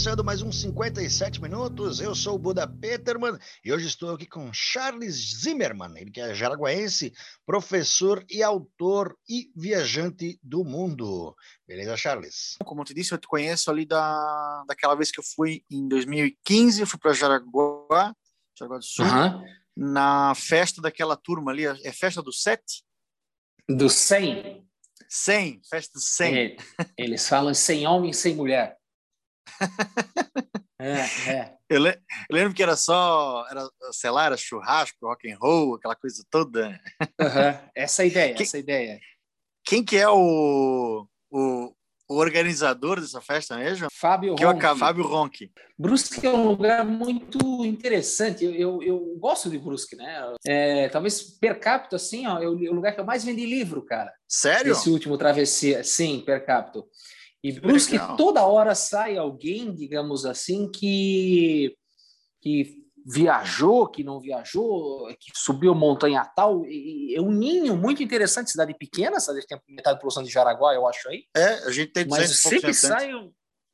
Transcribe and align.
Começando 0.00 0.24
mais 0.24 0.40
uns 0.40 0.62
57 0.62 1.42
minutos, 1.42 2.00
eu 2.00 2.14
sou 2.14 2.36
o 2.36 2.38
Buda 2.38 2.66
Peterman 2.66 3.38
e 3.62 3.70
hoje 3.70 3.86
estou 3.86 4.14
aqui 4.14 4.24
com 4.24 4.50
Charles 4.50 5.42
Zimmermann, 5.42 5.94
ele 5.94 6.10
que 6.10 6.22
é 6.22 6.34
jaraguaense, 6.34 7.12
professor 7.44 8.24
e 8.30 8.42
autor 8.42 9.14
e 9.28 9.52
viajante 9.54 10.40
do 10.42 10.64
mundo. 10.64 11.36
Beleza, 11.68 11.98
Charles? 11.98 12.56
Como 12.64 12.80
eu 12.80 12.86
te 12.86 12.94
disse, 12.94 13.12
eu 13.12 13.18
te 13.18 13.28
conheço 13.28 13.70
ali 13.70 13.84
da, 13.84 14.64
daquela 14.66 14.94
vez 14.94 15.10
que 15.10 15.20
eu 15.20 15.24
fui 15.36 15.66
em 15.70 15.86
2015, 15.86 16.80
eu 16.80 16.86
fui 16.86 16.98
para 16.98 17.12
Jaraguá, 17.12 18.16
Jaraguá 18.58 18.78
do 18.78 18.84
Sul, 18.84 19.04
uhum. 19.04 19.44
na 19.76 20.34
festa 20.34 20.80
daquela 20.80 21.14
turma 21.14 21.52
ali, 21.52 21.66
é 21.66 21.92
festa 21.92 22.22
do 22.22 22.32
Sete? 22.32 22.82
Do 23.68 23.90
100. 23.90 24.66
100, 25.10 25.60
festa 25.68 25.98
do 25.98 26.00
100. 26.00 26.36
É, 26.38 26.56
eles 26.96 27.28
falam 27.28 27.52
sem 27.52 27.86
homem, 27.86 28.14
sem 28.14 28.34
mulher. 28.34 28.79
É, 30.80 31.30
é. 31.30 31.54
Eu, 31.68 31.78
le 31.78 31.90
eu, 31.90 32.34
lembro 32.34 32.54
que 32.54 32.62
era 32.62 32.74
só, 32.74 33.46
era, 33.50 33.68
sei 33.92 34.10
lá, 34.10 34.24
era 34.24 34.36
churrasco, 34.36 35.06
rock 35.06 35.30
and 35.30 35.36
roll, 35.38 35.74
aquela 35.74 35.94
coisa 35.94 36.24
toda. 36.30 36.80
Uhum. 37.20 37.68
Essa 37.74 38.02
é 38.02 38.06
ideia, 38.06 38.34
quem, 38.34 38.46
essa 38.46 38.56
é 38.56 38.60
ideia. 38.60 39.00
Quem 39.62 39.84
que 39.84 39.98
é 39.98 40.08
o, 40.08 41.06
o, 41.30 41.74
o 42.08 42.14
organizador 42.16 42.98
dessa 42.98 43.20
festa 43.20 43.58
mesmo? 43.58 43.88
Fábio 43.92 44.34
que. 44.34 44.42
É 44.42 44.48
o 44.48 44.76
Fábio 44.76 45.06
Ronque. 45.06 45.52
Brusque 45.78 46.26
é 46.26 46.30
um 46.30 46.48
lugar 46.48 46.82
muito 46.84 47.38
interessante. 47.64 48.44
Eu, 48.44 48.54
eu, 48.54 48.82
eu 48.82 48.98
gosto 49.18 49.50
de 49.50 49.58
Brusque, 49.58 49.96
né? 49.96 50.34
É, 50.46 50.88
talvez 50.88 51.22
per 51.22 51.60
capita, 51.60 51.96
assim, 51.96 52.26
ó, 52.26 52.42
é 52.42 52.48
o 52.48 52.72
lugar 52.72 52.94
que 52.94 53.00
eu 53.00 53.04
mais 53.04 53.22
vendi 53.22 53.44
livro, 53.44 53.82
cara. 53.82 54.12
Sério? 54.26 54.72
Esse 54.72 54.88
último 54.88 55.18
travessia, 55.18 55.84
sim, 55.84 56.22
per 56.24 56.44
capita. 56.44 56.82
E 57.42 57.52
Brusque 57.52 57.98
toda 58.16 58.44
hora 58.44 58.74
sai 58.74 59.16
alguém, 59.16 59.74
digamos 59.74 60.26
assim, 60.26 60.70
que, 60.70 61.74
que 62.40 62.80
viajou, 63.06 63.88
que 63.88 64.04
não 64.04 64.20
viajou, 64.20 65.06
que 65.18 65.32
subiu 65.34 65.74
montanha 65.74 66.24
tal. 66.24 66.66
E 66.66 67.14
é 67.16 67.20
um 67.20 67.32
ninho 67.32 67.76
muito 67.76 68.02
interessante, 68.02 68.50
cidade 68.50 68.74
pequena, 68.74 69.20
cidade 69.20 69.40
que 69.40 69.48
tem 69.48 69.74
metade 69.74 69.94
da 69.94 69.96
população 69.96 70.22
de 70.22 70.30
Jaraguá, 70.30 70.74
eu 70.74 70.86
acho 70.86 71.08
aí. 71.08 71.24
É, 71.34 71.66
a 71.66 71.70
gente 71.70 71.92
tem 71.92 72.06
Mas 72.06 72.38
sempre 72.38 72.74
sai, 72.74 73.10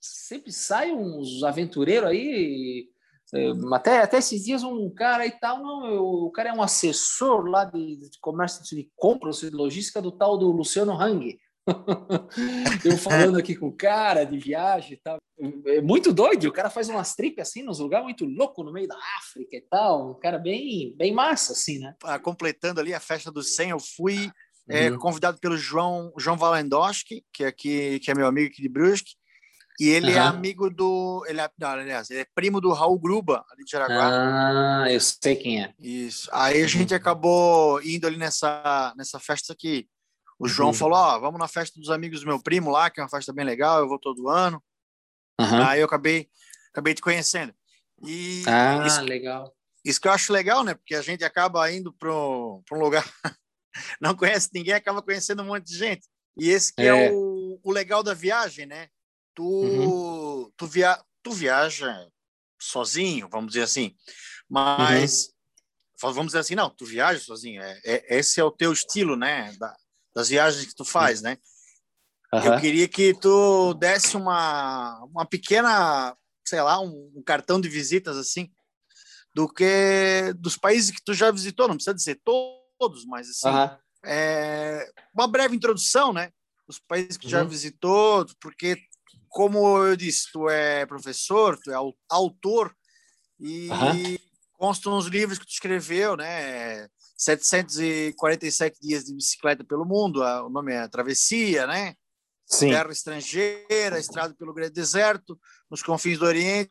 sempre 0.01 0.53
sai 0.53 0.93
uns 0.93 1.43
aventureiros 1.43 2.09
aí. 2.09 2.89
É, 3.35 3.51
até, 3.75 3.99
até 3.99 4.19
esses 4.19 4.45
dias 4.45 4.63
um 4.63 4.89
cara 4.89 5.27
e 5.27 5.33
tal, 5.33 5.61
não, 5.61 5.87
eu, 5.87 6.05
o 6.05 6.31
cara 6.31 6.51
é 6.51 6.53
um 6.53 6.63
assessor 6.63 7.45
lá 7.47 7.65
de, 7.65 7.97
de 7.97 8.21
comércio 8.21 8.63
de 8.63 8.89
compras 8.95 9.41
de 9.41 9.51
logística 9.51 10.01
do 10.01 10.13
tal 10.13 10.39
do 10.39 10.53
Luciano 10.53 10.93
Hang. 10.93 11.37
eu 12.85 12.97
falando 12.97 13.39
aqui 13.39 13.57
com 13.57 13.69
o 13.69 13.77
cara 13.77 14.25
de 14.25 14.39
viagem 14.39 14.93
e 14.95 14.97
tal. 14.97 15.19
É 15.67 15.81
muito 15.83 16.13
doido, 16.13 16.49
o 16.49 16.53
cara 16.53 16.71
faz 16.71 16.89
umas 16.89 17.15
tripas 17.15 17.49
assim, 17.49 17.63
nos 17.63 17.79
lugares 17.79 18.05
muito 18.05 18.25
louco 18.25 18.63
no 18.65 18.73
meio 18.73 18.89
da 18.89 18.97
África 19.19 19.57
e 19.57 19.61
tal. 19.61 20.13
Um 20.13 20.19
cara 20.19 20.39
bem, 20.39 20.95
bem 20.97 21.13
massa, 21.13 21.53
assim, 21.53 21.79
né? 21.79 21.95
Ah, 22.05 22.19
completando 22.19 22.81
ali 22.81 22.95
a 22.95 23.01
festa 23.01 23.31
do 23.31 23.43
100, 23.43 23.71
eu 23.71 23.81
fui 23.81 24.31
é, 24.69 24.91
uhum. 24.91 24.99
convidado 24.99 25.39
pelo 25.39 25.57
João, 25.57 26.13
João 26.19 26.37
Valendoski, 26.37 27.25
que 27.33 27.45
é, 27.45 27.49
aqui, 27.49 28.01
que 28.01 28.11
é 28.11 28.15
meu 28.15 28.27
amigo 28.27 28.49
aqui 28.49 28.63
de 28.63 28.69
Brusque. 28.69 29.15
E 29.79 29.91
ele 29.91 30.13
uhum. 30.13 30.17
é 30.17 30.21
amigo 30.21 30.71
do. 30.71 31.25
Ele 31.29 31.41
é, 31.41 31.51
não, 31.59 31.69
aliás, 31.69 32.11
ele 32.11 32.21
é 32.21 32.27
primo 32.35 32.63
do 32.63 32.73
Raul 32.73 32.99
Gruba, 32.99 33.45
ali 33.51 33.63
de 33.63 33.71
Jaraguá. 33.71 34.85
Ah, 34.85 34.91
eu 34.91 34.99
sei 35.01 35.37
quem 35.37 35.63
é. 35.63 35.75
Isso. 35.79 36.31
Aí 36.33 36.63
a 36.63 36.67
gente 36.67 36.95
acabou 36.95 37.81
indo 37.83 38.07
ali 38.07 38.17
nessa, 38.17 38.95
nessa 38.97 39.21
festa 39.21 39.53
aqui. 39.53 39.87
O 40.39 40.47
João 40.49 40.69
uhum. 40.69 40.75
falou: 40.75 40.99
Ó, 40.99 41.19
vamos 41.19 41.39
na 41.39 41.49
festa 41.49 41.79
dos 41.81 41.91
amigos 41.91 42.21
do 42.21 42.27
meu 42.27 42.43
primo 42.43 42.71
lá, 42.71 42.91
que 42.91 43.01
é 43.01 43.03
uma 43.03 43.09
festa 43.09 43.33
bem 43.33 43.45
legal, 43.45 43.81
eu 43.81 43.89
vou 43.89 43.99
todo 43.99 44.29
ano. 44.29 44.63
Uhum. 45.41 45.63
Aí 45.63 45.81
eu 45.81 45.87
acabei, 45.87 46.29
acabei 46.71 46.95
te 46.95 47.03
conhecendo. 47.03 47.55
E 48.05 48.43
ah, 48.47 48.85
isso, 48.87 49.01
legal. 49.03 49.55
Isso 49.85 50.01
que 50.01 50.09
eu 50.09 50.13
acho 50.13 50.33
legal, 50.33 50.65
né? 50.65 50.75
Porque 50.75 50.95
a 50.95 51.03
gente 51.03 51.25
acaba 51.25 51.71
indo 51.71 51.93
para 51.93 52.13
um 52.13 52.63
lugar, 52.73 53.05
não 54.01 54.15
conhece 54.15 54.51
ninguém, 54.53 54.75
acaba 54.75 55.03
conhecendo 55.03 55.43
um 55.43 55.47
monte 55.47 55.67
de 55.67 55.79
gente. 55.79 56.07
E 56.37 56.51
esse 56.51 56.75
que 56.75 56.83
é, 56.83 56.87
é 56.87 57.13
o, 57.13 57.59
o, 57.63 57.73
legal 57.73 58.03
da 58.03 58.13
viagem, 58.13 58.67
né? 58.67 58.89
Tu, 59.35 59.43
uhum. 59.43 60.51
tu, 60.57 60.67
via, 60.67 61.03
tu 61.23 61.33
viaja 61.33 62.07
sozinho, 62.61 63.29
vamos 63.31 63.53
dizer 63.53 63.63
assim, 63.63 63.95
mas 64.49 65.31
uhum. 66.03 66.13
vamos 66.13 66.27
dizer 66.27 66.41
assim, 66.41 66.55
não, 66.55 66.69
tu 66.69 66.85
viaja 66.85 67.21
sozinho. 67.21 67.63
É, 67.63 67.81
é, 67.85 68.19
esse 68.19 68.41
é 68.41 68.45
o 68.45 68.51
teu 68.51 68.73
estilo, 68.73 69.17
né? 69.17 69.55
Da, 69.59 69.75
das 70.17 70.31
viagens 70.31 70.65
que 70.65 70.75
tu 70.75 70.83
faz, 70.83 71.21
né? 71.21 71.37
Uhum. 72.33 72.41
Eu 72.41 72.59
queria 72.59 72.89
que 72.89 73.13
tu 73.13 73.75
desse 73.75 74.17
uma, 74.17 74.99
uma 75.05 75.27
pequena, 75.27 76.17
sei 76.43 76.63
lá, 76.63 76.81
um, 76.81 77.13
um, 77.15 77.23
cartão 77.23 77.61
de 77.61 77.69
visitas 77.69 78.17
assim, 78.17 78.51
do 79.35 79.47
que 79.47 80.33
dos 80.39 80.57
países 80.57 80.91
que 80.91 81.05
tu 81.05 81.13
já 81.13 81.31
visitou, 81.31 81.69
não 81.69 81.75
precisa 81.75 81.95
dizer 81.95 82.19
todos, 82.25 83.05
mas 83.05 83.29
assim, 83.29 83.49
uhum. 83.49 83.79
é, 84.07 84.91
uma 85.15 85.29
breve 85.29 85.55
introdução, 85.55 86.15
né? 86.15 86.31
Os 86.67 86.79
países 86.79 87.19
que 87.19 87.27
uhum. 87.27 87.33
já 87.33 87.45
visitou, 87.45 88.25
porque 88.41 88.79
como 89.29 89.85
eu 89.85 89.95
disse, 89.97 90.33
tu 90.33 90.49
é 90.49 90.87
professor, 90.87 91.59
tu 91.63 91.71
é 91.71 91.77
autor 92.09 92.75
e 93.39 93.69
constam 94.55 94.97
os 94.97 95.09
livros 95.09 95.39
que 95.39 95.45
tu 95.45 95.53
escreveu, 95.53 96.17
né? 96.17 96.89
747 97.17 98.79
dias 98.81 99.05
de 99.05 99.15
bicicleta 99.15 99.65
pelo 99.65 99.85
mundo, 99.85 100.23
o 100.23 100.49
nome 100.49 100.75
é 100.75 100.87
Travessia, 100.89 101.67
né? 101.67 101.95
Sim. 102.47 102.71
Terra 102.71 102.93
estrangeira, 102.93 103.99
estrada 103.99 104.35
pelo 104.35 104.55
grande 104.55 104.73
deserto, 104.73 105.39
nos 105.71 105.83
confins 105.83 106.19
do 106.19 106.27
Oriente. 106.27 106.71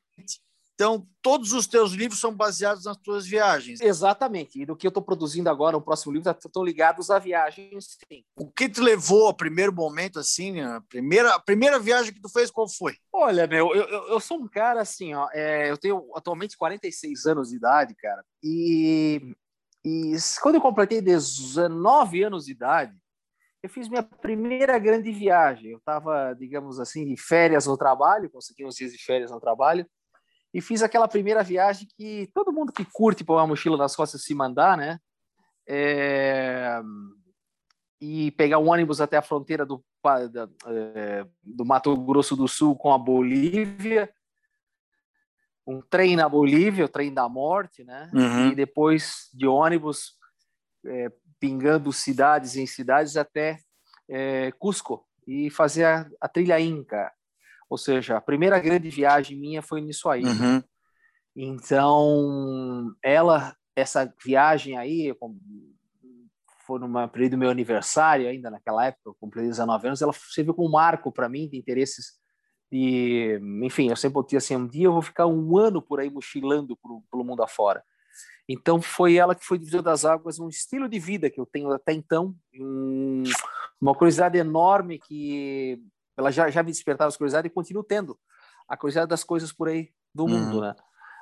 Então, 0.76 1.08
todos 1.22 1.54
os 1.54 1.68
teus 1.68 1.94
livros 1.94 2.20
são 2.20 2.36
baseados 2.36 2.84
nas 2.84 2.98
tuas 2.98 3.26
viagens. 3.26 3.80
Exatamente. 3.80 4.62
E 4.62 4.66
do 4.66 4.76
que 4.76 4.86
eu 4.86 4.90
estou 4.90 5.02
produzindo 5.02 5.50
agora, 5.50 5.78
o 5.78 5.82
próximo 5.82 6.12
livro, 6.12 6.30
estão 6.30 6.64
ligados 6.64 7.10
a 7.10 7.18
viagens, 7.18 7.98
sim. 8.08 8.26
O 8.36 8.52
que 8.52 8.68
te 8.68 8.82
levou 8.82 9.28
ao 9.28 9.34
primeiro 9.34 9.74
momento, 9.74 10.20
assim, 10.20 10.60
a 10.60 10.82
primeira, 10.82 11.34
a 11.34 11.40
primeira 11.40 11.80
viagem 11.80 12.14
que 12.14 12.22
tu 12.22 12.28
fez, 12.28 12.52
qual 12.52 12.68
foi? 12.68 12.98
Olha, 13.12 13.48
meu, 13.48 13.74
eu, 13.74 13.84
eu, 13.86 14.08
eu 14.10 14.20
sou 14.20 14.38
um 14.38 14.50
cara, 14.50 14.82
assim, 14.82 15.14
ó, 15.14 15.30
é, 15.34 15.72
eu 15.72 15.78
tenho 15.78 16.12
atualmente 16.14 16.58
46 16.58 17.26
anos 17.26 17.50
de 17.50 17.56
idade, 17.56 17.96
cara, 17.96 18.24
e 18.44 19.34
e 19.85 20.16
quando 20.41 20.56
eu 20.56 20.62
completei 20.62 21.00
19 21.00 22.23
anos 22.23 22.46
de 22.46 22.53
idade, 22.53 22.97
eu 23.62 23.69
fiz 23.69 23.88
minha 23.88 24.01
primeira 24.01 24.79
grande 24.79 25.12
viagem. 25.12 25.72
Eu 25.72 25.78
estava, 25.78 26.34
digamos 26.34 26.79
assim, 26.79 27.06
de 27.06 27.16
férias 27.16 27.68
no 27.68 27.78
trabalho, 27.78 28.29
consegui 28.31 28.66
uns 28.66 28.75
dias 28.75 28.91
de 28.91 28.97
férias 28.97 29.29
no 29.29 29.40
trabalho, 29.40 29.85
e 30.51 30.59
fiz 30.59 30.81
aquela 30.81 31.07
primeira 31.07 31.44
viagem 31.44 31.88
que 31.96 32.31
todo 32.34 32.51
mundo 32.51 32.73
que 32.73 32.84
curte 32.84 33.23
pôr 33.23 33.35
uma 33.35 33.46
mochila 33.46 33.78
nas 33.78 33.96
costas 33.96 34.23
se 34.23 34.34
mandar, 34.34 34.75
né? 34.75 34.97
É... 35.68 36.81
E 38.02 38.31
pegar 38.31 38.57
um 38.57 38.69
ônibus 38.69 39.00
até 39.00 39.17
a 39.17 39.22
fronteira 39.22 39.67
do, 39.67 39.84
é, 40.67 41.25
do 41.44 41.63
Mato 41.63 41.96
Grosso 41.96 42.35
do 42.35 42.47
Sul 42.47 42.76
com 42.76 42.91
a 42.91 42.97
Bolívia, 42.97 44.11
um 45.67 45.82
trem 45.82 46.16
na 46.16 46.29
Bolívia, 46.29 46.85
o 46.85 46.90
trem 46.90 47.14
da 47.14 47.28
morte, 47.28 47.84
né? 47.84 48.09
Uhum. 48.14 48.52
E 48.52 48.56
depois 48.56 49.29
de 49.34 49.47
ônibus 49.47 50.14
é, 50.85 51.12
pingando 51.40 51.91
cidades 51.91 52.56
em 52.56 52.66
cidades 52.66 53.17
até 53.17 53.59
é, 54.09 54.52
Cusco 54.53 55.06
e 55.28 55.50
fazer 55.50 55.85
a, 55.85 56.08
a, 56.22 56.29
trilha 56.29 56.59
Inca. 56.59 57.12
Ou 57.70 57.78
seja, 57.78 58.17
a 58.17 58.22
primeira 58.22 58.59
grande 58.59 58.90
viagem 58.90 59.40
minha 59.40 59.62
foi 59.62 59.82
nisso 59.82 60.08
aí. 60.09 60.23
Uhum. 60.23 60.62
Então, 61.35 62.96
ela, 63.03 63.56
essa 63.76 64.14
viagem 64.23 64.78
aí, 64.78 65.14
foi 66.66 66.79
numa 66.79 67.08
período 67.08 67.32
do 67.32 67.38
meu 67.40 67.50
aniversário 67.50 68.28
ainda 68.28 68.50
naquela 68.50 68.85
época, 68.85 69.09
eu 69.09 69.16
completei 69.20 69.50
19 69.50 69.88
anos, 69.88 70.02
ela 70.02 70.14
serviu 70.14 70.53
como 70.53 70.72
marco 70.72 71.12
para 71.12 71.28
mim 71.28 71.50
de 71.50 71.58
interesses 71.58 72.14
e, 72.72 73.40
enfim, 73.64 73.90
eu 73.90 73.96
sempre 73.96 74.16
botei 74.16 74.38
assim, 74.38 74.56
um 74.56 74.67
dia 74.67 74.85
eu 74.85 74.94
vou 74.94 75.02
ficar 75.02 75.28
um 75.28 75.58
ano 75.58 75.82
por 75.82 76.00
aí 76.00 76.09
mochilando 76.09 76.78
pelo 77.12 77.23
mundo 77.23 77.44
afora. 77.44 77.84
Então 78.47 78.82
foi 78.82 79.16
ela 79.16 79.34
que 79.34 79.46
foi 79.46 79.58
divisor 79.58 79.82
das 79.82 80.06
águas, 80.06 80.40
um 80.40 80.50
estilo 80.50 80.88
de 80.88 81.00
vida 81.00 81.29
que 81.29 81.40
eu 81.40 81.46
tenho 81.46 81.72
até 81.72 81.94
então, 81.94 82.35
um, 82.59 83.23
uma 83.82 83.96
curiosidade 83.96 84.38
enorme 84.38 85.00
que 85.00 85.82
ela 86.17 86.32
já, 86.32 86.50
já 86.50 86.62
me 86.62 86.72
despertava 86.72 87.08
as 87.08 87.17
curiosidades 87.17 87.50
e 87.50 87.53
continuo 87.53 87.84
tendo. 87.84 88.17
a 88.67 88.78
curiosidade 88.78 89.09
das 89.09 89.23
coisas 89.23 89.52
por 89.52 89.67
aí 89.67 89.90
do 90.14 90.28
mundo, 90.28 90.56
uhum. 90.56 90.62
né? 90.62 90.76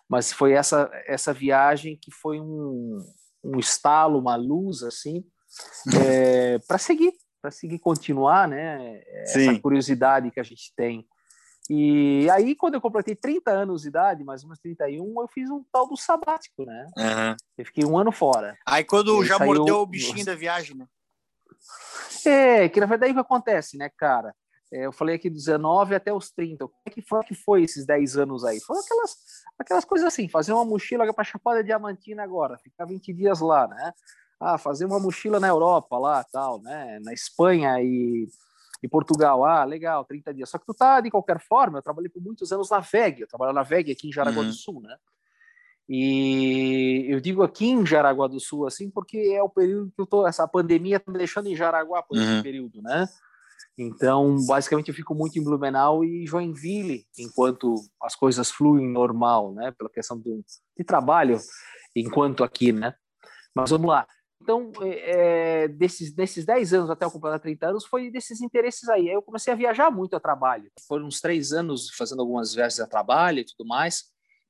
Mas 0.08 0.32
foi 0.32 0.52
essa 0.52 0.90
essa 1.08 1.34
viagem 1.34 1.98
que 1.98 2.12
foi 2.12 2.40
um, 2.40 3.00
um 3.44 3.58
estalo, 3.58 4.20
uma 4.20 4.36
luz 4.36 4.84
assim, 4.84 5.26
é, 6.06 6.60
para 6.60 6.78
seguir, 6.78 7.14
para 7.42 7.52
seguir 7.52 7.80
continuar, 7.80 8.48
né? 8.48 9.02
Sim. 9.26 9.50
Essa 9.50 9.60
curiosidade 9.60 10.30
que 10.30 10.40
a 10.40 10.44
gente 10.44 10.74
tem. 10.76 11.08
E 11.70 12.30
aí, 12.30 12.56
quando 12.56 12.74
eu 12.74 12.82
completei 12.82 13.16
30 13.16 13.52
anos 13.52 13.84
de 13.84 13.88
idade, 13.88 14.24
mais 14.24 14.44
ou 14.44 14.50
menos 14.50 14.60
31, 14.60 15.22
eu 15.22 15.28
fiz 15.28 15.50
um 15.50 15.64
tal 15.72 15.88
do 15.88 15.96
sabático, 15.96 16.66
né? 16.66 16.88
Uhum. 16.98 17.36
Eu 17.58 17.66
fiquei 17.66 17.86
um 17.86 17.98
ano 17.98 18.12
fora. 18.12 18.58
Aí, 18.66 18.84
quando 18.84 19.24
já 19.24 19.38
saiu... 19.38 19.54
mordeu 19.54 19.78
o 19.78 19.86
bichinho 19.86 20.26
da 20.26 20.36
viagem, 20.36 20.76
né? 20.76 20.86
É, 22.26 22.70
que 22.70 22.80
na 22.80 22.86
verdade 22.86 23.12
o 23.12 23.16
que 23.16 23.22
acontece, 23.22 23.78
né, 23.78 23.90
cara? 23.98 24.34
É, 24.72 24.86
eu 24.86 24.92
falei 24.92 25.16
aqui 25.16 25.30
19 25.30 25.96
até 25.96 26.12
os 26.12 26.32
30. 26.32 26.68
Como 26.68 26.82
é 26.86 26.90
que 26.90 27.02
foi, 27.02 27.24
que 27.24 27.36
foi 27.36 27.64
esses 27.64 27.86
10 27.86 28.18
anos 28.18 28.44
aí? 28.44 28.60
Foram 28.60 28.82
aquelas, 28.82 29.16
aquelas 29.60 29.86
coisas 29.86 30.08
assim, 30.08 30.28
fazer 30.28 30.52
uma 30.52 30.66
mochila 30.66 31.12
para 31.14 31.24
Chapada 31.24 31.64
Diamantina 31.64 32.24
agora, 32.24 32.58
ficar 32.58 32.86
20 32.86 33.14
dias 33.14 33.40
lá, 33.40 33.68
né? 33.68 33.94
Ah, 34.40 34.58
fazer 34.58 34.86
uma 34.86 35.00
mochila 35.00 35.40
na 35.40 35.48
Europa 35.48 35.98
lá, 35.98 36.24
tal, 36.24 36.62
né? 36.62 37.00
Na 37.02 37.14
Espanha 37.14 37.80
e, 37.82 38.28
e 38.84 38.88
Portugal. 38.90 39.46
Ah, 39.46 39.64
legal, 39.64 40.04
30 40.04 40.34
dias. 40.34 40.50
Só 40.50 40.58
que 40.58 40.66
tu 40.66 40.74
tá, 40.74 41.00
de 41.00 41.10
qualquer 41.10 41.40
forma, 41.40 41.78
eu 41.78 41.82
trabalhei 41.82 42.10
por 42.10 42.22
muitos 42.22 42.52
anos 42.52 42.70
na 42.70 42.82
VEG, 42.82 43.22
eu 43.22 43.28
trabalho 43.28 43.54
na 43.54 43.64
VEG 43.64 43.94
aqui 43.94 44.10
em 44.10 44.12
Jaraguá 44.12 44.42
uhum. 44.42 44.50
do 44.50 44.54
Sul, 44.54 44.82
né? 44.82 44.98
E 45.88 47.06
eu 47.10 47.20
digo 47.20 47.44
aqui 47.44 47.68
em 47.68 47.86
Jaraguá 47.86 48.28
do 48.28 48.40
Sul, 48.40 48.68
assim, 48.68 48.90
porque 48.90 49.18
é 49.18 49.42
o 49.42 49.50
período 49.50 49.92
que 49.96 50.02
eu 50.02 50.06
tô, 50.06 50.28
essa 50.28 50.48
pandemia 50.48 51.00
tá 51.00 51.12
me 51.12 51.18
deixando 51.18 51.48
em 51.48 51.56
Jaraguá 51.56 52.04
por 52.04 52.18
uhum. 52.18 52.24
esse 52.24 52.44
período, 52.44 52.82
né? 52.82 53.08
Então, 53.78 54.36
basicamente, 54.46 54.90
eu 54.90 54.94
fico 54.94 55.16
muito 55.16 55.40
em 55.40 55.44
Blumenau 55.44 56.04
e 56.04 56.28
Joinville, 56.28 57.06
enquanto 57.18 57.76
as 58.02 58.16
coisas 58.16 58.52
fluem 58.52 58.88
normal, 58.88 59.54
né? 59.54 59.72
Pela 59.72 59.90
questão 59.90 60.18
do, 60.20 60.44
de 60.78 60.84
trabalho, 60.84 61.40
enquanto 61.96 62.44
aqui, 62.44 62.72
né? 62.72 62.94
Mas 63.56 63.70
vamos 63.70 63.88
lá. 63.88 64.06
Então, 64.44 64.74
é, 64.82 65.70
desses, 65.70 66.14
desses 66.14 66.46
10 66.46 66.74
anos 66.74 66.90
até 66.90 67.06
eu 67.06 67.12
completar 67.12 67.40
30 67.40 67.70
anos, 67.70 67.86
foi 67.86 68.12
desses 68.12 68.42
interesses 68.42 68.90
aí. 68.90 69.08
aí. 69.08 69.16
Eu 69.16 69.22
comecei 69.22 69.54
a 69.54 69.56
viajar 69.56 69.90
muito 69.90 70.18
a 70.18 70.20
trabalho. 70.20 70.70
Foram 70.86 71.06
uns 71.06 71.22
três 71.22 71.54
anos 71.54 71.90
fazendo 71.92 72.20
algumas 72.20 72.54
viagens 72.54 72.82
a 72.82 72.86
trabalho 72.86 73.40
e 73.40 73.46
tudo 73.46 73.66
mais. 73.66 74.04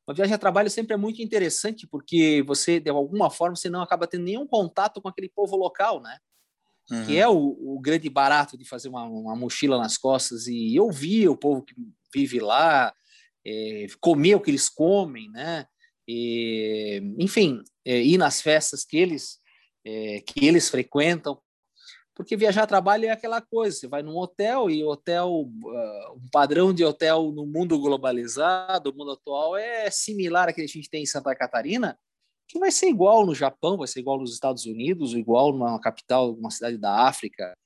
Uma 0.08 0.16
viagem 0.16 0.34
a 0.34 0.40
trabalho 0.40 0.68
sempre 0.68 0.96
é 0.96 0.98
muito 0.98 1.22
interessante, 1.22 1.86
porque 1.86 2.44
você, 2.48 2.80
de 2.80 2.90
alguma 2.90 3.30
forma, 3.30 3.56
você 3.56 3.70
não 3.70 3.84
acaba 3.84 4.08
tendo 4.08 4.24
nenhum 4.24 4.48
contato 4.48 5.00
com 5.00 5.08
aquele 5.08 5.30
povo 5.30 5.56
local, 5.56 6.02
né? 6.02 6.18
uhum. 6.90 7.06
que 7.06 7.18
é 7.18 7.28
o, 7.28 7.36
o, 7.36 7.80
grande 7.80 8.10
barato 8.10 8.58
de 8.58 8.66
fazer 8.66 8.90
uma, 8.90 9.04
uma, 9.06 9.36
mochila 9.36 9.78
nas 9.78 9.98
costas 9.98 10.48
e 10.48 10.76
eu 10.76 10.92
vi 10.92 11.30
o 11.30 11.38
povo 11.38 11.62
que 11.62 11.74
vive 12.14 12.40
lá, 12.40 12.94
é, 13.46 13.86
comer 14.02 14.36
o 14.36 14.42
que 14.42 14.52
eles 14.52 14.68
comem, 14.70 15.30
né? 15.30 15.66
E, 16.08 17.02
enfim, 17.18 17.64
é, 17.86 18.02
ir 18.02 18.18
nas 18.18 18.42
festas 18.42 18.84
que 18.84 18.98
eles 18.98 19.40
é, 19.86 20.22
que 20.22 20.46
eles 20.46 20.70
frequentam, 20.70 21.40
porque 22.16 22.38
viajar 22.38 22.64
a 22.64 22.68
trabalho 22.68 23.06
é 23.06 23.10
aquela 23.10 23.42
coisa, 23.42 23.76
você 23.76 23.88
vai 23.88 24.04
num 24.04 24.16
hotel 24.16 24.70
e 24.70 24.84
hotel, 24.84 25.32
uh, 25.32 26.14
um 26.16 26.30
padrão 26.32 26.74
de 26.74 26.86
hotel 26.86 27.32
no 27.32 27.46
mundo 27.46 27.80
globalizado, 27.80 28.92
o 28.92 28.96
mundo 28.96 29.12
atual 29.12 29.58
é 29.58 29.90
similar 29.90 30.48
àquele 30.48 30.68
que 30.68 30.78
a 30.78 30.82
gente 30.82 30.90
tem 30.90 31.04
em 31.04 31.08
Santa 31.08 31.36
Catarina, 31.36 31.98
que 32.48 32.60
vai 32.60 32.72
ser 32.72 32.88
igual 32.88 33.26
no 33.26 33.34
Japão, 33.34 33.78
vai 33.78 33.88
ser 33.88 34.00
igual 34.00 34.20
nos 34.20 34.34
Estados 34.34 34.66
Unidos, 34.66 35.14
igual 35.14 35.52
numa 35.52 35.80
capital, 35.80 36.34
uma 36.34 36.52
cidade 36.52 36.78
da 36.78 37.08
África, 37.08 37.58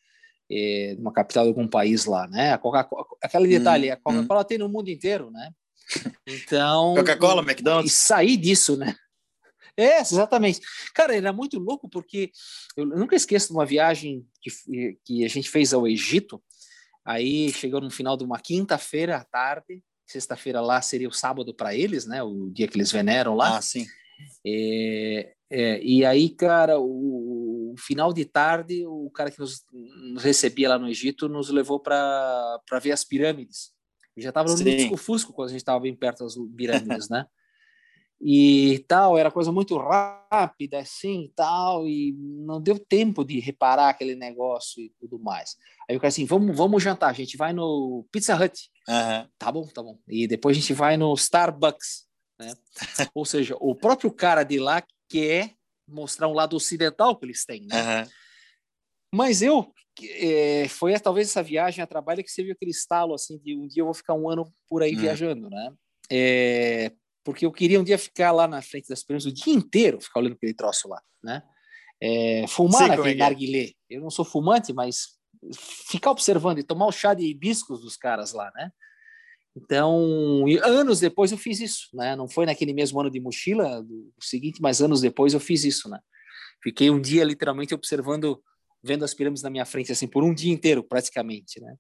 é, 0.50 0.96
numa 0.98 1.12
capital 1.12 1.44
de 1.44 1.50
algum 1.50 1.68
país 1.68 2.06
lá, 2.06 2.26
né? 2.28 2.54
A 2.54 2.58
Coca 2.58 2.88
aquele 3.22 3.48
detalhe, 3.50 3.90
hum, 3.90 3.94
a 3.94 3.98
Coca-Cola 3.98 4.42
hum. 4.42 4.46
tem 4.46 4.58
no 4.58 4.70
mundo 4.70 4.90
inteiro, 4.90 5.30
né? 5.30 5.52
Então. 6.26 6.96
Coca-Cola, 6.96 7.42
McDonald's. 7.42 7.92
E 7.92 7.96
sair 7.96 8.38
disso, 8.38 8.78
né? 8.78 8.96
É, 9.78 10.02
exatamente. 10.02 10.60
Cara, 10.94 11.16
era 11.16 11.32
muito 11.32 11.60
louco 11.60 11.88
porque 11.88 12.32
eu 12.76 12.86
nunca 12.86 13.16
esqueço 13.16 13.50
de 13.50 13.54
uma 13.54 13.66
viagem 13.66 14.26
que, 14.42 14.98
que 15.06 15.24
a 15.24 15.28
gente 15.28 15.50
fez 15.50 15.72
ao 15.72 15.88
Egito. 15.88 16.42
Aí 17.06 17.54
chegou 17.54 17.80
no 17.80 17.92
final 17.92 18.18
de 18.18 18.24
uma 18.24 18.40
quinta-feira 18.40 19.18
à 19.18 19.24
tarde, 19.24 19.84
sexta-feira 20.06 20.60
lá 20.60 20.82
seria 20.82 21.08
o 21.08 21.14
sábado 21.14 21.54
para 21.54 21.76
eles, 21.76 22.06
né? 22.06 22.24
O 22.24 22.50
dia 22.50 22.68
que 22.68 22.76
eles 22.76 22.92
veneram 22.92 23.36
lá. 23.36 23.58
Ah, 23.58 23.62
sim. 23.62 23.86
É, 24.46 25.34
é, 25.50 25.82
e 25.82 26.04
aí, 26.04 26.30
cara, 26.30 26.80
o, 26.80 27.74
o, 27.74 27.76
final 27.78 28.12
de 28.12 28.26
tarde, 28.26 28.86
o 28.86 29.10
cara 29.12 29.30
que 29.30 29.40
nos, 29.40 29.64
nos 29.72 30.24
recebia 30.24 30.70
lá 30.70 30.80
no 30.80 30.90
Egito 30.90 31.30
nos 31.30 31.50
levou 31.50 31.80
para 31.80 32.60
ver 32.82 32.92
as 32.92 33.04
pirâmides. 33.04 33.72
E 34.16 34.22
já 34.22 34.30
estava 34.30 34.50
no 34.50 34.56
Lusco-Fusco 34.56 35.32
quando 35.32 35.50
a 35.50 35.52
gente 35.52 35.62
estava 35.62 35.80
bem 35.80 35.96
perto 35.96 36.24
das 36.24 36.36
pirâmides, 36.56 37.10
né? 37.10 37.26
E 38.20 38.84
tal, 38.88 39.18
era 39.18 39.30
coisa 39.30 39.52
muito 39.52 39.78
rápida, 39.78 40.80
assim, 40.80 41.32
tal, 41.36 41.88
e 41.88 42.16
não 42.18 42.60
deu 42.60 42.80
tempo 42.80 43.24
de 43.24 43.40
reparar 43.40 43.90
aquele 43.90 44.16
negócio 44.16 44.82
e 44.82 44.92
tudo 45.00 45.20
mais. 45.20 45.56
Aí 45.88 45.96
o 45.96 46.00
cara 46.00 46.10
assim, 46.10 46.26
vamos, 46.26 46.56
vamos 46.56 46.82
jantar, 46.82 47.10
a 47.10 47.14
gente 47.14 47.38
vai 47.38 47.54
no 47.54 48.08
Pizza 48.12 48.36
Hut. 48.36 48.70
Uhum. 48.90 49.30
Tá 49.38 49.52
bom, 49.52 49.68
tá 49.68 49.84
bom. 49.84 50.00
E 50.08 50.28
depois 50.28 50.58
a 50.58 50.60
gente 50.60 50.74
vai 50.74 50.98
no 50.98 51.14
Starbucks. 51.14 52.08
Né? 52.40 52.54
Ou 53.14 53.24
seja, 53.24 53.56
o 53.60 53.76
próprio 53.76 54.12
cara 54.12 54.44
de 54.44 54.60
lá 54.60 54.84
quer 55.08 55.54
mostrar 55.88 56.28
um 56.28 56.34
lado 56.34 56.56
ocidental 56.56 57.16
que 57.16 57.26
eles 57.26 57.46
têm. 57.46 57.68
Né? 57.68 57.76
Uhum. 57.76 58.10
Mas 59.14 59.42
eu, 59.42 59.72
é, 60.02 60.68
foi 60.68 60.98
talvez 61.00 61.30
essa 61.30 61.44
viagem 61.44 61.84
a 61.84 61.88
trabalho 61.88 62.24
que 62.24 62.32
serviu 62.32 62.54
aquele 62.54 62.72
estalo 62.72 63.14
assim 63.14 63.38
de 63.40 63.56
um 63.56 63.68
dia 63.68 63.82
eu 63.82 63.86
vou 63.86 63.94
ficar 63.94 64.14
um 64.14 64.30
ano 64.30 64.52
por 64.68 64.82
aí 64.82 64.94
uhum. 64.94 65.02
viajando, 65.02 65.50
né? 65.50 65.74
É, 66.10 66.92
porque 67.28 67.46
eu 67.46 67.52
queria 67.52 67.78
um 67.78 67.84
dia 67.84 67.98
ficar 67.98 68.32
lá 68.32 68.48
na 68.48 68.62
frente 68.62 68.88
das 68.88 69.04
pirâmides 69.04 69.26
o 69.30 69.34
dia 69.34 69.54
inteiro, 69.54 70.00
ficar 70.00 70.22
olhando 70.22 70.36
aquele 70.36 70.54
troço 70.54 70.88
lá, 70.88 71.02
né? 71.22 71.44
É, 72.02 72.48
fumar 72.48 72.84
Sim, 72.84 72.88
naquele 72.88 73.10
é, 73.10 73.12
é 73.12 73.16
narguilé. 73.18 73.72
Eu 73.90 74.00
não 74.00 74.10
sou 74.10 74.24
fumante, 74.24 74.72
mas 74.72 75.18
ficar 75.54 76.12
observando 76.12 76.60
e 76.60 76.64
tomar 76.64 76.86
o 76.86 76.92
chá 76.92 77.14
de 77.14 77.26
hibiscos 77.26 77.82
dos 77.82 77.98
caras 77.98 78.32
lá, 78.32 78.50
né? 78.56 78.72
Então, 79.58 80.46
anos 80.64 81.02
depois 81.02 81.34
eu 81.34 81.38
fiz 81.38 81.60
isso, 81.60 81.90
né? 81.94 82.16
Não 82.16 82.30
foi 82.30 82.46
naquele 82.46 82.72
mesmo 82.72 82.98
ano 83.02 83.12
de 83.12 83.20
mochila, 83.20 83.84
do 83.84 84.10
seguinte, 84.22 84.62
mas 84.62 84.82
anos 84.82 85.02
depois 85.02 85.34
eu 85.34 85.40
fiz 85.42 85.66
isso, 85.66 85.90
né? 85.90 86.00
Fiquei 86.64 86.90
um 86.90 87.02
dia 87.02 87.26
literalmente 87.26 87.74
observando, 87.74 88.42
vendo 88.82 89.04
as 89.04 89.14
pirâmides 89.14 89.44
na 89.44 89.50
minha 89.50 89.66
frente, 89.66 89.92
assim, 89.92 90.08
por 90.08 90.24
um 90.24 90.34
dia 90.34 90.54
inteiro, 90.54 90.82
praticamente, 90.82 91.60
né? 91.60 91.76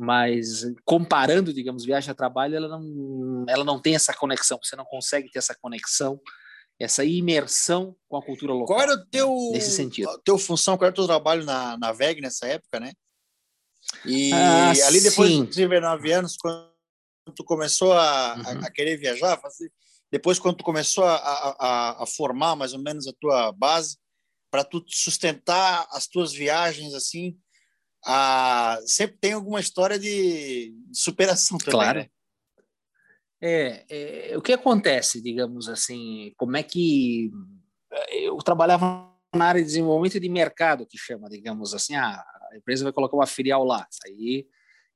Mas 0.00 0.62
comparando, 0.84 1.52
digamos, 1.52 1.84
viagem 1.84 2.12
a 2.12 2.14
trabalho, 2.14 2.54
ela 2.54 2.68
não, 2.68 3.44
ela 3.48 3.64
não 3.64 3.80
tem 3.80 3.96
essa 3.96 4.14
conexão. 4.14 4.56
Você 4.62 4.76
não 4.76 4.84
consegue 4.84 5.28
ter 5.28 5.40
essa 5.40 5.56
conexão, 5.60 6.20
essa 6.78 7.04
imersão 7.04 7.96
com 8.08 8.16
a 8.16 8.22
cultura 8.22 8.52
local. 8.52 8.76
Qual 8.76 8.80
era 8.80 8.92
o 8.92 9.06
teu, 9.06 9.28
né? 9.28 9.50
nesse 9.54 9.72
sentido? 9.72 10.16
Teu 10.24 10.38
função, 10.38 10.78
qual 10.78 10.86
era 10.86 10.92
o 10.92 10.94
teu 10.94 11.06
trabalho 11.06 11.44
na, 11.44 11.76
na 11.76 11.90
VEG 11.90 12.20
nessa 12.20 12.46
época, 12.46 12.78
né? 12.78 12.92
E 14.04 14.32
ah, 14.32 14.70
ali 14.86 15.00
depois 15.00 15.30
sim. 15.30 15.44
de 15.46 15.66
19 15.66 16.12
anos, 16.12 16.36
quando 16.36 16.70
tu 17.34 17.42
começou 17.42 17.92
a, 17.92 18.36
uhum. 18.36 18.64
a, 18.64 18.70
querer 18.70 18.98
viajar, 18.98 19.40
depois 20.12 20.38
quando 20.38 20.58
tu 20.58 20.64
começou 20.64 21.02
a, 21.02 21.16
a, 21.16 22.02
a 22.04 22.06
formar 22.06 22.54
mais 22.54 22.72
ou 22.72 22.78
menos 22.78 23.08
a 23.08 23.12
tua 23.18 23.50
base, 23.50 23.98
para 24.48 24.62
tu 24.62 24.80
sustentar 24.86 25.88
as 25.90 26.06
tuas 26.06 26.32
viagens 26.32 26.94
assim, 26.94 27.36
a, 28.10 28.78
sempre 28.86 29.18
tem 29.20 29.34
alguma 29.34 29.60
história 29.60 29.98
de, 29.98 30.74
superação 30.94 31.58
também, 31.58 31.72
claro. 31.72 31.98
né? 32.00 32.08
É, 33.40 33.84
é, 34.32 34.38
o 34.38 34.40
que 34.40 34.52
acontece, 34.52 35.22
digamos 35.22 35.68
assim, 35.68 36.32
como 36.36 36.56
é 36.56 36.62
que 36.62 37.30
eu 38.10 38.36
trabalhava 38.38 39.14
na 39.34 39.44
área 39.44 39.60
de 39.60 39.66
desenvolvimento 39.66 40.18
de 40.18 40.28
mercado, 40.28 40.86
que 40.86 40.96
chama, 40.96 41.28
digamos 41.28 41.74
assim, 41.74 41.94
ah, 41.94 42.24
a 42.50 42.56
empresa 42.56 42.82
vai 42.82 42.92
colocar 42.94 43.14
uma 43.14 43.26
filial 43.26 43.62
lá. 43.62 43.86
Aí 44.06 44.46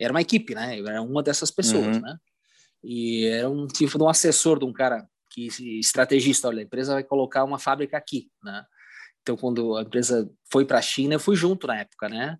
era 0.00 0.12
uma 0.12 0.22
equipe, 0.22 0.54
né? 0.54 0.80
Eu 0.80 0.88
era 0.88 1.02
uma 1.02 1.22
dessas 1.22 1.50
pessoas, 1.50 1.96
uhum. 1.96 2.02
né? 2.02 2.16
E 2.82 3.26
era 3.26 3.48
um 3.48 3.66
tipo 3.66 3.98
de 3.98 4.02
um 4.02 4.08
assessor 4.08 4.58
de 4.58 4.64
um 4.64 4.72
cara 4.72 5.06
que 5.30 5.48
estrategista, 5.78 6.48
olha, 6.48 6.60
a 6.60 6.64
empresa 6.64 6.94
vai 6.94 7.04
colocar 7.04 7.44
uma 7.44 7.58
fábrica 7.58 7.96
aqui, 7.96 8.30
né? 8.42 8.64
Então, 9.20 9.36
quando 9.36 9.76
a 9.76 9.82
empresa 9.82 10.28
foi 10.50 10.64
para 10.64 10.78
a 10.78 10.82
China, 10.82 11.14
eu 11.14 11.20
fui 11.20 11.36
junto 11.36 11.66
na 11.66 11.78
época, 11.78 12.08
né? 12.08 12.38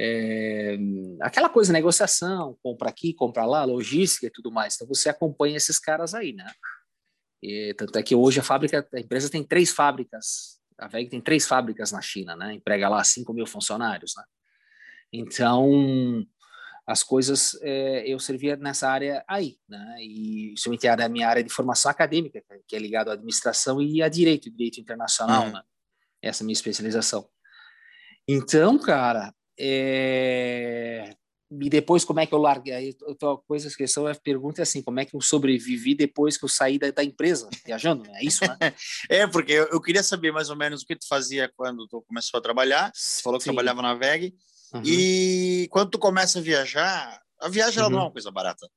É, 0.00 0.78
aquela 1.20 1.48
coisa, 1.48 1.72
negociação, 1.72 2.56
compra 2.62 2.88
aqui, 2.88 3.12
compra 3.12 3.44
lá, 3.44 3.64
logística 3.64 4.26
e 4.26 4.30
tudo 4.30 4.52
mais. 4.52 4.74
Então, 4.74 4.86
você 4.86 5.08
acompanha 5.08 5.56
esses 5.56 5.78
caras 5.78 6.14
aí, 6.14 6.32
né? 6.32 6.50
E, 7.42 7.74
tanto 7.74 7.98
é 7.98 8.02
que 8.02 8.14
hoje 8.14 8.38
a 8.38 8.42
fábrica, 8.42 8.86
a 8.94 9.00
empresa 9.00 9.28
tem 9.28 9.42
três 9.42 9.70
fábricas, 9.70 10.58
a 10.78 10.86
VEG 10.86 11.10
tem 11.10 11.20
três 11.20 11.46
fábricas 11.46 11.90
na 11.90 12.00
China, 12.00 12.36
né? 12.36 12.54
Emprega 12.54 12.88
lá 12.88 13.02
5 13.02 13.32
mil 13.32 13.46
funcionários, 13.46 14.12
né? 14.16 14.22
Então, 15.12 16.24
as 16.86 17.02
coisas 17.02 17.58
é, 17.62 18.06
eu 18.06 18.18
servia 18.20 18.56
nessa 18.56 18.88
área 18.88 19.24
aí, 19.26 19.58
né? 19.68 19.96
E 20.00 20.54
somente 20.56 20.86
a 20.86 21.08
minha 21.08 21.28
área 21.28 21.42
de 21.42 21.52
formação 21.52 21.90
acadêmica, 21.90 22.40
que 22.66 22.76
é 22.76 22.78
ligado 22.78 23.10
à 23.10 23.14
administração 23.14 23.82
e 23.82 24.00
a 24.00 24.08
direito, 24.08 24.50
direito 24.50 24.80
internacional, 24.80 25.46
uhum. 25.46 25.52
né? 25.52 25.62
Essa 26.22 26.42
é 26.42 26.44
a 26.44 26.46
minha 26.46 26.54
especialização. 26.54 27.28
Então, 28.28 28.78
cara, 28.78 29.34
é... 29.58 31.14
e 31.50 31.68
depois 31.68 32.04
como 32.04 32.20
é 32.20 32.26
que 32.26 32.32
eu 32.32 32.38
larguei? 32.38 32.96
Outra 33.02 33.36
coisa 33.46 33.68
que 33.74 33.84
a 33.84 34.14
pergunta 34.22 34.60
é 34.60 34.64
assim, 34.64 34.82
como 34.82 35.00
é 35.00 35.04
que 35.04 35.16
eu 35.16 35.20
sobrevivi 35.20 35.94
depois 35.94 36.36
que 36.36 36.44
eu 36.44 36.48
saí 36.48 36.78
da, 36.78 36.90
da 36.90 37.02
empresa, 37.02 37.48
viajando, 37.66 38.04
é 38.10 38.24
isso, 38.24 38.44
né? 38.44 38.56
é, 39.08 39.26
porque 39.26 39.52
eu, 39.52 39.64
eu, 39.66 39.80
queria 39.80 40.02
saber 40.02 40.32
mais 40.32 40.50
ou 40.50 40.56
menos 40.56 40.82
o 40.82 40.86
que 40.86 40.96
tu 40.96 41.08
fazia 41.08 41.50
quando 41.56 41.86
tu 41.88 42.02
começou 42.02 42.38
a 42.38 42.42
trabalhar, 42.42 42.92
você 42.94 43.22
falou 43.22 43.38
que 43.38 43.44
Sim. 43.44 43.50
trabalhava 43.50 43.82
na 43.82 43.94
VEG, 43.94 44.34
uhum. 44.74 44.82
e 44.84 45.68
quando 45.70 45.90
tu 45.90 45.98
começa 45.98 46.38
a 46.38 46.42
viajar, 46.42 47.20
a 47.40 47.48
viagem 47.48 47.82
uhum. 47.82 47.90
não 47.90 47.98
é 47.98 48.02
uma 48.02 48.12
coisa 48.12 48.30
barata. 48.30 48.68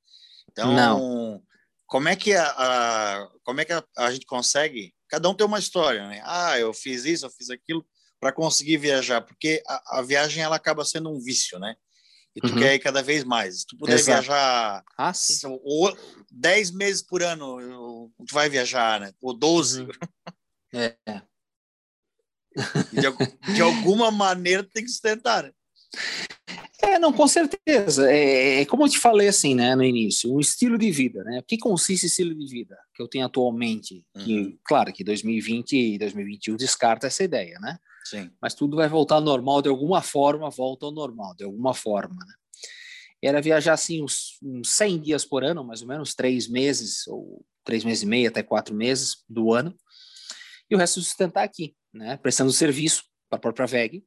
Então, 0.50 0.74
não. 0.74 1.42
como 1.86 2.08
é 2.08 2.16
que 2.16 2.34
a, 2.34 2.44
a 2.44 3.28
como 3.42 3.60
é 3.60 3.64
que 3.64 3.72
a, 3.72 3.82
a, 3.96 4.12
gente 4.12 4.26
consegue, 4.26 4.94
cada 5.08 5.28
um 5.28 5.34
tem 5.34 5.46
uma 5.46 5.58
história, 5.58 6.06
né? 6.06 6.22
Ah, 6.24 6.58
eu 6.58 6.72
fiz 6.72 7.04
isso, 7.04 7.26
eu 7.26 7.30
fiz 7.30 7.50
aquilo, 7.50 7.84
para 8.22 8.32
conseguir 8.32 8.76
viajar, 8.76 9.20
porque 9.20 9.60
a, 9.66 9.98
a 9.98 10.02
viagem 10.02 10.44
ela 10.44 10.54
acaba 10.54 10.84
sendo 10.84 11.10
um 11.10 11.18
vício, 11.18 11.58
né? 11.58 11.74
e 12.36 12.40
tu 12.40 12.52
uhum. 12.52 12.58
quer 12.60 12.74
ir 12.74 12.78
cada 12.78 13.02
vez 13.02 13.24
mais. 13.24 13.60
Se 13.60 13.66
tu 13.66 13.76
puder 13.76 13.98
Exato. 13.98 14.22
viajar 14.22 14.84
ah, 14.96 15.12
ou 15.64 15.96
10 16.30 16.70
meses 16.70 17.02
por 17.02 17.22
ano, 17.22 18.10
tu 18.26 18.32
vai 18.32 18.48
viajar, 18.48 19.00
né? 19.00 19.12
Ou 19.20 19.36
12. 19.36 19.82
Uhum. 19.82 19.88
É. 20.74 20.96
De, 22.90 23.54
de, 23.54 23.60
alguma 23.60 24.10
maneira 24.10 24.64
tem 24.64 24.82
que 24.82 24.88
sustentar, 24.90 25.42
né? 25.42 25.52
É, 26.80 26.98
não, 26.98 27.12
com 27.12 27.28
certeza. 27.28 28.10
É, 28.10 28.62
é, 28.62 28.64
como 28.64 28.84
eu 28.84 28.88
te 28.88 28.98
falei 28.98 29.28
assim, 29.28 29.54
né, 29.54 29.76
no 29.76 29.84
início, 29.84 30.34
um 30.34 30.40
estilo 30.40 30.78
de 30.78 30.90
vida, 30.90 31.22
né? 31.24 31.40
O 31.40 31.42
que 31.42 31.58
consiste 31.58 32.06
esse 32.06 32.22
estilo 32.22 32.34
de 32.34 32.46
vida 32.46 32.74
que 32.94 33.02
eu 33.02 33.06
tenho 33.06 33.26
atualmente? 33.26 34.02
Uhum. 34.16 34.24
Que, 34.24 34.58
claro, 34.64 34.90
que 34.94 35.04
2020 35.04 35.76
e 35.76 35.98
2021 35.98 36.56
descarta 36.56 37.06
essa 37.06 37.22
ideia, 37.22 37.58
né? 37.60 37.78
Sim. 38.04 38.30
Mas 38.40 38.54
tudo 38.54 38.76
vai 38.76 38.88
voltar 38.88 39.16
ao 39.16 39.20
normal 39.20 39.62
de 39.62 39.68
alguma 39.68 40.02
forma, 40.02 40.50
volta 40.50 40.86
ao 40.86 40.92
normal 40.92 41.34
de 41.34 41.44
alguma 41.44 41.74
forma, 41.74 42.16
né? 42.16 42.34
Era 43.24 43.40
viajar 43.40 43.74
assim 43.74 44.02
uns, 44.02 44.38
uns 44.42 44.68
100 44.70 45.00
dias 45.00 45.24
por 45.24 45.44
ano, 45.44 45.64
mais 45.64 45.80
ou 45.80 45.88
menos, 45.88 46.12
três 46.14 46.48
meses 46.48 47.06
ou 47.06 47.44
três 47.64 47.84
meses 47.84 48.02
e 48.02 48.06
meio 48.06 48.28
até 48.28 48.42
quatro 48.42 48.74
meses 48.74 49.22
do 49.28 49.52
ano, 49.52 49.76
e 50.68 50.74
o 50.74 50.78
resto 50.78 51.00
sustentar 51.00 51.44
aqui, 51.44 51.76
né? 51.92 52.16
Prestando 52.16 52.50
serviço 52.50 53.04
para 53.28 53.36
a 53.36 53.40
própria 53.40 53.66
VEG, 53.66 54.04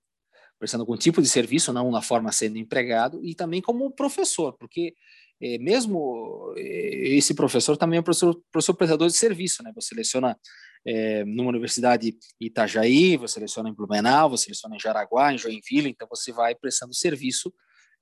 prestando 0.60 0.82
algum 0.82 0.98
tipo 0.98 1.22
de 1.22 1.30
serviço, 1.30 1.72
não 1.72 1.92
na 1.92 2.02
forma 2.02 2.32
sendo 2.32 2.58
empregado, 2.58 3.24
e 3.24 3.36
também 3.36 3.62
como 3.62 3.92
professor, 3.92 4.54
porque 4.58 4.94
é, 5.42 5.58
mesmo 5.58 6.54
é, 6.58 7.16
esse 7.16 7.34
professor 7.34 7.78
também 7.78 8.00
é 8.00 8.02
professor, 8.02 8.42
professor 8.52 8.74
prestador 8.74 9.08
de 9.08 9.18
serviço, 9.18 9.62
né? 9.64 9.72
Você 9.76 9.90
seleciona 9.90 10.38
é, 10.86 11.26
numa 11.26 11.50
universidade 11.50 12.16
Itajaí, 12.40 13.18
você 13.18 13.36
seleciona 13.36 13.70
em 13.70 13.74
Blumenau, 13.74 14.30
você 14.30 14.46
seleciona 14.46 14.76
em 14.76 14.80
Jaraguá, 14.80 15.34
em 15.34 15.38
Joinville, 15.38 15.90
então 15.90 16.08
você 16.10 16.32
vai 16.32 16.54
prestando 16.56 16.94
serviço 16.94 17.54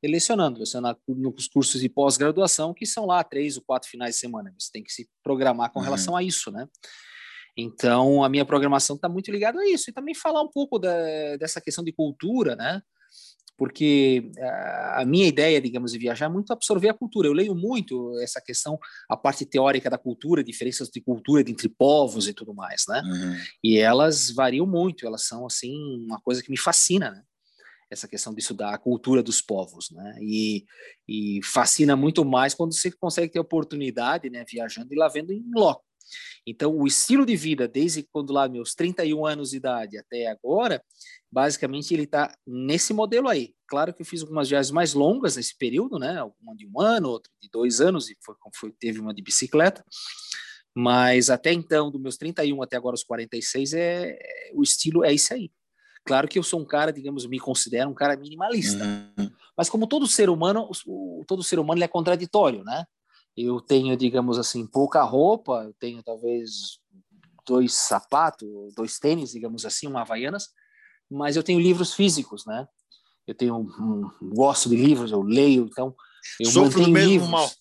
lecionando, 0.07 0.59
lecionando 0.59 0.99
nos 1.07 1.47
cursos 1.47 1.79
de 1.79 1.89
pós-graduação, 1.89 2.73
que 2.73 2.85
são 2.85 3.05
lá 3.05 3.23
três 3.23 3.57
ou 3.57 3.63
quatro 3.63 3.89
finais 3.89 4.15
de 4.15 4.19
semana. 4.19 4.53
Você 4.59 4.69
tem 4.71 4.83
que 4.83 4.91
se 4.91 5.09
programar 5.23 5.71
com 5.71 5.79
uhum. 5.79 5.85
relação 5.85 6.15
a 6.15 6.23
isso, 6.23 6.51
né? 6.51 6.67
Então, 7.55 8.23
a 8.23 8.29
minha 8.29 8.45
programação 8.45 8.95
está 8.95 9.07
muito 9.07 9.31
ligada 9.31 9.59
a 9.59 9.69
isso. 9.69 9.89
E 9.89 9.93
também 9.93 10.15
falar 10.15 10.41
um 10.41 10.49
pouco 10.49 10.79
da, 10.79 11.37
dessa 11.37 11.61
questão 11.61 11.83
de 11.83 11.93
cultura, 11.93 12.55
né? 12.55 12.81
Porque 13.57 14.31
a 14.95 15.03
minha 15.05 15.27
ideia, 15.27 15.61
digamos, 15.61 15.91
de 15.91 15.99
viajar 15.99 16.25
é 16.25 16.29
muito 16.29 16.51
absorver 16.51 16.89
a 16.89 16.93
cultura. 16.93 17.27
Eu 17.27 17.33
leio 17.33 17.55
muito 17.55 18.17
essa 18.19 18.41
questão, 18.41 18.79
a 19.09 19.15
parte 19.15 19.45
teórica 19.45 19.89
da 19.89 19.97
cultura, 19.97 20.43
diferenças 20.43 20.89
de 20.89 21.01
cultura 21.01 21.41
entre 21.41 21.69
povos 21.69 22.27
e 22.27 22.33
tudo 22.33 22.53
mais, 22.53 22.83
né? 22.87 23.01
Uhum. 23.05 23.37
E 23.63 23.77
elas 23.77 24.31
variam 24.31 24.65
muito, 24.65 25.05
elas 25.05 25.25
são, 25.25 25.45
assim, 25.45 25.75
uma 26.05 26.19
coisa 26.19 26.41
que 26.41 26.49
me 26.51 26.57
fascina, 26.57 27.11
né? 27.11 27.23
Essa 27.91 28.07
questão 28.07 28.33
de 28.33 28.41
estudar 28.41 28.73
a 28.73 28.77
cultura 28.77 29.21
dos 29.21 29.39
povos, 29.39 29.91
né? 29.91 30.15
E, 30.19 30.65
e 31.07 31.39
fascina 31.43 31.95
muito 31.95 32.25
mais 32.25 32.55
quando 32.55 32.73
você 32.73 32.91
consegue 32.91 33.31
ter 33.31 33.39
oportunidade, 33.39 34.29
né, 34.31 34.43
viajando 34.49 34.91
e 34.91 34.97
lá 34.97 35.07
vendo 35.07 35.31
em 35.31 35.43
loco. 35.53 35.83
Então, 36.45 36.75
o 36.75 36.85
estilo 36.85 37.25
de 37.25 37.35
vida, 37.35 37.67
desde 37.67 38.03
quando 38.03 38.33
lá 38.33 38.47
meus 38.49 38.75
31 38.75 39.25
anos 39.25 39.51
de 39.51 39.57
idade 39.57 39.97
até 39.97 40.27
agora, 40.27 40.83
basicamente 41.33 41.93
ele 41.93 42.03
está 42.03 42.31
nesse 42.45 42.93
modelo 42.93 43.27
aí. 43.27 43.55
Claro 43.67 43.91
que 43.93 44.03
eu 44.03 44.05
fiz 44.05 44.21
algumas 44.21 44.49
viagens 44.49 44.71
mais 44.71 44.93
longas 44.93 45.35
nesse 45.35 45.57
período, 45.57 45.97
né? 45.97 46.23
Uma 46.39 46.55
de 46.55 46.67
um 46.67 46.79
ano, 46.79 47.09
outra 47.09 47.31
de 47.41 47.49
dois 47.49 47.81
anos, 47.81 48.09
e 48.09 48.15
foi, 48.23 48.35
foi, 48.55 48.71
teve 48.71 48.99
uma 48.99 49.13
de 49.13 49.23
bicicleta. 49.23 49.83
Mas 50.75 51.29
até 51.31 51.51
então, 51.51 51.89
dos 51.89 51.99
meus 51.99 52.17
31 52.17 52.61
até 52.61 52.77
agora 52.77 52.93
os 52.93 53.03
46, 53.03 53.73
é, 53.73 54.11
é, 54.11 54.51
o 54.53 54.61
estilo 54.61 55.03
é 55.03 55.13
esse 55.13 55.33
aí. 55.33 55.51
Claro 56.05 56.27
que 56.27 56.37
eu 56.37 56.43
sou 56.43 56.59
um 56.59 56.65
cara, 56.65 56.93
digamos, 56.93 57.25
me 57.25 57.39
considero 57.39 57.89
um 57.89 57.93
cara 57.93 58.15
minimalista. 58.15 58.83
Uhum. 58.83 59.31
Mas 59.57 59.69
como 59.69 59.87
todo 59.87 60.05
ser 60.05 60.29
humano, 60.29 60.69
o, 60.85 61.23
todo 61.27 61.41
ser 61.41 61.57
humano 61.57 61.83
é 61.83 61.87
contraditório, 61.87 62.63
né? 62.63 62.85
eu 63.35 63.59
tenho, 63.59 63.97
digamos 63.97 64.37
assim, 64.37 64.67
pouca 64.67 65.01
roupa, 65.01 65.63
eu 65.63 65.73
tenho 65.79 66.03
talvez 66.03 66.79
dois 67.45 67.73
sapatos, 67.73 68.47
dois 68.75 68.99
tênis, 68.99 69.31
digamos 69.31 69.65
assim, 69.65 69.87
uma 69.87 70.01
Havaianas, 70.01 70.49
mas 71.13 71.35
eu 71.35 71.43
tenho 71.43 71.59
livros 71.59 71.93
físicos, 71.93 72.45
né? 72.45 72.67
Eu 73.25 73.35
tenho 73.35 73.55
um, 73.57 74.09
gosto 74.33 74.69
de 74.69 74.75
livros, 74.75 75.11
eu 75.11 75.21
leio, 75.21 75.67
então 75.71 75.95
eu 76.39 76.45
Sofro 76.47 76.79
mantenho 76.79 76.93
mesmo 76.93 77.09
livros. 77.09 77.29
Mal. 77.29 77.51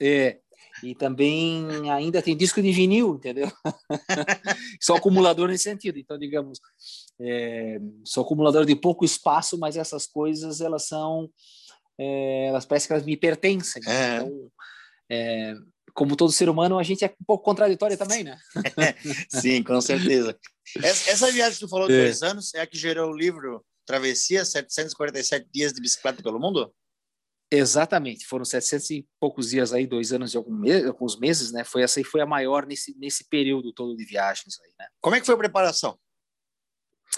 É, 0.00 0.40
e 0.82 0.94
também 0.94 1.90
ainda 1.90 2.22
tem 2.22 2.36
disco 2.36 2.62
de 2.62 2.72
vinil, 2.72 3.16
entendeu? 3.16 3.50
sou 4.80 4.96
acumulador 4.96 5.48
nesse 5.48 5.64
sentido. 5.64 5.98
Então, 5.98 6.18
digamos, 6.18 6.60
é, 7.20 7.80
sou 8.04 8.24
acumulador 8.24 8.64
de 8.64 8.76
pouco 8.76 9.04
espaço, 9.04 9.58
mas 9.58 9.76
essas 9.76 10.06
coisas 10.06 10.60
elas 10.60 10.86
são, 10.86 11.28
é, 11.98 12.46
elas 12.46 12.64
parecem 12.64 12.88
que 12.88 12.92
elas 12.92 13.06
me 13.06 13.16
pertencem. 13.16 13.82
É. 13.86 14.16
Então, 14.16 14.50
é, 15.10 15.54
como 15.98 16.14
todo 16.14 16.30
ser 16.30 16.48
humano, 16.48 16.78
a 16.78 16.82
gente 16.84 17.04
é 17.04 17.08
um 17.08 17.24
pouco 17.24 17.44
contraditório 17.44 17.98
também, 17.98 18.22
né? 18.22 18.38
Sim, 19.28 19.64
com 19.64 19.80
certeza. 19.80 20.38
Essa 20.80 21.32
viagem 21.32 21.54
que 21.54 21.64
tu 21.64 21.68
falou 21.68 21.88
de 21.88 21.94
é. 21.94 22.02
dois 22.04 22.22
anos 22.22 22.54
é 22.54 22.60
a 22.60 22.66
que 22.68 22.78
gerou 22.78 23.10
o 23.10 23.16
livro 23.16 23.66
Travessia, 23.84 24.44
747 24.44 25.48
dias 25.52 25.72
de 25.72 25.80
bicicleta 25.80 26.22
pelo 26.22 26.38
mundo? 26.38 26.72
Exatamente, 27.50 28.28
foram 28.28 28.44
700 28.44 28.90
e 28.90 29.08
poucos 29.18 29.50
dias 29.50 29.72
aí, 29.72 29.88
dois 29.88 30.12
anos 30.12 30.34
e 30.34 30.36
alguns 30.36 31.18
meses, 31.18 31.50
né? 31.50 31.64
Foi 31.64 31.82
essa 31.82 31.98
aí 31.98 32.04
foi 32.04 32.20
a 32.20 32.26
maior 32.26 32.64
nesse, 32.64 32.96
nesse 32.96 33.28
período 33.28 33.72
todo 33.72 33.96
de 33.96 34.04
viagens 34.04 34.56
aí, 34.60 34.70
né? 34.78 34.86
Como 35.00 35.16
é 35.16 35.20
que 35.20 35.26
foi 35.26 35.34
a 35.34 35.38
preparação? 35.38 35.98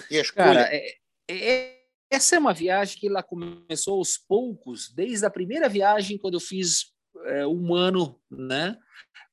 E 0.09 0.17
a 0.17 0.21
escolha? 0.21 0.53
Cara, 0.55 0.69
é, 0.75 0.97
é, 1.29 1.81
essa 2.09 2.35
é 2.35 2.39
uma 2.39 2.53
viagem 2.53 2.97
que 2.97 3.07
ela 3.07 3.21
começou 3.21 3.99
aos 3.99 4.17
poucos, 4.17 4.91
desde 4.91 5.23
a 5.23 5.29
primeira 5.29 5.69
viagem, 5.69 6.17
quando 6.17 6.33
eu 6.33 6.39
fiz 6.39 6.91
é, 7.25 7.45
humano, 7.45 8.19
né? 8.29 8.77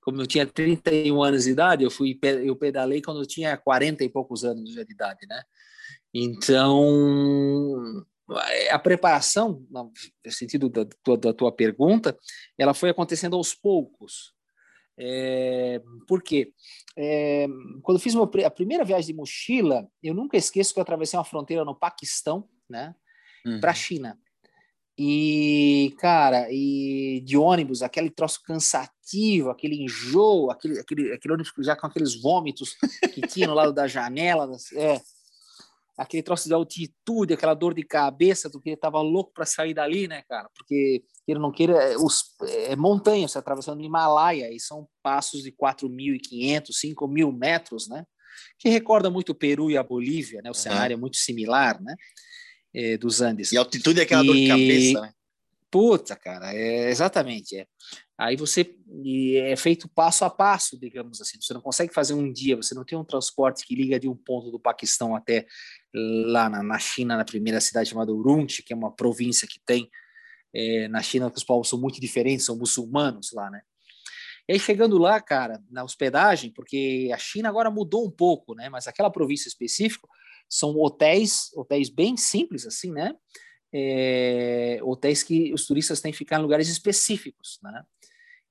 Como 0.01 0.23
eu 0.23 0.27
tinha 0.27 0.47
31 0.47 1.23
anos 1.23 1.45
de 1.45 1.51
idade, 1.51 1.85
eu 1.85 1.91
fui 1.91 2.19
eu 2.23 2.57
pedalei 2.57 3.03
quando 3.03 3.21
eu 3.21 3.27
tinha 3.27 3.57
40 3.57 4.05
e 4.05 4.09
poucos 4.09 4.45
anos 4.45 4.71
de 4.71 4.81
idade, 4.81 5.27
né? 5.29 5.43
Então, 6.13 8.05
a 8.71 8.79
preparação, 8.79 9.67
no 9.71 9.93
sentido 10.31 10.69
da 10.69 10.87
tua, 11.03 11.17
da 11.17 11.33
tua 11.33 11.53
pergunta, 11.53 12.17
ela 12.57 12.75
foi 12.75 12.91
acontecendo 12.91 13.37
aos 13.37 13.55
poucos. 13.55 14.33
É, 14.99 15.81
por 16.07 16.23
quê? 16.23 16.53
É, 16.97 17.47
quando 17.83 18.01
fiz 18.01 18.15
a 18.17 18.51
primeira 18.51 18.85
viagem 18.85 19.07
de 19.07 19.15
mochila, 19.15 19.87
eu 20.03 20.13
nunca 20.13 20.37
esqueço 20.37 20.75
que 20.75 20.81
eu 20.81 20.83
atravessei 20.83 21.17
uma 21.19 21.25
fronteira 21.25 21.65
no 21.65 21.79
Paquistão, 21.79 22.49
né, 22.69 22.95
uhum. 23.47 23.61
para 23.61 23.71
a 23.71 23.75
China. 23.75 24.19
E, 25.01 25.95
cara, 26.01 26.49
e 26.51 27.23
de 27.25 27.37
ônibus, 27.37 27.85
aquele 27.85 28.11
troço 28.11 28.43
cansativo, 28.43 29.49
aquele 29.49 29.85
enjoo, 29.85 30.51
aquele, 30.51 30.81
aquele, 30.81 31.13
aquele 31.13 31.35
ônibus 31.35 31.53
já 31.61 31.77
com 31.77 31.87
aqueles 31.87 32.21
vômitos 32.21 32.75
que 33.15 33.21
tinha 33.21 33.47
no 33.47 33.55
lado 33.55 33.73
da 33.73 33.87
janela, 33.87 34.51
é, 34.75 35.01
aquele 35.97 36.21
troço 36.21 36.49
de 36.49 36.55
altitude, 36.55 37.33
aquela 37.33 37.55
dor 37.55 37.75
de 37.75 37.85
cabeça 37.85 38.49
do 38.49 38.61
que 38.61 38.71
ele 38.71 38.77
tava 38.77 39.01
louco 39.01 39.33
para 39.33 39.47
sair 39.47 39.73
dali, 39.73 40.09
né, 40.09 40.23
cara? 40.29 40.51
Porque 40.57 41.05
ele 41.29 41.39
não 41.39 41.53
queira, 41.53 41.75
é, 41.75 41.97
os, 41.97 42.35
é 42.67 42.75
montanha, 42.75 43.29
você 43.29 43.39
atravessando 43.39 43.79
o 43.79 43.85
Himalaia, 43.85 44.53
e 44.53 44.59
são 44.59 44.89
passos 45.01 45.45
de 45.45 45.53
4.500, 45.53 46.71
5.000 46.71 47.39
metros, 47.39 47.89
né? 47.89 48.05
Que 48.59 48.69
recorda 48.69 49.09
muito 49.09 49.31
o 49.31 49.35
Peru 49.35 49.71
e 49.71 49.77
a 49.77 49.83
Bolívia, 49.83 50.41
né? 50.43 50.51
O 50.51 50.55
cenário 50.55 50.95
é 50.95 50.97
muito 50.97 51.17
similar, 51.17 51.81
né? 51.81 51.95
É, 52.79 52.97
dos 52.97 53.21
Andes. 53.21 53.51
E 53.51 53.57
a 53.57 53.61
altitude 53.61 53.99
é 53.99 54.05
aquela 54.05 54.23
e... 54.23 54.27
dor 54.27 54.37
de 54.37 54.49
cabeça, 54.49 55.01
né? 55.01 55.13
Puta, 55.71 56.17
cara, 56.17 56.55
é, 56.55 56.89
exatamente. 56.89 57.57
É. 57.57 57.67
Aí 58.17 58.37
você 58.37 58.75
é 59.45 59.55
feito 59.55 59.89
passo 59.89 60.25
a 60.25 60.31
passo, 60.31 60.79
digamos 60.79 61.21
assim. 61.21 61.39
Você 61.41 61.53
não 61.53 61.61
consegue 61.61 61.93
fazer 61.93 62.15
um 62.15 62.33
dia, 62.33 62.57
você 62.57 62.75
não 62.75 62.85
tem 62.85 62.97
um 62.97 63.05
transporte 63.05 63.67
que 63.67 63.75
liga 63.75 64.01
de 64.01 64.09
um 64.09 64.17
ponto 64.17 64.51
do 64.51 64.59
Paquistão 64.59 65.15
até 65.15 65.47
lá 65.93 66.49
na, 66.49 66.63
na 66.63 66.79
China, 66.79 67.17
na 67.17 67.25
primeira 67.25 67.61
cidade 67.61 67.91
chamada 67.91 68.13
Urumqi, 68.13 68.63
que 68.63 68.73
é 68.73 68.77
uma 68.77 68.91
província 68.91 69.47
que 69.47 69.61
tem 69.67 69.91
é, 70.55 70.89
na 70.89 71.03
China, 71.03 71.31
que 71.31 71.37
os 71.37 71.45
povos 71.45 71.69
são 71.69 71.79
muito 71.79 72.01
diferentes, 72.01 72.47
são 72.47 72.57
muçulmanos 72.57 73.33
lá, 73.33 73.51
né? 73.51 73.61
E 74.49 74.55
aí 74.55 74.59
chegando 74.59 74.97
lá, 74.97 75.21
cara, 75.21 75.63
na 75.71 75.85
hospedagem, 75.85 76.51
porque 76.51 77.11
a 77.13 77.19
China 77.19 77.51
agora 77.51 77.71
mudou 77.71 78.07
um 78.07 78.11
pouco, 78.11 78.55
né? 78.55 78.71
Mas 78.71 78.87
aquela 78.87 79.11
província 79.11 79.49
específica, 79.49 80.09
são 80.49 80.77
hotéis, 80.79 81.51
hotéis 81.55 81.89
bem 81.89 82.17
simples 82.17 82.67
assim, 82.67 82.91
né? 82.93 83.15
é, 83.73 84.81
hotéis 84.83 85.23
que 85.23 85.53
os 85.53 85.67
turistas 85.67 86.01
têm 86.01 86.13
que 86.13 86.19
ficar 86.19 86.39
em 86.39 86.43
lugares 86.43 86.69
específicos, 86.69 87.59
né? 87.63 87.85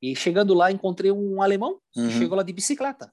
E 0.01 0.16
chegando 0.16 0.54
lá, 0.54 0.72
encontrei 0.72 1.12
um 1.12 1.42
alemão 1.42 1.80
uhum. 1.96 2.08
que 2.08 2.13
chegou 2.13 2.38
lá 2.38 2.44
de 2.44 2.54
bicicleta. 2.54 3.12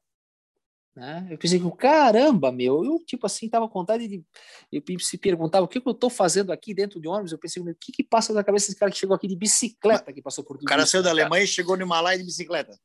Né? 0.94 1.26
Eu 1.30 1.38
pensei, 1.38 1.60
caramba, 1.78 2.52
meu, 2.52 2.84
eu 2.84 3.02
tipo 3.04 3.26
assim, 3.26 3.48
tava 3.48 3.66
com 3.68 3.80
vontade 3.80 4.06
de. 4.06 4.22
Eu 4.70 4.82
se 5.00 5.16
perguntava 5.16 5.64
o 5.64 5.68
que, 5.68 5.80
que 5.80 5.88
eu 5.88 5.92
estou 5.92 6.10
fazendo 6.10 6.52
aqui 6.52 6.74
dentro 6.74 7.00
de 7.00 7.08
ônibus. 7.08 7.32
Eu 7.32 7.38
pensei, 7.38 7.62
o 7.62 7.74
que, 7.74 7.90
que 7.90 8.04
passa 8.04 8.34
na 8.34 8.44
cabeça 8.44 8.66
desse 8.66 8.78
cara 8.78 8.92
que 8.92 8.98
chegou 8.98 9.16
aqui 9.16 9.26
de 9.26 9.34
bicicleta, 9.34 10.12
que 10.12 10.22
passou 10.22 10.44
por 10.44 10.58
tudo 10.58 10.66
O 10.66 10.68
cara 10.68 10.84
saiu 10.84 11.02
da 11.02 11.10
Alemanha 11.10 11.44
e 11.44 11.48
chegou 11.48 11.76
no 11.76 11.84
Himalaia 11.84 12.18
de 12.18 12.24
bicicleta. 12.24 12.78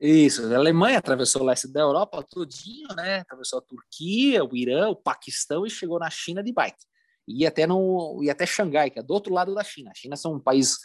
Isso, 0.00 0.52
a 0.52 0.56
Alemanha 0.56 0.98
atravessou 0.98 1.42
o 1.42 1.44
leste 1.44 1.66
da 1.66 1.80
Europa 1.80 2.22
todinho, 2.22 2.88
né? 2.94 3.20
Atravessou 3.20 3.58
a 3.58 3.62
Turquia, 3.62 4.44
o 4.44 4.56
Irã, 4.56 4.88
o 4.88 4.96
Paquistão 4.96 5.66
e 5.66 5.70
chegou 5.70 5.98
na 5.98 6.08
China 6.08 6.42
de 6.42 6.52
bike. 6.52 6.84
E 7.26 7.44
até 7.46 7.66
no, 7.66 8.20
e 8.22 8.30
até 8.30 8.46
Xangai, 8.46 8.90
que 8.90 8.98
é 8.98 9.02
do 9.02 9.12
outro 9.12 9.34
lado 9.34 9.54
da 9.54 9.64
China. 9.64 9.90
A 9.90 9.94
China 9.94 10.14
é 10.24 10.28
um 10.28 10.38
país 10.38 10.78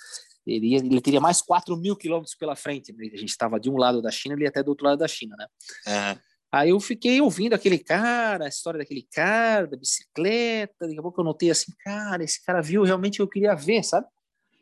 ele, 0.45 0.75
ele 0.75 1.01
teria 1.01 1.21
mais 1.21 1.41
4 1.41 1.75
mil 1.77 1.95
quilômetros 1.95 2.35
pela 2.35 2.55
frente. 2.55 2.91
Né? 2.93 3.09
A 3.13 3.17
gente 3.17 3.29
estava 3.29 3.59
de 3.59 3.69
um 3.69 3.77
lado 3.77 4.01
da 4.01 4.11
China, 4.11 4.35
ele 4.35 4.43
ia 4.43 4.49
até 4.49 4.61
do 4.61 4.69
outro 4.69 4.85
lado 4.85 4.99
da 4.99 5.07
China, 5.07 5.35
né? 5.37 5.47
Uhum. 5.87 6.19
Aí 6.51 6.69
eu 6.69 6.79
fiquei 6.79 7.19
ouvindo 7.19 7.53
aquele 7.53 7.79
cara, 7.79 8.45
a 8.45 8.47
história 8.47 8.77
daquele 8.77 9.07
cara, 9.11 9.65
da 9.65 9.75
bicicleta, 9.75 10.85
daqui 10.85 10.99
a 10.99 11.01
pouco 11.01 11.19
eu 11.19 11.25
notei 11.25 11.49
assim, 11.49 11.71
cara, 11.83 12.23
esse 12.23 12.43
cara 12.45 12.61
viu 12.61 12.83
realmente 12.83 13.15
o 13.15 13.15
que 13.15 13.21
eu 13.23 13.27
queria 13.27 13.55
ver, 13.55 13.83
sabe? 13.83 14.05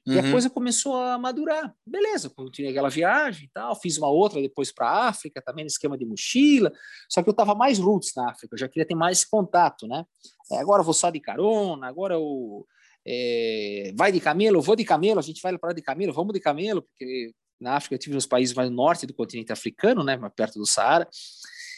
E 0.05 0.11
uhum. 0.11 0.19
a 0.19 0.31
coisa 0.31 0.49
começou 0.49 0.95
a 0.95 1.17
madurar. 1.17 1.73
Beleza, 1.85 2.29
continuei 2.29 2.71
aquela 2.71 2.89
viagem 2.89 3.45
e 3.45 3.49
tal, 3.53 3.79
fiz 3.79 3.97
uma 3.97 4.09
outra 4.09 4.41
depois 4.41 4.71
para 4.71 4.87
a 4.87 5.07
África, 5.09 5.41
também 5.41 5.63
no 5.63 5.67
esquema 5.69 5.97
de 5.97 6.05
mochila, 6.05 6.71
só 7.09 7.21
que 7.21 7.29
eu 7.29 7.31
estava 7.31 7.53
mais 7.53 7.77
roots 7.77 8.13
na 8.15 8.31
África, 8.31 8.55
eu 8.55 8.57
já 8.57 8.67
queria 8.67 8.85
ter 8.85 8.95
mais 8.95 9.23
contato, 9.23 9.87
né? 9.87 10.03
É, 10.51 10.57
agora 10.57 10.81
eu 10.81 10.85
vou 10.85 10.93
só 10.93 11.09
de 11.11 11.19
carona, 11.19 11.87
agora 11.87 12.15
eu 12.15 12.65
é, 13.05 13.93
vai 13.95 14.11
de 14.11 14.19
camelo, 14.19 14.61
vou 14.61 14.75
de 14.75 14.83
camelo, 14.83 15.19
a 15.19 15.23
gente 15.23 15.41
vai 15.41 15.55
para 15.57 15.73
de 15.73 15.81
camelo, 15.81 16.13
vamos 16.13 16.33
de 16.33 16.39
camelo, 16.39 16.81
porque 16.81 17.33
na 17.59 17.75
África 17.75 17.95
eu 17.95 17.99
tive 17.99 18.15
nos 18.15 18.25
países 18.25 18.55
mais 18.55 18.71
norte 18.71 19.05
do 19.05 19.13
continente 19.13 19.51
africano, 19.51 20.03
né, 20.03 20.17
mais 20.17 20.33
perto 20.33 20.57
do 20.57 20.65
Saara. 20.65 21.07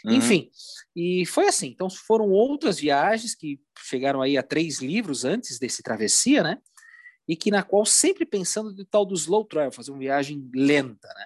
Uhum. 0.05 0.13
Enfim, 0.13 0.49
e 0.95 1.25
foi 1.25 1.47
assim. 1.47 1.67
Então 1.67 1.89
foram 1.89 2.29
outras 2.29 2.79
viagens 2.79 3.35
que 3.35 3.59
chegaram 3.77 4.21
aí 4.21 4.37
a 4.37 4.43
três 4.43 4.79
livros 4.79 5.25
antes 5.25 5.59
desse 5.59 5.81
travessia, 5.81 6.43
né? 6.43 6.57
E 7.27 7.35
que 7.35 7.51
na 7.51 7.63
qual 7.63 7.85
sempre 7.85 8.25
pensando 8.25 8.73
no 8.73 8.85
tal 8.85 9.05
do 9.05 9.15
slow 9.15 9.45
travel, 9.45 9.71
fazer 9.71 9.91
uma 9.91 9.99
viagem 9.99 10.49
lenta, 10.53 11.07
né? 11.07 11.25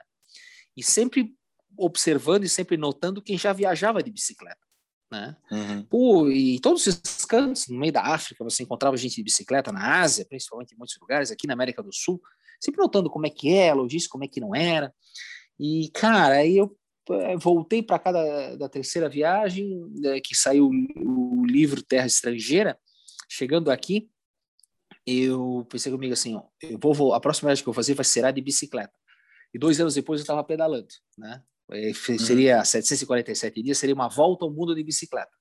E 0.75 0.83
sempre 0.83 1.35
observando 1.77 2.43
e 2.43 2.49
sempre 2.49 2.77
notando 2.77 3.21
quem 3.21 3.37
já 3.37 3.53
viajava 3.53 4.01
de 4.01 4.11
bicicleta 4.11 4.67
né? 5.11 5.35
Uhum. 5.51 5.83
Pô, 5.83 6.29
e 6.29 6.59
todos 6.59 6.85
esses 6.85 7.25
cantos, 7.25 7.67
no 7.67 7.79
meio 7.79 7.93
da 7.93 8.01
África, 8.01 8.43
você 8.43 8.63
encontrava 8.63 8.97
gente 8.97 9.15
de 9.15 9.23
bicicleta 9.23 9.71
na 9.71 10.01
Ásia, 10.01 10.25
principalmente 10.27 10.73
em 10.73 10.77
muitos 10.77 10.97
lugares, 10.99 11.31
aqui 11.31 11.47
na 11.47 11.53
América 11.53 11.81
do 11.81 11.93
Sul, 11.93 12.21
sempre 12.59 12.81
notando 12.81 13.09
como 13.09 13.25
é 13.25 13.29
que 13.29 13.53
é, 13.53 13.73
logística, 13.73 14.11
como 14.11 14.23
é 14.23 14.27
que 14.27 14.41
não 14.41 14.53
era. 14.53 14.93
E, 15.59 15.89
cara, 15.93 16.35
aí 16.35 16.57
eu 16.57 16.77
eh, 17.09 17.37
voltei 17.37 17.81
para 17.81 17.99
cá 17.99 18.11
da, 18.11 18.55
da, 18.55 18.69
terceira 18.69 19.09
viagem, 19.09 19.69
né, 19.95 20.19
que 20.23 20.35
saiu 20.35 20.69
o 20.97 21.45
livro 21.45 21.81
Terra 21.81 22.05
Estrangeira, 22.05 22.77
chegando 23.29 23.71
aqui, 23.71 24.09
eu 25.07 25.65
pensei 25.69 25.89
comigo 25.89 26.11
assim, 26.11 26.35
ó, 26.35 26.43
eu 26.61 26.77
vou, 26.77 27.13
a 27.13 27.19
próxima 27.19 27.47
viagem 27.47 27.63
que 27.63 27.69
eu 27.69 27.73
vou 27.73 27.81
fazer 27.81 27.93
vai 27.93 28.03
ser 28.03 28.25
a 28.25 28.31
de 28.31 28.41
bicicleta. 28.41 28.93
E 29.53 29.57
dois 29.57 29.79
anos 29.79 29.95
depois 29.95 30.19
eu 30.19 30.23
estava 30.23 30.43
pedalando, 30.43 30.87
né? 31.17 31.41
É, 31.71 31.93
seria 31.93 32.63
747 32.63 33.61
dias, 33.63 33.77
seria 33.77 33.95
uma 33.95 34.09
volta 34.09 34.45
ao 34.45 34.51
mundo 34.51 34.75
de 34.75 34.83
bicicleta. 34.83 35.31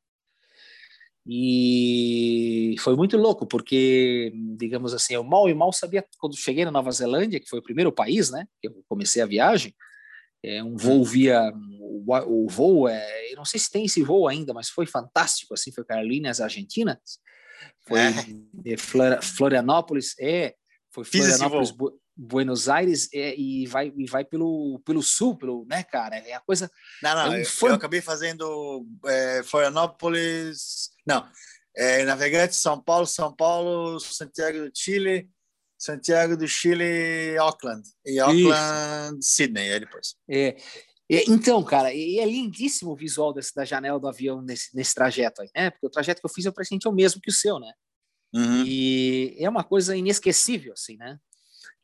E 1.29 2.77
foi 2.79 2.95
muito 2.95 3.17
louco, 3.17 3.47
porque, 3.47 4.33
digamos 4.57 4.95
assim, 4.95 5.15
eu 5.15 5.25
mal 5.25 5.49
e 5.49 5.55
mal 5.55 5.73
sabia, 5.73 6.05
quando 6.19 6.37
cheguei 6.37 6.65
na 6.65 6.71
Nova 6.71 6.93
Zelândia, 6.93 7.41
que 7.41 7.49
foi 7.49 7.59
o 7.59 7.63
primeiro 7.63 7.91
país, 7.91 8.31
né, 8.31 8.47
que 8.61 8.69
eu 8.69 8.85
comecei 8.89 9.21
a 9.21 9.27
viagem, 9.27 9.75
é 10.45 10.63
um 10.63 10.77
voo 10.77 11.05
via, 11.05 11.53
o, 11.81 12.45
o 12.45 12.49
voo, 12.49 12.89
é, 12.89 13.33
eu 13.33 13.37
não 13.37 13.45
sei 13.45 13.59
se 13.59 13.71
tem 13.71 13.87
esse 13.87 14.05
voo 14.05 14.29
ainda, 14.29 14.55
mas 14.55 14.69
foi 14.69 14.87
fantástico, 14.87 15.55
assim, 15.55 15.73
foi 15.73 15.85
Carolinas, 15.85 16.41
Argentina, 16.41 17.01
foi 17.87 18.01
é. 18.01 18.77
Florianópolis, 19.23 20.15
é, 20.19 20.55
foi 20.93 21.05
Florianópolis, 21.05 21.75
Buenos 22.17 22.69
Aires 22.69 23.09
é, 23.13 23.35
e 23.37 23.67
vai 23.67 23.93
e 23.95 24.07
vai 24.07 24.25
pelo 24.25 24.81
pelo 24.85 25.03
sul, 25.03 25.37
pelo, 25.37 25.67
né, 25.69 25.83
cara? 25.85 26.17
É 26.17 26.35
a 26.35 26.41
coisa. 26.41 26.71
Não, 27.03 27.15
não, 27.15 27.23
é 27.27 27.29
um 27.29 27.35
eu, 27.35 27.69
eu, 27.69 27.75
acabei 27.75 28.01
fazendo 28.01 28.87
é, 29.05 29.43
Florianópolis, 29.45 30.91
não, 31.07 31.29
é, 31.77 32.05
Navegante, 32.05 32.57
São 32.57 32.83
Paulo, 32.83 33.07
São 33.07 33.35
Paulo, 33.35 34.01
Santiago 34.01 34.61
do 34.61 34.71
Chile, 34.75 35.29
Santiago 35.79 36.37
do 36.37 36.49
Chile, 36.49 37.37
Auckland 37.39 37.87
e 38.05 38.19
Auckland, 38.19 39.19
Isso. 39.19 39.35
Sydney, 39.35 39.73
aí 39.73 39.81
depois. 39.81 40.15
É. 40.29 40.57
Então, 41.09 41.63
cara, 41.63 41.95
e 41.95 42.19
é 42.19 42.25
lindíssimo 42.25 42.91
o 42.91 42.97
visual 42.97 43.33
desse, 43.33 43.55
da 43.55 43.65
janela 43.65 43.99
do 44.01 44.09
avião 44.09 44.43
nesse, 44.43 44.75
nesse 44.75 44.95
trajeto 44.95 45.43
aí, 45.43 45.51
né? 45.55 45.71
Porque 45.71 45.87
o 45.87 45.91
trajeto 45.91 46.21
que 46.21 46.27
eu 46.27 46.33
fiz 46.33 46.45
eu 46.45 46.53
presente 46.53 46.87
é 46.87 46.91
o 46.91 46.93
mesmo 46.93 47.21
que 47.21 47.31
o 47.31 47.35
seu, 47.35 47.61
né? 47.61 47.73
Uhum. 48.35 48.65
E 48.67 49.37
é 49.39 49.49
uma 49.49 49.63
coisa 49.63 49.97
inesquecível, 49.97 50.73
assim, 50.73 50.97
né? 50.97 51.19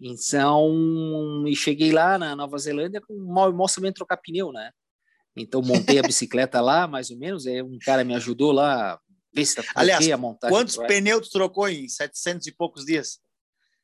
Então, 0.01 1.45
e 1.47 1.55
cheguei 1.55 1.93
lá 1.93 2.19
na 2.19 2.35
Nova 2.35 2.59
Zelândia 2.59 3.01
com 3.01 3.15
mal, 3.17 3.53
mal 3.53 3.69
sabendo 3.69 3.95
trocar 3.95 4.17
pneu, 4.17 4.51
né? 4.53 4.73
Então, 5.37 5.63
montei 5.63 5.99
a 5.99 6.03
bicicleta 6.03 6.61
lá, 6.61 6.89
mais 6.89 7.11
ou 7.11 7.17
menos, 7.17 7.47
aí 7.47 7.63
um 7.63 7.79
cara 7.79 8.03
me 8.03 8.15
ajudou 8.15 8.51
lá, 8.51 9.01
ver 9.33 9.47
se 9.47 9.55
tá 9.55 9.63
Aliás, 9.75 10.11
a 10.11 10.17
montagem. 10.17 10.57
Quantos 10.57 10.77
pneus 10.77 11.29
trocou 11.29 11.69
em 11.69 11.89
700 11.89 12.49
e 12.49 12.53
poucos 12.53 12.85
dias? 12.85 13.21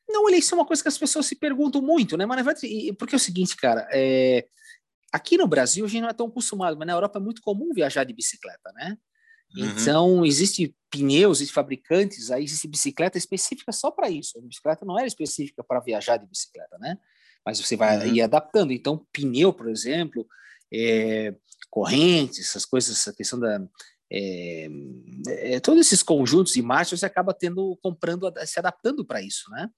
Não, 0.08 0.24
olha, 0.24 0.36
isso 0.36 0.54
é 0.54 0.58
uma 0.58 0.66
coisa 0.66 0.82
que 0.82 0.88
as 0.88 0.98
pessoas 0.98 1.26
se 1.26 1.36
perguntam 1.36 1.80
muito, 1.80 2.16
né? 2.16 2.26
Mas 2.26 2.38
na 2.38 2.42
verdade, 2.42 2.92
porque 2.98 3.14
é 3.14 3.16
o 3.16 3.20
seguinte, 3.20 3.56
cara, 3.56 3.86
é... 3.92 4.46
aqui 5.12 5.36
no 5.36 5.46
Brasil 5.46 5.84
a 5.84 5.88
gente 5.88 6.02
não 6.02 6.08
é 6.08 6.14
tão 6.14 6.26
acostumado, 6.26 6.76
mas 6.76 6.86
na 6.86 6.92
Europa 6.92 7.18
é 7.18 7.22
muito 7.22 7.42
comum 7.42 7.70
viajar 7.72 8.04
de 8.04 8.12
bicicleta, 8.12 8.72
né? 8.74 8.96
Uhum. 9.56 9.64
Então, 9.64 10.26
existe 10.26 10.74
pneus, 10.90 11.38
existe 11.38 11.54
fabricantes, 11.54 12.30
aí 12.30 12.44
existe 12.44 12.68
bicicleta 12.68 13.16
específica 13.16 13.72
só 13.72 13.90
para 13.90 14.10
isso. 14.10 14.38
A 14.38 14.42
bicicleta 14.42 14.84
não 14.84 14.98
era 14.98 15.06
específica 15.06 15.64
para 15.64 15.80
viajar 15.80 16.18
de 16.18 16.26
bicicleta, 16.26 16.76
né? 16.78 16.98
Mas 17.44 17.58
você 17.58 17.76
vai 17.76 17.96
uhum. 17.98 18.14
ir 18.14 18.22
adaptando. 18.22 18.72
Então, 18.72 19.06
pneu, 19.12 19.52
por 19.52 19.68
exemplo, 19.70 20.26
é, 20.72 21.34
correntes, 21.70 22.40
essas 22.40 22.64
coisas, 22.64 22.96
essa 22.96 23.12
questão 23.12 23.38
da. 23.38 23.60
É, 24.10 24.68
é, 25.28 25.60
todos 25.60 25.80
esses 25.86 26.02
conjuntos 26.02 26.54
de 26.54 26.62
marchas 26.62 27.00
você 27.00 27.06
acaba 27.06 27.34
tendo, 27.34 27.78
comprando, 27.82 28.32
se 28.46 28.58
adaptando 28.58 29.04
para 29.04 29.22
isso, 29.22 29.50
né? 29.50 29.68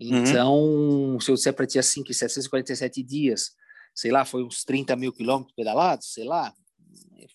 Uhum. 0.00 0.24
Então, 0.24 0.54
uhum. 0.54 1.20
se 1.20 1.30
eu 1.30 1.34
disser 1.34 1.52
para 1.52 1.66
ti 1.66 1.78
assim 1.78 2.02
que 2.02 2.14
747 2.14 3.02
dias, 3.02 3.52
sei 3.94 4.10
lá, 4.10 4.24
foi 4.24 4.42
uns 4.42 4.64
30 4.64 4.96
mil 4.96 5.12
quilômetros 5.12 5.54
pedalados, 5.54 6.12
sei 6.12 6.24
lá, 6.24 6.52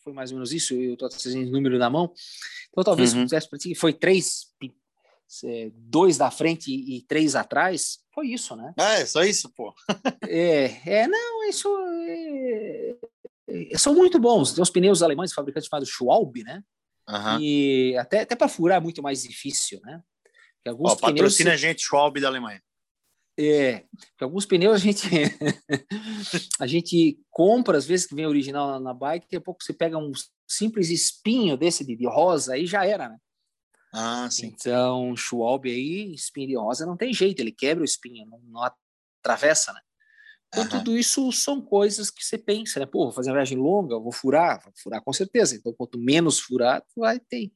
foi 0.04 0.14
mais 0.14 0.32
ou 0.32 0.38
menos 0.38 0.54
isso, 0.54 0.74
eu 0.74 0.94
estou 0.94 1.10
trazendo 1.10 1.52
número 1.52 1.78
na 1.78 1.90
mão. 1.90 2.14
Então, 2.70 2.84
talvez 2.84 3.14
uhum. 3.14 3.28
se 3.28 3.50
para 3.50 3.60
ti, 3.60 3.76
foi 3.76 3.94
três, 3.94 4.48
dois 5.74 6.18
da 6.18 6.32
frente 6.32 6.72
e 6.72 7.02
três 7.02 7.36
atrás, 7.36 8.00
foi 8.14 8.28
isso, 8.28 8.56
né? 8.56 8.74
Ah, 8.78 8.94
é 8.94 9.06
só 9.06 9.24
isso, 9.24 9.52
pô. 9.54 9.74
é, 10.28 10.80
é, 10.86 11.08
não, 11.08 11.50
isso 11.50 11.70
é, 12.08 12.96
é, 13.50 13.78
são 13.78 13.94
muito 13.94 14.20
bons. 14.20 14.54
Tem 14.54 14.62
os 14.62 14.70
pneus 14.70 15.02
alemães, 15.02 15.34
fabricantes 15.34 15.68
chamados 15.70 15.90
Schwalbe, 15.90 16.44
né? 16.44 16.64
Uhum. 17.10 17.40
E 17.42 17.98
até, 17.98 18.22
até 18.22 18.36
para 18.36 18.48
furar 18.48 18.78
é 18.78 18.82
muito 18.82 19.02
mais 19.02 19.24
difícil, 19.24 19.80
né? 19.84 20.02
Alguns 20.66 20.92
Ó, 20.92 20.96
pneus 20.96 21.12
patrocina 21.12 21.54
a 21.54 21.58
gente, 21.58 21.82
Schwalbe 21.82 22.20
da 22.20 22.28
Alemanha. 22.28 22.62
É, 23.40 23.86
alguns 24.20 24.48
pneus 24.48 24.76
a 24.76 24.78
gente 24.80 25.08
a 26.60 26.66
gente 26.66 27.20
compra, 27.30 27.78
às 27.78 27.86
vezes 27.86 28.08
que 28.08 28.16
vem 28.16 28.26
original 28.26 28.68
na, 28.68 28.80
na 28.80 28.94
bike, 28.94 29.26
daqui 29.26 29.36
a 29.36 29.42
pouco 29.42 29.64
você 29.64 29.74
pega 29.74 29.98
um 29.98 30.12
simples 30.48 30.90
espinho 30.90 31.56
desse 31.56 31.86
de, 31.86 31.96
de 31.96 32.08
rosa, 32.08 32.56
aí 32.56 32.66
já 32.66 32.86
era, 32.86 33.10
né? 33.10 33.18
Ah, 33.94 34.28
sim. 34.30 34.48
Então, 34.48 35.16
Schwalbe 35.16 35.72
aí, 35.72 36.14
espinho 36.14 36.48
de 36.48 36.56
rosa, 36.56 36.86
não 36.86 36.98
tem 36.98 37.14
jeito, 37.14 37.40
ele 37.40 37.52
quebra 37.52 37.84
o 37.84 37.86
espinho, 37.86 38.26
não, 38.26 38.40
não 38.40 38.72
atravessa, 39.22 39.72
né? 39.72 39.82
Então, 40.48 40.64
uhum. 40.64 40.70
tudo 40.70 40.98
isso 40.98 41.32
são 41.32 41.62
coisas 41.62 42.10
que 42.10 42.24
você 42.24 42.38
pensa, 42.38 42.80
né? 42.80 42.86
Pô, 42.86 43.06
vou 43.06 43.12
fazer 43.12 43.30
uma 43.30 43.36
viagem 43.36 43.58
longa, 43.58 44.00
vou 44.00 44.12
furar, 44.12 44.62
vou 44.64 44.74
furar 44.78 45.04
com 45.04 45.12
certeza. 45.12 45.56
Então, 45.56 45.74
quanto 45.74 46.00
menos 46.00 46.40
furar, 46.40 46.82
vai 46.96 47.20
ter. 47.20 47.52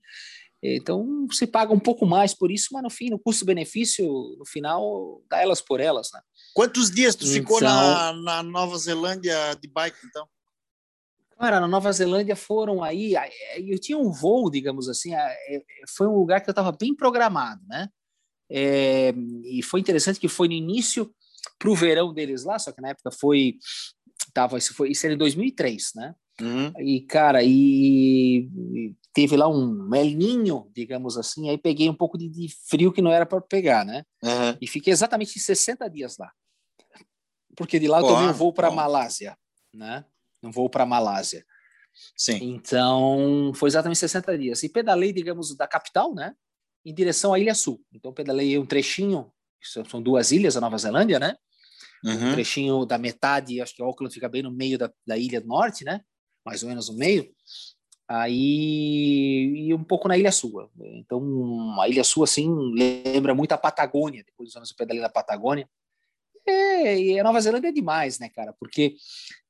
Então, 0.64 1.26
se 1.32 1.48
paga 1.48 1.74
um 1.74 1.80
pouco 1.80 2.06
mais 2.06 2.36
por 2.36 2.52
isso, 2.52 2.70
mas 2.72 2.84
no 2.84 2.90
fim, 2.90 3.10
no 3.10 3.18
custo-benefício, 3.18 4.06
no 4.38 4.46
final, 4.46 5.24
dá 5.28 5.42
elas 5.42 5.60
por 5.60 5.80
elas, 5.80 6.12
né? 6.14 6.22
Quantos 6.54 6.92
dias 6.92 7.16
tu 7.16 7.24
então, 7.24 7.34
ficou 7.34 7.62
na, 7.62 8.14
na 8.14 8.44
Nova 8.44 8.78
Zelândia 8.78 9.56
de 9.60 9.68
bike, 9.68 9.98
então? 10.06 10.28
Cara, 11.40 11.60
na 11.60 11.68
Nova 11.68 11.92
Zelândia 11.92 12.36
foram 12.36 12.84
aí, 12.84 13.16
eu 13.58 13.80
tinha 13.80 13.98
um 13.98 14.12
voo, 14.12 14.52
digamos 14.52 14.88
assim, 14.88 15.16
é, 15.16 15.64
foi 15.90 16.06
um 16.06 16.16
lugar 16.16 16.42
que 16.42 16.48
eu 16.48 16.52
estava 16.52 16.72
bem 16.72 16.96
programado, 16.96 17.62
né? 17.68 17.90
É, 18.48 19.12
e 19.46 19.64
foi 19.64 19.80
interessante 19.80 20.20
que 20.20 20.28
foi 20.28 20.48
no 20.48 20.54
início 20.54 21.12
para 21.58 21.72
o 21.72 21.76
verão 21.76 22.14
deles 22.14 22.44
lá, 22.44 22.60
só 22.60 22.72
que 22.72 22.82
na 22.82 22.90
época 22.90 23.10
foi, 23.10 23.58
tava, 24.32 24.60
isso 24.60 24.76
foi 24.76 24.92
isso 24.92 25.04
era 25.08 25.16
em 25.16 25.18
2003, 25.18 25.94
né? 25.96 26.14
Uhum. 26.42 26.74
E, 26.80 27.02
cara, 27.02 27.44
e, 27.44 28.50
e, 28.74 28.96
teve 29.14 29.38
lá 29.38 29.48
um 29.48 29.68
melinho, 29.88 30.70
digamos 30.74 31.18
assim, 31.18 31.50
aí 31.50 31.58
peguei 31.58 31.90
um 31.90 31.94
pouco 31.94 32.18
de, 32.18 32.28
de 32.28 32.48
frio 32.68 32.92
que 32.92 33.02
não 33.02 33.12
era 33.12 33.26
para 33.26 33.40
pegar, 33.42 33.86
né? 33.86 34.04
Uhum. 34.24 34.58
E 34.60 34.68
fiquei 34.68 34.92
exatamente 34.92 35.40
60 35.40 35.88
dias 35.90 36.18
lá. 36.18 36.32
Porque 37.56 37.80
de 37.80 37.88
lá 37.88 38.00
eu 38.00 38.08
tomei 38.08 38.30
um 38.30 38.34
voo 38.34 38.54
para 38.54 38.72
Malásia, 38.72 39.38
né? 39.74 40.06
Um 40.42 40.52
voo 40.52 40.70
para 40.70 40.86
Malásia. 40.86 41.46
Sim. 42.16 42.40
Então, 42.42 43.52
foi 43.54 43.70
exatamente 43.70 44.00
60 44.00 44.38
dias. 44.38 44.64
E 44.64 44.70
pedalei, 44.70 45.12
digamos, 45.12 45.56
da 45.56 45.68
capital, 45.68 46.16
né? 46.16 46.34
Em 46.86 46.94
direção 46.94 47.34
à 47.34 47.40
Ilha 47.40 47.54
Sul. 47.54 47.84
Então, 47.94 48.14
pedalei 48.14 48.58
um 48.58 48.66
trechinho, 48.66 49.32
são 49.62 50.02
duas 50.02 50.32
ilhas, 50.32 50.58
a 50.58 50.62
Nova 50.62 50.78
Zelândia, 50.78 51.20
né? 51.20 51.36
Uhum. 52.04 52.30
Um 52.30 52.34
trechinho 52.34 52.86
da 52.86 52.98
metade, 52.98 53.62
acho 53.62 53.76
que 53.76 53.84
Auckland 53.84 54.14
fica 54.14 54.28
bem 54.28 54.42
no 54.42 54.52
meio 54.52 54.78
da, 54.78 54.92
da 55.06 55.18
Ilha 55.18 55.42
Norte, 55.42 55.84
né? 55.84 56.02
Mais 56.46 56.64
ou 56.64 56.70
menos 56.70 56.90
no 56.90 56.96
meio. 56.96 57.32
Aí, 58.08 59.54
e 59.56 59.74
um 59.74 59.84
pouco 59.84 60.08
na 60.08 60.18
Ilha 60.18 60.32
Sul. 60.32 60.70
Então, 60.80 61.80
a 61.80 61.88
Ilha 61.88 62.04
Sul, 62.04 62.24
assim, 62.24 62.50
lembra 62.74 63.34
muito 63.34 63.54
a 63.54 63.58
Patagônia. 63.58 64.24
Depois 64.26 64.50
dos 64.50 64.58
anos 64.58 64.70
eu 64.72 64.76
pedalei 64.76 65.02
na 65.02 65.10
Patagônia. 65.10 65.70
É, 66.46 67.00
e 67.00 67.20
a 67.20 67.24
Nova 67.24 67.40
Zelândia 67.40 67.70
é 67.70 67.72
demais, 67.72 68.20
né, 68.20 68.28
cara? 68.30 68.54
Porque 68.60 68.96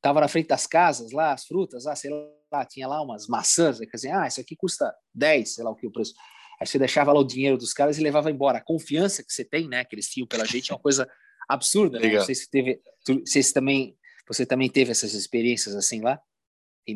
tava 0.01 0.21
na 0.21 0.27
frente 0.27 0.47
das 0.47 0.67
casas 0.67 1.11
lá, 1.11 1.33
as 1.33 1.45
frutas, 1.45 1.87
ah, 1.87 1.95
sei 1.95 2.11
lá, 2.51 2.65
tinha 2.65 2.87
lá 2.87 3.01
umas 3.01 3.27
maçãs, 3.27 3.79
quer 3.79 3.95
dizer, 3.95 4.11
ah, 4.11 4.27
isso 4.27 4.41
aqui 4.41 4.55
custa 4.55 4.93
10, 5.13 5.55
sei 5.55 5.63
lá 5.63 5.71
o 5.71 5.75
que 5.75 5.87
o 5.87 5.91
preço. 5.91 6.13
Aí 6.59 6.67
você 6.67 6.77
deixava 6.77 7.11
lá 7.11 7.19
o 7.19 7.23
dinheiro 7.23 7.57
dos 7.57 7.73
caras 7.73 7.97
e 7.97 8.03
levava 8.03 8.29
embora. 8.29 8.59
A 8.59 8.63
confiança 8.63 9.23
que 9.23 9.33
você 9.33 9.43
tem, 9.43 9.67
né, 9.67 9.83
que 9.85 9.95
eles 9.95 10.07
tinham 10.07 10.27
pela 10.27 10.45
gente 10.45 10.71
é 10.71 10.75
uma 10.75 10.81
coisa 10.81 11.09
absurda, 11.49 11.99
né? 11.99 12.13
Não 12.13 12.25
sei 12.25 12.35
se 12.35 12.49
teve, 12.49 12.79
se 13.25 13.53
também, 13.53 13.97
você 14.27 14.45
também 14.45 14.69
teve 14.69 14.91
essas 14.91 15.13
experiências 15.13 15.75
assim 15.75 16.01
lá? 16.01 16.21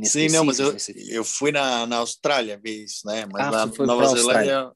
Sim, 0.03 0.29
não, 0.29 0.43
mas 0.43 0.59
eu, 0.59 0.75
eu 1.09 1.23
fui 1.23 1.51
na, 1.51 1.85
na 1.85 1.97
Austrália 1.97 2.57
ver 2.57 2.83
isso, 2.83 3.05
né? 3.05 3.25
Mas 3.31 3.47
ah, 3.47 3.65
na 3.65 3.85
Nova 3.85 4.07
Zelândia 4.07 4.71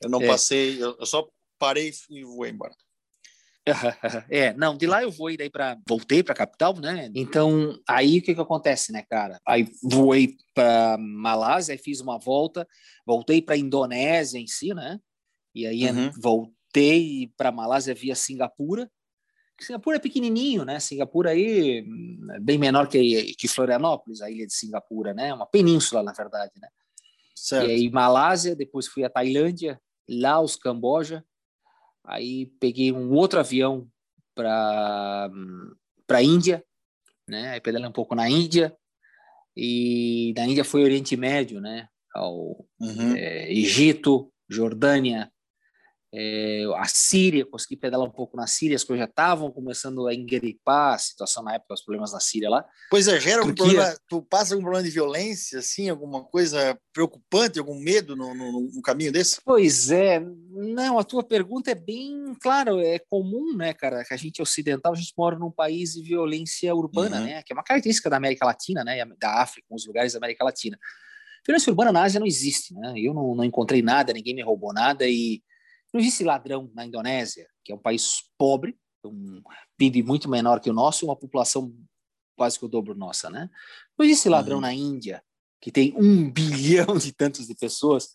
eu 0.00 0.08
não 0.08 0.20
é. 0.20 0.26
passei, 0.26 0.82
eu, 0.82 0.96
eu 0.98 1.06
só 1.06 1.28
parei 1.58 1.92
e 2.10 2.24
voei 2.24 2.50
embora. 2.50 2.74
É, 4.30 4.54
não, 4.54 4.76
de 4.76 4.86
lá 4.86 5.02
eu 5.02 5.10
vou 5.10 5.34
daí 5.36 5.50
para 5.50 5.76
voltei 5.86 6.22
para 6.22 6.32
a 6.32 6.36
capital, 6.36 6.74
né? 6.80 7.10
Então, 7.14 7.78
aí 7.86 8.18
o 8.18 8.22
que 8.22 8.34
que 8.34 8.40
acontece, 8.40 8.92
né, 8.92 9.04
cara? 9.08 9.38
Aí 9.46 9.68
voei 9.82 10.36
para 10.54 10.96
Malásia, 10.98 11.78
fiz 11.78 12.00
uma 12.00 12.18
volta, 12.18 12.66
voltei 13.06 13.42
para 13.42 13.58
Indonésia 13.58 14.38
em 14.38 14.46
si, 14.46 14.72
né? 14.72 14.98
E 15.54 15.66
aí 15.66 15.84
uhum. 15.84 16.10
voltei 16.18 17.30
para 17.36 17.52
Malásia 17.52 17.94
via 17.94 18.14
Singapura. 18.14 18.90
Singapura 19.60 19.96
é 19.96 20.00
pequenininho, 20.00 20.64
né? 20.64 20.78
Singapura 20.78 21.30
aí 21.30 21.84
é 22.34 22.40
bem 22.40 22.58
menor 22.58 22.88
que, 22.88 23.34
que 23.36 23.48
Florianópolis, 23.48 24.20
a 24.20 24.30
ilha 24.30 24.46
de 24.46 24.54
Singapura, 24.54 25.12
né? 25.12 25.34
Uma 25.34 25.46
península, 25.46 26.02
na 26.02 26.12
verdade, 26.12 26.52
né? 26.60 26.68
Certo. 27.34 27.68
E 27.68 27.72
aí 27.72 27.90
Malásia, 27.90 28.54
depois 28.54 28.86
fui 28.86 29.04
a 29.04 29.10
Tailândia, 29.10 29.80
Laos, 30.08 30.56
Camboja, 30.56 31.24
Aí 32.08 32.46
peguei 32.58 32.90
um 32.90 33.12
outro 33.12 33.38
avião 33.38 33.86
para 34.34 35.30
para 36.06 36.22
Índia, 36.22 36.64
né? 37.28 37.50
Aí 37.50 37.60
pedalei 37.60 37.86
um 37.86 37.92
pouco 37.92 38.14
na 38.14 38.30
Índia 38.30 38.74
e 39.54 40.32
da 40.34 40.46
Índia 40.46 40.64
foi 40.64 40.82
Oriente 40.82 41.14
Médio, 41.18 41.60
né? 41.60 41.86
Ao 42.14 42.64
uhum. 42.80 43.14
é, 43.14 43.52
Egito, 43.52 44.32
Jordânia, 44.48 45.30
é, 46.12 46.64
a 46.76 46.86
Síria, 46.86 47.44
consegui 47.44 47.76
pedalar 47.76 48.06
um 48.06 48.10
pouco 48.10 48.36
na 48.36 48.46
Síria, 48.46 48.76
as 48.76 48.84
coisas 48.84 49.04
já 49.04 49.10
estavam 49.10 49.50
começando 49.50 50.06
a 50.06 50.14
engripar 50.14 50.94
a 50.94 50.98
situação 50.98 51.42
na 51.42 51.54
época, 51.54 51.74
os 51.74 51.82
problemas 51.82 52.12
na 52.12 52.20
Síria 52.20 52.48
lá. 52.48 52.64
Pois 52.90 53.08
é, 53.08 53.20
gera 53.20 53.44
um 53.44 53.54
problema, 53.54 53.94
tu 54.08 54.22
passa 54.22 54.54
algum 54.54 54.64
problema 54.64 54.84
de 54.84 54.90
violência, 54.90 55.58
assim, 55.58 55.90
alguma 55.90 56.24
coisa 56.24 56.78
preocupante, 56.94 57.58
algum 57.58 57.78
medo 57.78 58.16
no, 58.16 58.34
no, 58.34 58.70
no, 58.74 58.82
caminho 58.82 59.12
desse? 59.12 59.38
Pois 59.44 59.90
é, 59.90 60.18
não, 60.50 60.98
a 60.98 61.04
tua 61.04 61.22
pergunta 61.22 61.70
é 61.70 61.74
bem, 61.74 62.34
claro, 62.40 62.80
é 62.80 62.98
comum, 62.98 63.54
né, 63.54 63.74
cara, 63.74 64.02
que 64.02 64.14
a 64.14 64.16
gente 64.16 64.40
é 64.40 64.42
ocidental, 64.42 64.94
a 64.94 64.96
gente 64.96 65.12
mora 65.16 65.38
num 65.38 65.50
país 65.50 65.92
de 65.92 66.02
violência 66.02 66.74
urbana, 66.74 67.18
uhum. 67.18 67.24
né, 67.24 67.42
que 67.42 67.52
é 67.52 67.54
uma 67.54 67.62
característica 67.62 68.08
da 68.08 68.16
América 68.16 68.46
Latina, 68.46 68.82
né, 68.82 69.04
da 69.20 69.42
África, 69.42 69.66
uns 69.70 69.86
lugares 69.86 70.14
da 70.14 70.18
América 70.18 70.42
Latina. 70.42 70.78
Violência 71.46 71.70
urbana 71.70 71.92
na 71.92 72.02
Ásia 72.02 72.18
não 72.18 72.26
existe, 72.26 72.72
né, 72.72 72.94
eu 72.96 73.12
não, 73.12 73.34
não 73.34 73.44
encontrei 73.44 73.82
nada, 73.82 74.14
ninguém 74.14 74.34
me 74.34 74.42
roubou 74.42 74.72
nada 74.72 75.06
e 75.06 75.42
não 75.92 76.00
existe 76.00 76.24
ladrão 76.24 76.70
na 76.74 76.84
Indonésia, 76.84 77.48
que 77.64 77.72
é 77.72 77.74
um 77.74 77.80
país 77.80 78.22
pobre, 78.36 78.78
um 79.04 79.42
PIB 79.76 80.02
muito 80.02 80.28
menor 80.28 80.60
que 80.60 80.70
o 80.70 80.74
nosso, 80.74 81.06
uma 81.06 81.16
população 81.16 81.74
quase 82.36 82.58
que 82.58 82.64
o 82.64 82.68
dobro 82.68 82.94
nossa, 82.94 83.28
né? 83.28 83.50
Não 83.98 84.06
existe 84.06 84.28
ladrão 84.28 84.56
uhum. 84.56 84.62
na 84.62 84.72
Índia, 84.72 85.22
que 85.60 85.72
tem 85.72 85.94
um 85.96 86.30
bilhão 86.30 86.96
de 86.96 87.12
tantos 87.12 87.46
de 87.46 87.54
pessoas, 87.54 88.10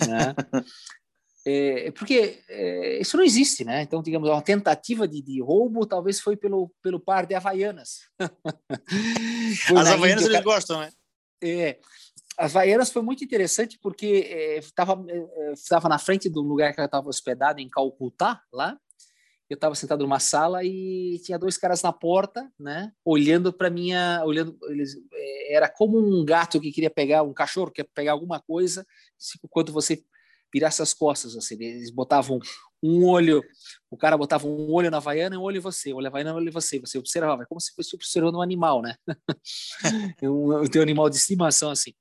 né? 0.00 0.34
é, 1.46 1.90
porque 1.92 2.42
é, 2.48 3.00
isso 3.00 3.16
não 3.16 3.24
existe, 3.24 3.64
né? 3.64 3.82
Então, 3.82 4.02
digamos, 4.02 4.28
uma 4.28 4.42
tentativa 4.42 5.06
de, 5.06 5.20
de 5.20 5.42
roubo 5.42 5.86
talvez 5.86 6.20
foi 6.20 6.36
pelo, 6.36 6.70
pelo 6.82 7.00
par 7.00 7.26
de 7.26 7.34
Havaianas. 7.34 8.00
As 9.76 9.88
Havaianas 9.88 10.24
Índia, 10.24 10.36
eles 10.36 10.44
gostam, 10.44 10.80
né? 10.80 10.90
É, 11.42 11.78
as 12.40 12.56
Havaianas 12.56 12.90
foi 12.90 13.02
muito 13.02 13.22
interessante 13.22 13.78
porque 13.82 14.58
estava 14.58 15.04
é, 15.08 15.18
é, 15.18 15.52
estava 15.52 15.90
na 15.90 15.98
frente 15.98 16.26
do 16.30 16.40
lugar 16.40 16.72
que 16.74 16.80
eu 16.80 16.84
estava 16.86 17.06
hospedado 17.06 17.60
em 17.60 17.68
Calcutá, 17.68 18.42
lá. 18.50 18.78
Eu 19.48 19.56
estava 19.56 19.74
sentado 19.74 20.02
numa 20.02 20.20
sala 20.20 20.64
e 20.64 21.20
tinha 21.24 21.38
dois 21.38 21.58
caras 21.58 21.82
na 21.82 21.92
porta, 21.92 22.50
né, 22.58 22.92
olhando 23.04 23.52
para 23.52 23.68
minha, 23.68 24.22
olhando, 24.24 24.56
eles, 24.68 24.94
era 25.48 25.68
como 25.68 25.98
um 25.98 26.24
gato 26.24 26.60
que 26.60 26.70
queria 26.70 26.88
pegar 26.88 27.24
um 27.24 27.34
cachorro 27.34 27.66
que 27.66 27.82
quer 27.82 27.90
pegar 27.92 28.12
alguma 28.12 28.40
coisa, 28.40 28.86
enquanto 29.44 29.72
você 29.72 30.04
virasse 30.54 30.80
as 30.80 30.94
costas, 30.94 31.36
assim, 31.36 31.56
eles 31.60 31.90
botavam 31.90 32.38
um 32.82 33.04
olho, 33.04 33.42
o 33.90 33.96
cara 33.96 34.16
botava 34.16 34.46
um 34.46 34.72
olho 34.72 34.90
na 34.90 34.96
Havaiana 34.96 35.34
e 35.34 35.38
um 35.38 35.42
olho 35.42 35.58
em 35.58 35.60
você, 35.60 35.92
um 35.92 35.96
olho 35.96 36.04
na 36.04 36.08
Havaiana 36.08 36.30
e 36.30 36.32
um 36.32 36.36
olho 36.36 36.48
em 36.48 36.52
você, 36.52 36.78
você 36.78 36.98
observava, 36.98 37.42
é 37.42 37.46
como 37.46 37.60
se 37.60 37.74
fosse 37.74 37.94
observando 37.94 38.36
um 38.36 38.42
animal, 38.42 38.80
né? 38.80 38.94
um, 40.22 40.62
um 40.62 40.82
animal 40.82 41.10
de 41.10 41.16
estimação, 41.16 41.70
assim. 41.70 41.92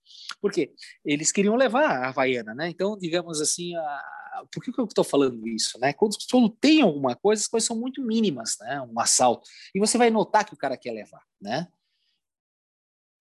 Por 0.41 0.51
quê? 0.51 0.73
Eles 1.03 1.31
queriam 1.31 1.55
levar 1.55 1.85
a 1.85 2.09
Havaiana, 2.09 2.53
né? 2.53 2.69
Então, 2.69 2.97
digamos 2.97 3.41
assim, 3.41 3.75
a... 3.75 4.43
por 4.51 4.63
que, 4.63 4.71
que 4.71 4.79
eu 4.79 4.85
estou 4.85 5.03
falando 5.03 5.47
isso, 5.47 5.77
né? 5.79 5.91
Quando, 5.93 6.15
quando 6.29 6.49
tem 6.49 6.81
alguma 6.81 7.15
coisa, 7.15 7.41
as 7.41 7.47
coisas 7.47 7.67
são 7.67 7.77
muito 7.77 8.01
mínimas, 8.01 8.55
né? 8.61 8.81
Um 8.81 8.99
assalto. 8.99 9.49
E 9.75 9.79
você 9.79 9.97
vai 9.97 10.09
notar 10.09 10.45
que 10.45 10.53
o 10.53 10.57
cara 10.57 10.77
quer 10.77 10.91
levar, 10.91 11.21
né? 11.41 11.67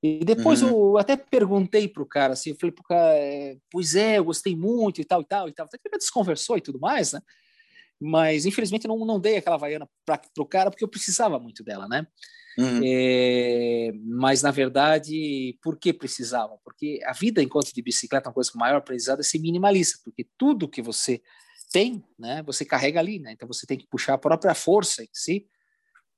E 0.02 0.24
depois 0.24 0.62
uhum. 0.62 0.68
eu 0.68 0.98
até 0.98 1.16
perguntei 1.16 1.88
pro 1.88 2.06
cara, 2.06 2.34
assim, 2.34 2.50
eu 2.50 2.56
falei 2.56 2.72
pro 2.72 2.84
cara, 2.84 3.16
é, 3.16 3.56
pois 3.68 3.96
é, 3.96 4.18
eu 4.18 4.24
gostei 4.24 4.54
muito 4.54 5.00
e 5.00 5.04
tal 5.04 5.22
e 5.22 5.24
tal 5.24 5.48
e 5.48 5.52
tal. 5.52 5.66
Até 5.66 5.76
que 5.76 5.88
ele 5.88 5.98
desconversou 5.98 6.56
e 6.56 6.60
tudo 6.60 6.78
mais, 6.78 7.12
né? 7.12 7.20
Mas 8.00 8.46
infelizmente 8.46 8.86
não, 8.86 8.98
não 9.04 9.18
dei 9.18 9.36
aquela 9.36 9.56
vaiana 9.56 9.88
para 10.04 10.20
o 10.38 10.46
cara 10.46 10.70
porque 10.70 10.84
eu 10.84 10.88
precisava 10.88 11.38
muito 11.38 11.64
dela, 11.64 11.88
né? 11.88 12.06
Uhum. 12.58 12.80
É, 12.84 13.92
mas 14.04 14.42
na 14.42 14.50
verdade, 14.50 15.56
por 15.62 15.78
que 15.78 15.92
precisava? 15.92 16.58
Porque 16.64 17.00
a 17.04 17.12
vida 17.12 17.42
enquanto 17.42 17.72
de 17.72 17.82
bicicleta 17.82 18.28
é 18.28 18.30
uma 18.30 18.34
coisa 18.34 18.50
maior 18.54 18.78
aprendizado 18.78 19.20
é 19.20 19.22
ser 19.22 19.38
minimalista, 19.38 19.98
porque 20.04 20.26
tudo 20.36 20.68
que 20.68 20.82
você 20.82 21.22
tem, 21.72 22.02
né, 22.18 22.42
você 22.44 22.64
carrega 22.64 22.98
ali, 22.98 23.18
né? 23.18 23.32
Então 23.32 23.46
você 23.46 23.66
tem 23.66 23.78
que 23.78 23.86
puxar 23.86 24.14
a 24.14 24.18
própria 24.18 24.54
força 24.54 25.02
em 25.02 25.08
si. 25.12 25.46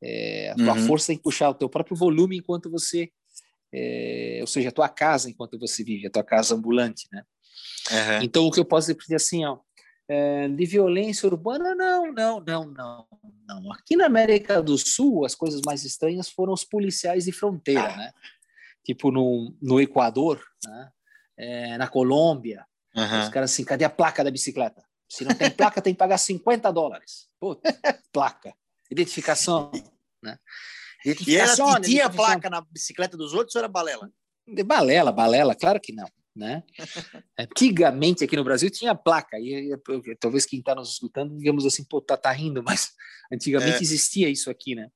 É, 0.03 0.51
a 0.51 0.55
tua 0.55 0.75
uhum. 0.75 0.87
força 0.87 1.09
tem 1.09 1.17
que 1.17 1.23
puxar 1.23 1.51
o 1.51 1.55
teu 1.55 1.69
próprio 1.69 1.95
volume 1.95 2.39
enquanto 2.39 2.71
você 2.71 3.11
é, 3.73 4.39
ou 4.41 4.47
seja, 4.47 4.71
a 4.71 4.73
tua 4.73 4.89
casa 4.89 5.31
enquanto 5.31 5.59
você 5.59 5.85
vive, 5.85 6.07
a 6.07 6.11
tua 6.11 6.25
casa 6.25 6.55
ambulante, 6.55 7.07
né? 7.13 7.23
Uhum. 7.91 8.23
Então, 8.23 8.47
o 8.47 8.51
que 8.51 8.61
eu 8.61 8.65
posso 8.65 8.95
dizer 8.95 9.17
assim, 9.17 9.45
ó, 9.45 9.59
é, 10.11 10.49
de 10.49 10.67
violência 10.67 11.29
urbana, 11.29 11.73
não, 11.73 12.13
não, 12.13 12.41
não, 12.41 12.65
não, 12.67 13.07
não. 13.47 13.73
Aqui 13.73 13.95
na 13.95 14.07
América 14.07 14.61
do 14.61 14.77
Sul, 14.77 15.25
as 15.25 15.37
coisas 15.37 15.61
mais 15.65 15.85
estranhas 15.85 16.29
foram 16.29 16.53
os 16.53 16.65
policiais 16.65 17.27
de 17.27 17.33
fronteira, 17.33 17.97
né? 17.97 18.13
Tipo 18.85 19.13
no, 19.13 19.55
no 19.63 19.81
Equador, 19.81 20.43
né? 20.67 20.91
É, 21.37 21.79
na 21.79 21.87
Colômbia, 21.87 22.67
uhum. 22.93 23.23
os 23.23 23.29
caras 23.29 23.53
assim, 23.53 23.65
cadê 23.65 23.85
a 23.85 23.91
placa 23.91 24.25
da 24.25 24.33
bicicleta? 24.33 24.83
Se 25.09 25.25
não 25.25 25.33
tem 25.33 25.49
placa, 25.49 25.81
tem 25.81 25.95
que 25.95 25.99
pagar 25.99 26.19
50 26.19 26.73
dólares. 26.73 27.29
Puta, 27.39 27.73
placa. 28.13 28.53
Identificação, 28.91 29.71
né? 30.21 30.37
E 31.07 31.37
ela 31.37 31.81
tinha 31.81 32.11
placa 32.11 32.51
na 32.51 32.61
bicicleta 32.63 33.17
dos 33.17 33.33
outros 33.33 33.55
ou 33.55 33.61
era 33.61 33.69
balela? 33.69 34.11
De 34.45 34.65
balela, 34.65 35.13
balela, 35.13 35.55
claro 35.55 35.81
que 35.81 35.93
não. 35.93 36.09
Né? 36.35 36.63
Antigamente 37.39 38.25
aqui 38.25 38.37
no 38.37 38.45
Brasil 38.45 38.71
tinha 38.71 38.95
placa, 38.95 39.39
e 39.39 39.77
talvez 40.19 40.47
quem 40.47 40.61
está 40.61 40.75
nos 40.75 40.93
escutando, 40.93 41.37
digamos 41.37 41.67
assim, 41.67 41.85
pô, 41.85 42.01
tá, 42.01 42.17
tá 42.17 42.31
rindo, 42.31 42.63
mas 42.65 42.93
antigamente 43.33 43.79
é. 43.79 43.83
existia 43.83 44.29
isso 44.29 44.51
aqui, 44.51 44.75
né? 44.75 44.89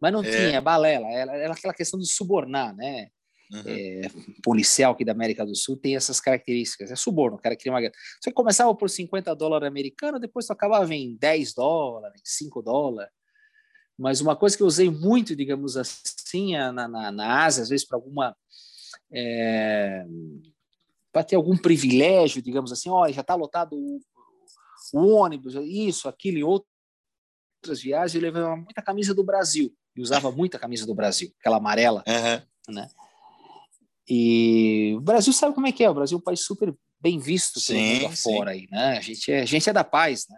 Mas 0.00 0.12
não 0.12 0.22
é. 0.22 0.30
tinha, 0.30 0.60
balela, 0.60 1.06
era, 1.08 1.36
era 1.36 1.52
aquela 1.52 1.74
questão 1.74 1.98
de 1.98 2.06
subornar, 2.06 2.74
né? 2.74 3.08
Uhum. 3.50 3.62
É, 3.66 4.02
policial 4.42 4.92
aqui 4.92 5.06
da 5.06 5.12
América 5.12 5.44
do 5.44 5.56
Sul 5.56 5.74
tem 5.74 5.96
essas 5.96 6.20
características, 6.20 6.90
é 6.90 6.96
suborno, 6.96 7.38
o 7.38 7.40
cara 7.40 7.56
queria 7.56 7.72
uma 7.72 7.80
Você 8.20 8.30
começava 8.30 8.74
por 8.74 8.90
50 8.90 9.34
dólares 9.34 9.66
americanos, 9.66 10.20
depois 10.20 10.46
tu 10.46 10.52
acabava 10.52 10.94
em 10.94 11.16
10 11.16 11.54
dólares, 11.54 12.20
5 12.22 12.60
dólares, 12.60 13.10
mas 13.98 14.20
uma 14.20 14.36
coisa 14.36 14.54
que 14.54 14.62
eu 14.62 14.66
usei 14.66 14.90
muito, 14.90 15.34
digamos 15.34 15.78
assim, 15.78 16.56
na, 16.56 16.86
na, 16.86 17.10
na 17.10 17.44
Ásia, 17.44 17.62
às 17.62 17.70
vezes 17.70 17.86
para 17.86 17.96
alguma 17.96 18.36
é, 19.10 20.04
para 21.12 21.24
ter 21.24 21.36
algum 21.36 21.56
privilégio, 21.56 22.42
digamos 22.42 22.72
assim, 22.72 22.90
olha, 22.90 23.12
já 23.12 23.22
está 23.22 23.34
lotado 23.34 23.74
o, 23.74 24.00
o, 24.92 25.06
ônibus, 25.14 25.54
isso, 25.54 26.08
aquilo 26.08 26.38
e 26.38 26.44
outras 26.44 27.82
viagens, 27.82 28.14
eu 28.14 28.20
levava 28.20 28.56
muita 28.56 28.82
camisa 28.82 29.14
do 29.14 29.24
Brasil, 29.24 29.74
e 29.96 30.00
usava 30.00 30.30
muita 30.30 30.58
camisa 30.58 30.86
do 30.86 30.94
Brasil, 30.94 31.32
aquela 31.40 31.56
amarela, 31.56 32.04
uhum. 32.06 32.74
né? 32.74 32.88
E 34.08 34.94
o 34.96 35.00
Brasil 35.00 35.32
sabe 35.32 35.54
como 35.54 35.66
é 35.66 35.72
que 35.72 35.84
é, 35.84 35.90
o 35.90 35.94
Brasil 35.94 36.16
é 36.16 36.20
um 36.20 36.24
país 36.24 36.40
super 36.40 36.74
bem 37.00 37.18
visto 37.18 37.60
pelo 37.64 37.78
sim, 37.78 37.94
mundo 37.94 38.06
afora 38.06 38.52
aí, 38.52 38.66
né? 38.70 38.96
A 38.96 39.00
gente, 39.00 39.30
é, 39.30 39.42
a 39.42 39.44
gente 39.44 39.68
é 39.68 39.72
da 39.72 39.84
paz, 39.84 40.26
né? 40.28 40.36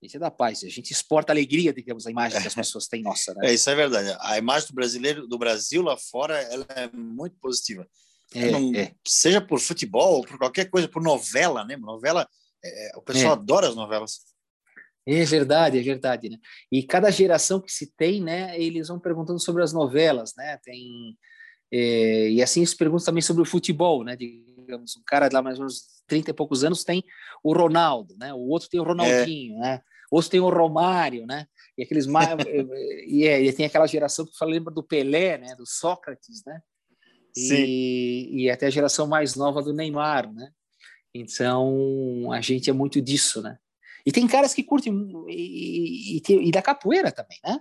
A 0.00 0.04
gente 0.04 0.16
é 0.16 0.18
da 0.18 0.30
paz, 0.32 0.64
a 0.64 0.68
gente 0.68 0.90
exporta 0.90 1.32
alegria, 1.32 1.72
digamos, 1.72 2.06
a 2.06 2.10
imagem 2.10 2.40
que 2.40 2.48
as 2.48 2.54
pessoas 2.54 2.88
têm 2.88 3.02
nossa, 3.02 3.32
né? 3.34 3.50
É, 3.50 3.54
isso 3.54 3.70
é 3.70 3.74
verdade. 3.74 4.16
A 4.20 4.36
imagem 4.36 4.66
do 4.68 4.74
brasileiro, 4.74 5.28
do 5.28 5.38
Brasil 5.38 5.80
lá 5.80 5.96
fora, 5.96 6.40
ela 6.42 6.66
é 6.70 6.90
muito 6.92 7.36
positiva. 7.38 7.86
É, 8.34 8.50
não, 8.50 8.72
é. 8.74 8.94
Seja 9.06 9.40
por 9.40 9.60
futebol 9.60 10.16
ou 10.16 10.26
por 10.26 10.38
qualquer 10.38 10.66
coisa, 10.70 10.88
por 10.88 11.02
novela, 11.02 11.64
né? 11.64 11.76
Novela, 11.76 12.28
é, 12.64 12.92
o 12.96 13.02
pessoal 13.02 13.34
é. 13.34 13.36
adora 13.36 13.68
as 13.68 13.74
novelas. 13.74 14.20
É 15.06 15.24
verdade, 15.24 15.78
é 15.78 15.82
verdade, 15.82 16.28
né? 16.28 16.38
E 16.70 16.82
cada 16.82 17.10
geração 17.10 17.60
que 17.60 17.72
se 17.72 17.92
tem, 17.96 18.22
né, 18.22 18.58
eles 18.60 18.88
vão 18.88 19.00
perguntando 19.00 19.40
sobre 19.40 19.62
as 19.62 19.72
novelas, 19.72 20.32
né? 20.36 20.58
Tem 20.62 21.16
é, 21.72 22.28
e 22.28 22.42
assim 22.42 22.64
se 22.66 22.76
pergunta 22.76 23.04
também 23.04 23.22
sobre 23.22 23.42
o 23.42 23.46
futebol, 23.46 24.04
né? 24.04 24.14
Digamos, 24.14 24.96
um 24.96 25.02
cara 25.06 25.28
de 25.28 25.34
lá 25.34 25.42
mais 25.42 25.58
ou 25.58 25.62
menos 25.62 26.02
30 26.06 26.30
e 26.30 26.34
poucos 26.34 26.62
anos 26.62 26.84
tem 26.84 27.02
o 27.42 27.52
Ronaldo, 27.52 28.14
né? 28.18 28.32
O 28.32 28.40
outro 28.48 28.68
tem 28.68 28.78
o 28.78 28.84
Ronaldinho, 28.84 29.56
é. 29.56 29.60
né? 29.60 29.80
Outro 30.10 30.30
tem 30.30 30.40
o 30.40 30.50
Romário, 30.50 31.26
né? 31.26 31.46
E 31.76 31.82
aqueles 31.82 32.06
mais 32.06 32.28
e, 33.08 33.26
é, 33.26 33.42
e 33.42 33.52
tem 33.52 33.64
aquela 33.64 33.86
geração 33.86 34.26
que 34.26 34.36
fala 34.36 34.52
lembra 34.52 34.72
do 34.72 34.82
Pelé, 34.82 35.38
né? 35.38 35.56
Do 35.56 35.66
Sócrates, 35.66 36.42
né? 36.46 36.60
E, 37.36 38.44
e 38.44 38.50
até 38.50 38.66
a 38.66 38.70
geração 38.70 39.06
mais 39.06 39.34
nova 39.34 39.62
do 39.62 39.72
Neymar, 39.72 40.32
né? 40.32 40.50
Então 41.14 42.30
a 42.32 42.40
gente 42.40 42.70
é 42.70 42.72
muito 42.72 43.00
disso, 43.00 43.42
né? 43.42 43.58
E 44.04 44.10
tem 44.10 44.26
caras 44.26 44.52
que 44.52 44.62
curtem 44.62 44.92
e, 45.28 46.18
e, 46.18 46.22
e 46.28 46.50
da 46.50 46.60
capoeira 46.60 47.12
também, 47.12 47.38
né? 47.44 47.60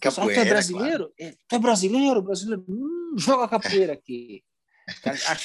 Capoeira, 0.00 0.34
tu 0.34 0.46
é 0.46 0.48
brasileiro? 0.48 1.12
Claro. 1.16 1.18
É, 1.18 1.34
tu 1.48 1.56
é 1.56 1.58
brasileiro? 1.58 2.22
Brasileiro? 2.22 2.64
Hum, 2.68 3.14
joga 3.16 3.48
capoeira 3.48 3.92
aqui. 3.92 4.42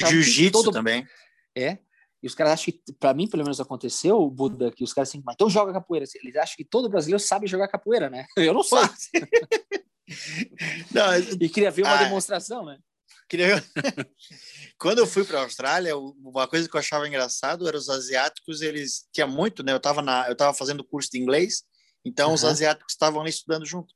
Jiu-jitsu 0.09 0.51
todo... 0.51 0.71
também. 0.71 1.07
É. 1.55 1.77
E 2.21 2.27
os 2.27 2.35
caras 2.35 2.53
acham 2.53 2.73
que, 2.73 2.93
para 2.93 3.13
mim, 3.13 3.27
pelo 3.27 3.43
menos 3.43 3.59
aconteceu, 3.59 4.17
o 4.17 4.31
Buda, 4.31 4.71
que 4.71 4.83
os 4.83 4.93
caras 4.93 5.09
assim, 5.09 5.21
mas 5.25 5.33
então 5.33 5.49
joga 5.49 5.73
capoeira. 5.73 6.05
Eles 6.15 6.35
acham 6.37 6.55
que 6.55 6.63
todo 6.63 6.89
brasileiro 6.89 7.19
sabe 7.19 7.47
jogar 7.47 7.67
capoeira, 7.67 8.09
né? 8.09 8.25
Eu 8.37 8.53
não 8.53 8.63
sei. 8.63 8.79
não, 10.91 11.17
e 11.39 11.49
queria 11.49 11.71
ver 11.71 11.83
uma 11.83 11.95
ah, 11.95 12.03
demonstração, 12.03 12.65
né? 12.65 12.77
Queria 13.29 13.63
Quando 14.77 14.99
eu 14.99 15.07
fui 15.07 15.23
para 15.23 15.39
a 15.39 15.43
Austrália, 15.43 15.95
uma 15.97 16.47
coisa 16.47 16.67
que 16.67 16.75
eu 16.75 16.79
achava 16.79 17.07
engraçado 17.07 17.67
era 17.67 17.77
os 17.77 17.89
asiáticos, 17.89 18.61
eles 18.61 19.07
tinha 19.13 19.25
muito, 19.25 19.63
né? 19.63 19.71
Eu 19.71 19.77
estava 19.77 20.01
na, 20.01 20.27
eu 20.27 20.35
tava 20.35 20.53
fazendo 20.53 20.83
curso 20.83 21.09
de 21.11 21.19
inglês, 21.19 21.63
então 22.03 22.29
uhum. 22.29 22.35
os 22.35 22.43
asiáticos 22.43 22.93
estavam 22.93 23.21
ali 23.21 23.29
estudando 23.29 23.65
junto. 23.65 23.93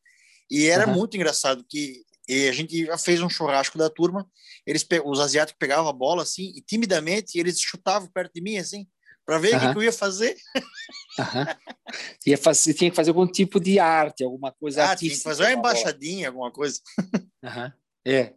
E 0.49 0.67
era 0.67 0.87
uhum. 0.87 0.93
muito 0.93 1.15
engraçado 1.15 1.65
que 1.67 2.05
a 2.29 2.51
gente 2.51 2.85
já 2.85 2.97
fez 2.97 3.21
um 3.21 3.29
churrasco 3.29 3.77
da 3.77 3.89
turma, 3.89 4.29
eles 4.65 4.85
os 5.05 5.19
asiáticos 5.19 5.57
pegavam 5.59 5.89
a 5.89 5.93
bola 5.93 6.23
assim 6.23 6.51
e 6.55 6.61
timidamente 6.61 7.39
eles 7.39 7.59
chutavam 7.59 8.09
perto 8.09 8.33
de 8.33 8.41
mim 8.41 8.57
assim, 8.57 8.87
para 9.25 9.39
ver 9.39 9.55
o 9.55 9.59
que, 9.59 9.71
que, 9.73 9.77
eu 9.77 9.83
ia 9.83 9.91
fazer. 9.91 10.37
ia 12.25 12.37
fazer. 12.37 12.73
Tinha 12.73 12.89
que 12.89 12.95
fazer 12.95 13.09
algum 13.09 13.27
tipo 13.27 13.59
de 13.59 13.77
arte, 13.77 14.23
alguma 14.23 14.53
coisa 14.53 14.83
ah, 14.83 14.89
artística. 14.91 15.09
Tinha 15.09 15.17
que 15.17 15.23
fazer 15.23 15.43
uma 15.43 15.59
embaixadinha, 15.59 16.27
alguma 16.29 16.49
coisa. 16.49 16.79
É. 18.05 18.33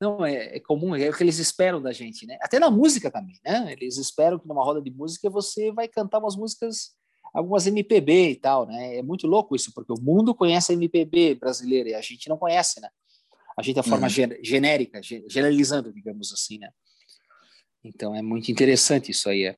Não, 0.00 0.24
é, 0.24 0.56
é, 0.56 0.60
comum, 0.60 0.94
é 0.94 1.08
o 1.08 1.12
que 1.12 1.22
eles 1.22 1.38
esperam 1.38 1.80
da 1.80 1.92
gente, 1.92 2.26
né? 2.26 2.36
Até 2.40 2.58
na 2.58 2.70
música 2.70 3.10
também, 3.10 3.38
né? 3.44 3.72
Eles 3.72 3.96
esperam 3.96 4.38
que 4.38 4.46
numa 4.46 4.64
roda 4.64 4.80
de 4.80 4.90
música 4.90 5.30
você 5.30 5.72
vai 5.72 5.88
cantar 5.88 6.18
umas 6.18 6.36
músicas 6.36 6.94
algumas 7.34 7.66
MPB 7.66 8.30
e 8.30 8.36
tal, 8.36 8.64
né? 8.64 8.98
É 8.98 9.02
muito 9.02 9.26
louco 9.26 9.56
isso, 9.56 9.72
porque 9.74 9.92
o 9.92 10.00
mundo 10.00 10.34
conhece 10.34 10.70
a 10.70 10.74
MPB 10.74 11.34
brasileira 11.34 11.90
e 11.90 11.94
a 11.94 12.00
gente 12.00 12.28
não 12.28 12.38
conhece, 12.38 12.80
né? 12.80 12.88
A 13.58 13.62
gente 13.62 13.76
é 13.76 13.80
a 13.80 13.82
forma 13.82 14.06
uhum. 14.06 14.38
genérica, 14.42 15.00
generalizando, 15.02 15.92
digamos 15.92 16.32
assim, 16.32 16.58
né? 16.58 16.70
Então 17.82 18.14
é 18.14 18.22
muito 18.22 18.50
interessante 18.50 19.10
isso 19.10 19.28
aí. 19.28 19.44
É. 19.46 19.56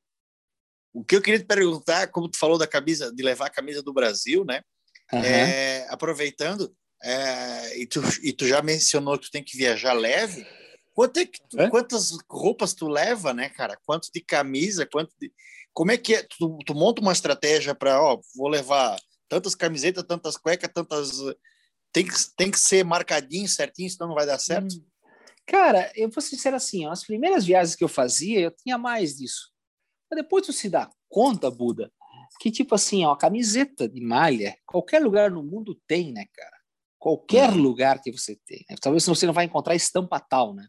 O 0.93 1.03
que 1.03 1.15
eu 1.15 1.21
queria 1.21 1.39
te 1.39 1.45
perguntar, 1.45 2.07
como 2.07 2.27
tu 2.27 2.37
falou 2.37 2.57
da 2.57 2.67
camisa, 2.67 3.13
de 3.13 3.23
levar 3.23 3.47
a 3.47 3.51
camisa 3.51 3.83
do 3.83 3.93
Brasil, 3.93 4.43
né? 4.43 4.61
Uhum. 5.13 5.19
É, 5.19 5.87
aproveitando, 5.89 6.75
é, 7.03 7.79
e, 7.79 7.85
tu, 7.85 8.01
e 8.23 8.33
tu 8.33 8.47
já 8.47 8.61
mencionou 8.61 9.17
que 9.17 9.27
tu 9.27 9.31
tem 9.31 9.43
que 9.43 9.57
viajar 9.57 9.93
leve. 9.93 10.45
Quanto 10.93 11.17
é 11.17 11.25
que 11.25 11.39
tu, 11.47 11.59
é? 11.59 11.69
Quantas 11.69 12.11
roupas 12.29 12.73
tu 12.73 12.87
leva, 12.87 13.33
né, 13.33 13.49
cara? 13.49 13.77
Quanto 13.85 14.09
de 14.11 14.19
camisa, 14.21 14.85
quanto 14.85 15.13
de 15.19 15.31
como 15.77 15.91
é 15.91 15.97
que 15.97 16.15
é? 16.15 16.23
Tu, 16.23 16.57
tu 16.65 16.73
monta 16.73 17.01
uma 17.01 17.11
estratégia 17.11 17.75
para, 17.75 18.01
ó, 18.01 18.19
vou 18.35 18.47
levar 18.47 18.97
tantas 19.29 19.53
camisetas, 19.53 20.03
tantas 20.03 20.35
cuecas, 20.35 20.71
tantas. 20.73 21.19
Tem 21.93 22.03
que, 22.03 22.13
tem 22.35 22.49
que 22.49 22.59
ser 22.59 22.83
marcadinho, 22.83 23.47
certinho, 23.47 23.89
senão 23.89 24.07
não 24.07 24.15
vai 24.15 24.25
dar 24.25 24.39
certo? 24.39 24.75
Hum. 24.75 24.83
Cara, 25.45 25.91
eu 25.95 26.09
vou 26.09 26.19
ser 26.19 26.53
assim, 26.55 26.87
ó, 26.87 26.91
as 26.91 27.05
primeiras 27.05 27.45
viagens 27.45 27.75
que 27.75 27.83
eu 27.83 27.87
fazia, 27.87 28.39
eu 28.39 28.51
tinha 28.51 28.77
mais 28.77 29.17
disso. 29.17 29.51
Mas 30.09 30.19
depois 30.19 30.45
tu 30.45 30.51
se 30.51 30.67
dá 30.67 30.89
conta, 31.07 31.51
Buda, 31.51 31.91
que 32.39 32.49
tipo 32.49 32.73
assim, 32.73 33.05
ó, 33.05 33.15
camiseta 33.15 33.87
de 33.87 34.01
malha, 34.01 34.57
qualquer 34.65 34.99
lugar 34.99 35.29
no 35.29 35.43
mundo 35.43 35.79
tem, 35.87 36.11
né, 36.11 36.25
cara? 36.33 36.56
Qualquer 36.99 37.51
hum. 37.51 37.57
lugar 37.57 38.01
que 38.01 38.11
você 38.11 38.35
tem. 38.45 38.65
Né? 38.69 38.75
Talvez 38.81 39.05
você 39.05 39.25
não 39.25 39.33
vai 39.33 39.45
encontrar 39.45 39.75
estampa 39.75 40.19
tal, 40.19 40.53
né? 40.53 40.67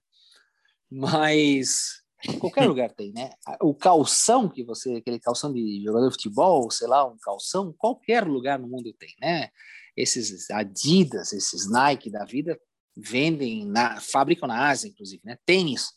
Mas 0.91 2.03
qualquer 2.39 2.67
lugar 2.69 2.93
tem, 2.93 3.13
né? 3.13 3.31
O 3.61 3.75
calção 3.75 4.49
que 4.49 4.65
você, 4.65 4.97
aquele 4.97 5.21
calção 5.21 5.53
de 5.53 5.83
jogador 5.85 6.09
de 6.09 6.15
futebol, 6.15 6.71
sei 6.71 6.89
lá, 6.89 7.07
um 7.07 7.19
calção, 7.19 7.75
qualquer 7.77 8.27
lugar 8.27 8.59
no 8.59 8.69
mundo 8.69 8.93
tem, 8.93 9.15
né? 9.21 9.49
Esses 9.97 10.51
Adidas, 10.51 11.33
esses 11.33 11.69
Nike 11.71 12.11
da 12.11 12.25
vida 12.25 12.59
vendem, 12.97 13.65
na, 13.65 14.01
fabricam 14.01 14.49
na 14.49 14.69
Ásia, 14.69 14.89
inclusive, 14.89 15.23
né? 15.25 15.39
Tênis 15.47 15.93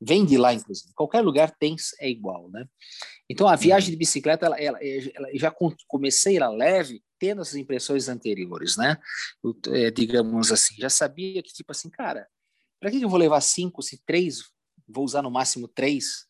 vende 0.00 0.36
lá, 0.36 0.52
inclusive. 0.52 0.92
Qualquer 0.94 1.20
lugar 1.20 1.54
tem 1.58 1.76
é 2.00 2.08
igual, 2.08 2.50
né? 2.50 2.66
Então 3.28 3.48
a 3.48 3.56
viagem 3.56 3.90
de 3.90 3.96
bicicleta, 3.96 4.46
ela, 4.46 4.60
ela, 4.60 4.78
ela 4.82 5.28
já 5.34 5.54
comecei 5.88 6.36
ela 6.36 6.48
leve, 6.50 7.02
essas 7.30 7.56
impressões 7.56 8.08
anteriores, 8.08 8.76
né? 8.76 8.96
Eu, 9.42 9.56
é, 9.72 9.90
digamos 9.90 10.52
assim, 10.52 10.74
já 10.78 10.90
sabia 10.90 11.42
que 11.42 11.52
tipo 11.52 11.72
assim, 11.72 11.88
cara, 11.90 12.26
para 12.80 12.90
que 12.90 13.00
eu 13.00 13.08
vou 13.08 13.18
levar 13.18 13.40
cinco 13.40 13.82
se 13.82 14.02
três 14.04 14.42
vou 14.88 15.04
usar 15.04 15.22
no 15.22 15.30
máximo 15.30 15.68
três 15.68 16.26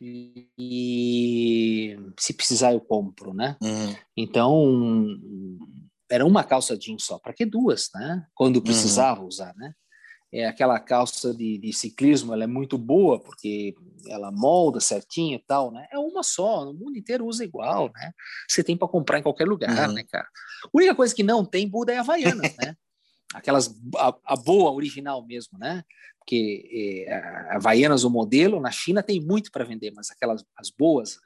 e 0.00 1.96
se 2.18 2.32
precisar 2.32 2.72
eu 2.72 2.80
compro, 2.80 3.34
né? 3.34 3.56
Uhum. 3.60 3.96
Então 4.16 5.18
era 6.10 6.24
uma 6.24 6.44
calça 6.44 6.78
jeans 6.78 7.04
só, 7.04 7.18
para 7.18 7.34
que 7.34 7.44
duas, 7.44 7.88
né? 7.94 8.26
Quando 8.34 8.56
uhum. 8.56 8.62
precisava 8.62 9.20
uhum. 9.20 9.26
usar, 9.26 9.54
né? 9.56 9.74
É 10.32 10.46
aquela 10.46 10.78
calça 10.78 11.32
de, 11.32 11.56
de, 11.58 11.72
ciclismo, 11.72 12.34
ela 12.34 12.44
é 12.44 12.46
muito 12.46 12.76
boa 12.76 13.18
porque 13.18 13.74
ela 14.06 14.30
molda 14.30 14.78
certinho 14.78 15.36
e 15.36 15.42
tal, 15.46 15.70
né? 15.70 15.86
É 15.90 15.98
uma 15.98 16.22
só, 16.22 16.66
no 16.66 16.74
mundo 16.74 16.98
inteiro 16.98 17.24
usa 17.24 17.44
igual, 17.44 17.90
né? 17.94 18.12
Você 18.46 18.62
tem 18.62 18.76
para 18.76 18.88
comprar 18.88 19.18
em 19.18 19.22
qualquer 19.22 19.46
lugar, 19.46 19.88
uhum. 19.88 19.94
né, 19.94 20.04
cara? 20.10 20.28
A 20.64 20.68
única 20.72 20.94
coisa 20.94 21.14
que 21.14 21.22
não 21.22 21.44
tem 21.44 21.68
Buda 21.68 21.92
é 21.92 21.98
Havaianas, 21.98 22.54
né? 22.58 22.74
Aquelas 23.34 23.74
a, 23.96 24.14
a 24.24 24.36
boa 24.36 24.70
original 24.72 25.26
mesmo, 25.26 25.58
né? 25.58 25.82
porque 26.28 27.06
é, 27.08 27.14
a 27.14 27.56
Havaianas, 27.56 28.04
o 28.04 28.10
modelo, 28.10 28.60
na 28.60 28.70
China 28.70 29.02
tem 29.02 29.18
muito 29.18 29.50
para 29.50 29.64
vender, 29.64 29.90
mas 29.96 30.10
aquelas 30.10 30.44
as 30.58 30.70
boas, 30.70 31.18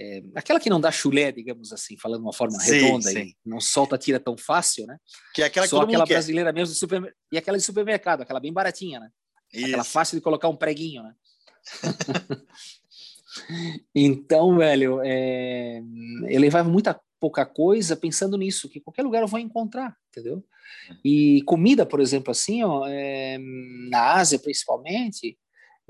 é, 0.00 0.22
aquela 0.36 0.60
que 0.60 0.70
não 0.70 0.80
dá 0.80 0.92
chulé, 0.92 1.32
digamos 1.32 1.72
assim, 1.72 1.96
falando 1.96 2.20
de 2.20 2.26
uma 2.26 2.32
forma 2.32 2.56
sim, 2.60 2.72
redonda 2.72 3.10
sim. 3.10 3.18
e 3.18 3.36
não 3.44 3.60
solta 3.60 3.98
tira 3.98 4.20
tão 4.20 4.36
fácil, 4.36 4.86
né? 4.86 4.96
Que 5.34 5.42
é 5.42 5.46
aquela 5.46 5.66
Só 5.66 5.82
aquela 5.82 6.06
brasileira 6.06 6.52
mesmo 6.52 6.72
do 6.72 6.78
supermercado. 6.78 7.18
E 7.32 7.38
aquela 7.38 7.58
de 7.58 7.64
supermercado, 7.64 8.20
aquela 8.20 8.38
bem 8.38 8.52
baratinha, 8.52 9.00
né? 9.00 9.10
Isso. 9.52 9.66
Aquela 9.66 9.82
fácil 9.82 10.16
de 10.16 10.22
colocar 10.22 10.48
um 10.48 10.56
preguinho, 10.56 11.02
né? 11.02 11.14
então, 13.92 14.56
velho, 14.56 15.00
é... 15.02 15.82
eu 16.28 16.40
levava 16.40 16.68
muita 16.68 17.00
pouca 17.18 17.44
coisa 17.44 17.96
pensando 17.96 18.38
nisso, 18.38 18.68
que 18.68 18.80
qualquer 18.80 19.02
lugar 19.02 19.22
eu 19.22 19.28
vou 19.28 19.40
encontrar, 19.40 19.96
entendeu? 20.10 20.44
E 21.04 21.42
comida, 21.42 21.84
por 21.84 22.00
exemplo, 22.00 22.30
assim, 22.30 22.62
ó, 22.62 22.86
é, 22.86 23.36
na 23.90 24.12
Ásia 24.12 24.38
principalmente, 24.38 25.36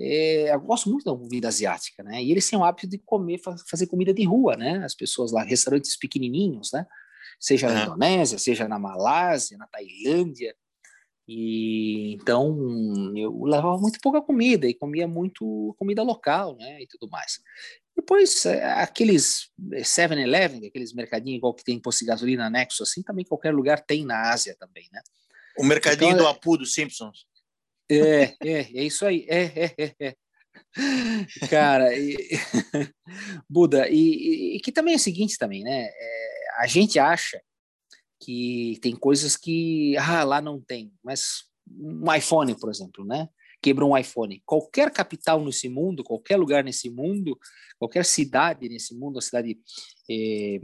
é, 0.01 0.55
eu 0.55 0.61
gosto 0.61 0.89
muito 0.89 1.05
da 1.05 1.17
comida 1.17 1.49
asiática, 1.49 2.03
né? 2.03 2.23
E 2.23 2.31
eles 2.31 2.49
têm 2.49 2.59
o 2.59 2.65
hábito 2.65 2.87
de 2.87 2.99
comer, 2.99 3.41
fazer 3.69 3.87
comida 3.87 4.15
de 4.15 4.25
rua, 4.25 4.57
né? 4.57 4.85
As 4.85 4.95
pessoas 4.95 5.33
lá, 5.33 5.43
restaurantes 5.43 5.97
pequenininhos, 5.97 6.71
né? 6.73 6.87
Seja 7.41 7.69
na 7.69 7.83
Indonésia, 7.85 8.39
seja 8.39 8.69
na 8.69 8.79
Malásia, 8.79 9.59
na 9.59 9.67
Tailândia. 9.67 10.55
E 11.27 12.15
então 12.15 12.57
eu 13.17 13.45
levava 13.45 13.77
muito 13.77 13.99
pouca 14.01 14.23
comida 14.23 14.67
e 14.67 14.75
comia 14.75 15.07
muito 15.07 15.75
comida 15.79 16.03
local, 16.03 16.57
né? 16.57 16.81
E 16.81 16.87
tudo 16.87 17.11
mais. 17.11 17.41
Depois, 17.95 18.47
é, 18.47 18.65
aqueles 18.81 19.51
7-Eleven, 19.61 20.65
é, 20.65 20.69
aqueles 20.69 20.93
mercadinhos 20.93 21.39
igual 21.39 21.53
que 21.53 21.65
tem 21.65 21.81
posto 21.81 22.01
de 22.01 22.07
gasolina 22.07 22.47
anexo, 22.47 22.85
assim, 22.85 23.03
também 23.03 23.25
qualquer 23.25 23.53
lugar 23.53 23.85
tem 23.85 24.05
na 24.05 24.31
Ásia 24.31 24.57
também, 24.59 24.89
né? 24.93 25.01
O 25.59 25.65
mercadinho 25.65 26.13
então, 26.13 26.23
do 26.23 26.29
é 26.29 26.31
Apu 26.31 26.57
dos 26.57 26.73
Simpsons. 26.73 27.27
É, 27.91 28.35
é, 28.43 28.59
é 28.75 28.85
isso 28.85 29.07
aí. 29.07 29.27
É, 29.29 29.45
é, 29.45 29.75
é. 29.79 29.95
é. 30.01 30.15
Cara, 31.49 31.97
e, 31.97 32.17
Buda, 33.49 33.89
e, 33.89 34.57
e, 34.57 34.61
que 34.61 34.71
também 34.71 34.95
é 34.95 34.97
o 34.97 35.01
seguinte 35.01 35.39
também, 35.39 35.63
né? 35.63 35.89
É, 35.91 36.29
a 36.59 36.67
gente 36.67 36.99
acha 36.99 37.41
que 38.21 38.79
tem 38.83 38.95
coisas 38.95 39.37
que 39.37 39.97
ah, 39.97 40.25
lá 40.25 40.41
não 40.41 40.61
tem, 40.61 40.93
mas 41.03 41.45
um 41.71 42.13
iPhone, 42.13 42.55
por 42.59 42.71
exemplo, 42.71 43.05
né? 43.05 43.29
Quebrou 43.61 43.91
um 43.91 43.99
iPhone. 43.99 44.41
Qualquer 44.47 44.91
capital 44.93 45.45
nesse 45.45 45.69
mundo, 45.69 46.05
qualquer 46.05 46.37
lugar 46.37 46.63
nesse 46.63 46.89
mundo, 46.89 47.37
qualquer 47.79 48.05
cidade 48.05 48.69
nesse 48.69 48.95
mundo, 48.95 49.17
uma 49.17 49.21
cidade, 49.21 49.59
eh, 50.09 50.61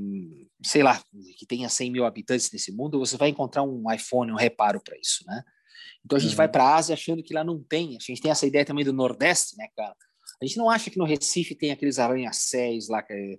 sei 0.64 0.82
lá, 0.82 1.02
que 1.36 1.44
tenha 1.44 1.68
100 1.68 1.90
mil 1.90 2.04
habitantes 2.04 2.52
nesse 2.52 2.70
mundo, 2.70 3.00
você 3.00 3.16
vai 3.16 3.30
encontrar 3.30 3.64
um 3.64 3.90
iPhone, 3.92 4.30
um 4.30 4.36
reparo 4.36 4.80
para 4.80 4.96
isso, 4.96 5.24
né? 5.26 5.42
Então 6.04 6.16
a 6.16 6.20
gente 6.20 6.32
uhum. 6.32 6.36
vai 6.36 6.48
para 6.48 6.64
a 6.64 6.76
Ásia 6.76 6.94
achando 6.94 7.22
que 7.22 7.34
lá 7.34 7.44
não 7.44 7.62
tem. 7.62 7.96
A 7.96 8.02
gente 8.02 8.20
tem 8.20 8.30
essa 8.30 8.46
ideia 8.46 8.64
também 8.64 8.84
do 8.84 8.92
Nordeste, 8.92 9.56
né, 9.56 9.66
cara? 9.76 9.94
A 10.42 10.46
gente 10.46 10.58
não 10.58 10.68
acha 10.68 10.90
que 10.90 10.98
no 10.98 11.04
Recife 11.04 11.54
tem 11.54 11.70
aqueles 11.70 11.98
arranha-céus 11.98 12.88
lá, 12.88 13.02
que, 13.02 13.38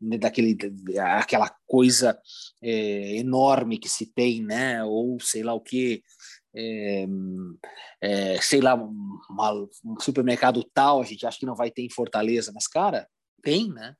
né, 0.00 0.16
daquele, 0.16 0.56
aquela 1.00 1.54
coisa 1.66 2.18
é, 2.62 3.16
enorme 3.16 3.78
que 3.78 3.88
se 3.88 4.06
tem, 4.06 4.42
né? 4.42 4.84
Ou 4.84 5.18
sei 5.20 5.42
lá 5.42 5.54
o 5.54 5.60
que, 5.60 6.02
é, 6.54 7.06
é, 8.00 8.40
sei 8.40 8.60
lá, 8.60 8.74
uma, 8.74 9.52
um 9.84 10.00
supermercado 10.00 10.62
tal, 10.72 11.00
a 11.00 11.04
gente 11.04 11.26
acha 11.26 11.38
que 11.38 11.46
não 11.46 11.56
vai 11.56 11.70
ter 11.70 11.82
em 11.82 11.90
Fortaleza, 11.90 12.52
mas, 12.54 12.66
cara, 12.66 13.08
tem, 13.42 13.68
né? 13.72 13.94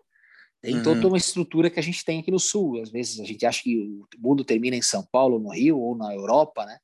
Tem 0.62 0.76
uhum. 0.76 0.82
toda 0.82 1.08
uma 1.08 1.18
estrutura 1.18 1.70
que 1.70 1.78
a 1.78 1.82
gente 1.82 2.04
tem 2.04 2.20
aqui 2.20 2.30
no 2.30 2.40
Sul. 2.40 2.80
Às 2.80 2.90
vezes 2.90 3.20
a 3.20 3.24
gente 3.24 3.44
acha 3.44 3.62
que 3.62 3.78
o 3.78 4.06
mundo 4.18 4.44
termina 4.44 4.74
em 4.74 4.82
São 4.82 5.06
Paulo, 5.12 5.38
no 5.38 5.50
Rio 5.50 5.78
ou 5.78 5.96
na 5.96 6.12
Europa, 6.14 6.64
né? 6.64 6.78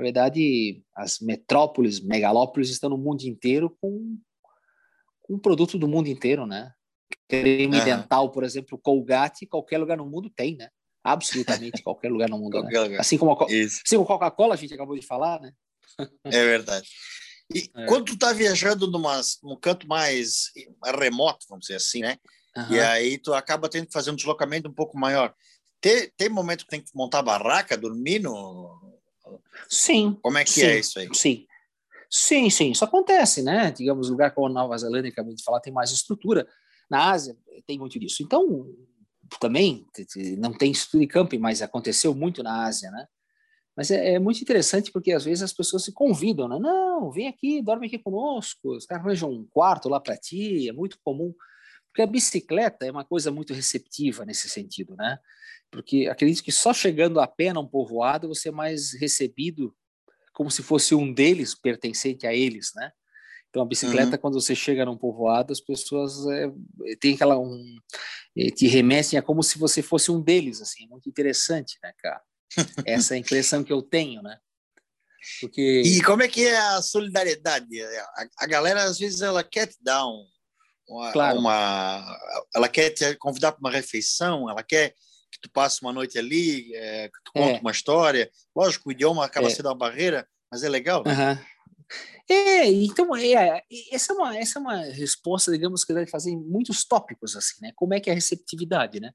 Na 0.00 0.04
verdade, 0.04 0.82
as 0.96 1.20
metrópoles, 1.20 2.00
megalópolis 2.00 2.70
estão 2.70 2.88
no 2.88 2.96
mundo 2.96 3.22
inteiro 3.24 3.76
com, 3.82 4.18
com 5.20 5.34
um 5.34 5.38
produto 5.38 5.76
do 5.78 5.86
mundo 5.86 6.08
inteiro, 6.08 6.46
né? 6.46 6.72
Creme 7.28 7.78
uhum. 7.78 7.84
dental, 7.84 8.30
por 8.32 8.42
exemplo, 8.42 8.78
Colgate, 8.78 9.46
qualquer 9.46 9.76
lugar 9.76 9.98
no 9.98 10.06
mundo 10.06 10.30
tem, 10.34 10.56
né? 10.56 10.70
Absolutamente 11.04 11.82
qualquer 11.84 12.10
lugar 12.10 12.30
no 12.30 12.38
mundo. 12.38 12.62
né? 12.62 12.80
Lugar. 12.80 12.98
Assim 12.98 13.18
como 13.18 13.32
a 13.32 13.44
assim 13.44 14.02
Coca-Cola, 14.02 14.54
a 14.54 14.56
gente 14.56 14.72
acabou 14.72 14.98
de 14.98 15.06
falar, 15.06 15.38
né? 15.38 15.52
É 16.24 16.44
verdade. 16.46 16.88
E 17.54 17.70
é. 17.76 17.84
quando 17.84 18.06
tu 18.06 18.18
tá 18.18 18.32
viajando 18.32 18.90
numa, 18.90 19.20
num 19.42 19.56
canto 19.56 19.86
mais 19.86 20.50
remoto, 20.98 21.44
vamos 21.46 21.66
dizer 21.66 21.76
assim, 21.76 22.00
né? 22.00 22.16
Uhum. 22.56 22.72
E 22.72 22.80
aí 22.80 23.18
tu 23.18 23.34
acaba 23.34 23.68
tendo 23.68 23.86
que 23.86 23.92
fazer 23.92 24.10
um 24.10 24.16
deslocamento 24.16 24.66
um 24.66 24.74
pouco 24.74 24.98
maior. 24.98 25.34
Tem, 25.78 26.10
tem 26.16 26.30
momento 26.30 26.64
que 26.64 26.70
tem 26.70 26.80
que 26.80 26.90
montar 26.94 27.20
barraca, 27.20 27.76
dormir 27.76 28.18
no, 28.18 28.89
Sim. 29.68 30.18
Como 30.22 30.38
é 30.38 30.44
que 30.44 30.50
sim, 30.50 30.62
é 30.62 30.78
isso 30.78 30.98
aí? 30.98 31.08
Sim. 31.12 31.46
Sim, 32.10 32.50
sim, 32.50 32.72
isso 32.72 32.84
acontece, 32.84 33.40
né? 33.40 33.70
Digamos, 33.70 34.10
lugar 34.10 34.34
como 34.34 34.48
a 34.48 34.50
Nova 34.50 34.76
Zelândia, 34.76 35.10
acabei 35.10 35.34
de 35.34 35.44
falar, 35.44 35.60
tem 35.60 35.72
mais 35.72 35.92
estrutura. 35.92 36.46
Na 36.90 37.10
Ásia 37.10 37.36
tem 37.66 37.78
muito 37.78 38.00
disso. 38.00 38.22
Então, 38.22 38.66
também 39.38 39.86
não 40.38 40.52
tem 40.52 40.72
estudo 40.72 41.00
de 41.00 41.06
camping, 41.06 41.38
mas 41.38 41.62
aconteceu 41.62 42.12
muito 42.14 42.42
na 42.42 42.64
Ásia, 42.64 42.90
né? 42.90 43.06
Mas 43.76 43.90
é, 43.90 44.14
é, 44.14 44.18
muito 44.18 44.42
interessante 44.42 44.90
porque 44.90 45.12
às 45.12 45.24
vezes 45.24 45.42
as 45.42 45.52
pessoas 45.52 45.84
se 45.84 45.92
convidam, 45.92 46.48
né? 46.48 46.58
Não, 46.58 47.10
vem 47.12 47.28
aqui, 47.28 47.62
dorme 47.62 47.86
aqui 47.86 47.98
conosco, 47.98 48.76
os 48.76 48.84
caras 48.84 49.04
arranjam 49.04 49.30
um 49.30 49.46
quarto 49.48 49.88
lá 49.88 50.00
para 50.00 50.16
ti, 50.16 50.68
é 50.68 50.72
muito 50.72 50.98
comum. 51.04 51.32
Porque 51.90 52.02
a 52.02 52.06
bicicleta 52.06 52.86
é 52.86 52.90
uma 52.90 53.04
coisa 53.04 53.30
muito 53.30 53.52
receptiva 53.52 54.24
nesse 54.24 54.48
sentido, 54.48 54.94
né? 54.96 55.18
Porque 55.70 56.08
acredito 56.08 56.42
que 56.42 56.52
só 56.52 56.72
chegando 56.72 57.20
a 57.20 57.26
pé 57.26 57.52
num 57.52 57.66
povoado 57.66 58.28
você 58.28 58.48
é 58.48 58.52
mais 58.52 58.92
recebido 58.92 59.74
como 60.32 60.50
se 60.50 60.62
fosse 60.62 60.94
um 60.94 61.12
deles, 61.12 61.54
pertencente 61.54 62.26
a 62.26 62.32
eles, 62.32 62.72
né? 62.74 62.92
Então 63.48 63.62
a 63.62 63.66
bicicleta, 63.66 64.12
uhum. 64.12 64.18
quando 64.18 64.40
você 64.40 64.54
chega 64.54 64.84
num 64.84 64.96
povoado, 64.96 65.52
as 65.52 65.60
pessoas 65.60 66.24
é, 66.28 66.52
tem 67.00 67.14
aquela 67.14 67.38
um 67.38 67.76
é, 68.36 68.46
te 68.46 68.68
remessem 68.68 69.18
a 69.18 69.22
como 69.22 69.42
se 69.42 69.58
você 69.58 69.82
fosse 69.82 70.10
um 70.10 70.22
deles, 70.22 70.60
assim, 70.60 70.84
é 70.84 70.86
muito 70.86 71.08
interessante, 71.08 71.76
né, 71.82 71.92
cara? 71.98 72.22
Essa 72.86 73.14
é 73.14 73.16
a 73.16 73.20
impressão 73.20 73.64
que 73.64 73.72
eu 73.72 73.82
tenho, 73.82 74.22
né? 74.22 74.38
Porque 75.40 75.82
e 75.84 76.02
como 76.02 76.22
é 76.22 76.28
que 76.28 76.46
é 76.46 76.56
a 76.56 76.80
solidariedade? 76.80 77.82
A, 77.82 78.26
a 78.38 78.46
galera 78.46 78.84
às 78.84 78.98
vezes 78.98 79.20
ela 79.20 79.44
quer 79.44 79.66
te 79.66 79.76
dar 79.82 80.06
um, 80.06 80.24
uma, 80.90 81.12
claro. 81.12 81.38
uma 81.38 82.18
ela 82.54 82.68
quer 82.68 82.90
te 82.90 83.14
convidar 83.16 83.52
para 83.52 83.60
uma 83.60 83.70
refeição, 83.70 84.50
ela 84.50 84.62
quer 84.62 84.94
que 85.30 85.40
tu 85.40 85.50
passe 85.50 85.80
uma 85.82 85.92
noite 85.92 86.18
ali, 86.18 86.74
é, 86.74 87.08
que 87.08 87.22
tu 87.24 87.32
conte 87.32 87.58
é. 87.58 87.60
uma 87.60 87.70
história. 87.70 88.30
Lógico, 88.54 88.88
o 88.88 88.92
idioma 88.92 89.24
acaba 89.24 89.46
é. 89.46 89.50
sendo 89.50 89.66
uma 89.66 89.74
barreira, 89.76 90.26
mas 90.50 90.64
é 90.64 90.68
legal. 90.68 91.04
Né? 91.04 91.14
Uhum. 91.14 91.38
É, 92.28 92.66
então, 92.70 93.16
é, 93.16 93.62
essa, 93.92 94.12
é 94.12 94.16
uma, 94.16 94.36
essa 94.36 94.58
é 94.58 94.62
uma 94.62 94.76
resposta, 94.82 95.50
digamos, 95.50 95.84
que 95.84 95.94
deve 95.94 96.10
fazer 96.10 96.30
em 96.30 96.36
muitos 96.36 96.84
tópicos, 96.84 97.36
assim, 97.36 97.56
né? 97.60 97.72
Como 97.74 97.94
é 97.94 98.00
que 98.00 98.08
é 98.08 98.12
a 98.12 98.14
receptividade, 98.14 99.00
né? 99.00 99.12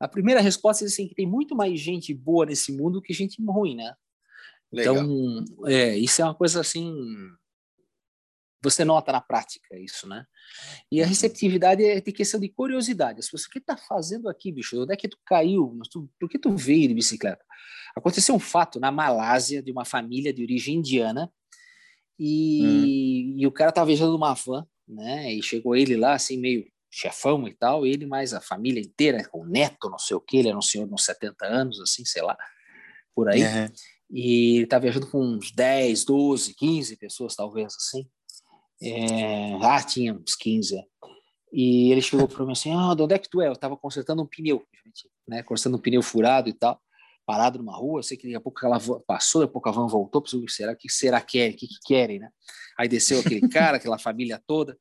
A 0.00 0.08
primeira 0.08 0.40
resposta 0.40 0.84
é 0.84 0.86
assim, 0.86 1.08
que 1.08 1.14
tem 1.14 1.26
muito 1.26 1.54
mais 1.54 1.78
gente 1.78 2.12
boa 2.14 2.46
nesse 2.46 2.72
mundo 2.72 3.02
que 3.02 3.12
gente 3.12 3.42
ruim, 3.42 3.76
né? 3.76 3.94
Legal. 4.72 4.96
Então, 4.96 5.44
é, 5.66 5.96
isso 5.96 6.20
é 6.20 6.24
uma 6.24 6.34
coisa 6.34 6.60
assim 6.60 6.92
você 8.64 8.84
nota 8.84 9.12
na 9.12 9.20
prática 9.20 9.78
isso, 9.78 10.08
né? 10.08 10.24
E 10.90 11.00
a 11.00 11.04
uhum. 11.04 11.08
receptividade 11.08 11.84
é 11.84 12.00
de 12.00 12.12
questão 12.12 12.40
de 12.40 12.48
curiosidade. 12.48 13.20
As 13.20 13.26
pessoas, 13.26 13.44
o 13.44 13.50
que 13.50 13.60
tá 13.60 13.76
fazendo 13.76 14.28
aqui, 14.28 14.50
bicho? 14.50 14.82
Onde 14.82 14.92
é 14.92 14.96
que 14.96 15.08
tu 15.08 15.18
caiu? 15.24 15.78
Por 16.18 16.28
que 16.28 16.38
tu 16.38 16.56
veio 16.56 16.88
de 16.88 16.94
bicicleta? 16.94 17.44
Aconteceu 17.96 18.34
um 18.34 18.40
fato 18.40 18.80
na 18.80 18.90
Malásia 18.90 19.62
de 19.62 19.70
uma 19.70 19.84
família 19.84 20.32
de 20.32 20.42
origem 20.42 20.76
indiana 20.76 21.30
e, 22.18 22.62
hum. 22.64 23.36
e 23.38 23.46
o 23.46 23.52
cara 23.52 23.70
tava 23.70 23.86
viajando 23.86 24.12
numa 24.12 24.34
van, 24.34 24.66
né? 24.88 25.32
E 25.32 25.42
chegou 25.42 25.76
ele 25.76 25.96
lá, 25.96 26.14
assim, 26.14 26.38
meio 26.38 26.66
chefão 26.90 27.46
e 27.48 27.54
tal, 27.54 27.84
ele 27.84 28.06
mais 28.06 28.32
a 28.32 28.40
família 28.40 28.80
inteira, 28.80 29.28
com 29.28 29.42
o 29.42 29.46
neto, 29.46 29.90
não 29.90 29.98
sei 29.98 30.16
o 30.16 30.20
que, 30.20 30.36
ele 30.36 30.48
era 30.48 30.56
um 30.56 30.62
senhor 30.62 30.86
de 30.86 30.94
uns 30.94 31.04
70 31.04 31.44
anos, 31.44 31.80
assim, 31.80 32.04
sei 32.04 32.22
lá, 32.22 32.36
por 33.14 33.28
aí. 33.28 33.42
Uhum. 33.42 33.68
E 34.10 34.56
ele 34.58 34.66
tá 34.66 34.78
viajando 34.78 35.10
com 35.10 35.20
uns 35.20 35.50
10, 35.50 36.04
12, 36.04 36.54
15 36.54 36.96
pessoas, 36.96 37.34
talvez, 37.34 37.74
assim. 37.74 38.08
É, 38.84 39.54
ah, 39.62 39.82
tinha 39.82 40.12
uns 40.14 40.34
15. 40.34 40.76
É. 40.76 40.84
E 41.52 41.92
ele 41.92 42.02
chegou 42.02 42.28
para 42.28 42.44
mim 42.44 42.52
assim: 42.52 42.72
Ah, 42.72 42.94
de 42.94 43.02
onde 43.02 43.14
é 43.14 43.18
que 43.18 43.28
tu 43.28 43.40
é? 43.40 43.48
Eu 43.48 43.52
estava 43.52 43.76
consertando 43.76 44.22
um 44.22 44.26
pneu, 44.26 44.64
né? 45.26 45.42
Consertando 45.42 45.76
um 45.76 45.80
pneu 45.80 46.02
furado 46.02 46.48
e 46.48 46.52
tal, 46.52 46.80
parado 47.24 47.58
numa 47.58 47.76
rua. 47.76 48.00
Eu 48.00 48.02
sei 48.02 48.16
que 48.16 48.24
daqui 48.24 48.36
a 48.36 48.40
pouco 48.40 48.64
ela 48.66 48.78
passou, 49.06 49.40
daqui 49.40 49.50
a 49.50 49.52
pouco 49.52 49.68
a 49.68 49.72
van 49.72 49.86
voltou. 49.86 50.20
Pensei, 50.20 50.44
será 50.48 50.74
que 50.74 50.90
será 50.90 51.20
que 51.20 51.38
é? 51.38 51.48
O 51.48 51.56
que, 51.56 51.66
que 51.66 51.78
querem, 51.86 52.18
né? 52.18 52.28
Aí 52.78 52.88
desceu 52.88 53.20
aquele 53.20 53.48
cara, 53.48 53.76
aquela 53.76 53.98
família 53.98 54.42
toda, 54.46 54.76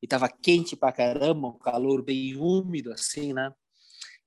e 0.00 0.06
estava 0.06 0.28
quente 0.28 0.76
pra 0.76 0.92
caramba, 0.92 1.48
um 1.48 1.58
calor 1.58 2.02
bem 2.02 2.36
úmido, 2.36 2.92
assim, 2.92 3.32
né? 3.32 3.52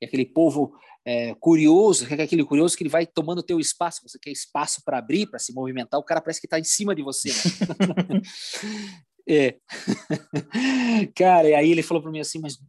E 0.01 0.05
aquele 0.05 0.25
povo 0.25 0.77
é, 1.05 1.33
curioso, 1.35 2.05
é 2.13 2.21
aquele 2.21 2.43
curioso 2.43 2.75
que 2.75 2.83
ele 2.83 2.89
vai 2.89 3.05
tomando 3.05 3.39
o 3.39 3.43
teu 3.43 3.59
espaço, 3.59 4.01
você 4.03 4.19
quer 4.19 4.31
espaço 4.31 4.81
para 4.83 4.97
abrir, 4.97 5.27
para 5.27 5.39
se 5.39 5.53
movimentar, 5.53 5.99
o 5.99 6.03
cara 6.03 6.19
parece 6.19 6.41
que 6.41 6.47
está 6.47 6.59
em 6.59 6.63
cima 6.63 6.93
de 6.93 7.03
você. 7.03 7.29
Né? 7.29 8.21
É. 9.27 9.57
Cara, 11.15 11.49
e 11.49 11.55
aí 11.55 11.71
ele 11.71 11.83
falou 11.83 12.01
para 12.01 12.11
mim 12.11 12.19
assim, 12.19 12.39
mas 12.39 12.59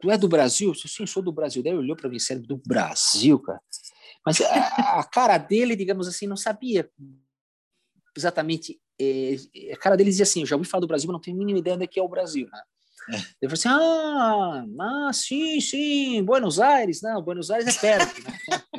tu 0.00 0.10
é 0.10 0.18
do 0.18 0.28
Brasil? 0.28 0.68
Eu 0.68 0.74
disse, 0.74 0.88
sim, 0.88 1.06
sou 1.06 1.22
do 1.22 1.32
Brasil. 1.32 1.62
Daí 1.62 1.72
ele 1.72 1.80
olhou 1.80 1.96
para 1.96 2.08
mim, 2.08 2.18
sério, 2.18 2.42
do 2.42 2.56
Brasil, 2.56 3.38
cara. 3.40 3.60
Mas 4.24 4.40
a, 4.40 5.00
a, 5.00 5.04
cara 5.04 5.36
dele, 5.38 5.76
digamos 5.76 6.08
assim, 6.08 6.26
não 6.26 6.36
sabia 6.36 6.88
exatamente. 8.16 8.80
É, 9.00 9.36
a 9.72 9.76
cara 9.76 9.96
dele 9.96 10.10
dizia 10.10 10.22
assim: 10.22 10.40
Eu 10.40 10.46
já 10.46 10.56
ouvi 10.56 10.68
falar 10.68 10.80
do 10.80 10.86
Brasil, 10.86 11.08
mas 11.08 11.14
não 11.14 11.20
tenho 11.20 11.36
a 11.36 11.38
mínima 11.38 11.58
ideia 11.58 11.74
onde 11.74 11.84
é 11.84 11.86
que 11.86 11.98
é 11.98 12.02
o 12.02 12.08
Brasil, 12.08 12.48
né? 12.50 12.62
É. 13.10 13.16
Ele 13.42 13.54
falou 13.54 13.54
assim: 13.54 13.68
ah, 13.68 14.64
ah, 15.08 15.12
sim, 15.12 15.60
sim, 15.60 16.22
Buenos 16.22 16.58
Aires. 16.58 17.02
Não, 17.02 17.22
Buenos 17.22 17.50
Aires 17.50 17.76
é 17.76 17.80
perto. 17.80 18.22
Né? 18.22 18.32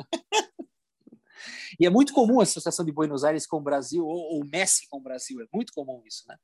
E 1.78 1.84
é 1.84 1.90
muito 1.90 2.14
comum 2.14 2.40
a 2.40 2.42
associação 2.42 2.86
de 2.86 2.90
Buenos 2.90 3.22
Aires 3.22 3.46
com 3.46 3.58
o 3.58 3.60
Brasil, 3.60 4.02
ou, 4.02 4.36
ou 4.36 4.44
Messi 4.46 4.88
com 4.88 4.96
o 4.96 5.02
Brasil, 5.02 5.42
é 5.42 5.44
muito 5.52 5.74
comum 5.74 6.02
isso, 6.06 6.24
né? 6.26 6.36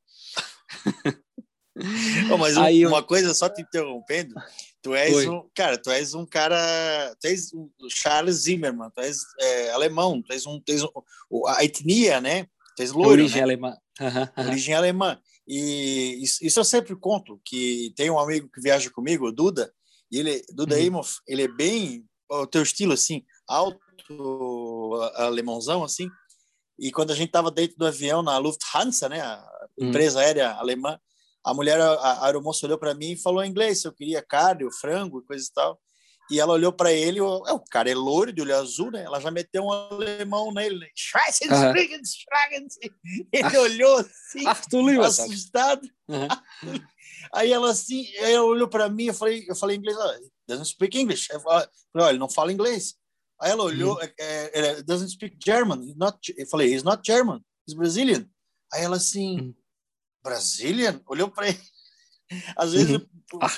Oh, 2.30 2.36
mas 2.36 2.56
uma 2.56 2.70
eu... 2.70 3.02
coisa, 3.04 3.32
só 3.32 3.48
te 3.48 3.62
interrompendo, 3.62 4.34
tu 4.82 4.94
és 4.94 5.26
um, 5.26 5.48
cara, 5.54 5.78
tu 5.78 5.90
és 5.90 6.14
um 6.14 6.26
cara, 6.26 7.16
tu 7.18 7.26
és 7.26 7.52
um 7.54 7.68
Charles 7.88 8.42
Zimmermann, 8.42 8.90
tu 8.90 9.00
és 9.00 9.18
é, 9.40 9.70
alemão, 9.70 10.20
tu 10.20 10.32
és 10.32 10.46
um, 10.46 10.60
tu 10.60 10.70
és 10.70 10.82
um, 10.82 11.46
a 11.48 11.64
etnia, 11.64 12.20
né? 12.20 12.46
Tu 12.76 12.82
és 12.82 12.92
loiro, 12.92 13.22
Origem 13.22 13.38
né? 13.38 13.42
alemã. 13.42 13.76
Uhum, 14.00 14.08
uhum. 14.36 14.50
Origem 14.50 14.74
alemã. 14.74 15.18
E 15.46 16.22
isso, 16.22 16.44
isso, 16.44 16.60
eu 16.60 16.64
sempre 16.64 16.94
conto, 16.94 17.40
que 17.44 17.92
tem 17.96 18.10
um 18.10 18.18
amigo 18.18 18.50
que 18.52 18.60
viaja 18.60 18.90
comigo, 18.90 19.26
o 19.26 19.32
Duda, 19.32 19.72
e 20.10 20.18
ele, 20.18 20.42
Duda 20.50 20.76
uhum. 20.76 20.82
Imoff, 20.82 21.20
ele 21.26 21.42
é 21.42 21.48
bem, 21.48 22.04
o 22.30 22.46
teu 22.46 22.62
estilo, 22.62 22.92
assim, 22.92 23.24
alto, 23.48 23.80
alemãozão, 25.14 25.82
assim. 25.82 26.08
E 26.78 26.90
quando 26.90 27.10
a 27.10 27.14
gente 27.14 27.28
estava 27.28 27.50
dentro 27.50 27.76
do 27.76 27.86
avião 27.86 28.22
na 28.22 28.38
Lufthansa, 28.38 29.08
né, 29.08 29.20
a 29.20 29.44
hum. 29.78 29.88
empresa 29.88 30.18
hum. 30.18 30.22
aérea 30.22 30.52
alemã, 30.52 30.98
a 31.44 31.52
mulher, 31.52 31.80
a, 31.80 31.92
a 31.92 32.26
aeromoça 32.26 32.66
olhou 32.66 32.78
para 32.78 32.94
mim 32.94 33.12
e 33.12 33.20
falou 33.20 33.42
em 33.42 33.50
inglês 33.50 33.80
se 33.80 33.88
eu 33.88 33.92
queria 33.92 34.22
carne, 34.22 34.70
frango 34.80 35.20
e 35.20 35.26
coisa 35.26 35.44
e 35.44 35.52
tal. 35.52 35.80
E 36.30 36.40
ela 36.40 36.54
olhou 36.54 36.72
para 36.72 36.92
ele, 36.92 37.20
o, 37.20 37.46
é, 37.46 37.52
o 37.52 37.60
cara 37.60 37.90
é 37.90 37.94
loiro, 37.94 38.32
de 38.32 38.40
olho 38.40 38.56
azul, 38.56 38.90
né? 38.90 39.02
Ela 39.02 39.20
já 39.20 39.30
meteu 39.30 39.64
um 39.64 39.72
alemão 39.72 40.52
nele, 40.52 40.78
né? 40.78 40.86
Ele 43.32 43.56
olhou 43.58 43.96
assim, 43.98 44.46
assustado. 45.24 45.86
Uhum. 46.08 46.28
Aí 47.34 47.52
ela 47.52 47.70
assim, 47.70 48.06
ela 48.16 48.44
olhou 48.44 48.68
para 48.68 48.88
mim, 48.88 49.06
eu 49.06 49.14
falei, 49.14 49.44
eu 49.48 49.54
falei 49.54 49.76
inglês, 49.76 49.96
oh, 49.96 50.30
doesn't 50.46 50.68
speak 50.68 50.98
English. 50.98 51.28
Eu 51.30 51.40
falei, 51.40 51.66
oh, 51.94 52.08
ele 52.08 52.18
não 52.18 52.28
fala 52.28 52.52
inglês. 52.52 52.94
Aí 53.42 53.50
ela 53.50 53.64
olhou, 53.64 54.00
é, 54.00 54.10
é, 54.18 54.82
doesn't 54.84 55.10
speak 55.10 55.36
German. 55.44 55.92
Not, 55.96 56.32
eu 56.38 56.46
falei, 56.46 56.72
he's 56.72 56.84
not 56.84 57.02
German, 57.04 57.44
he's 57.66 57.74
Brazilian. 57.74 58.24
Aí 58.72 58.84
ela 58.84 58.96
assim, 58.96 59.40
uhum. 59.40 59.54
Brazilian? 60.22 61.02
Olhou 61.06 61.28
para 61.28 61.48
ele. 61.48 61.60
Às 62.56 62.72
vezes 62.72 62.88
uhum. 62.88 63.06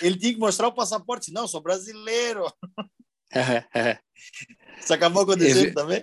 ele 0.00 0.18
tinha 0.18 0.32
que 0.32 0.40
mostrar 0.40 0.68
o 0.68 0.74
passaporte. 0.74 1.30
Não, 1.30 1.46
sou 1.46 1.60
brasileiro. 1.60 2.50
Isso 4.80 4.94
acabou 4.94 5.24
acontecendo 5.24 5.74
também? 5.74 6.02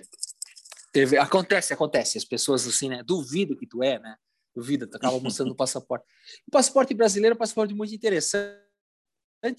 Acontece, 1.20 1.72
acontece. 1.72 2.18
As 2.18 2.24
pessoas 2.24 2.64
assim, 2.64 2.88
né? 2.88 3.02
Duvido 3.02 3.56
que 3.56 3.66
tu 3.66 3.82
é, 3.82 3.98
né? 3.98 4.16
Duvido, 4.54 4.86
tu 4.86 4.96
acaba 4.96 5.18
mostrando 5.18 5.50
o 5.50 5.56
passaporte. 5.56 6.06
O 6.46 6.52
passaporte 6.52 6.94
brasileiro 6.94 7.34
é 7.34 7.36
um 7.36 7.38
passaporte 7.38 7.74
muito 7.74 7.92
interessante, 7.92 8.60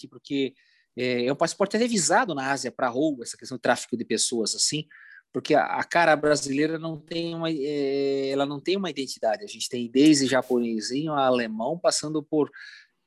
porque 0.10 0.54
é, 0.98 1.26
é 1.26 1.34
um 1.34 1.36
passaporte 1.36 1.76
até 1.76 1.88
visado 1.88 2.36
na 2.36 2.52
Ásia 2.52 2.72
para 2.72 2.90
roubo, 2.90 3.24
essa 3.24 3.38
questão 3.38 3.58
do 3.58 3.62
tráfico 3.62 3.98
de 3.98 4.06
pessoas, 4.06 4.56
assim, 4.56 4.86
porque 5.34 5.56
a, 5.56 5.66
a 5.66 5.84
cara 5.84 6.16
brasileira 6.16 6.78
não 6.78 7.00
tem 7.00 7.34
uma, 7.34 7.50
é, 7.50 8.30
ela 8.30 8.46
não 8.46 8.60
tem 8.60 8.78
uma 8.78 8.90
identidade. 8.90 9.44
A 9.44 9.48
gente 9.48 9.68
tem 9.68 9.90
desde 9.90 10.28
japonesinho 10.28 11.14
a 11.14 11.26
alemão, 11.26 11.78
passando 11.78 12.22
por 12.22 12.52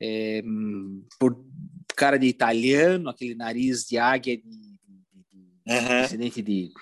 é, 0.01 0.43
por 1.19 1.43
cara 1.97 2.19
de 2.19 2.27
italiano, 2.27 3.09
aquele 3.09 3.35
nariz 3.35 3.87
de 3.87 3.97
águia 3.97 4.37
de, 4.37 4.45
de, 5.67 6.31
de, 6.31 6.43
de 6.43 6.73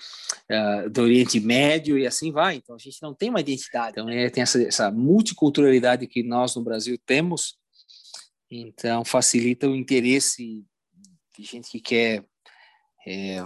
uh, 0.51 0.89
do 0.89 1.01
Oriente 1.03 1.39
Médio 1.39 1.97
e 1.97 2.05
assim 2.05 2.31
vai. 2.31 2.55
Então 2.55 2.75
a 2.75 2.79
gente 2.79 3.01
não 3.01 3.13
tem 3.13 3.29
uma 3.29 3.39
identidade. 3.39 3.91
Então 3.91 4.09
é, 4.09 4.29
tem 4.29 4.43
essa, 4.43 4.61
essa 4.61 4.91
multiculturalidade 4.91 6.07
que 6.07 6.23
nós 6.23 6.55
no 6.55 6.63
Brasil 6.63 6.97
temos. 7.05 7.57
Então 8.51 9.05
facilita 9.05 9.69
o 9.69 9.75
interesse 9.75 10.43
de 10.43 10.65
gente 11.43 11.69
que 11.69 11.79
quer 11.79 12.25
é, 13.07 13.37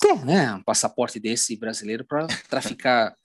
ter, 0.00 0.24
né, 0.24 0.54
um 0.54 0.62
passaporte 0.62 1.20
desse 1.20 1.56
brasileiro 1.56 2.04
para 2.04 2.26
traficar 2.48 3.16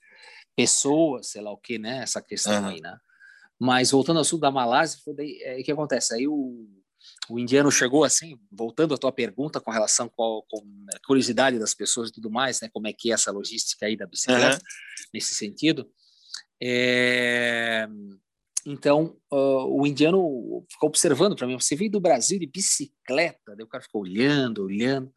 pessoas, 0.54 1.28
sei 1.28 1.40
lá 1.40 1.50
o 1.50 1.56
que, 1.56 1.78
né? 1.78 2.02
Essa 2.02 2.20
questão 2.20 2.62
uhum. 2.62 2.68
aí, 2.68 2.80
né? 2.80 2.96
Mas 3.58 3.90
voltando 3.90 4.18
ao 4.18 4.24
sul 4.24 4.38
da 4.38 4.50
Malásia, 4.50 5.00
foi 5.04 5.14
daí, 5.14 5.38
é, 5.42 5.62
que 5.62 5.72
acontece? 5.72 6.14
Aí 6.14 6.26
o, 6.26 6.68
o 7.28 7.38
indiano 7.38 7.70
chegou 7.70 8.04
assim, 8.04 8.38
voltando 8.50 8.94
à 8.94 8.98
tua 8.98 9.12
pergunta 9.12 9.60
com 9.60 9.70
relação 9.70 10.08
com, 10.08 10.42
com 10.48 10.86
a 10.94 11.06
curiosidade 11.06 11.58
das 11.58 11.74
pessoas 11.74 12.10
e 12.10 12.12
tudo 12.12 12.30
mais, 12.30 12.60
né? 12.60 12.68
Como 12.72 12.86
é 12.86 12.92
que 12.92 13.10
é 13.10 13.14
essa 13.14 13.30
logística 13.30 13.86
aí 13.86 13.96
da 13.96 14.06
bicicleta, 14.06 14.56
uhum. 14.56 15.04
nesse 15.14 15.34
sentido. 15.34 15.90
É, 16.62 17.88
então, 18.66 19.16
uh, 19.32 19.80
o 19.80 19.86
indiano 19.86 20.64
ficou 20.70 20.88
observando 20.88 21.36
para 21.36 21.46
mim, 21.46 21.58
você 21.58 21.74
veio 21.74 21.90
do 21.90 22.00
Brasil 22.00 22.38
de 22.38 22.46
bicicleta, 22.46 23.56
daí 23.56 23.64
o 23.64 23.68
cara 23.68 23.82
ficou 23.82 24.02
olhando, 24.02 24.64
olhando. 24.64 25.12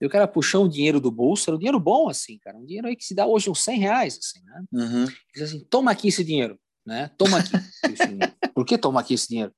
Daí 0.00 0.06
o 0.06 0.10
cara 0.10 0.28
puxou 0.28 0.64
um 0.64 0.68
dinheiro 0.68 1.00
do 1.00 1.10
bolso, 1.10 1.50
era 1.50 1.56
um 1.56 1.58
dinheiro 1.58 1.80
bom, 1.80 2.08
assim, 2.08 2.38
cara, 2.38 2.56
um 2.56 2.64
dinheiro 2.64 2.86
aí 2.86 2.94
que 2.94 3.04
se 3.04 3.14
dá 3.14 3.26
hoje 3.26 3.50
uns 3.50 3.64
100 3.64 3.78
reais, 3.80 4.18
assim, 4.18 4.44
né? 4.44 4.64
Uhum. 4.72 5.06
Diz 5.34 5.42
assim, 5.42 5.66
toma 5.68 5.90
aqui 5.90 6.08
esse 6.08 6.22
dinheiro 6.22 6.58
né? 6.88 7.10
Toma 7.18 7.38
aqui. 7.38 7.52
Por 8.54 8.64
que 8.64 8.78
toma 8.78 9.00
aqui 9.00 9.12
esse 9.12 9.28
dinheiro? 9.28 9.54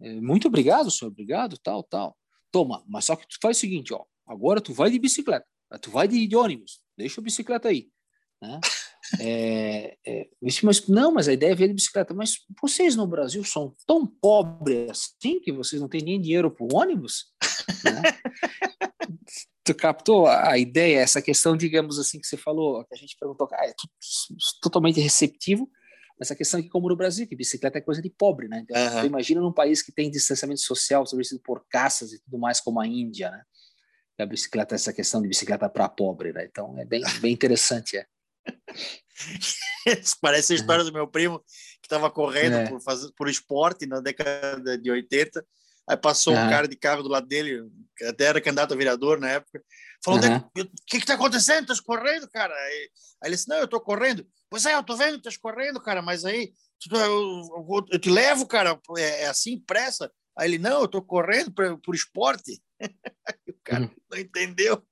É, 0.00 0.20
muito 0.20 0.48
obrigado, 0.48 0.90
senhor, 0.90 1.12
obrigado, 1.12 1.56
tal, 1.56 1.84
tal. 1.84 2.18
Toma, 2.50 2.84
mas 2.86 3.04
só 3.04 3.14
que 3.14 3.26
tu 3.26 3.36
faz 3.40 3.56
o 3.56 3.60
seguinte, 3.60 3.94
ó, 3.94 4.04
agora 4.26 4.60
tu 4.60 4.74
vai 4.74 4.90
de 4.90 4.98
bicicleta, 4.98 5.46
tu 5.80 5.90
vai 5.90 6.08
de, 6.08 6.26
de 6.26 6.36
ônibus, 6.36 6.80
deixa 6.98 7.20
a 7.20 7.24
bicicleta 7.24 7.68
aí, 7.68 7.88
né? 8.42 8.60
É, 9.20 9.96
é, 10.06 10.28
mas 10.62 10.86
não, 10.88 11.12
mas 11.12 11.28
a 11.28 11.32
ideia 11.32 11.52
é 11.52 11.54
vir 11.54 11.68
de 11.68 11.74
bicicleta. 11.74 12.14
Mas 12.14 12.36
vocês 12.60 12.96
no 12.96 13.06
Brasil 13.06 13.44
são 13.44 13.74
tão 13.86 14.06
pobres 14.06 14.90
assim 14.90 15.40
que 15.40 15.52
vocês 15.52 15.80
não 15.80 15.88
têm 15.88 16.02
nem 16.02 16.20
dinheiro 16.20 16.50
para 16.50 16.64
o 16.64 16.76
ônibus? 16.76 17.26
Né? 17.84 18.02
tu 19.64 19.74
captou 19.74 20.26
a 20.26 20.58
ideia, 20.58 21.00
essa 21.00 21.22
questão, 21.22 21.56
digamos 21.56 21.98
assim, 21.98 22.20
que 22.20 22.26
você 22.26 22.36
falou, 22.36 22.84
que 22.84 22.94
a 22.94 22.98
gente 22.98 23.16
perguntou, 23.18 23.48
ah, 23.52 23.66
é 23.66 23.72
totalmente 24.60 25.00
receptivo, 25.00 25.70
essa 26.20 26.36
questão 26.36 26.60
aqui, 26.60 26.68
como 26.68 26.88
no 26.88 26.96
Brasil, 26.96 27.26
que 27.26 27.34
bicicleta 27.34 27.78
é 27.78 27.80
coisa 27.80 28.00
de 28.00 28.10
pobre, 28.10 28.48
né? 28.48 28.60
Então, 28.60 28.98
uhum. 28.98 29.06
imagina 29.06 29.40
num 29.40 29.52
país 29.52 29.82
que 29.82 29.92
tem 29.92 30.10
distanciamento 30.10 30.60
social 30.60 31.02
estabelecido 31.02 31.40
por 31.44 31.64
caças 31.68 32.12
e 32.12 32.22
tudo 32.22 32.38
mais, 32.38 32.60
como 32.60 32.80
a 32.80 32.86
Índia, 32.86 33.30
né? 33.30 33.42
A 34.18 34.26
bicicleta, 34.26 34.74
essa 34.74 34.92
questão 34.92 35.20
de 35.20 35.26
bicicleta 35.26 35.68
para 35.68 35.88
pobre, 35.88 36.32
né? 36.32 36.44
Então, 36.44 36.78
é 36.78 36.84
bem, 36.84 37.02
bem 37.20 37.32
interessante, 37.32 37.96
é. 37.96 38.06
Parece 40.20 40.52
a 40.52 40.56
história 40.56 40.84
uhum. 40.84 40.90
do 40.90 40.94
meu 40.94 41.06
primo 41.06 41.40
que 41.80 41.86
estava 41.86 42.10
correndo 42.10 42.56
é. 42.56 42.68
por, 42.68 42.80
fazer, 42.80 43.10
por 43.16 43.28
esporte 43.28 43.86
na 43.86 44.00
década 44.00 44.78
de 44.78 44.90
80. 44.90 45.44
Aí 45.88 45.96
passou 45.96 46.34
uhum. 46.34 46.46
um 46.46 46.48
cara 46.48 46.68
de 46.68 46.76
carro 46.76 47.02
do 47.02 47.08
lado 47.08 47.26
dele, 47.26 47.68
que 47.96 48.04
até 48.04 48.24
era 48.24 48.40
candidato 48.40 48.72
a 48.72 48.76
vereador 48.76 49.18
na 49.18 49.30
época. 49.30 49.62
Falou: 50.04 50.20
O 50.20 50.64
que 50.86 50.96
está 50.96 51.14
acontecendo? 51.14 51.62
Estás 51.62 51.80
correndo, 51.80 52.28
cara? 52.28 52.54
Aí, 52.54 52.90
aí 53.22 53.28
ele 53.28 53.36
disse: 53.36 53.48
Não, 53.48 53.56
eu 53.56 53.64
estou 53.64 53.80
correndo. 53.80 54.26
Pois 54.48 54.64
é, 54.64 54.74
eu 54.74 54.82
tô 54.82 54.96
vendo 54.96 55.14
que 55.14 55.28
estás 55.28 55.36
correndo, 55.36 55.80
cara, 55.80 56.00
mas 56.02 56.24
aí 56.24 56.52
eu, 56.90 56.98
eu, 56.98 57.86
eu 57.90 57.98
te 57.98 58.10
levo, 58.10 58.46
cara, 58.46 58.80
é, 58.96 59.22
é, 59.22 59.26
assim, 59.26 59.58
pressa. 59.58 60.10
Aí 60.36 60.48
ele, 60.48 60.58
não, 60.58 60.82
eu 60.82 60.88
tô 60.88 61.02
correndo 61.02 61.52
por, 61.52 61.78
por 61.78 61.94
esporte. 61.94 62.62
o 63.48 63.54
cara 63.64 63.84
uhum. 63.84 63.90
não 64.10 64.18
entendeu. 64.18 64.82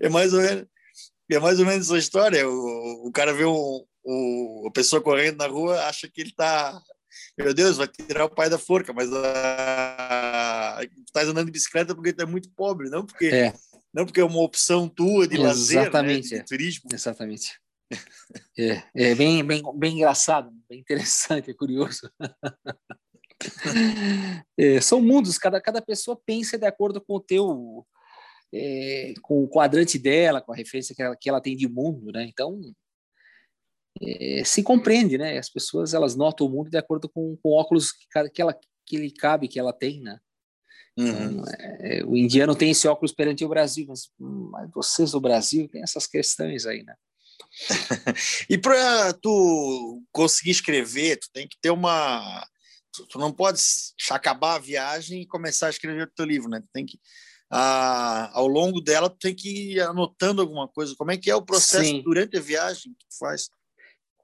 É 0.00 0.08
mais 0.08 0.32
ou 0.32 0.40
menos, 0.40 0.66
é 1.34 1.38
mais 1.38 1.58
ou 1.60 1.66
menos 1.66 1.86
essa 1.86 1.98
história. 1.98 2.48
O, 2.48 3.08
o 3.08 3.12
cara 3.12 3.32
vê 3.32 3.44
um, 3.44 3.84
a 4.66 4.70
pessoa 4.70 5.02
correndo 5.02 5.38
na 5.38 5.46
rua, 5.46 5.84
acha 5.84 6.08
que 6.08 6.20
ele 6.20 6.32
tá. 6.32 6.80
Meu 7.36 7.52
Deus, 7.54 7.76
vai 7.76 7.88
tirar 7.88 8.24
o 8.24 8.34
pai 8.34 8.48
da 8.50 8.58
forca, 8.58 8.92
mas 8.92 9.08
uh, 9.08 9.14
estás 11.06 11.28
andando 11.28 11.46
de 11.46 11.52
bicicleta 11.52 11.94
porque 11.94 12.12
tu 12.12 12.22
é 12.22 12.26
muito 12.26 12.50
pobre, 12.50 12.88
não 12.90 13.04
porque, 13.04 13.26
é. 13.26 13.54
não 13.92 14.04
porque 14.04 14.20
é 14.20 14.24
uma 14.24 14.40
opção 14.40 14.88
tua 14.88 15.26
de 15.26 15.36
Exatamente, 15.36 16.16
lazer, 16.16 16.38
né, 16.38 16.38
de 16.38 16.44
turismo. 16.44 16.90
Exatamente. 16.92 17.58
É, 18.58 18.82
é 18.94 19.14
bem, 19.14 19.42
bem, 19.44 19.62
bem 19.74 19.94
engraçado, 19.94 20.50
bem 20.68 20.80
interessante, 20.80 21.50
é 21.50 21.54
curioso. 21.54 22.10
É, 24.58 24.80
são 24.80 25.00
mundos, 25.00 25.38
cada, 25.38 25.60
cada 25.60 25.80
pessoa 25.80 26.20
pensa 26.26 26.58
de 26.58 26.66
acordo 26.66 27.00
com 27.00 27.14
o 27.14 27.20
teu, 27.20 27.86
é, 28.52 29.14
com 29.22 29.42
o 29.42 29.48
quadrante 29.48 29.98
dela, 29.98 30.40
com 30.40 30.52
a 30.52 30.56
referência 30.56 30.94
que 30.94 31.02
ela, 31.02 31.16
que 31.16 31.28
ela 31.28 31.40
tem 31.40 31.56
de 31.56 31.68
mundo, 31.68 32.12
né? 32.12 32.24
Então, 32.24 32.60
é, 34.00 34.42
se 34.44 34.62
compreende, 34.62 35.18
né? 35.18 35.38
As 35.38 35.50
pessoas, 35.50 35.94
elas 35.94 36.14
notam 36.14 36.46
o 36.46 36.50
mundo 36.50 36.70
de 36.70 36.78
acordo 36.78 37.08
com, 37.08 37.36
com 37.42 37.50
óculos 37.50 37.92
que, 37.92 38.06
que, 38.32 38.42
ela, 38.42 38.58
que 38.86 38.96
lhe 38.96 39.10
cabe, 39.10 39.48
que 39.48 39.58
ela 39.58 39.72
tem, 39.72 40.00
né? 40.00 40.18
Uhum. 40.96 41.06
Então, 41.06 41.44
é, 41.80 42.04
o 42.04 42.16
indiano 42.16 42.56
tem 42.56 42.70
esse 42.70 42.88
óculos 42.88 43.12
perante 43.12 43.44
o 43.44 43.48
Brasil, 43.48 43.86
mas, 43.88 44.10
mas 44.18 44.70
vocês 44.74 45.12
do 45.12 45.20
Brasil 45.20 45.68
têm 45.68 45.82
essas 45.82 46.06
questões 46.06 46.66
aí, 46.66 46.82
né? 46.82 46.94
e 48.50 48.58
para 48.58 49.12
tu 49.14 50.02
conseguir 50.10 50.50
escrever, 50.50 51.18
tu 51.18 51.28
tem 51.32 51.46
que 51.46 51.56
ter 51.60 51.70
uma. 51.70 52.46
Tu, 52.92 53.06
tu, 53.06 53.18
não 53.18 53.32
pode 53.32 53.60
acabar 54.10 54.56
a 54.56 54.58
viagem 54.58 55.22
e 55.22 55.26
começar 55.26 55.68
a 55.68 55.70
escrever 55.70 56.02
o 56.02 56.10
teu 56.10 56.24
livro, 56.24 56.48
né? 56.48 56.60
Tu 56.60 56.68
tem 56.72 56.84
que. 56.84 56.98
Ah, 57.50 58.30
ao 58.34 58.46
longo 58.46 58.80
dela, 58.80 59.08
tem 59.08 59.34
que 59.34 59.72
ir 59.72 59.80
anotando 59.80 60.42
alguma 60.42 60.68
coisa. 60.68 60.94
Como 60.96 61.10
é 61.10 61.16
que 61.16 61.30
é 61.30 61.34
o 61.34 61.44
processo 61.44 61.84
Sim. 61.84 62.02
durante 62.02 62.36
a 62.36 62.40
viagem 62.40 62.92
que 62.92 63.06
tu 63.06 63.18
faz? 63.18 63.48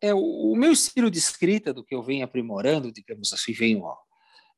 É, 0.00 0.12
o, 0.12 0.52
o 0.52 0.56
meu 0.56 0.72
estilo 0.72 1.10
de 1.10 1.18
escrita, 1.18 1.72
do 1.72 1.84
que 1.84 1.94
eu 1.94 2.02
venho 2.02 2.24
aprimorando, 2.24 2.92
digamos 2.92 3.32
assim, 3.32 3.52
venho 3.52 3.82
ó, 3.82 3.96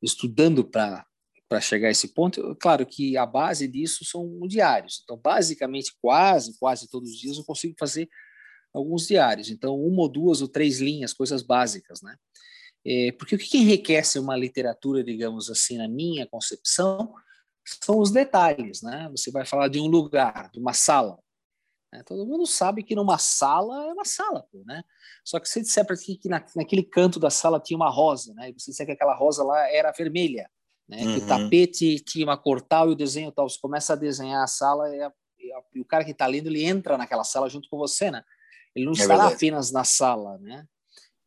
estudando 0.01 0.63
para 0.63 1.05
para 1.49 1.61
chegar 1.61 1.87
a 1.87 1.91
esse 1.91 2.13
ponto, 2.13 2.55
claro 2.59 2.85
que 2.85 3.15
a 3.15 3.25
base 3.25 3.67
disso 3.67 4.03
são 4.03 4.39
diários. 4.47 4.99
Então, 5.03 5.17
basicamente, 5.17 5.93
quase, 6.01 6.57
quase 6.59 6.89
todos 6.89 7.09
os 7.09 7.17
dias 7.17 7.37
eu 7.37 7.45
consigo 7.45 7.73
fazer 7.79 8.09
alguns 8.73 9.07
diários. 9.07 9.49
Então, 9.49 9.75
uma 9.75 10.01
ou 10.01 10.09
duas 10.09 10.41
ou 10.41 10.47
três 10.47 10.79
linhas, 10.79 11.13
coisas 11.13 11.41
básicas, 11.41 12.01
né? 12.01 12.15
É, 12.85 13.11
porque 13.13 13.35
o 13.35 13.37
que 13.37 13.57
enriquece 13.57 14.19
uma 14.19 14.35
literatura, 14.35 15.03
digamos 15.03 15.49
assim, 15.49 15.77
na 15.77 15.87
minha 15.87 16.27
concepção, 16.27 17.13
são 17.83 17.99
os 17.99 18.11
detalhes, 18.11 18.81
né? 18.81 19.09
Você 19.11 19.31
vai 19.31 19.45
falar 19.45 19.67
de 19.67 19.79
um 19.79 19.87
lugar, 19.87 20.49
de 20.51 20.59
uma 20.59 20.73
sala. 20.73 21.19
Né? 21.91 22.03
Todo 22.03 22.25
mundo 22.25 22.45
sabe 22.45 22.83
que 22.83 22.95
numa 22.95 23.17
sala 23.17 23.87
é 23.87 23.93
uma 23.93 24.05
sala, 24.05 24.45
né? 24.65 24.83
Só 25.23 25.39
que 25.39 25.49
se 25.49 25.61
disser 25.61 25.85
para 25.85 25.95
ti 25.95 26.15
que 26.15 26.29
na, 26.29 26.43
naquele 26.55 26.83
canto 26.83 27.19
da 27.19 27.29
sala 27.29 27.59
tinha 27.59 27.77
uma 27.77 27.89
rosa, 27.89 28.33
né? 28.33 28.49
E 28.49 28.53
você 28.53 28.71
disser 28.71 28.85
que 28.85 28.93
aquela 28.93 29.15
rosa 29.15 29.43
lá 29.43 29.69
era 29.71 29.91
vermelha, 29.91 30.49
né? 30.87 30.97
Uhum. 30.97 31.13
Que 31.13 31.19
o 31.19 31.21
uhum. 31.21 31.27
tapete 31.27 31.99
tinha 31.99 32.25
uma 32.25 32.37
cor 32.37 32.61
tal 32.61 32.89
e 32.89 32.93
o 32.93 32.95
desenho 32.95 33.31
tal. 33.31 33.49
Você 33.49 33.59
começa 33.59 33.93
a 33.93 33.95
desenhar 33.95 34.43
a 34.43 34.47
sala 34.47 34.93
e, 34.95 35.01
a, 35.01 35.11
e, 35.39 35.53
a, 35.53 35.61
e 35.75 35.81
o 35.81 35.85
cara 35.85 36.05
que 36.05 36.11
está 36.11 36.25
lendo, 36.25 36.47
ele 36.47 36.63
entra 36.63 36.97
naquela 36.97 37.23
sala 37.23 37.49
junto 37.49 37.69
com 37.69 37.77
você, 37.77 38.09
né? 38.11 38.23
Ele 38.75 38.85
não 38.85 38.93
é 38.93 38.95
está 38.95 39.07
verdade. 39.07 39.33
apenas 39.33 39.71
na 39.71 39.83
sala, 39.83 40.37
né? 40.37 40.65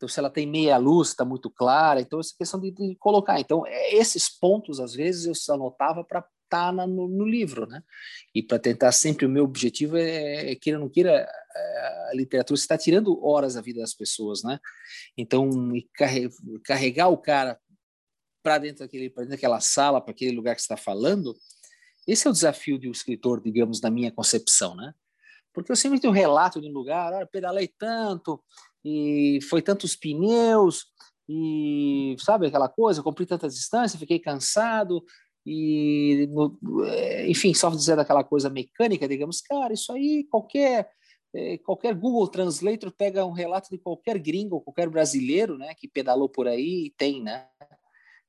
Então, 0.01 0.09
se 0.09 0.19
ela 0.19 0.31
tem 0.31 0.47
meia 0.47 0.79
luz, 0.79 1.09
está 1.09 1.27
muito 1.27 1.51
clara. 1.51 2.01
Então, 2.01 2.19
essa 2.19 2.35
questão 2.35 2.59
de, 2.59 2.71
de, 2.71 2.97
colocar. 2.97 3.39
Então, 3.39 3.67
é, 3.67 3.95
esses 3.95 4.31
pontos, 4.31 4.81
às 4.81 4.95
vezes, 4.95 5.27
eu 5.47 5.55
anotava 5.55 6.03
para 6.03 6.27
tá 6.49 6.73
na, 6.73 6.87
no, 6.87 7.07
no, 7.07 7.27
livro, 7.27 7.67
né? 7.67 7.83
E 8.35 8.43
para 8.43 8.59
tentar 8.59 8.93
sempre 8.93 9.27
o 9.27 9.29
meu 9.29 9.45
objetivo 9.45 9.99
é, 9.99 10.53
é 10.53 10.57
queira 10.57 10.79
ou 10.79 10.85
não 10.87 10.91
queira 10.91 11.31
a 12.09 12.15
literatura 12.15 12.59
está 12.59 12.77
tirando 12.77 13.25
horas 13.25 13.55
da 13.55 13.61
vida 13.61 13.81
das 13.81 13.95
pessoas, 13.95 14.43
né? 14.43 14.59
Então 15.17 15.49
carregar 16.65 17.09
o 17.09 17.17
cara 17.17 17.57
para 18.43 18.59
dentro 18.59 18.89
dentro 18.89 19.29
daquela 19.29 19.61
sala, 19.61 20.01
para 20.01 20.11
aquele 20.11 20.35
lugar 20.35 20.57
que 20.57 20.61
está 20.61 20.77
falando, 20.77 21.37
esse 22.05 22.27
é 22.27 22.31
o 22.31 22.33
desafio 22.33 22.81
de 22.81 22.89
um 22.89 22.93
escritor, 22.93 23.41
digamos, 23.41 23.81
na 23.81 23.91
minha 23.91 24.11
concepção, 24.11 24.75
né? 24.75 24.93
Porque 25.53 25.71
eu 25.71 25.77
sempre 25.77 26.01
tenho 26.01 26.13
um 26.13 26.17
relato 26.17 26.61
de 26.61 26.69
um 26.69 26.73
lugar, 26.73 27.13
ah, 27.13 27.27
pedalei 27.27 27.69
tanto 27.79 28.43
e 28.85 29.39
foi 29.49 29.63
tantos 29.63 29.97
pneus 29.97 30.87
e 31.29 32.17
sabe 32.19 32.47
aquela 32.47 32.69
coisa, 32.69 33.03
cumpri 33.03 33.27
tantas 33.27 33.55
distâncias, 33.55 34.01
fiquei 34.01 34.19
cansado 34.19 35.03
e 35.47 36.29
no, 36.31 36.59
é, 36.85 37.31
enfim, 37.31 37.55
só 37.55 37.71
dizer 37.71 37.97
daquela 37.97 38.25
coisa 38.25 38.51
mecânica, 38.51 39.09
digamos, 39.09 39.41
cara, 39.41 39.73
isso 39.73 39.93
aí 39.93 40.27
qualquer 40.31 40.91
é, 41.33 41.59
qualquer 41.59 41.95
Google 41.95 42.27
Translator 42.29 42.91
pega 42.91 43.25
um 43.25 43.33
relato 43.33 43.71
de 43.71 43.79
qualquer 43.79 44.19
gringo, 44.19 44.61
qualquer 44.61 44.89
brasileiro, 44.89 45.57
né, 45.57 45.75
que 45.75 45.89
pedalou 45.89 46.29
por 46.29 46.49
aí 46.49 46.87
e 46.87 46.95
tem, 46.97 47.23
né? 47.23 47.47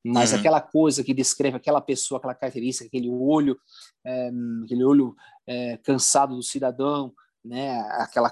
Mas 0.04 0.32
uhum. 0.32 0.40
aquela 0.40 0.60
coisa 0.60 1.04
que 1.04 1.14
descreve 1.14 1.58
aquela 1.58 1.82
pessoa, 1.82 2.18
aquela 2.18 2.34
característica, 2.34 2.88
aquele 2.88 3.10
olho, 3.10 3.58
é, 4.06 4.32
aquele 4.64 4.84
olho 4.84 5.16
é, 5.48 5.78
cansado 5.78 6.36
do 6.36 6.44
cidadão, 6.44 7.14
né? 7.44 7.80
Aquela 7.92 8.32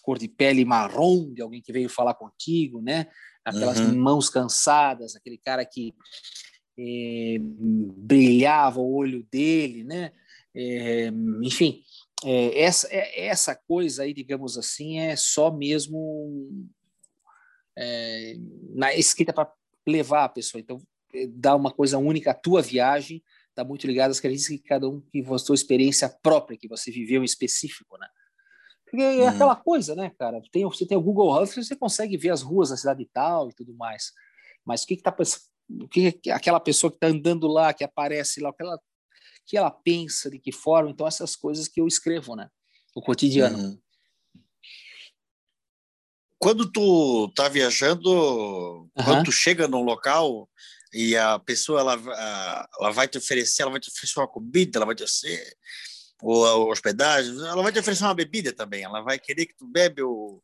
cor 0.00 0.18
de 0.18 0.28
pele 0.28 0.64
marrom 0.64 1.32
de 1.32 1.42
alguém 1.42 1.62
que 1.62 1.72
veio 1.72 1.88
falar 1.88 2.14
contigo, 2.14 2.80
né? 2.80 3.06
Aquelas 3.44 3.80
uhum. 3.80 3.96
mãos 3.96 4.28
cansadas, 4.28 5.16
aquele 5.16 5.38
cara 5.38 5.64
que 5.64 5.94
é, 6.78 7.36
brilhava 7.40 8.80
o 8.80 8.94
olho 8.94 9.26
dele, 9.30 9.84
né? 9.84 10.12
É, 10.54 11.10
enfim, 11.42 11.82
é, 12.24 12.60
essa, 12.60 12.88
essa 12.92 13.54
coisa 13.54 14.02
aí, 14.02 14.12
digamos 14.12 14.58
assim, 14.58 14.98
é 14.98 15.16
só 15.16 15.50
mesmo 15.50 16.68
na 18.74 18.94
escrita 18.94 19.32
para 19.32 19.50
levar 19.88 20.24
a 20.24 20.28
pessoa. 20.28 20.60
Então, 20.60 20.82
dá 21.30 21.56
uma 21.56 21.70
coisa 21.70 21.98
única 21.98 22.32
à 22.32 22.34
tua 22.34 22.60
viagem, 22.60 23.22
está 23.48 23.64
muito 23.64 23.86
ligado 23.86 24.10
às 24.10 24.20
características 24.20 24.60
que 24.60 24.68
cada 24.68 24.88
um, 24.88 25.00
que 25.00 25.24
a 25.26 25.38
sua 25.38 25.54
experiência 25.54 26.08
própria, 26.08 26.58
que 26.58 26.68
você 26.68 26.90
viveu 26.90 27.22
em 27.22 27.24
específico, 27.24 27.98
né? 27.98 28.06
Porque 28.90 29.02
é 29.02 29.22
uhum. 29.22 29.28
aquela 29.28 29.54
coisa, 29.54 29.94
né, 29.94 30.10
cara? 30.18 30.42
Tem, 30.50 30.64
você 30.64 30.84
tem 30.84 30.98
o 30.98 31.02
Google 31.02 31.38
Earth, 31.38 31.54
você 31.54 31.76
consegue 31.76 32.16
ver 32.16 32.30
as 32.30 32.42
ruas 32.42 32.70
da 32.70 32.76
cidade 32.76 33.02
e 33.02 33.06
tal 33.06 33.48
e 33.48 33.54
tudo 33.54 33.72
mais. 33.74 34.12
Mas 34.64 34.82
o 34.82 34.86
que, 34.86 34.96
que 34.96 35.02
tá 35.02 35.14
o 35.80 35.88
que 35.88 36.20
aquela 36.30 36.58
pessoa 36.58 36.90
que 36.90 36.96
está 36.96 37.06
andando 37.06 37.46
lá, 37.46 37.72
que 37.72 37.84
aparece 37.84 38.40
lá, 38.40 38.50
o 38.50 38.52
que 38.52 38.62
ela, 38.64 38.80
que 39.46 39.56
ela 39.56 39.70
pensa, 39.70 40.28
de 40.28 40.40
que 40.40 40.50
forma? 40.50 40.90
Então, 40.90 41.06
essas 41.06 41.36
coisas 41.36 41.68
que 41.68 41.80
eu 41.80 41.86
escrevo, 41.86 42.34
né? 42.34 42.48
O 42.94 43.00
cotidiano. 43.00 43.56
Uhum. 43.56 43.78
Quando 46.36 46.70
tu 46.72 47.30
tá 47.36 47.48
viajando, 47.48 48.90
quando 49.04 49.24
tu 49.26 49.30
chega 49.30 49.68
num 49.68 49.82
local 49.82 50.48
e 50.92 51.14
a 51.14 51.38
pessoa 51.38 51.80
ela, 51.80 52.66
ela 52.80 52.90
vai 52.90 53.06
te 53.06 53.18
oferecer, 53.18 53.62
ela 53.62 53.70
vai 53.70 53.78
te 53.78 53.90
oferecer 53.90 54.18
uma 54.18 54.26
comida, 54.26 54.78
ela 54.78 54.86
vai 54.86 54.94
te 54.94 55.04
oferecer 55.04 55.56
ou 56.22 56.46
a 56.46 56.56
hospedagem, 56.56 57.32
ela 57.38 57.62
vai 57.62 57.72
te 57.72 57.78
oferecer 57.78 58.04
uma 58.04 58.14
bebida 58.14 58.52
também, 58.52 58.82
ela 58.82 59.00
vai 59.00 59.18
querer 59.18 59.46
que 59.46 59.56
tu 59.56 59.66
bebe 59.66 60.02
o, 60.02 60.42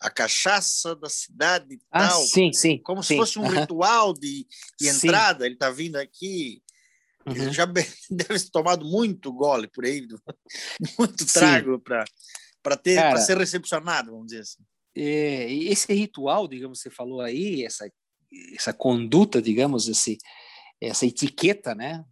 a 0.00 0.10
cachaça 0.10 0.94
da 0.94 1.08
cidade 1.08 1.74
e 1.74 1.80
ah, 1.90 2.08
tal. 2.08 2.22
Sim, 2.22 2.52
sim. 2.52 2.78
Como 2.78 3.02
sim. 3.02 3.14
se 3.14 3.16
fosse 3.16 3.38
um 3.38 3.42
uhum. 3.42 3.60
ritual 3.60 4.14
de, 4.14 4.46
de 4.78 4.88
entrada, 4.88 5.40
sim. 5.40 5.46
ele 5.46 5.54
está 5.54 5.70
vindo 5.70 5.96
aqui. 5.96 6.62
Uhum. 7.26 7.52
Já 7.52 7.64
deve 7.66 7.90
ter 8.10 8.50
tomado 8.50 8.84
muito 8.84 9.32
gole 9.32 9.68
por 9.68 9.84
aí, 9.84 10.06
muito 10.98 11.26
trago 11.26 11.78
para 11.80 12.76
ter 12.76 12.96
para 12.96 13.18
ser 13.18 13.36
recepcionado, 13.36 14.12
vamos 14.12 14.28
dizer 14.28 14.40
assim. 14.40 14.62
É, 14.96 15.52
esse 15.52 15.92
ritual, 15.92 16.48
digamos, 16.48 16.80
você 16.80 16.90
falou 16.90 17.20
aí, 17.20 17.64
essa 17.64 17.90
essa 18.54 18.72
conduta, 18.72 19.40
digamos, 19.40 19.88
esse 19.88 20.18
essa 20.80 21.04
etiqueta, 21.04 21.74
né? 21.74 22.04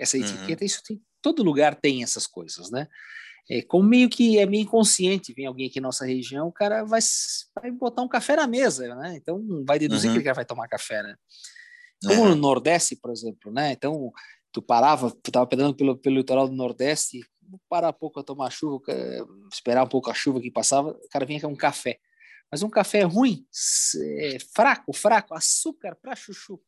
Essa 0.00 0.16
uhum. 0.16 0.24
etiqueta, 0.24 0.62
uhum. 0.62 0.66
isso 0.66 0.82
tem 0.82 1.00
todo 1.22 1.42
lugar 1.42 1.74
tem 1.74 2.02
essas 2.02 2.26
coisas, 2.26 2.70
né? 2.70 2.86
É, 3.48 3.62
como 3.62 3.88
meio 3.88 4.08
que 4.08 4.38
é 4.38 4.46
meio 4.46 4.62
inconsciente, 4.62 5.32
vem 5.32 5.46
alguém 5.46 5.68
aqui 5.68 5.80
na 5.80 5.88
nossa 5.88 6.04
região, 6.04 6.48
o 6.48 6.52
cara 6.52 6.84
vai, 6.84 7.00
vai 7.54 7.70
botar 7.70 8.02
um 8.02 8.08
café 8.08 8.34
na 8.34 8.46
mesa, 8.46 8.92
né? 8.96 9.16
Então 9.16 9.40
vai 9.64 9.78
deduzir 9.78 10.10
uhum. 10.10 10.16
que 10.16 10.26
ele 10.26 10.34
vai 10.34 10.44
tomar 10.44 10.66
café, 10.68 11.02
né? 11.02 11.14
Como 12.04 12.22
uhum. 12.22 12.28
no 12.30 12.36
Nordeste, 12.36 12.96
por 12.96 13.10
exemplo, 13.12 13.52
né? 13.52 13.72
Então 13.72 14.12
tu 14.50 14.60
parava, 14.60 15.10
tu 15.10 15.30
tava 15.30 15.46
pedalando 15.46 15.76
pelo, 15.76 15.96
pelo 15.96 16.16
litoral 16.16 16.48
do 16.48 16.54
Nordeste, 16.54 17.20
parar 17.68 17.90
um 17.90 17.92
pouco 17.92 18.18
a 18.18 18.24
tomar 18.24 18.50
chuva, 18.50 18.82
esperar 19.52 19.84
um 19.84 19.88
pouco 19.88 20.10
a 20.10 20.14
chuva 20.14 20.40
que 20.40 20.50
passava, 20.50 20.90
o 20.90 21.08
cara 21.08 21.24
vinha 21.24 21.40
com 21.40 21.48
um 21.48 21.56
café. 21.56 21.98
Mas 22.50 22.62
um 22.62 22.70
café 22.70 23.02
ruim, 23.02 23.44
é, 24.18 24.38
fraco, 24.54 24.92
fraco, 24.92 25.34
açúcar 25.34 25.96
para 25.96 26.16
chuchu. 26.16 26.60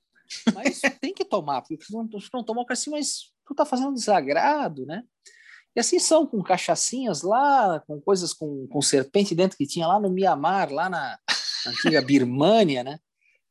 Mas 0.55 0.81
tem 1.01 1.15
que 1.15 1.25
tomar, 1.25 1.63
porque 1.63 1.79
não, 1.91 2.09
não 2.33 2.45
tomar, 2.45 2.63
o 2.63 2.67
cara 2.67 2.79
assim, 2.79 2.91
mas 2.91 3.33
tu 3.49 3.55
tá 3.55 3.65
fazendo 3.65 3.95
desagrado, 3.95 4.87
né? 4.87 5.03
E 5.75 5.81
assim 5.81 5.99
são 5.99 6.27
com 6.27 6.43
cachaçinhas 6.43 7.23
lá, 7.23 7.81
com 7.87 8.01
coisas 8.01 8.33
com, 8.33 8.67
com 8.67 8.83
serpente 8.83 9.35
dentro 9.35 9.57
que 9.57 9.67
tinha 9.67 9.87
lá 9.87 10.01
no 10.01 10.11
Mianmar, 10.11 10.73
lá 10.73 10.89
na 10.89 11.19
antiga 11.67 12.03
Birmânia, 12.03 12.83
né? 12.83 12.99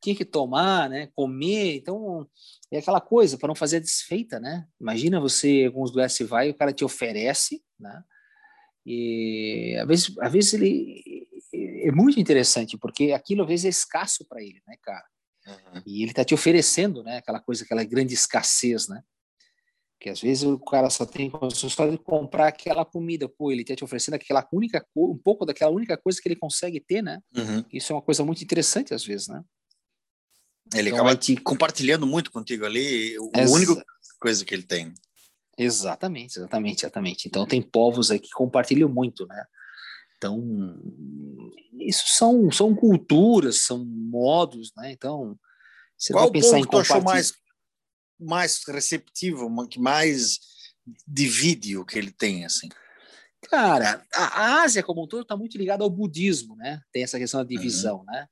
Tinha 0.01 0.15
que 0.15 0.25
tomar, 0.25 0.89
né? 0.89 1.09
Comer, 1.15 1.77
então 1.77 2.27
é 2.71 2.79
aquela 2.79 3.01
coisa 3.01 3.37
para 3.37 3.47
não 3.47 3.55
fazer 3.55 3.79
desfeita, 3.79 4.39
né? 4.39 4.67
Imagina 4.79 5.19
você, 5.19 5.63
alguns 5.65 5.91
lugares 5.91 6.13
você 6.13 6.23
vai 6.23 6.47
e 6.47 6.51
o 6.51 6.55
cara 6.55 6.73
te 6.73 6.83
oferece, 6.83 7.63
né? 7.79 8.03
E 8.85 9.77
às 9.81 9.87
vezes, 9.87 10.17
às 10.19 10.31
vezes 10.31 10.53
ele 10.53 11.27
é 11.83 11.91
muito 11.91 12.19
interessante 12.19 12.77
porque 12.77 13.11
aquilo 13.11 13.43
às 13.43 13.47
vezes 13.47 13.65
é 13.65 13.69
escasso 13.69 14.25
para 14.27 14.41
ele, 14.41 14.61
né, 14.67 14.75
cara? 14.81 15.05
Uhum. 15.47 15.81
E 15.85 16.01
ele 16.01 16.11
está 16.11 16.25
te 16.25 16.33
oferecendo, 16.33 17.03
né? 17.03 17.17
Aquela 17.17 17.39
coisa, 17.39 17.63
aquela 17.63 17.83
grande 17.83 18.13
escassez, 18.13 18.87
né? 18.87 19.01
Que 19.99 20.09
às 20.09 20.21
vezes 20.21 20.43
o 20.43 20.59
cara 20.59 20.89
só 20.89 21.05
tem 21.05 21.29
condições 21.29 21.75
de 21.75 21.97
comprar 21.97 22.47
aquela 22.47 22.85
comida, 22.85 23.27
pô, 23.27 23.51
ele 23.51 23.61
está 23.61 23.75
te 23.75 23.83
oferecendo 23.83 24.13
aquela 24.13 24.47
única 24.53 24.85
um 24.95 25.17
pouco 25.17 25.45
daquela 25.45 25.71
única 25.71 25.97
coisa 25.97 26.21
que 26.21 26.27
ele 26.27 26.35
consegue 26.35 26.79
ter, 26.79 27.01
né? 27.01 27.19
Uhum. 27.35 27.65
Isso 27.73 27.91
é 27.91 27.95
uma 27.95 28.01
coisa 28.01 28.23
muito 28.23 28.43
interessante 28.43 28.93
às 28.93 29.03
vezes, 29.03 29.27
né? 29.27 29.43
Ele 30.75 30.89
então, 30.89 30.99
acaba 30.99 31.15
te 31.15 31.35
compartilhando 31.37 32.05
muito 32.05 32.31
contigo 32.31 32.65
ali, 32.65 33.17
o 33.17 33.31
Exa... 33.35 33.55
único 33.55 33.81
coisa 34.19 34.43
que 34.43 34.53
ele 34.53 34.63
tem. 34.63 34.93
Exatamente, 35.57 36.37
exatamente, 36.37 36.83
exatamente. 36.83 37.27
Então 37.27 37.45
tem 37.45 37.61
povos 37.61 38.11
aí 38.11 38.19
que 38.19 38.29
compartilham 38.29 38.89
muito, 38.89 39.25
né? 39.25 39.43
Então, 40.17 40.79
isso 41.79 42.03
são, 42.07 42.51
são 42.51 42.75
culturas, 42.75 43.61
são 43.61 43.85
modos, 43.85 44.71
né? 44.75 44.91
Então, 44.91 45.37
você 45.97 46.11
Qual 46.11 46.25
vai 46.25 46.33
pensar 46.33 46.59
em 46.59 46.63
que 46.63 46.69
tu 46.69 46.77
achou 46.77 47.01
mais, 47.01 47.33
mais 48.20 48.61
receptivo, 48.68 49.68
que 49.68 49.80
mais 49.80 50.39
divide 51.07 51.78
o 51.78 51.86
que 51.86 51.97
ele 51.97 52.11
tem, 52.11 52.45
assim? 52.45 52.70
Cara, 53.49 54.05
a 54.13 54.61
Ásia 54.61 54.84
como 54.84 55.03
um 55.03 55.07
todo 55.07 55.22
está 55.22 55.38
muito 55.38 55.57
ligada 55.57 55.84
ao 55.84 55.89
budismo, 55.89 56.55
né? 56.55 56.82
Tem 56.91 57.03
essa 57.03 57.18
questão 57.18 57.39
da 57.39 57.47
divisão, 57.47 57.99
uhum. 57.99 58.05
né? 58.05 58.28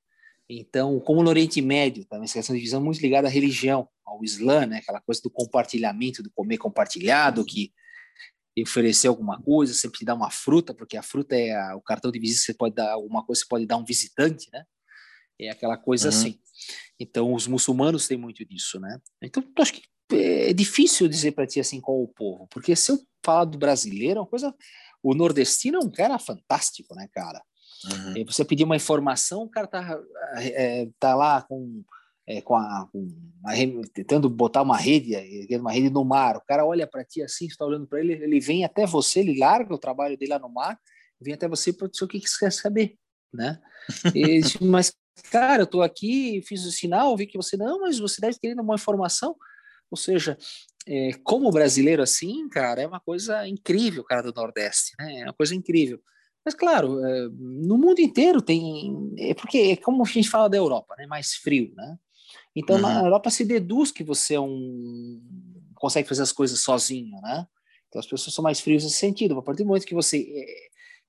Então, 0.49 0.99
como 0.99 1.23
no 1.23 1.29
Oriente 1.29 1.61
Médio, 1.61 2.05
também 2.05 2.25
essa 2.25 2.35
questão 2.35 2.53
de 2.53 2.59
divisão 2.59 2.81
muito 2.81 3.01
ligada 3.01 3.27
à 3.27 3.31
religião, 3.31 3.87
ao 4.05 4.23
Islã, 4.23 4.65
né? 4.65 4.77
Aquela 4.77 5.01
coisa 5.01 5.21
do 5.21 5.29
compartilhamento, 5.29 6.21
do 6.21 6.31
comer 6.31 6.57
compartilhado, 6.57 7.45
que 7.45 7.73
oferecer 8.61 9.07
alguma 9.07 9.41
coisa, 9.41 9.73
sempre 9.73 9.99
te 9.99 10.05
dar 10.05 10.15
uma 10.15 10.31
fruta, 10.31 10.73
porque 10.73 10.95
a 10.95 11.03
fruta 11.03 11.35
é 11.35 11.53
a, 11.53 11.75
o 11.75 11.81
cartão 11.81 12.11
de 12.11 12.19
visita, 12.19 12.45
você 12.45 12.53
pode 12.53 12.75
dar 12.75 12.93
alguma 12.93 13.25
coisa, 13.25 13.41
você 13.41 13.47
pode 13.47 13.65
dar 13.65 13.77
um 13.77 13.83
visitante, 13.83 14.49
né? 14.53 14.63
É 15.39 15.49
aquela 15.49 15.77
coisa 15.77 16.09
uhum. 16.09 16.15
assim. 16.15 16.39
Então, 16.99 17.33
os 17.33 17.47
muçulmanos 17.47 18.07
têm 18.07 18.17
muito 18.17 18.45
disso, 18.45 18.79
né? 18.79 18.99
Então, 19.21 19.43
eu 19.43 19.61
acho 19.61 19.73
que 19.73 19.83
é 20.11 20.53
difícil 20.53 21.07
dizer 21.07 21.31
para 21.31 21.47
ti 21.47 21.59
assim 21.59 21.81
qual 21.81 22.01
o 22.01 22.07
povo, 22.07 22.47
porque 22.51 22.75
se 22.75 22.91
eu 22.91 22.99
falar 23.23 23.45
do 23.45 23.57
brasileiro, 23.57 24.19
é 24.19 24.21
uma 24.21 24.27
coisa. 24.27 24.53
O 25.01 25.13
nordestino 25.13 25.77
é 25.77 25.85
um 25.85 25.91
cara 25.91 26.17
fantástico, 26.17 26.95
né, 26.95 27.07
cara? 27.11 27.41
Uhum. 27.91 28.25
Você 28.25 28.43
pedir 28.43 28.63
uma 28.63 28.75
informação, 28.75 29.43
o 29.43 29.49
cara 29.49 29.67
tá, 29.67 29.99
é, 30.37 30.87
tá 30.99 31.15
lá 31.15 31.41
com 31.43 31.83
é, 32.27 32.41
com, 32.41 32.55
a, 32.55 32.87
com 32.91 33.07
a, 33.45 33.53
tentando 33.93 34.29
botar 34.29 34.63
uma 34.63 34.77
rede, 34.77 35.15
uma 35.57 35.71
rede 35.71 35.89
no 35.89 36.03
mar. 36.03 36.37
O 36.37 36.41
cara 36.41 36.65
olha 36.65 36.87
para 36.87 37.05
ti 37.05 37.21
assim, 37.21 37.45
está 37.45 37.65
olhando 37.65 37.87
para 37.87 37.99
ele, 37.99 38.13
ele 38.13 38.39
vem 38.39 38.65
até 38.65 38.85
você, 38.85 39.19
ele 39.19 39.37
larga 39.37 39.73
o 39.73 39.79
trabalho 39.79 40.17
dele 40.17 40.31
lá 40.31 40.39
no 40.39 40.49
mar, 40.49 40.79
vem 41.21 41.33
até 41.33 41.47
você 41.47 41.71
para 41.71 41.87
dizer 41.87 42.03
o 42.03 42.07
que, 42.07 42.19
que 42.19 42.29
você 42.29 42.39
quer 42.39 42.51
saber, 42.51 42.97
né? 43.31 43.61
E, 44.15 44.41
mas 44.61 44.91
cara, 45.31 45.61
eu 45.61 45.65
estou 45.65 45.81
aqui, 45.81 46.41
fiz 46.41 46.65
o 46.65 46.71
sinal, 46.71 47.15
vi 47.15 47.27
que 47.27 47.37
você 47.37 47.57
não, 47.57 47.81
mas 47.81 47.99
você 47.99 48.21
deve 48.21 48.37
ter 48.39 48.57
uma 48.59 48.75
informação. 48.75 49.35
Ou 49.89 49.97
seja, 49.97 50.37
é, 50.87 51.11
como 51.23 51.51
brasileiro 51.51 52.01
assim, 52.01 52.47
cara, 52.49 52.81
é 52.81 52.87
uma 52.87 52.99
coisa 52.99 53.47
incrível, 53.47 54.03
cara 54.03 54.31
do 54.31 54.33
Nordeste, 54.33 54.93
né? 54.99 55.21
É 55.21 55.23
uma 55.23 55.33
coisa 55.33 55.55
incrível. 55.55 55.99
Mas, 56.43 56.53
claro, 56.53 57.03
é, 57.03 57.27
no 57.33 57.77
mundo 57.77 57.99
inteiro 57.99 58.41
tem. 58.41 59.13
É 59.17 59.33
porque, 59.33 59.57
é 59.57 59.75
como 59.75 60.03
a 60.03 60.07
gente 60.07 60.29
fala 60.29 60.47
da 60.47 60.57
Europa, 60.57 60.95
né? 60.97 61.07
Mais 61.07 61.33
frio, 61.33 61.73
né? 61.75 61.97
Então, 62.55 62.75
uhum. 62.75 62.81
na 62.83 62.99
Europa 63.01 63.29
se 63.29 63.43
deduz 63.43 63.91
que 63.91 64.03
você 64.03 64.35
é 64.35 64.39
um 64.39 65.21
consegue 65.75 66.07
fazer 66.07 66.23
as 66.23 66.31
coisas 66.31 66.59
sozinho, 66.61 67.19
né? 67.21 67.45
Então 67.87 67.99
as 67.99 68.07
pessoas 68.07 68.33
são 68.33 68.43
mais 68.43 68.59
frias 68.59 68.83
nesse 68.83 68.97
sentido. 68.97 69.37
A 69.37 69.41
partir 69.41 69.63
do 69.63 69.67
momento 69.67 69.85
que 69.85 69.93
você 69.93 70.17
é, 70.19 70.45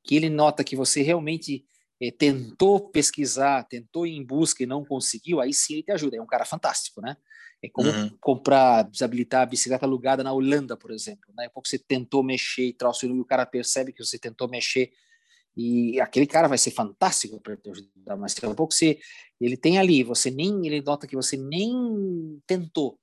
que 0.05 0.15
ele 0.15 0.29
nota 0.29 0.65
que 0.65 0.77
você 0.77 1.03
realmente 1.03 1.65
é, 2.01 2.11
tentou 2.11 2.91
pesquisar, 2.91 3.65
tentou 3.65 4.07
ir 4.07 4.17
em 4.17 4.25
busca 4.25 4.63
e 4.63 4.67
não 4.67 4.85
conseguiu, 4.85 5.41
aí 5.41 5.53
sim 5.53 5.75
ele 5.75 5.83
te 5.83 5.93
ajuda. 5.93 6.17
É 6.17 6.23
um 6.23 6.27
cara 6.27 6.45
fantástico, 6.45 7.01
né? 7.01 7.17
É 7.63 7.69
como 7.69 7.89
uhum. 7.89 8.11
comprar, 8.21 8.83
desabilitar 8.83 9.43
a 9.43 9.47
bicicleta 9.47 9.87
alugada 9.87 10.23
na 10.23 10.33
Holanda, 10.33 10.77
por 10.77 10.91
exemplo. 10.91 11.33
Né? 11.35 11.49
Pouco 11.49 11.69
você 11.69 11.79
tentou 11.79 12.23
mexer 12.23 12.67
e 12.67 12.73
troço, 12.73 13.07
e 13.07 13.11
o 13.11 13.25
cara 13.25 13.47
percebe 13.47 13.93
que 13.93 14.05
você 14.05 14.19
tentou 14.19 14.49
mexer 14.49 14.93
e 15.57 15.99
aquele 16.01 16.27
cara 16.27 16.49
vai 16.49 16.59
ser 16.59 16.71
fantástico 16.71 17.41
para 17.41 17.57
te 17.57 17.71
ajudar. 17.71 18.17
Mas 18.17 18.35
daqui 18.35 18.47
a 18.47 18.55
pouco 18.55 18.75
você, 18.75 18.99
ele 19.41 19.57
tem 19.57 19.79
ali, 19.79 20.03
você 20.03 20.31
nem, 20.31 20.67
ele 20.67 20.83
nota 20.83 21.07
que 21.07 21.17
você 21.17 21.37
nem 21.37 21.73
tentou. 22.47 22.99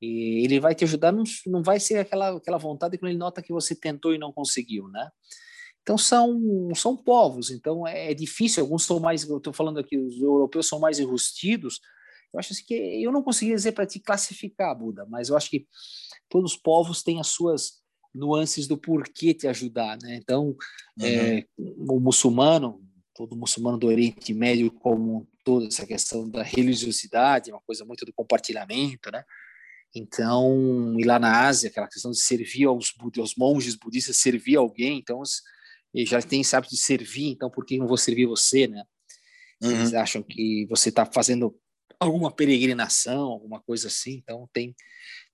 E 0.00 0.44
ele 0.44 0.60
vai 0.60 0.74
te 0.74 0.84
ajudar, 0.84 1.10
não, 1.10 1.24
não 1.46 1.62
vai 1.62 1.80
ser 1.80 1.98
aquela, 1.98 2.36
aquela 2.36 2.58
vontade 2.58 2.96
quando 2.96 3.10
ele 3.10 3.18
nota 3.18 3.42
que 3.42 3.52
você 3.52 3.74
tentou 3.74 4.14
e 4.14 4.18
não 4.18 4.32
conseguiu, 4.32 4.86
né? 4.88 5.10
Então 5.86 5.96
são 5.96 6.74
são 6.74 6.96
povos, 6.96 7.48
então 7.52 7.86
é, 7.86 8.10
é 8.10 8.14
difícil. 8.14 8.64
Alguns 8.64 8.84
são 8.84 8.98
mais, 8.98 9.22
eu 9.22 9.36
estou 9.36 9.52
falando 9.52 9.78
aqui, 9.78 9.96
os 9.96 10.20
europeus 10.20 10.66
são 10.66 10.80
mais 10.80 10.98
enrustidos, 10.98 11.80
eu 12.34 12.40
acho 12.40 12.52
assim 12.52 12.64
que 12.66 12.74
eu 12.74 13.12
não 13.12 13.22
consegui 13.22 13.54
dizer 13.54 13.70
para 13.70 13.86
te 13.86 14.00
classificar, 14.00 14.76
Buda, 14.76 15.06
mas 15.08 15.28
eu 15.28 15.36
acho 15.36 15.48
que 15.48 15.64
todos 16.28 16.54
os 16.54 16.58
povos 16.58 17.04
têm 17.04 17.20
as 17.20 17.28
suas 17.28 17.80
nuances 18.12 18.66
do 18.66 18.76
porquê 18.76 19.32
te 19.32 19.46
ajudar, 19.46 19.96
né? 20.02 20.16
Então, 20.16 20.56
uhum. 20.98 21.06
é, 21.06 21.46
o 21.56 22.00
muçulmano, 22.00 22.82
todo 23.14 23.36
muçulmano 23.36 23.78
do 23.78 23.86
Oriente 23.86 24.34
Médio, 24.34 24.72
como 24.72 25.28
toda 25.44 25.68
essa 25.68 25.86
questão 25.86 26.28
da 26.28 26.42
religiosidade, 26.42 27.50
é 27.50 27.54
uma 27.54 27.62
coisa 27.62 27.84
muito 27.84 28.04
do 28.04 28.12
compartilhamento, 28.12 29.08
né? 29.12 29.22
Então, 29.94 30.96
e 30.98 31.04
lá 31.04 31.20
na 31.20 31.46
Ásia, 31.46 31.70
aquela 31.70 31.86
questão 31.86 32.10
de 32.10 32.20
servir 32.20 32.64
aos, 32.64 32.92
aos 33.18 33.36
monges 33.36 33.76
budistas, 33.76 34.16
servir 34.16 34.56
alguém, 34.56 34.98
então, 34.98 35.22
eles 35.96 36.10
já 36.10 36.20
tem 36.20 36.42
esse 36.42 36.54
hábito 36.54 36.74
de 36.74 36.80
servir, 36.80 37.30
então 37.30 37.50
por 37.50 37.64
que 37.64 37.78
não 37.78 37.86
vou 37.86 37.96
servir 37.96 38.26
você, 38.26 38.66
né? 38.66 38.84
Uhum. 39.62 39.70
Eles 39.70 39.94
acham 39.94 40.22
que 40.22 40.66
você 40.68 40.90
está 40.90 41.06
fazendo 41.06 41.58
alguma 41.98 42.30
peregrinação, 42.30 43.22
alguma 43.22 43.60
coisa 43.62 43.88
assim, 43.88 44.20
então 44.22 44.48
tem 44.52 44.76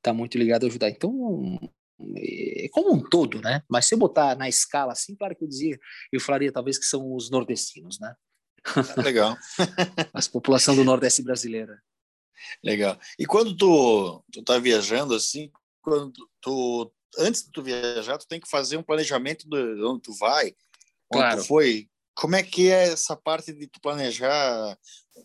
tá 0.01 0.13
muito 0.13 0.39
ligado 0.39 0.65
a 0.65 0.69
ajudar. 0.69 0.89
Então, 0.89 1.59
é 2.17 2.69
como 2.71 2.95
um 2.95 3.03
todo, 3.03 3.41
né? 3.41 3.63
Mas 3.69 3.87
se 3.87 3.95
eu 3.95 3.99
botar 3.99 4.37
na 4.37 4.49
escala 4.49 4.93
assim, 4.93 5.17
claro 5.17 5.35
que 5.35 5.43
eu 5.43 5.49
dizia, 5.49 5.79
eu 6.13 6.21
falaria 6.21 6.53
talvez 6.53 6.79
que 6.79 6.85
são 6.85 7.15
os 7.15 7.31
nordestinos, 7.31 7.99
né? 8.01 8.15
Legal. 9.03 9.37
a 10.15 10.23
população 10.31 10.77
do 10.77 10.85
Nordeste 10.85 11.23
brasileira. 11.23 11.83
Legal. 12.63 12.99
E 13.19 13.27
quando 13.27 13.57
tu, 13.57 14.25
tu 14.33 14.43
tá 14.43 14.59
viajando 14.59 15.15
assim, 15.15 15.51
quando 15.81 16.13
tu 16.41 16.93
antes 17.19 17.45
de 17.45 17.51
tu 17.53 17.63
viajar, 17.63 18.19
tu 18.19 18.27
tem 18.27 18.41
que 18.41 18.49
fazer 18.49 18.77
um 18.77 18.83
planejamento 18.83 19.49
de 19.49 19.85
onde 19.85 20.03
tu 20.03 20.13
vai, 20.19 20.55
claro. 21.11 21.35
onde 21.35 21.43
tu 21.43 21.49
foi, 21.49 21.89
como 22.15 22.37
é 22.37 22.43
que 22.43 22.71
é 22.71 22.89
essa 22.89 23.17
parte 23.17 23.53
de 23.53 23.67
tu 23.67 23.81
planejar, 23.81 24.77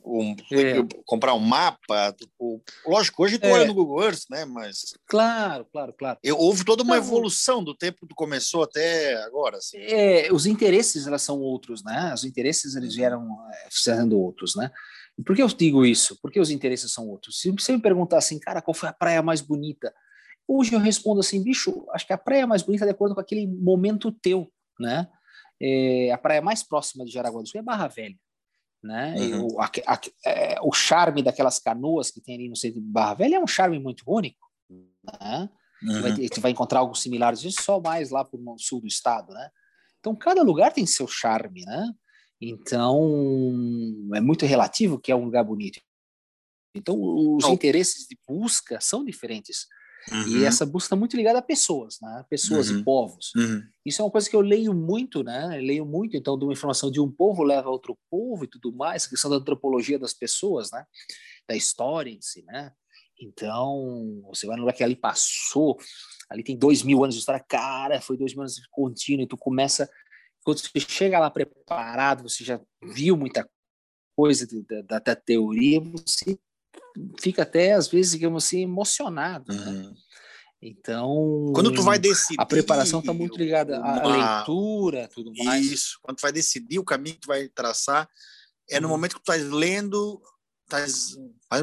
um, 0.05 0.35
é. 0.51 0.83
comprar 1.05 1.33
um 1.33 1.39
mapa? 1.39 2.13
Tu, 2.13 2.61
lógico, 2.85 3.23
hoje 3.23 3.37
tu 3.37 3.45
é. 3.45 3.51
olha 3.51 3.65
no 3.65 3.73
Google 3.73 4.03
Earth, 4.03 4.23
né? 4.29 4.45
Mas 4.45 4.93
claro, 5.07 5.65
claro, 5.65 5.93
claro. 5.93 6.19
Eu, 6.23 6.37
houve 6.37 6.63
toda 6.63 6.83
uma 6.83 6.97
evolução 6.97 7.63
do 7.63 7.75
tempo 7.75 7.99
que 8.01 8.07
tu 8.07 8.15
começou 8.15 8.63
até 8.63 9.15
agora. 9.23 9.57
Assim. 9.57 9.77
É, 9.77 10.31
os 10.31 10.45
interesses 10.45 11.07
elas 11.07 11.21
são 11.21 11.39
outros, 11.39 11.83
né? 11.83 12.13
Os 12.13 12.23
interesses 12.23 12.75
eles 12.75 12.91
uhum. 12.91 12.95
vieram 12.95 13.37
é, 13.51 13.67
sendo 13.69 14.19
outros, 14.19 14.55
né? 14.55 14.71
Por 15.25 15.35
que 15.35 15.41
eu 15.41 15.47
digo 15.47 15.85
isso? 15.85 16.17
Porque 16.21 16.39
os 16.39 16.51
interesses 16.51 16.91
são 16.91 17.07
outros. 17.07 17.39
Se 17.39 17.49
você 17.51 17.71
me 17.71 17.81
perguntar 17.81 18.17
assim, 18.17 18.39
cara, 18.39 18.61
qual 18.61 18.73
foi 18.73 18.89
a 18.89 18.93
praia 18.93 19.21
mais 19.21 19.41
bonita? 19.41 19.93
Hoje 20.47 20.73
eu 20.73 20.79
respondo 20.79 21.19
assim, 21.19 21.43
bicho, 21.43 21.85
acho 21.91 22.07
que 22.07 22.13
a 22.13 22.17
praia 22.17 22.47
mais 22.47 22.61
bonita 22.61 22.85
é 22.85 22.87
de 22.87 22.93
acordo 22.93 23.13
com 23.13 23.21
aquele 23.21 23.45
momento 23.45 24.11
teu, 24.11 24.51
né? 24.79 25.07
é, 25.61 26.11
a 26.11 26.17
praia 26.17 26.41
mais 26.41 26.63
próxima 26.63 27.03
de 27.03 27.11
Jaraguá 27.11 27.41
do 27.41 27.47
Sul 27.47 27.59
é 27.59 27.63
Barra 27.63 27.87
Velha. 27.87 28.17
Né? 28.83 29.15
Uhum. 29.17 29.47
O, 29.53 29.61
a, 29.61 29.65
a, 29.87 30.01
é, 30.25 30.61
o 30.61 30.71
charme 30.71 31.23
daquelas 31.23 31.59
canoas 31.59 32.11
que 32.11 32.21
tem 32.21 32.35
ali 32.35 32.49
no 32.49 32.55
centro 32.55 32.79
de 32.79 32.87
Barra 32.87 33.15
Velha 33.15 33.35
é 33.35 33.39
um 33.39 33.47
charme 33.47 33.79
muito 33.79 34.03
único. 34.07 34.47
Né? 34.69 35.49
Uhum. 35.83 36.01
Vai, 36.01 36.11
você 36.15 36.39
vai 36.39 36.51
encontrar 36.51 36.79
algo 36.79 36.95
similar 36.95 37.35
só 37.35 37.79
mais 37.79 38.11
lá 38.11 38.23
para 38.23 38.39
o 38.39 38.59
sul 38.59 38.81
do 38.81 38.87
estado. 38.87 39.33
Né? 39.33 39.49
Então, 39.99 40.15
cada 40.15 40.43
lugar 40.43 40.71
tem 40.71 40.85
seu 40.85 41.07
charme. 41.07 41.65
Né? 41.65 41.91
Então, 42.39 43.01
é 44.13 44.21
muito 44.21 44.45
relativo 44.45 44.99
que 44.99 45.11
é 45.11 45.15
um 45.15 45.25
lugar 45.25 45.43
bonito. 45.43 45.81
Então, 46.75 46.95
os 46.99 47.45
oh. 47.45 47.49
interesses 47.49 48.07
de 48.07 48.15
busca 48.27 48.79
são 48.79 49.03
diferentes. 49.03 49.65
Uhum. 50.11 50.27
E 50.27 50.45
essa 50.45 50.65
busca 50.65 50.87
está 50.87 50.95
muito 50.95 51.17
ligada 51.17 51.39
a 51.39 51.41
pessoas, 51.41 51.97
né? 52.01 52.25
Pessoas 52.29 52.69
uhum. 52.69 52.79
e 52.79 52.83
povos. 52.83 53.31
Uhum. 53.35 53.61
Isso 53.85 54.01
é 54.01 54.05
uma 54.05 54.11
coisa 54.11 54.29
que 54.29 54.35
eu 54.35 54.41
leio 54.41 54.73
muito, 54.73 55.23
né? 55.23 55.57
Eu 55.57 55.63
leio 55.63 55.85
muito, 55.85 56.15
então, 56.15 56.37
de 56.37 56.45
uma 56.45 56.53
informação 56.53 56.89
de 56.89 56.99
um 57.01 57.11
povo 57.11 57.43
leva 57.43 57.67
a 57.67 57.71
outro 57.71 57.97
povo 58.09 58.45
e 58.45 58.47
tudo 58.47 58.73
mais, 58.73 59.05
a 59.05 59.09
questão 59.09 59.29
da 59.29 59.37
antropologia 59.37 59.99
das 59.99 60.13
pessoas, 60.13 60.71
né? 60.71 60.85
Da 61.47 61.55
história 61.55 62.09
em 62.09 62.21
si, 62.21 62.43
né? 62.43 62.71
Então, 63.19 64.21
você 64.27 64.45
vai 64.45 64.55
no 64.55 64.61
lugar 64.61 64.73
que 64.73 64.83
ali 64.83 64.95
passou, 64.95 65.77
ali 66.29 66.43
tem 66.43 66.57
dois 66.57 66.83
mil 66.83 67.03
anos 67.03 67.15
de 67.15 67.19
história, 67.19 67.43
cara, 67.47 67.99
foi 67.99 68.15
dois 68.15 68.33
mil 68.33 68.41
anos 68.41 68.55
de 68.55 68.61
contínuo, 68.69 69.23
e 69.23 69.27
tu 69.27 69.35
começa, 69.35 69.89
quando 70.43 70.59
você 70.59 70.79
chega 70.79 71.19
lá 71.19 71.29
preparado, 71.29 72.23
você 72.23 72.43
já 72.43 72.61
viu 72.81 73.17
muita 73.17 73.47
coisa 74.15 74.47
da, 74.85 74.99
da 74.99 75.15
teoria, 75.15 75.79
você 75.81 76.37
fica 77.19 77.43
até, 77.43 77.73
às 77.73 77.87
vezes, 77.87 78.11
digamos 78.11 78.45
assim, 78.45 78.63
emocionado. 78.63 79.51
Uhum. 79.51 79.83
Né? 79.83 79.93
Então, 80.61 81.51
quando 81.53 81.71
tu 81.71 81.83
vai 81.83 81.99
decidir, 81.99 82.39
a 82.39 82.45
preparação 82.45 82.99
está 82.99 83.13
muito 83.13 83.37
ligada 83.37 83.79
à 83.79 84.07
leitura, 84.07 85.07
tudo 85.13 85.31
mais. 85.43 85.65
Isso. 85.65 85.99
Quando 86.01 86.17
tu 86.17 86.21
vai 86.21 86.31
decidir 86.31 86.79
o 86.79 86.85
caminho 86.85 87.15
que 87.15 87.21
tu 87.21 87.27
vai 87.27 87.47
traçar, 87.49 88.09
é 88.69 88.79
no 88.79 88.87
uhum. 88.87 88.93
momento 88.93 89.15
que 89.15 89.23
tu 89.23 89.31
estás 89.31 89.49
lendo, 89.49 90.19
estás, 90.63 91.15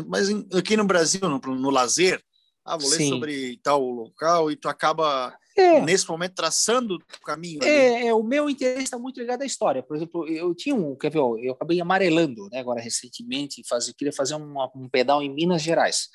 mas 0.07 0.29
aqui 0.57 0.77
no 0.77 0.85
Brasil, 0.85 1.21
no, 1.23 1.39
no 1.39 1.71
lazer, 1.71 2.23
ah, 2.65 2.77
vou 2.77 2.89
ler 2.89 2.97
Sim. 2.97 3.09
sobre 3.11 3.61
tal 3.63 3.83
local 3.83 4.51
e 4.51 4.57
tu 4.57 4.69
acaba 4.69 5.37
é. 5.57 5.81
nesse 5.83 6.09
momento 6.09 6.35
traçando 6.35 6.97
o 6.97 7.25
caminho. 7.25 7.63
É, 7.63 8.07
é, 8.07 8.15
o 8.15 8.23
meu 8.23 8.49
interesse 8.49 8.85
está 8.85 8.99
muito 8.99 9.21
ligado 9.21 9.43
à 9.43 9.47
história. 9.47 9.83
Por 9.83 9.97
exemplo, 9.97 10.27
eu 10.27 10.55
tinha 10.55 10.75
um, 10.75 10.97
quer 10.97 11.11
ver, 11.11 11.19
eu 11.19 11.53
acabei 11.53 11.81
amarelando, 11.81 12.49
né, 12.51 12.59
agora 12.59 12.81
recentemente, 12.81 13.63
fazer, 13.69 13.93
queria 13.95 14.13
fazer 14.13 14.35
um, 14.35 14.55
um 14.75 14.89
pedal 14.89 15.23
em 15.23 15.33
Minas 15.33 15.63
Gerais. 15.63 16.09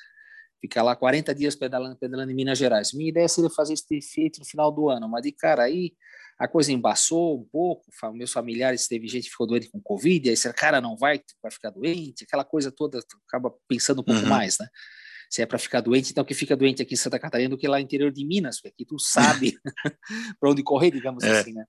Ficar 0.60 0.82
lá 0.82 0.94
40 0.94 1.34
dias 1.34 1.54
pedalando, 1.54 1.96
pedalando 1.96 2.32
em 2.32 2.34
Minas 2.34 2.58
Gerais. 2.58 2.92
Minha 2.92 3.10
ideia 3.10 3.28
seria 3.28 3.48
fazer 3.48 3.74
esse 3.74 4.02
feito 4.02 4.40
no 4.40 4.44
final 4.44 4.70
do 4.70 4.90
ano, 4.90 5.08
mas 5.08 5.22
de 5.22 5.32
cara 5.32 5.62
aí 5.62 5.92
a 6.38 6.48
coisa 6.48 6.72
embaçou 6.72 7.38
um 7.38 7.44
pouco, 7.44 7.84
meus 8.14 8.32
familiares, 8.32 8.88
teve 8.88 9.06
gente 9.06 9.24
que 9.24 9.30
ficou 9.30 9.46
doente 9.46 9.70
com 9.70 9.78
Covid, 9.78 10.30
aí 10.30 10.36
você, 10.36 10.50
cara, 10.54 10.80
não 10.80 10.96
vai, 10.96 11.20
vai 11.42 11.52
ficar 11.52 11.68
doente, 11.68 12.24
aquela 12.24 12.44
coisa 12.44 12.72
toda, 12.72 12.98
acaba 13.28 13.54
pensando 13.68 14.00
um 14.00 14.04
pouco 14.04 14.22
uhum. 14.22 14.28
mais, 14.28 14.56
né? 14.58 14.66
Se 15.30 15.40
é 15.40 15.46
para 15.46 15.58
ficar 15.58 15.80
doente, 15.80 16.10
então 16.10 16.24
que 16.24 16.34
fica 16.34 16.56
doente 16.56 16.82
aqui 16.82 16.94
em 16.94 16.96
Santa 16.96 17.18
Catarina 17.18 17.50
do 17.50 17.56
que 17.56 17.68
lá 17.68 17.76
no 17.76 17.84
interior 17.84 18.10
de 18.10 18.26
Minas, 18.26 18.56
porque 18.56 18.68
aqui 18.68 18.84
tu 18.84 18.98
sabe 18.98 19.56
para 20.40 20.50
onde 20.50 20.62
correr, 20.62 20.90
digamos 20.90 21.22
é. 21.22 21.40
assim, 21.40 21.52
né? 21.52 21.64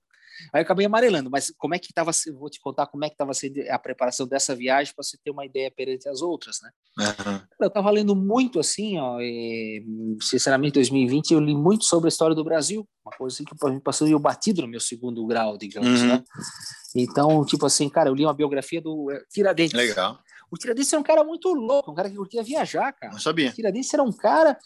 Aí 0.52 0.62
eu 0.62 0.64
acabei 0.64 0.86
amarelando, 0.88 1.30
mas 1.30 1.54
como 1.56 1.76
é 1.76 1.80
que 1.80 1.88
estava, 1.88 2.10
vou 2.34 2.50
te 2.50 2.60
contar 2.60 2.88
como 2.88 3.06
é 3.06 3.10
que 3.10 3.14
estava 3.14 3.32
sendo 3.34 3.62
a 3.70 3.78
preparação 3.78 4.26
dessa 4.26 4.56
viagem 4.56 4.92
para 4.96 5.04
você 5.04 5.16
ter 5.24 5.30
uma 5.30 5.46
ideia 5.46 5.70
perante 5.70 6.10
as 6.10 6.22
outras, 6.22 6.58
né? 6.64 6.72
Uhum. 6.98 7.40
Eu 7.60 7.68
estava 7.68 7.92
lendo 7.92 8.16
muito 8.16 8.60
assim, 8.60 8.98
ó, 8.98 9.20
e, 9.22 9.86
sinceramente, 10.22 10.74
2020 10.74 11.32
eu 11.32 11.40
li 11.40 11.54
muito 11.54 11.86
sobre 11.86 12.08
a 12.08 12.10
história 12.10 12.36
do 12.36 12.44
Brasil, 12.44 12.88
uma 13.06 13.16
coisa 13.16 13.36
assim 13.36 13.44
que 13.44 13.54
passou 13.84 14.08
eu 14.08 14.18
batido 14.18 14.64
no 14.64 14.68
meu 14.68 14.80
segundo 14.80 15.26
grau, 15.28 15.58
digamos, 15.58 16.02
uhum. 16.02 16.08
né? 16.08 16.24
Então, 16.96 17.46
tipo 17.46 17.66
assim, 17.66 17.88
cara, 17.88 18.10
eu 18.10 18.16
li 18.16 18.26
uma 18.26 18.34
biografia 18.34 18.82
do 18.82 19.12
eh, 19.12 19.24
Tiradentes. 19.30 19.74
Legal. 19.74 20.20
O 20.52 20.58
Tiradentes 20.58 20.92
era 20.92 21.00
um 21.00 21.04
cara 21.04 21.24
muito 21.24 21.54
louco, 21.54 21.92
um 21.92 21.96
cara 21.96 22.10
que 22.10 22.16
curtia 22.16 22.44
viajar, 22.44 22.92
cara. 22.92 23.14
Não 23.14 23.20
sabia. 23.20 23.50
O 23.50 23.54
Tiradentes 23.54 23.94
era 23.94 24.04
um 24.04 24.12
cara. 24.12 24.60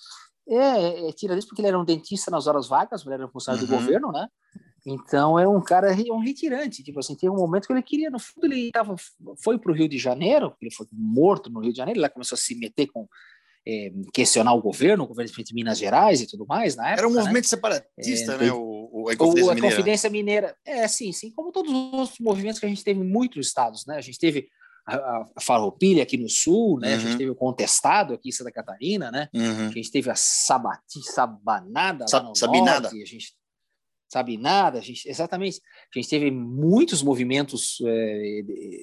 É, 0.47 1.09
é, 1.09 1.11
Tiradentes 1.13 1.47
porque 1.47 1.61
ele 1.61 1.67
era 1.67 1.79
um 1.79 1.85
dentista 1.85 2.31
nas 2.31 2.47
horas 2.47 2.67
vagas, 2.67 3.05
ele 3.05 3.13
era 3.13 3.27
funcionário 3.27 3.67
uhum. 3.67 3.71
do 3.71 3.79
governo, 3.79 4.11
né? 4.11 4.27
Então 4.85 5.39
era 5.39 5.49
um 5.49 5.61
cara, 5.61 5.95
um 6.11 6.19
retirante. 6.19 6.83
Tipo 6.83 6.99
assim, 6.99 7.15
tem 7.15 7.29
um 7.29 7.35
momento 7.35 7.67
que 7.67 7.73
ele 7.73 7.83
queria, 7.83 8.09
no 8.09 8.19
fundo, 8.19 8.45
ele 8.45 8.71
tava, 8.71 8.95
foi 9.43 9.59
para 9.59 9.71
o 9.71 9.75
Rio 9.75 9.87
de 9.87 9.97
Janeiro, 9.97 10.55
ele 10.61 10.73
foi 10.73 10.87
morto 10.91 11.49
no 11.49 11.59
Rio 11.59 11.71
de 11.71 11.77
Janeiro, 11.77 11.99
lá 11.99 12.09
começou 12.09 12.35
a 12.35 12.39
se 12.39 12.55
meter 12.55 12.87
com. 12.87 13.07
É, 13.67 13.91
questionar 14.13 14.53
o 14.53 14.61
governo, 14.61 15.05
o 15.05 15.07
governo 15.07 15.31
de 15.31 15.53
Minas 15.55 15.79
Gerais 15.79 16.21
e 16.21 16.27
tudo 16.27 16.45
mais, 16.45 16.75
na 16.75 16.89
época, 16.89 17.01
Era 17.01 17.07
um 17.07 17.13
né? 17.13 17.19
movimento 17.19 17.45
né? 17.45 17.49
separatista, 17.49 18.33
é, 18.33 18.37
né? 18.37 18.51
O, 18.51 18.89
o, 18.93 19.09
a 19.09 19.15
Confidência, 19.15 19.51
o, 19.51 19.57
a 19.57 19.59
Confidência 19.59 20.09
Mineira. 20.11 20.55
É, 20.63 20.87
sim, 20.87 21.11
sim, 21.11 21.31
como 21.31 21.51
todos 21.51 21.73
os 21.73 21.93
outros 21.93 22.19
movimentos 22.19 22.59
que 22.59 22.67
a 22.67 22.69
gente 22.69 22.83
teve 22.83 22.99
em 22.99 23.03
muitos 23.03 23.47
estados, 23.47 23.83
né? 23.87 23.97
A 23.97 24.01
gente 24.01 24.19
teve 24.19 24.49
a, 24.87 25.25
Farroupilha 25.41 26.03
aqui 26.03 26.17
no 26.17 26.29
sul, 26.29 26.79
né? 26.79 26.89
Uhum. 26.89 26.95
A 26.95 26.99
gente 26.99 27.11
uhum. 27.11 27.17
teve 27.17 27.31
o 27.31 27.35
Contestado 27.35 28.13
aqui 28.13 28.29
em 28.29 28.31
Santa 28.31 28.51
Catarina, 28.51 29.11
né? 29.11 29.29
Uhum. 29.33 29.67
A 29.67 29.71
gente 29.71 29.91
teve 29.91 30.09
a 30.09 30.15
Sabati, 30.15 31.01
Sabanada 31.03 32.07
Sa 32.07 32.19
lá 32.19 32.29
no 32.29 32.35
Sabinada. 32.35 32.81
norte, 32.81 33.01
a 33.01 33.05
gente 33.05 33.33
sabe? 34.07 34.37
Nada. 34.37 34.79
A 34.79 34.81
gente, 34.81 35.07
exatamente. 35.09 35.59
A 35.93 35.99
gente 35.99 36.09
teve 36.09 36.31
muitos 36.31 37.01
movimentos 37.01 37.77
é, 37.85 38.41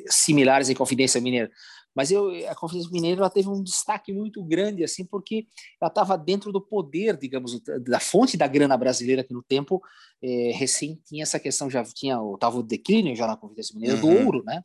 similares 0.08 0.68
em 0.68 0.74
Confidência 0.74 1.20
Mineira. 1.20 1.50
Mas 1.94 2.10
eu, 2.10 2.30
a 2.48 2.54
Confidência 2.54 2.90
Mineira 2.90 3.20
ela 3.20 3.30
teve 3.30 3.48
um 3.48 3.62
destaque 3.62 4.12
muito 4.12 4.42
grande, 4.42 4.82
assim, 4.82 5.04
porque 5.04 5.46
ela 5.80 5.88
estava 5.88 6.16
dentro 6.16 6.50
do 6.50 6.60
poder, 6.60 7.16
digamos, 7.16 7.60
da 7.60 8.00
fonte 8.00 8.36
da 8.36 8.46
grana 8.46 8.76
brasileira, 8.76 9.22
que 9.22 9.34
no 9.34 9.42
tempo 9.42 9.82
é, 10.22 10.52
recém 10.54 10.98
tinha 11.06 11.22
essa 11.22 11.38
questão, 11.38 11.68
já 11.68 11.84
tinha, 11.84 12.18
estava 12.34 12.58
o 12.58 12.62
declínio 12.62 13.14
já 13.14 13.26
na 13.26 13.36
Confidência 13.36 13.74
Mineira 13.74 13.96
uhum. 13.96 14.00
do 14.00 14.24
ouro, 14.24 14.42
né? 14.44 14.62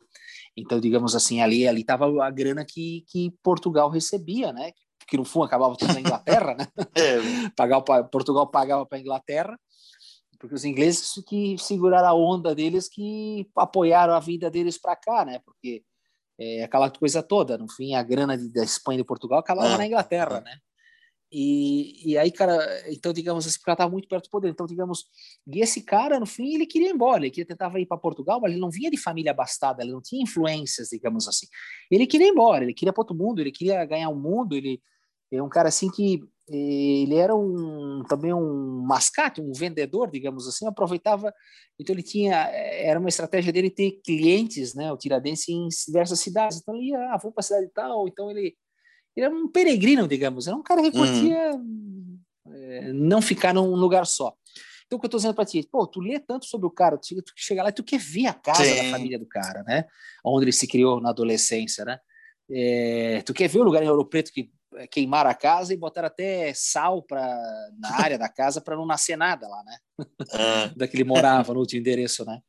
Então, 0.56 0.80
digamos 0.80 1.14
assim, 1.14 1.40
ali 1.40 1.68
ali 1.68 1.82
estava 1.82 2.06
a 2.24 2.30
grana 2.30 2.64
que, 2.64 3.04
que 3.08 3.32
Portugal 3.42 3.90
recebia, 3.90 4.52
né? 4.52 4.72
Que 5.06 5.16
no 5.16 5.24
fundo 5.24 5.44
acabava 5.44 5.76
tudo 5.76 5.92
na 5.92 6.00
Inglaterra, 6.00 6.54
né? 6.54 6.66
É. 6.94 7.18
Pagar, 7.56 7.82
Portugal 8.10 8.46
pagava 8.50 8.84
para 8.86 8.98
a 8.98 9.00
Inglaterra, 9.00 9.58
porque 10.38 10.54
os 10.54 10.64
ingleses 10.64 11.12
que 11.26 11.56
seguraram 11.58 12.08
a 12.08 12.14
onda 12.14 12.54
deles, 12.54 12.88
que 12.88 13.46
apoiaram 13.56 14.14
a 14.14 14.20
vida 14.20 14.50
deles 14.50 14.78
para 14.78 14.96
cá, 14.96 15.24
né? 15.24 15.40
Porque 15.44 15.82
é, 16.38 16.62
aquela 16.62 16.90
coisa 16.90 17.22
toda. 17.22 17.58
No 17.58 17.70
fim, 17.70 17.94
a 17.94 18.02
grana 18.02 18.36
de, 18.36 18.48
da 18.48 18.62
Espanha 18.62 18.98
e 18.98 19.02
de 19.02 19.06
Portugal 19.06 19.38
acabava 19.40 19.74
ah, 19.74 19.78
na 19.78 19.86
Inglaterra, 19.86 20.38
ah. 20.38 20.40
né? 20.40 20.58
E, 21.30 22.12
e 22.12 22.16
aí, 22.16 22.32
cara, 22.32 22.56
então, 22.90 23.12
digamos 23.12 23.46
assim, 23.46 23.58
porque 23.58 23.68
ela 23.68 23.74
estava 23.74 23.90
muito 23.90 24.08
perto 24.08 24.24
do 24.24 24.30
poder. 24.30 24.48
Então, 24.48 24.66
digamos, 24.66 25.04
e 25.46 25.60
esse 25.60 25.82
cara, 25.82 26.18
no 26.18 26.24
fim, 26.24 26.54
ele 26.54 26.66
queria 26.66 26.88
ir 26.88 26.94
embora, 26.94 27.20
ele 27.20 27.30
queria 27.30 27.46
tentava 27.46 27.78
ir 27.78 27.86
para 27.86 27.98
Portugal, 27.98 28.40
mas 28.40 28.52
ele 28.52 28.60
não 28.60 28.70
vinha 28.70 28.90
de 28.90 28.96
família 28.96 29.32
abastada, 29.32 29.82
ele 29.82 29.92
não 29.92 30.00
tinha 30.00 30.22
influências, 30.22 30.88
digamos 30.88 31.28
assim. 31.28 31.46
Ele 31.90 32.06
queria 32.06 32.28
ir 32.28 32.30
embora, 32.30 32.64
ele 32.64 32.72
queria 32.72 32.92
para 32.92 33.02
outro 33.02 33.16
mundo, 33.16 33.40
ele 33.40 33.52
queria 33.52 33.84
ganhar 33.84 34.08
o 34.08 34.14
um 34.14 34.20
mundo, 34.20 34.56
ele 34.56 34.80
é 35.30 35.42
um 35.42 35.48
cara 35.48 35.68
assim 35.68 35.90
que 35.90 36.22
ele 36.50 37.14
era 37.14 37.36
um 37.36 38.02
também 38.08 38.32
um 38.32 38.82
mascate, 38.82 39.40
um 39.40 39.52
vendedor, 39.52 40.10
digamos 40.10 40.48
assim, 40.48 40.66
aproveitava, 40.66 41.32
então 41.78 41.94
ele 41.94 42.02
tinha, 42.02 42.34
era 42.34 42.98
uma 42.98 43.08
estratégia 43.08 43.52
dele 43.52 43.70
ter 43.70 44.00
clientes, 44.02 44.74
né, 44.74 44.90
o 44.90 44.96
Tiradentes 44.96 45.48
em 45.48 45.68
diversas 45.86 46.20
cidades, 46.20 46.58
então 46.58 46.74
ele 46.74 46.86
ia, 46.86 46.98
ah, 47.12 47.18
vou 47.22 47.32
para 47.32 47.40
a 47.40 47.44
cidade 47.44 47.70
tal, 47.74 48.08
então 48.08 48.30
ele, 48.30 48.56
ele 49.14 49.26
era 49.26 49.34
um 49.34 49.48
peregrino, 49.48 50.08
digamos, 50.08 50.46
era 50.46 50.56
um 50.56 50.62
cara 50.62 50.80
que 50.82 50.90
curtia 50.90 51.50
uhum. 51.52 52.18
é, 52.46 52.92
não 52.94 53.20
ficar 53.20 53.52
num 53.52 53.74
lugar 53.74 54.06
só. 54.06 54.34
Então, 54.86 54.96
o 54.96 55.00
que 55.00 55.04
eu 55.04 55.08
estou 55.08 55.18
dizendo 55.18 55.34
para 55.34 55.44
ti, 55.44 55.68
pô, 55.70 55.86
tu 55.86 56.00
lê 56.00 56.18
tanto 56.18 56.46
sobre 56.46 56.66
o 56.66 56.70
cara, 56.70 56.96
tu, 56.96 57.14
tu 57.16 57.32
chega 57.36 57.62
lá 57.62 57.68
e 57.68 57.74
tu 57.74 57.84
quer 57.84 58.00
ver 58.00 58.26
a 58.26 58.32
casa 58.32 58.64
Sim. 58.64 58.74
da 58.74 58.90
família 58.96 59.18
do 59.18 59.26
cara, 59.26 59.62
né? 59.64 59.84
Onde 60.24 60.46
ele 60.46 60.52
se 60.52 60.66
criou 60.66 60.98
na 60.98 61.10
adolescência, 61.10 61.84
né? 61.84 61.98
É, 62.50 63.20
tu 63.20 63.34
quer 63.34 63.48
ver 63.48 63.58
o 63.58 63.64
lugar 63.64 63.82
em 63.82 63.88
Ouro 63.90 64.06
Preto 64.06 64.32
que 64.32 64.50
é, 64.74 64.86
queimaram 64.86 65.30
a 65.30 65.34
casa 65.34 65.72
e 65.72 65.76
botaram 65.76 66.08
até 66.08 66.52
sal 66.54 67.02
pra, 67.02 67.26
na 67.78 68.00
área 68.02 68.18
da 68.18 68.28
casa 68.28 68.60
para 68.60 68.76
não 68.76 68.86
nascer 68.86 69.16
nada 69.16 69.48
lá, 69.48 69.62
né? 69.64 69.78
Ah. 70.32 70.72
Daquele 70.76 71.04
morava 71.04 71.54
no 71.54 71.60
último 71.60 71.80
endereço, 71.80 72.24
né? 72.24 72.40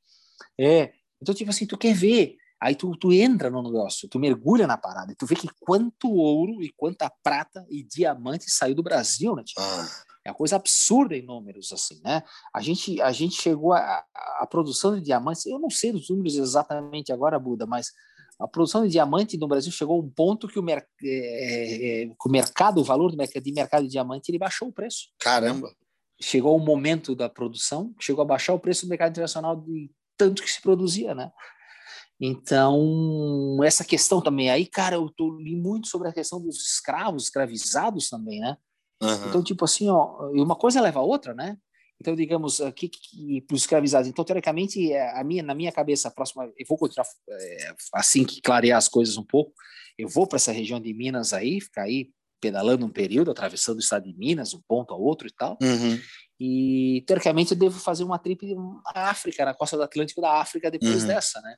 É. 0.60 0.92
Então, 1.22 1.34
tipo 1.34 1.50
assim, 1.50 1.66
tu 1.66 1.78
quer 1.78 1.94
ver. 1.94 2.36
Aí 2.62 2.76
tu, 2.76 2.94
tu 2.98 3.14
entra 3.14 3.50
no 3.50 3.64
negócio, 3.64 4.10
tu 4.10 4.20
mergulha 4.20 4.68
na 4.68 4.78
parada, 4.78 5.14
e 5.14 5.16
tu 5.16 5.26
vê 5.26 5.34
que 5.34 5.48
quanto 5.62 6.12
ouro 6.12 6.62
e 6.62 6.70
quanta 6.76 7.10
prata 7.24 7.66
e 7.70 7.82
diamante 7.84 8.52
saiu 8.52 8.76
do 8.76 8.84
Brasil, 8.84 9.34
né? 9.34 9.44
Tipo, 9.46 9.62
é 10.26 10.30
uma 10.30 10.36
coisa 10.36 10.58
absurda 10.58 11.16
em 11.16 11.22
números, 11.22 11.72
assim, 11.72 12.02
né? 12.04 12.22
A 12.54 12.60
gente, 12.62 13.02
a 13.02 13.14
gente 13.14 13.42
chegou 13.42 13.72
a, 13.72 13.80
a, 13.80 14.04
a 14.42 14.48
produção 14.48 14.96
de 14.96 15.02
diamantes, 15.02 15.46
eu 15.46 15.58
não 15.58 15.70
sei 15.70 15.94
dos 15.94 16.10
números 16.10 16.36
exatamente 16.36 17.14
agora, 17.14 17.40
Buda, 17.40 17.66
mas 17.66 17.94
a 18.40 18.48
produção 18.48 18.84
de 18.84 18.90
diamante 18.90 19.38
no 19.38 19.48
Brasil 19.48 19.72
chegou 19.72 20.00
a 20.00 20.04
um 20.04 20.10
ponto 20.10 20.48
que 20.48 20.58
o, 20.58 20.64
mer 20.64 20.88
é, 21.04 22.04
é, 22.04 22.12
o 22.26 22.30
mercado, 22.30 22.80
o 22.80 22.84
valor 22.84 23.12
do 23.12 23.18
mercado, 23.18 23.44
de 23.44 23.52
mercado 23.52 23.84
de 23.84 23.90
diamante, 23.90 24.32
ele 24.32 24.40
baixou 24.40 24.70
o 24.70 24.72
preço. 24.72 25.10
Caramba! 25.20 25.70
Chegou 26.22 26.56
o 26.56 26.60
momento 26.60 27.16
da 27.16 27.30
produção, 27.30 27.94
chegou 28.00 28.22
a 28.22 28.26
baixar 28.26 28.54
o 28.54 28.60
preço 28.60 28.86
do 28.86 28.90
mercado 28.90 29.12
internacional 29.12 29.56
de 29.58 29.92
tanto 30.18 30.42
que 30.42 30.52
se 30.52 30.62
produzia, 30.62 31.14
né? 31.14 31.32
Então, 32.20 33.60
essa 33.64 33.86
questão 33.86 34.22
também. 34.22 34.50
Aí, 34.50 34.66
cara, 34.66 34.96
eu 34.96 35.10
tô, 35.10 35.38
li 35.38 35.56
muito 35.56 35.88
sobre 35.88 36.10
a 36.10 36.14
questão 36.14 36.42
dos 36.42 36.58
escravos, 36.74 37.24
escravizados 37.24 38.10
também, 38.10 38.40
né? 38.42 38.58
Uhum. 39.02 39.28
Então, 39.28 39.44
tipo 39.44 39.64
assim, 39.64 39.90
ó, 39.90 40.30
uma 40.34 40.56
coisa 40.56 40.82
leva 40.82 41.00
a 41.00 41.04
outra, 41.04 41.34
né? 41.34 41.58
Então, 42.02 42.16
digamos, 42.16 42.62
que, 42.76 42.88
que 42.88 43.42
para 43.42 43.56
os 43.56 43.62
escravizados. 43.62 44.08
Então, 44.08 44.24
teoricamente, 44.24 44.92
é, 44.92 45.20
a 45.20 45.24
minha, 45.24 45.44
na 45.44 45.54
minha 45.54 45.72
cabeça, 45.72 46.08
a 46.08 46.12
próxima, 46.12 46.46
eu 46.46 46.66
vou 46.68 46.78
continuar 46.78 47.06
é, 47.30 47.74
assim 47.94 48.24
que 48.24 48.42
clarear 48.42 48.78
as 48.78 48.88
coisas 48.88 49.18
um 49.18 49.24
pouco. 49.24 49.54
Eu 49.98 50.08
vou 50.08 50.26
para 50.26 50.38
essa 50.38 50.52
região 50.52 50.80
de 50.80 50.94
Minas 50.94 51.34
aí, 51.34 51.60
ficar 51.60 51.84
aí 51.84 52.10
pedalando 52.40 52.86
um 52.86 52.90
período, 52.90 53.32
atravessando 53.32 53.78
o 53.78 53.82
estado 53.82 54.06
de 54.06 54.18
Minas, 54.18 54.54
um 54.54 54.62
ponto 54.66 54.94
a 54.94 54.98
outro 54.98 55.28
e 55.28 55.32
tal. 55.32 55.58
Uhum. 55.62 56.00
E 56.40 57.04
teoricamente 57.06 57.52
eu 57.52 57.58
devo 57.58 57.78
fazer 57.78 58.06
uma 58.06 58.18
trip 58.18 58.56
na 58.56 59.10
África, 59.10 59.44
na 59.44 59.54
costa 59.54 59.76
do 59.76 59.84
Atlântico 59.84 60.22
da 60.22 60.40
África 60.40 60.72
depois 60.72 61.02
uhum. 61.02 61.08
dessa, 61.08 61.42
né? 61.42 61.56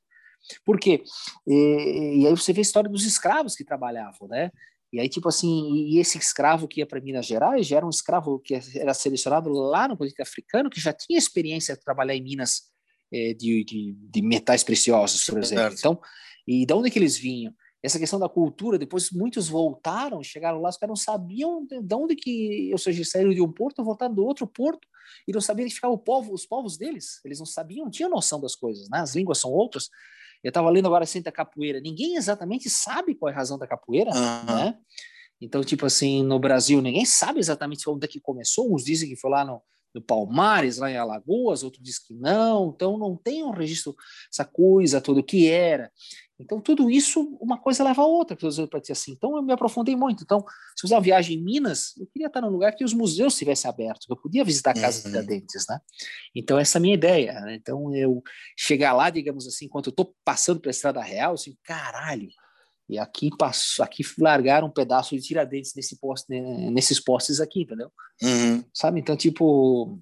Por 0.65 0.79
quê? 0.79 1.03
E, 1.47 2.21
e, 2.23 2.27
aí 2.27 2.31
você 2.35 2.51
vê 2.51 2.61
a 2.61 2.63
história 2.63 2.89
dos 2.89 3.05
escravos 3.05 3.55
que 3.55 3.63
trabalhavam, 3.63 4.27
né? 4.27 4.49
E 4.91 4.99
aí, 4.99 5.07
tipo 5.07 5.29
assim, 5.29 5.73
e 5.73 5.99
esse 5.99 6.17
escravo 6.17 6.67
que 6.67 6.81
ia 6.81 6.85
para 6.85 6.99
Minas 6.99 7.25
Gerais 7.25 7.65
já 7.65 7.77
era 7.77 7.85
um 7.85 7.89
escravo 7.89 8.39
que 8.39 8.59
era 8.75 8.93
selecionado 8.93 9.49
lá 9.49 9.87
no 9.87 9.95
continente 9.95 10.21
africano, 10.21 10.69
que 10.69 10.81
já 10.81 10.91
tinha 10.91 11.17
experiência 11.17 11.75
de 11.75 11.81
trabalhar 11.81 12.13
em 12.13 12.21
minas 12.21 12.63
é, 13.11 13.33
de, 13.33 13.63
de, 13.63 13.95
de, 13.97 14.21
metais 14.21 14.63
preciosos, 14.63 15.23
por 15.25 15.39
exemplo. 15.39 15.63
Certo. 15.63 15.79
Então, 15.79 15.99
e 16.45 16.65
de 16.65 16.73
onde 16.73 16.89
que 16.89 16.99
eles 16.99 17.17
vinham? 17.17 17.53
Essa 17.81 17.97
questão 17.97 18.19
da 18.19 18.29
cultura, 18.29 18.77
depois 18.77 19.09
muitos 19.11 19.47
voltaram, 19.47 20.21
chegaram 20.21 20.61
lá, 20.61 20.69
os 20.69 20.77
caras 20.77 20.91
não 20.91 20.95
sabiam 20.95 21.65
de 21.65 21.95
onde 21.95 22.15
que, 22.15 22.69
ou 22.71 22.77
seja, 22.77 23.03
saíram 23.03 23.33
de 23.33 23.41
um 23.41 23.51
porto, 23.51 23.83
voltaram 23.83 24.13
do 24.13 24.23
outro 24.23 24.45
porto, 24.45 24.87
e 25.27 25.31
não 25.31 25.41
sabiam 25.41 25.69
ficava 25.69 25.93
o 25.93 25.97
povo, 25.97 26.33
os 26.33 26.45
povos 26.45 26.77
deles. 26.77 27.19
Eles 27.25 27.39
não 27.39 27.45
sabiam, 27.45 27.85
não 27.85 27.91
tinham 27.91 28.09
noção 28.09 28.39
das 28.39 28.55
coisas, 28.55 28.89
né? 28.89 28.99
As 28.99 29.15
línguas 29.15 29.39
são 29.39 29.51
outras. 29.51 29.89
Eu 30.43 30.49
estava 30.49 30.69
lendo 30.69 30.87
agora 30.87 31.03
assim 31.03 31.21
da 31.21 31.31
capoeira. 31.31 31.79
Ninguém 31.79 32.15
exatamente 32.15 32.69
sabe 32.69 33.15
qual 33.15 33.29
é 33.29 33.33
a 33.33 33.37
razão 33.37 33.57
da 33.57 33.67
capoeira, 33.67 34.11
uhum. 34.11 34.55
né? 34.55 34.77
Então, 35.39 35.63
tipo 35.63 35.85
assim, 35.85 36.23
no 36.23 36.39
Brasil, 36.39 36.81
ninguém 36.81 37.05
sabe 37.05 37.39
exatamente 37.39 37.89
onde 37.89 38.05
é 38.05 38.07
que 38.07 38.19
começou. 38.19 38.73
Uns 38.73 38.83
dizem 38.83 39.09
que 39.09 39.15
foi 39.15 39.31
lá 39.31 39.43
no, 39.43 39.61
no 39.93 40.01
Palmares, 40.01 40.77
lá 40.77 40.91
em 40.91 40.97
Alagoas, 40.97 41.63
outros 41.63 41.83
dizem 41.83 42.01
que 42.07 42.13
não. 42.13 42.71
Então, 42.73 42.97
não 42.97 43.15
tem 43.15 43.43
um 43.43 43.49
registro, 43.49 43.95
essa 44.31 44.45
coisa 44.45 45.01
toda, 45.01 45.19
o 45.19 45.23
que 45.23 45.47
era. 45.49 45.91
Então, 46.41 46.59
tudo 46.59 46.89
isso, 46.89 47.37
uma 47.39 47.57
coisa 47.57 47.83
leva 47.83 48.01
a 48.01 48.05
outra, 48.05 48.35
que 48.35 48.45
eu 48.45 48.67
para 48.67 48.81
ti 48.81 48.91
assim. 48.91 49.11
Então, 49.11 49.35
eu 49.35 49.43
me 49.43 49.53
aprofundei 49.53 49.95
muito. 49.95 50.23
Então, 50.23 50.43
se 50.75 50.81
fizer 50.81 50.95
uma 50.95 51.01
viagem 51.01 51.37
em 51.37 51.43
Minas, 51.43 51.95
eu 51.97 52.07
queria 52.07 52.27
estar 52.27 52.41
num 52.41 52.49
lugar 52.49 52.75
que 52.75 52.83
os 52.83 52.93
museus 52.93 53.33
estivessem 53.33 53.69
abertos, 53.69 54.05
que 54.05 54.11
eu 54.11 54.17
podia 54.17 54.43
visitar 54.43 54.71
a 54.71 54.73
Casa 54.73 55.05
uhum. 55.05 55.11
Tiradentes, 55.11 55.65
né? 55.69 55.79
Então, 56.35 56.59
essa 56.59 56.77
é 56.77 56.79
a 56.79 56.81
minha 56.81 56.93
ideia. 56.93 57.33
Né? 57.41 57.55
Então, 57.55 57.95
eu 57.95 58.21
chegar 58.57 58.93
lá, 58.93 59.09
digamos 59.09 59.47
assim, 59.47 59.65
enquanto 59.65 59.87
eu 59.87 59.91
estou 59.91 60.15
passando 60.23 60.59
pela 60.59 60.71
Estrada 60.71 61.01
Real, 61.01 61.33
assim, 61.33 61.55
caralho, 61.63 62.29
e 62.89 62.99
aqui 62.99 63.29
passou, 63.37 63.85
aqui 63.85 64.03
largaram 64.19 64.67
um 64.67 64.71
pedaço 64.71 65.15
de 65.15 65.21
Tiradentes 65.21 65.73
nesse 65.75 65.97
poste, 65.97 66.29
né, 66.29 66.69
nesses 66.69 66.99
postes 66.99 67.39
aqui, 67.39 67.61
entendeu? 67.61 67.89
Uhum. 68.21 68.63
Sabe? 68.73 68.99
Então, 68.99 69.15
tipo, 69.15 69.97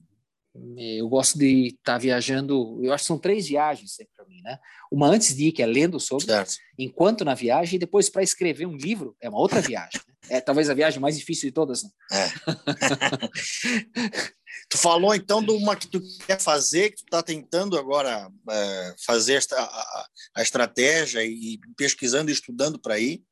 eu 0.78 1.08
gosto 1.08 1.38
de 1.38 1.68
estar 1.68 1.94
tá 1.94 1.98
viajando, 1.98 2.80
eu 2.84 2.92
acho 2.92 3.04
que 3.04 3.08
são 3.08 3.20
três 3.20 3.48
viagens 3.48 3.98
para 4.16 4.26
mim, 4.26 4.42
né? 4.42 4.58
Uma 4.92 5.08
antes 5.08 5.36
de 5.36 5.48
ir, 5.48 5.52
que 5.52 5.62
é 5.62 5.66
lendo 5.66 6.00
sobre, 6.00 6.26
certo. 6.26 6.56
enquanto 6.78 7.24
na 7.24 7.36
viagem, 7.36 7.76
e 7.76 7.80
depois 7.80 8.10
para 8.10 8.24
escrever 8.24 8.66
um 8.66 8.76
livro, 8.76 9.16
é 9.22 9.30
uma 9.30 9.40
outra 9.40 9.62
viagem. 9.62 10.02
Né? 10.08 10.38
É 10.38 10.42
talvez 10.42 10.70
a 10.70 10.74
viagem 10.74 11.00
mais 11.00 11.18
difícil 11.18 11.50
de 11.50 11.54
todas. 11.54 11.84
Né? 11.84 11.90
É. 12.12 12.30
tu 14.70 14.78
falou 14.78 15.14
então 15.14 15.44
de 15.44 15.52
uma 15.52 15.76
que 15.76 15.88
tu 15.88 16.02
quer 16.26 16.40
fazer, 16.40 16.90
que 16.90 16.98
tu 16.98 17.06
está 17.06 17.22
tentando 17.22 17.78
agora 17.78 18.30
é, 18.50 18.96
fazer 19.06 19.44
a, 19.54 19.62
a, 19.62 20.08
a, 20.38 20.42
estratégia 20.42 21.24
e 21.24 21.60
pesquisando 21.78 22.32
e 22.32 22.34
estudando 22.34 22.80
para 22.80 23.00
ir, 23.00 23.24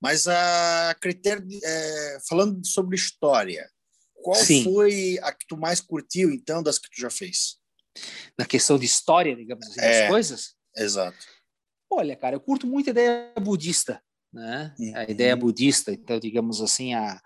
mas 0.00 0.26
a 0.26 0.96
critério, 1.00 1.46
é, 1.62 2.18
falando 2.28 2.66
sobre 2.66 2.96
história, 2.96 3.68
qual 4.24 4.36
Sim. 4.36 4.64
foi 4.64 5.18
a 5.22 5.30
que 5.30 5.46
tu 5.46 5.54
mais 5.54 5.82
curtiu, 5.82 6.30
então, 6.30 6.62
das 6.62 6.78
que 6.78 6.88
tu 6.88 6.98
já 6.98 7.10
fez? 7.10 7.58
Na 8.38 8.46
questão 8.46 8.78
de 8.78 8.86
história, 8.86 9.36
digamos 9.36 9.68
assim, 9.68 9.80
é, 9.80 10.00
das 10.00 10.08
coisas? 10.08 10.54
Exato. 10.74 11.18
Olha, 11.90 12.16
cara, 12.16 12.34
eu 12.34 12.40
curto 12.40 12.66
muito 12.66 12.88
a 12.88 12.92
ideia 12.92 13.34
budista, 13.38 14.02
né? 14.32 14.74
Uhum. 14.78 14.92
A 14.96 15.04
ideia 15.04 15.36
budista, 15.36 15.92
então, 15.92 16.18
digamos 16.18 16.62
assim, 16.62 16.94
a, 16.94 17.20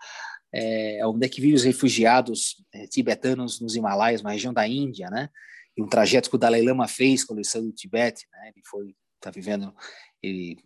é, 0.53 0.99
onde 1.07 1.25
é 1.25 1.29
que 1.29 1.39
vivem 1.39 1.55
os 1.55 1.63
refugiados 1.63 2.61
é, 2.73 2.85
tibetanos 2.85 3.61
nos 3.61 3.77
Himalaias, 3.77 4.19
uma 4.19 4.33
região 4.33 4.53
da 4.53 4.67
Índia, 4.67 5.09
né? 5.09 5.29
E 5.77 5.81
um 5.81 5.87
trajeto 5.87 6.29
que 6.29 6.35
o 6.35 6.39
Dalai 6.39 6.61
Lama 6.61 6.85
fez 6.85 7.23
quando 7.23 7.39
ele 7.39 7.47
saiu 7.47 7.63
do 7.63 7.71
Tibete, 7.71 8.27
né? 8.29 8.51
Ele 8.53 8.61
foi, 8.69 8.93
tá 9.21 9.31
vivendo, 9.31 9.73
ele 10.21 10.57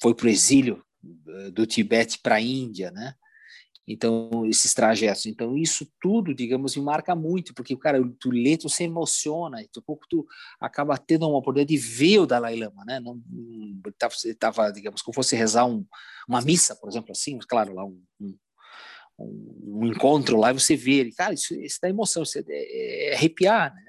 foi 0.00 0.14
para 0.14 0.26
o 0.26 0.30
exílio 0.30 0.82
eh, 1.28 1.50
do 1.50 1.66
Tibete 1.66 2.18
para 2.20 2.36
a 2.36 2.40
Índia, 2.40 2.90
né? 2.90 3.14
Então, 3.86 4.46
esses 4.46 4.72
trajetos. 4.72 5.26
Então, 5.26 5.56
isso 5.56 5.86
tudo, 6.00 6.34
digamos, 6.34 6.74
me 6.74 6.82
marca 6.82 7.14
muito, 7.14 7.52
porque, 7.52 7.76
cara, 7.76 8.02
tu 8.18 8.30
lê, 8.30 8.56
tu 8.56 8.68
se 8.68 8.84
emociona, 8.84 9.62
e 9.62 9.68
tu 9.68 9.82
pouco 9.82 10.06
tu 10.08 10.26
acaba 10.58 10.96
tendo 10.96 11.28
uma 11.28 11.38
oportunidade 11.38 11.68
de 11.68 11.76
ver 11.76 12.20
o 12.20 12.26
Dalai 12.26 12.56
Lama, 12.56 12.84
né? 12.86 12.98
Não, 12.98 13.20
estava, 14.24 14.72
digamos, 14.72 15.02
como 15.02 15.14
fosse 15.14 15.36
rezar 15.36 15.66
um, 15.66 15.84
uma 16.26 16.40
missa, 16.40 16.74
por 16.76 16.88
exemplo, 16.88 17.12
assim, 17.12 17.38
claro, 17.46 17.74
lá 17.74 17.84
um, 17.84 18.02
um, 18.20 18.36
um 19.18 19.86
encontro 19.86 20.38
lá, 20.38 20.50
e 20.50 20.54
você 20.54 20.74
vê 20.76 21.00
ele, 21.00 21.12
cara, 21.12 21.34
isso, 21.34 21.54
isso 21.54 21.78
dá 21.82 21.88
emoção, 21.90 22.22
isso 22.22 22.38
é, 22.38 22.42
é, 22.48 23.10
é 23.10 23.14
arrepiar, 23.14 23.74
né? 23.74 23.83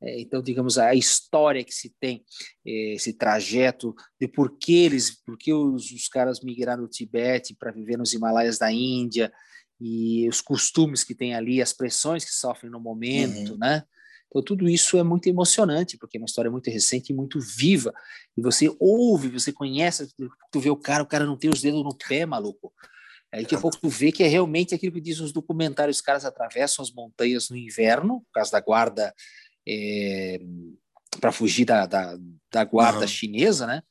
É, 0.00 0.20
então, 0.20 0.40
digamos, 0.40 0.78
a 0.78 0.94
história 0.94 1.64
que 1.64 1.74
se 1.74 1.92
tem, 2.00 2.24
é, 2.66 2.94
esse 2.94 3.12
trajeto 3.12 3.94
de 4.20 4.28
por 4.28 4.56
que 4.58 4.84
eles, 4.84 5.22
por 5.24 5.36
que 5.36 5.52
os, 5.52 5.90
os 5.90 6.08
caras 6.08 6.40
migraram 6.40 6.82
do 6.82 6.88
Tibete 6.88 7.56
para 7.58 7.72
viver 7.72 7.96
nos 7.96 8.12
Himalaias 8.12 8.58
da 8.58 8.70
Índia 8.70 9.32
e 9.80 10.28
os 10.28 10.40
costumes 10.40 11.02
que 11.02 11.14
tem 11.14 11.34
ali, 11.34 11.60
as 11.60 11.72
pressões 11.72 12.24
que 12.24 12.32
sofrem 12.32 12.70
no 12.70 12.80
momento, 12.80 13.52
uhum. 13.52 13.58
né? 13.58 13.82
Então, 14.28 14.42
tudo 14.42 14.68
isso 14.68 14.98
é 14.98 15.02
muito 15.02 15.26
emocionante, 15.26 15.96
porque 15.96 16.18
é 16.18 16.20
uma 16.20 16.26
história 16.26 16.50
muito 16.50 16.70
recente 16.70 17.12
e 17.12 17.16
muito 17.16 17.40
viva. 17.40 17.94
E 18.36 18.42
você 18.42 18.70
ouve, 18.78 19.28
você 19.28 19.50
conhece, 19.52 20.06
tu 20.52 20.60
vê 20.60 20.68
o 20.68 20.76
cara, 20.76 21.02
o 21.02 21.06
cara 21.06 21.24
não 21.24 21.36
tem 21.36 21.48
os 21.48 21.62
dedos 21.62 21.82
no 21.82 21.96
pé, 21.96 22.26
maluco. 22.26 22.72
Aí 23.32 23.42
daqui 23.42 23.54
a 23.54 23.60
pouco 23.60 23.78
tu 23.78 23.88
vê 23.88 24.12
que 24.12 24.22
é 24.22 24.26
realmente 24.26 24.74
aquilo 24.74 24.92
que 24.94 25.00
diz 25.00 25.20
nos 25.20 25.32
documentários, 25.32 25.98
os 25.98 26.02
caras 26.02 26.24
atravessam 26.24 26.82
as 26.82 26.90
montanhas 26.90 27.48
no 27.48 27.56
inverno, 27.56 28.20
por 28.20 28.32
causa 28.34 28.52
da 28.52 28.60
guarda, 28.60 29.14
é, 29.68 30.40
para 31.20 31.32
fugir 31.32 31.64
da, 31.64 31.86
da, 31.86 32.16
da 32.50 32.64
guarda 32.64 33.00
uhum. 33.00 33.08
chinesa, 33.08 33.66
né? 33.66 33.82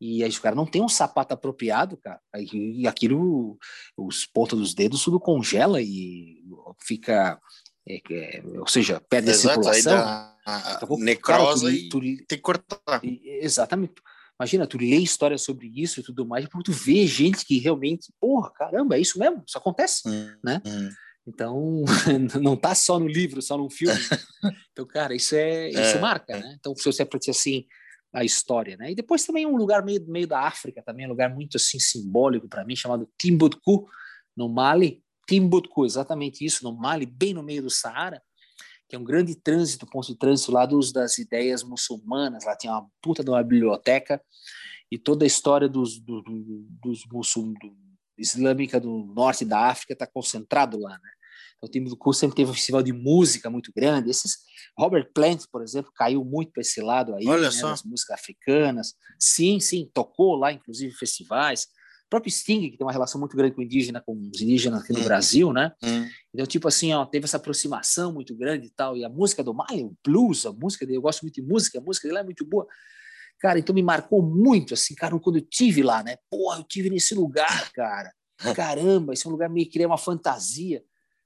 E 0.00 0.24
aí 0.24 0.30
os 0.30 0.38
caras 0.38 0.56
não 0.56 0.64
tem 0.64 0.82
um 0.82 0.88
sapato 0.88 1.34
apropriado, 1.34 1.96
cara. 1.98 2.20
E 2.34 2.86
aquilo, 2.86 3.58
os 3.96 4.26
pontos 4.26 4.58
dos 4.58 4.74
dedos 4.74 5.04
tudo 5.04 5.20
congela 5.20 5.80
e 5.80 6.42
fica 6.78 7.38
é, 7.86 8.00
é, 8.10 8.42
ou 8.58 8.66
seja, 8.66 9.00
perde 9.08 9.30
Exato, 9.30 9.68
a 9.68 9.74
circulação. 9.74 9.98
A, 9.98 10.36
a 10.46 10.96
necrosa 10.98 11.66
cara, 11.66 11.78
tu, 11.90 12.00
tu, 12.00 12.00
tem 12.00 12.26
que 12.26 12.38
cortar. 12.38 13.00
Exatamente. 13.02 13.94
Imagina, 14.38 14.66
tu 14.66 14.78
lê 14.78 14.96
história 14.96 15.36
sobre 15.36 15.70
isso 15.74 16.00
e 16.00 16.02
tudo 16.02 16.26
mais, 16.26 16.46
porque 16.46 16.72
tu 16.72 16.72
vê 16.72 17.06
gente 17.06 17.44
que 17.44 17.58
realmente, 17.58 18.10
porra, 18.18 18.50
caramba, 18.52 18.96
é 18.96 19.00
isso 19.00 19.18
mesmo, 19.18 19.42
isso 19.46 19.58
acontece, 19.58 20.08
hum, 20.08 20.34
né? 20.42 20.62
Hum. 20.64 20.88
Então, 21.26 21.84
não 22.40 22.56
tá 22.56 22.74
só 22.74 22.98
no 22.98 23.06
livro, 23.06 23.42
só 23.42 23.56
no 23.56 23.68
filme. 23.70 23.98
então, 24.72 24.86
cara, 24.86 25.14
isso 25.14 25.34
é, 25.34 25.68
isso 25.68 25.96
é, 25.96 26.00
marca, 26.00 26.38
né? 26.38 26.56
Então, 26.58 26.74
se 26.74 26.84
você 26.84 27.04
para 27.04 27.18
assim 27.28 27.66
a 28.12 28.24
história, 28.24 28.76
né? 28.76 28.90
E 28.90 28.94
depois 28.94 29.24
também 29.24 29.46
um 29.46 29.56
lugar 29.56 29.84
meio 29.84 30.04
meio 30.08 30.26
da 30.26 30.40
África, 30.40 30.82
também 30.82 31.06
um 31.06 31.10
lugar 31.10 31.32
muito 31.32 31.56
assim 31.56 31.78
simbólico 31.78 32.48
para 32.48 32.64
mim, 32.64 32.74
chamado 32.74 33.08
Timbuktu, 33.18 33.86
no 34.36 34.48
Mali, 34.48 35.02
Timbuktu, 35.28 35.84
exatamente 35.84 36.44
isso, 36.44 36.64
no 36.64 36.72
Mali, 36.72 37.06
bem 37.06 37.32
no 37.32 37.42
meio 37.42 37.62
do 37.62 37.70
Saara, 37.70 38.20
que 38.88 38.96
é 38.96 38.98
um 38.98 39.04
grande 39.04 39.36
trânsito, 39.36 39.86
ponto 39.86 40.08
de 40.08 40.18
trânsito 40.18 40.50
lá 40.50 40.66
dos, 40.66 40.92
das 40.92 41.18
ideias 41.18 41.62
muçulmanas. 41.62 42.44
Lá 42.44 42.56
tinha 42.56 42.72
uma 42.72 42.88
puta 43.00 43.22
de 43.22 43.30
uma 43.30 43.42
biblioteca 43.42 44.20
e 44.90 44.98
toda 44.98 45.24
a 45.24 45.26
história 45.26 45.68
dos, 45.68 46.00
do, 46.00 46.20
do, 46.20 46.66
dos 46.82 47.06
muçul, 47.12 47.54
do, 47.60 47.76
islâmica 48.20 48.78
do 48.80 49.12
norte 49.14 49.44
da 49.44 49.68
África 49.68 49.92
está 49.92 50.06
concentrado 50.06 50.78
lá, 50.78 50.90
né? 50.90 51.10
Então, 51.56 51.68
o 51.68 51.70
Timbuktu 51.70 52.12
sempre 52.12 52.36
teve 52.36 52.50
um 52.50 52.54
festival 52.54 52.82
de 52.82 52.92
música 52.92 53.50
muito 53.50 53.70
grande. 53.74 54.10
Esses 54.10 54.38
Robert 54.78 55.10
Plant, 55.12 55.44
por 55.52 55.62
exemplo, 55.62 55.92
caiu 55.94 56.24
muito 56.24 56.52
para 56.52 56.62
esse 56.62 56.80
lado 56.80 57.14
aí, 57.14 57.26
Olha 57.26 57.42
né, 57.42 57.50
só. 57.50 57.70
das 57.70 57.82
músicas 57.82 58.18
africanas. 58.18 58.94
Sim, 59.18 59.60
sim, 59.60 59.90
tocou 59.92 60.36
lá, 60.36 60.52
inclusive, 60.52 60.92
festivais 60.94 61.66
próprio 62.10 62.32
Sting, 62.32 62.70
que 62.70 62.76
tem 62.76 62.84
uma 62.84 62.92
relação 62.92 63.20
muito 63.20 63.36
grande 63.36 63.54
com 63.54 63.62
indígena, 63.62 64.02
com 64.04 64.12
os 64.12 64.42
indígenas 64.42 64.82
aqui 64.82 64.92
no 64.92 64.98
hum. 64.98 65.04
Brasil, 65.04 65.52
né? 65.52 65.72
Hum. 65.82 66.08
Então, 66.34 66.44
tipo 66.44 66.66
assim, 66.66 66.92
ó, 66.92 67.06
teve 67.06 67.24
essa 67.24 67.36
aproximação 67.36 68.12
muito 68.12 68.34
grande 68.36 68.66
e 68.66 68.70
tal. 68.70 68.96
E 68.96 69.04
a 69.04 69.08
música 69.08 69.44
do 69.44 69.54
Maio, 69.54 69.86
o 69.86 69.96
blues, 70.04 70.44
a 70.44 70.52
música 70.52 70.84
dele, 70.84 70.98
eu 70.98 71.02
gosto 71.02 71.22
muito 71.22 71.36
de 71.36 71.42
música, 71.42 71.78
a 71.78 71.80
música 71.80 72.08
dele 72.08 72.18
é 72.18 72.24
muito 72.24 72.44
boa. 72.44 72.66
Cara, 73.40 73.58
então 73.58 73.74
me 73.74 73.82
marcou 73.82 74.22
muito, 74.22 74.74
assim, 74.74 74.94
cara, 74.94 75.18
quando 75.18 75.36
eu 75.36 75.42
tive 75.42 75.82
lá, 75.82 76.02
né? 76.02 76.18
Porra, 76.30 76.58
eu 76.58 76.64
tive 76.64 76.90
nesse 76.90 77.14
lugar, 77.14 77.72
cara. 77.72 78.12
Caramba, 78.54 79.14
esse 79.14 79.26
é 79.26 79.28
um 79.28 79.32
lugar 79.32 79.48
meio 79.48 79.66
que 79.66 79.72
cria 79.72 79.86
uma 79.86 79.98
fantasia. 79.98 80.84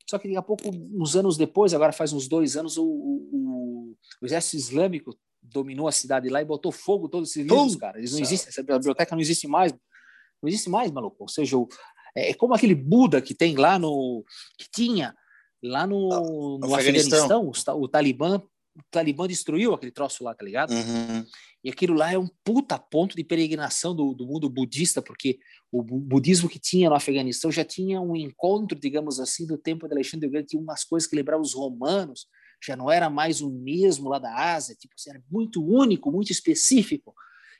Só 0.08 0.18
que 0.18 0.28
daqui 0.28 0.38
a 0.38 0.42
pouco, 0.42 0.62
uns 0.68 1.16
anos 1.16 1.36
depois, 1.36 1.74
agora 1.74 1.92
faz 1.92 2.12
uns 2.12 2.28
dois 2.28 2.56
anos, 2.56 2.76
o, 2.76 2.84
o, 2.84 3.96
o 4.22 4.26
exército 4.26 4.56
islâmico 4.56 5.16
dominou 5.42 5.88
a 5.88 5.92
cidade 5.92 6.28
lá 6.28 6.40
e 6.40 6.44
botou 6.44 6.70
fogo 6.70 7.08
todos 7.08 7.30
esses 7.30 7.42
livros, 7.42 7.76
cara. 7.76 7.98
Eles 7.98 8.12
não 8.12 8.20
existem, 8.20 8.48
essa 8.48 8.62
biblioteca 8.62 9.14
não 9.14 9.20
existe 9.20 9.48
mais. 9.48 9.72
Não 9.72 10.48
existe 10.48 10.70
mais, 10.70 10.90
maluco. 10.90 11.16
Ou 11.20 11.28
seja, 11.28 11.56
o, 11.56 11.68
é, 12.16 12.30
é 12.30 12.34
como 12.34 12.54
aquele 12.54 12.74
Buda 12.74 13.20
que 13.20 13.34
tem 13.34 13.56
lá 13.56 13.78
no. 13.78 14.24
que 14.58 14.68
tinha 14.70 15.16
lá 15.62 15.86
no, 15.86 16.12
ah, 16.12 16.20
no 16.20 16.74
Afeganistão, 16.74 17.48
Afeganistão 17.48 17.76
o, 17.76 17.82
o 17.82 17.88
Talibã 17.88 18.42
o 18.76 18.82
Talibã 18.90 19.26
destruiu 19.28 19.72
aquele 19.72 19.92
troço 19.92 20.24
lá, 20.24 20.34
tá 20.34 20.44
ligado? 20.44 20.72
Uhum. 20.72 21.24
E 21.62 21.70
aquilo 21.70 21.94
lá 21.94 22.12
é 22.12 22.18
um 22.18 22.28
puta 22.42 22.78
ponto 22.78 23.16
de 23.16 23.22
peregrinação 23.22 23.94
do, 23.94 24.12
do 24.12 24.26
mundo 24.26 24.50
budista, 24.50 25.00
porque 25.00 25.38
o 25.70 25.82
budismo 25.82 26.48
que 26.48 26.58
tinha 26.58 26.90
no 26.90 26.96
Afeganistão 26.96 27.50
já 27.50 27.64
tinha 27.64 28.00
um 28.00 28.16
encontro, 28.16 28.78
digamos 28.78 29.20
assim, 29.20 29.46
do 29.46 29.56
tempo 29.56 29.86
de 29.86 29.94
Alexandre 29.94 30.26
o 30.26 30.30
Grande, 30.30 30.48
tinha 30.48 30.62
umas 30.62 30.84
coisas 30.84 31.08
que 31.08 31.16
lembravam 31.16 31.42
os 31.42 31.54
romanos, 31.54 32.26
já 32.62 32.76
não 32.76 32.90
era 32.90 33.08
mais 33.08 33.40
o 33.40 33.50
mesmo 33.50 34.08
lá 34.08 34.18
da 34.18 34.54
Ásia, 34.54 34.74
tipo 34.74 34.94
assim, 34.98 35.10
era 35.10 35.22
muito 35.30 35.64
único, 35.64 36.10
muito 36.10 36.32
específico. 36.32 37.14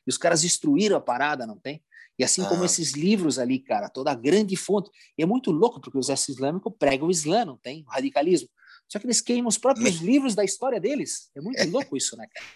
E 0.07 0.11
os 0.11 0.19
caras 0.19 0.43
destruíram 0.43 0.97
a 0.97 1.01
parada, 1.01 1.47
não 1.47 1.59
tem? 1.59 1.83
E 2.19 2.25
assim 2.25 2.43
ah. 2.43 2.49
como 2.49 2.65
esses 2.65 2.93
livros 2.93 3.39
ali, 3.39 3.59
cara, 3.59 3.89
toda 3.89 4.11
a 4.11 4.15
grande 4.15 4.57
fonte. 4.57 4.91
E 5.17 5.23
é 5.23 5.27
muito 5.27 5.51
louco, 5.51 5.81
porque 5.81 5.97
o 5.97 6.01
exército 6.01 6.33
islâmico 6.33 6.71
prega 6.71 7.05
o 7.05 7.11
Islã, 7.11 7.45
não 7.45 7.57
tem? 7.57 7.85
O 7.87 7.91
radicalismo. 7.91 8.49
Só 8.91 8.99
que 8.99 9.07
eles 9.07 9.21
queimam 9.21 9.49
os 9.49 9.59
próprios 9.59 9.97
livros 9.97 10.35
da 10.35 10.45
história 10.45 10.81
deles. 10.81 11.31
É 11.35 11.41
muito 11.41 11.69
louco 11.71 11.97
isso, 11.97 12.17
né, 12.17 12.27
cara? 12.33 12.47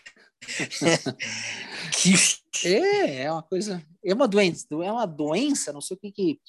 é, 2.65 3.23
é 3.23 3.33
uma 3.33 3.43
coisa. 3.43 3.83
É 4.05 4.15
uma 4.15 4.29
doença, 4.29 4.67
é 4.71 4.93
uma 4.93 5.07
doença, 5.07 5.73
não 5.73 5.81
sei 5.81 5.97
o 5.97 6.01
que 6.01 6.13
que. 6.13 6.41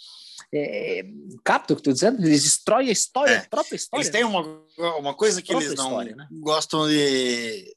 É, 0.53 1.03
capta 1.43 1.73
o 1.73 1.75
que 1.75 1.81
estou 1.81 1.93
dizendo? 1.93 2.25
Eles 2.25 2.43
destroem 2.43 2.89
a 2.89 2.91
história, 2.91 3.33
é. 3.33 3.37
a 3.37 3.49
própria 3.49 3.75
história. 3.75 4.03
Eles 4.03 4.11
têm 4.11 4.23
uma, 4.23 4.41
uma 4.97 5.13
coisa 5.13 5.41
que 5.41 5.51
eles 5.51 5.73
não 5.73 5.85
história, 5.85 6.15
né? 6.15 6.27
gostam 6.31 6.87
de 6.87 7.75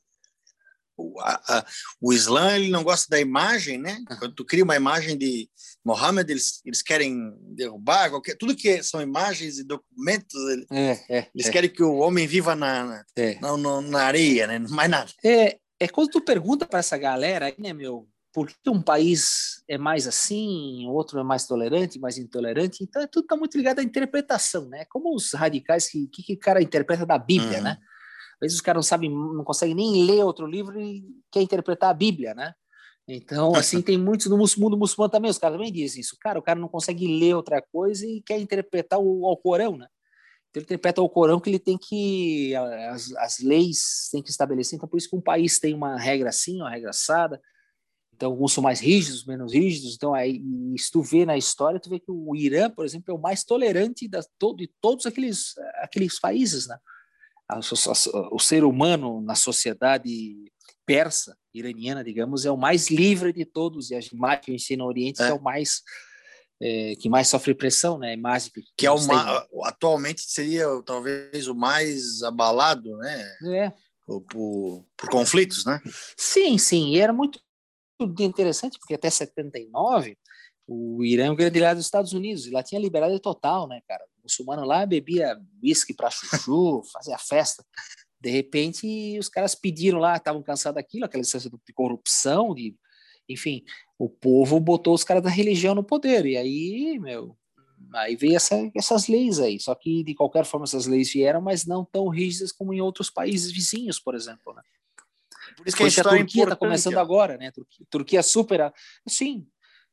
o, 0.96 1.20
a, 1.20 1.64
o 2.00 2.12
Islã 2.12 2.56
ele 2.56 2.70
não 2.70 2.82
gosta 2.82 3.06
da 3.08 3.20
imagem, 3.20 3.78
né? 3.78 3.98
Quando 4.18 4.34
tu 4.34 4.44
cria 4.44 4.64
uma 4.64 4.76
imagem 4.76 5.16
de 5.16 5.48
Mohammed, 5.84 6.30
eles, 6.30 6.60
eles 6.64 6.82
querem 6.82 7.34
derrubar 7.54 8.10
qualquer, 8.10 8.36
tudo 8.36 8.56
que 8.56 8.82
são 8.82 9.00
imagens 9.00 9.58
e 9.58 9.64
documentos, 9.64 10.34
eles, 10.50 10.66
é, 10.70 10.90
é, 11.08 11.26
eles 11.34 11.48
é. 11.48 11.50
querem 11.50 11.70
que 11.70 11.82
o 11.82 11.96
homem 11.96 12.26
viva 12.26 12.54
na, 12.54 12.84
na, 12.84 13.04
é. 13.16 13.38
na, 13.40 13.80
na 13.80 14.02
areia, 14.02 14.46
né? 14.46 14.58
Mais 14.58 14.90
nada. 14.90 15.10
É, 15.24 15.58
é 15.80 15.88
quando 15.88 16.10
tu 16.10 16.20
pergunta 16.20 16.66
para 16.66 16.78
essa 16.78 16.96
galera 16.96 17.46
aí, 17.46 17.54
né, 17.58 17.72
meu, 17.72 18.08
por 18.32 18.48
que 18.48 18.70
um 18.70 18.80
país 18.80 19.62
é 19.68 19.76
mais 19.76 20.06
assim, 20.06 20.86
outro 20.88 21.20
é 21.20 21.22
mais 21.22 21.46
tolerante, 21.46 21.98
mais 21.98 22.16
intolerante? 22.16 22.82
Então, 22.82 23.06
tudo 23.10 23.24
está 23.24 23.36
muito 23.36 23.56
ligado 23.58 23.80
à 23.80 23.82
interpretação, 23.82 24.68
né? 24.68 24.86
Como 24.86 25.14
os 25.14 25.32
radicais 25.32 25.88
que, 25.88 26.06
que, 26.08 26.22
que 26.22 26.32
o 26.34 26.38
cara 26.38 26.62
interpreta 26.62 27.04
da 27.04 27.18
Bíblia, 27.18 27.58
uhum. 27.58 27.64
né? 27.64 27.78
Vezes 28.42 28.56
os 28.56 28.60
caras 28.60 28.78
não 28.78 28.82
sabem, 28.82 29.10
não 29.10 29.44
conseguem 29.44 29.74
nem 29.74 30.04
ler 30.04 30.24
outro 30.24 30.46
livro 30.46 30.80
e 30.80 31.04
quer 31.30 31.42
interpretar 31.42 31.90
a 31.90 31.94
Bíblia, 31.94 32.34
né? 32.34 32.54
Então, 33.06 33.54
assim, 33.56 33.82
tem 33.82 33.98
muitos 33.98 34.26
no 34.26 34.36
mundo 34.36 34.76
muçulmano 34.76 35.10
também, 35.10 35.30
os 35.30 35.38
caras 35.38 35.56
também 35.56 35.72
dizem 35.72 36.00
isso. 36.00 36.16
Cara, 36.20 36.38
o 36.38 36.42
cara 36.42 36.58
não 36.58 36.68
consegue 36.68 37.06
ler 37.18 37.34
outra 37.34 37.62
coisa 37.62 38.06
e 38.06 38.22
quer 38.22 38.38
interpretar 38.38 38.98
o 38.98 39.26
Alcorão, 39.26 39.76
né? 39.76 39.86
Então, 40.50 40.60
ele 40.60 40.64
interpreta 40.64 41.00
o 41.00 41.04
Alcorão 41.04 41.40
que 41.40 41.48
ele 41.48 41.58
tem 41.58 41.78
que, 41.78 42.54
as, 42.90 43.10
as 43.16 43.38
leis 43.38 44.08
tem 44.12 44.22
que 44.22 44.28
estabelecer. 44.28 44.76
Então, 44.76 44.88
por 44.88 44.98
isso 44.98 45.08
que 45.08 45.16
um 45.16 45.20
país 45.20 45.58
tem 45.58 45.74
uma 45.74 45.98
regra 45.98 46.28
assim, 46.28 46.60
uma 46.60 46.70
regra 46.70 46.90
assada. 46.90 47.40
Então, 48.14 48.30
alguns 48.30 48.52
são 48.52 48.62
mais 48.62 48.78
rígidos, 48.78 49.24
menos 49.24 49.52
rígidos. 49.52 49.94
Então, 49.94 50.12
aí, 50.12 50.42
se 50.76 50.90
tu 50.90 51.00
vê 51.00 51.24
na 51.24 51.38
história, 51.38 51.80
tu 51.80 51.88
vê 51.88 51.98
que 51.98 52.10
o 52.10 52.36
Irã, 52.36 52.68
por 52.68 52.84
exemplo, 52.84 53.10
é 53.10 53.14
o 53.14 53.20
mais 53.20 53.42
tolerante 53.44 54.06
de 54.06 54.70
todos 54.78 55.06
aqueles, 55.06 55.54
aqueles 55.76 56.20
países, 56.20 56.66
né? 56.68 56.76
O 58.30 58.38
ser 58.38 58.64
humano 58.64 59.20
na 59.20 59.34
sociedade 59.34 60.52
persa, 60.86 61.36
iraniana, 61.54 62.02
digamos, 62.02 62.44
é 62.44 62.50
o 62.50 62.56
mais 62.56 62.90
livre 62.90 63.32
de 63.32 63.44
todos, 63.44 63.90
e 63.90 63.94
a 63.94 64.00
imagem 64.12 64.40
que 64.40 64.74
a 64.74 64.76
no 64.76 64.86
Oriente 64.86 65.22
é, 65.22 65.28
é 65.28 65.32
o 65.32 65.42
mais 65.42 65.82
é, 66.60 66.94
que 66.96 67.08
mais 67.08 67.28
sofre 67.28 67.54
pressão, 67.54 67.98
né? 67.98 68.10
A 68.10 68.14
imagem 68.14 68.50
que, 68.52 68.62
que 68.76 68.86
é 68.86 68.90
atualmente 69.64 70.22
seria 70.22 70.66
talvez 70.84 71.48
o 71.48 71.54
mais 71.54 72.22
abalado, 72.22 72.96
né? 72.98 73.36
É. 73.56 73.72
Por, 74.06 74.20
por, 74.22 74.86
por 74.96 75.10
conflitos, 75.10 75.64
né? 75.64 75.80
Sim, 76.16 76.58
sim, 76.58 76.90
e 76.94 77.00
era 77.00 77.12
muito 77.12 77.40
interessante 78.20 78.78
porque 78.78 78.94
até 78.94 79.10
79 79.10 80.16
o 80.72 81.04
Irã 81.04 81.26
é 81.26 81.30
um 81.30 81.36
grande 81.36 81.58
aliado 81.58 81.78
dos 81.78 81.86
Estados 81.86 82.12
Unidos 82.12 82.46
e 82.46 82.50
lá 82.50 82.62
tinha 82.62 82.80
liberdade 82.80 83.20
total, 83.20 83.68
né, 83.68 83.80
cara? 83.86 84.04
muçulmano 84.22 84.64
lá 84.64 84.86
bebia 84.86 85.38
whisky 85.62 85.94
para 85.94 86.10
chuchu, 86.10 86.82
fazia 86.92 87.18
festa. 87.18 87.64
De 88.20 88.30
repente, 88.30 89.18
os 89.18 89.28
caras 89.28 89.54
pediram 89.54 89.98
lá, 89.98 90.16
estavam 90.16 90.42
cansados 90.42 90.76
daquilo, 90.76 91.04
aquela 91.04 91.22
licença 91.22 91.50
de 91.50 91.72
corrupção, 91.72 92.54
de, 92.54 92.74
enfim, 93.28 93.64
o 93.98 94.08
povo 94.08 94.60
botou 94.60 94.94
os 94.94 95.02
caras 95.02 95.22
da 95.22 95.30
religião 95.30 95.74
no 95.74 95.82
poder. 95.82 96.24
E 96.26 96.36
aí, 96.36 96.98
meu, 97.00 97.36
aí 97.94 98.14
veio 98.14 98.36
essa, 98.36 98.70
essas 98.76 99.08
leis 99.08 99.40
aí. 99.40 99.58
Só 99.58 99.74
que, 99.74 100.04
de 100.04 100.14
qualquer 100.14 100.44
forma, 100.44 100.64
essas 100.64 100.86
leis 100.86 101.12
vieram, 101.12 101.40
mas 101.40 101.66
não 101.66 101.84
tão 101.84 102.08
rígidas 102.08 102.52
como 102.52 102.72
em 102.72 102.80
outros 102.80 103.10
países 103.10 103.50
vizinhos, 103.50 103.98
por 103.98 104.14
exemplo, 104.14 104.54
né? 104.54 104.62
Por 105.56 105.66
isso 105.66 105.76
que, 105.76 105.82
a, 105.82 105.86
a 105.86 106.16
Turquia 106.16 106.44
está 106.44 106.56
começando 106.56 106.98
agora, 106.98 107.36
né? 107.36 107.50
Turquia, 107.50 107.86
Turquia 107.90 108.22
super. 108.22 108.72
Sim, 109.06 109.46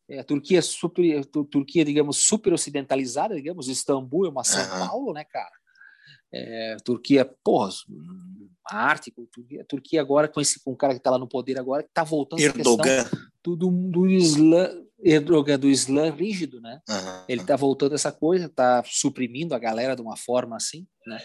é, 0.09 0.19
a 0.19 0.23
Turquia 0.23 0.61
super, 0.61 1.19
a 1.19 1.23
Turquia, 1.23 1.85
digamos, 1.85 2.17
super 2.17 2.51
ocidentalizada, 2.51 3.35
digamos, 3.35 3.67
Istambul 3.67 4.25
é 4.25 4.29
uma 4.29 4.43
São 4.43 4.61
uhum. 4.61 4.87
Paulo, 4.87 5.13
né, 5.13 5.23
cara? 5.23 5.51
É, 6.31 6.77
Turquia, 6.83 7.29
porra, 7.43 7.69
a 8.65 8.77
arte, 8.77 9.13
a 9.59 9.63
Turquia 9.65 10.01
agora 10.01 10.27
com 10.27 10.39
esse 10.39 10.63
com 10.63 10.71
um 10.71 10.75
cara 10.75 10.93
que 10.93 10.99
está 10.99 11.09
lá 11.09 11.17
no 11.17 11.27
poder 11.27 11.57
agora, 11.59 11.83
que 11.83 11.89
está 11.89 12.03
voltando 12.03 12.39
Erdogan. 12.39 12.83
questão 12.83 13.19
do, 13.43 13.55
do, 13.55 13.69
do 13.89 14.07
Islã, 14.07 14.69
Erdogan 15.03 15.57
do 15.57 15.67
Islã 15.67 16.11
rígido, 16.11 16.61
né? 16.61 16.81
Uhum. 16.87 17.23
Ele 17.27 17.41
está 17.41 17.55
voltando 17.55 17.95
essa 17.95 18.11
coisa, 18.11 18.45
está 18.45 18.83
suprimindo 18.85 19.55
a 19.55 19.59
galera 19.59 19.95
de 19.95 20.01
uma 20.01 20.15
forma 20.15 20.55
assim, 20.55 20.87
né? 21.05 21.19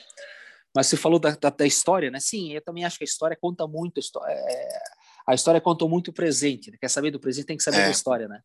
Mas 0.75 0.89
você 0.89 0.97
falou 0.97 1.19
da, 1.19 1.31
da, 1.31 1.51
da, 1.51 1.67
história, 1.67 2.11
né? 2.11 2.19
Sim, 2.19 2.53
eu 2.53 2.63
também 2.63 2.85
acho 2.85 2.99
que 2.99 3.05
a 3.05 3.07
história 3.07 3.37
conta 3.41 3.67
muito. 3.67 4.01
É, 4.27 4.79
a 5.29 5.35
história 5.35 5.61
contou 5.61 5.89
muito 5.89 6.09
o 6.09 6.13
presente. 6.13 6.71
Né? 6.71 6.77
Quer 6.81 6.89
saber 6.89 7.13
do 7.13 7.21
presente, 7.21 7.47
tem 7.47 7.57
que 7.57 7.63
saber 7.63 7.79
é. 7.79 7.85
da 7.85 7.91
história, 7.91 8.27
né? 8.27 8.41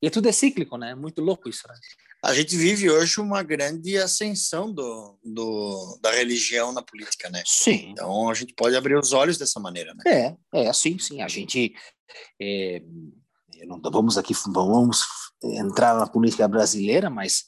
E 0.00 0.10
tudo 0.10 0.28
é 0.28 0.32
cíclico, 0.32 0.76
né? 0.76 0.94
Muito 0.94 1.20
louco 1.20 1.48
isso, 1.48 1.66
né? 1.68 1.74
A 2.24 2.34
gente 2.34 2.56
vive 2.56 2.90
hoje 2.90 3.20
uma 3.20 3.42
grande 3.42 3.96
ascensão 3.96 4.72
do, 4.72 5.18
do, 5.24 5.98
da 6.02 6.10
religião 6.10 6.72
na 6.72 6.82
política, 6.82 7.30
né? 7.30 7.42
Sim. 7.46 7.90
Então 7.90 8.28
a 8.28 8.34
gente 8.34 8.54
pode 8.54 8.74
abrir 8.74 8.98
os 8.98 9.12
olhos 9.12 9.38
dessa 9.38 9.60
maneira, 9.60 9.94
né? 9.94 10.36
É, 10.52 10.66
é, 10.66 10.72
sim, 10.72 10.98
sim. 10.98 11.22
A 11.22 11.28
gente. 11.28 11.74
É, 12.40 12.82
não 13.66 13.80
vamos 13.80 14.18
aqui, 14.18 14.34
vamos 14.46 15.04
entrar 15.42 15.96
na 15.96 16.06
política 16.06 16.46
brasileira, 16.48 17.08
mas 17.08 17.44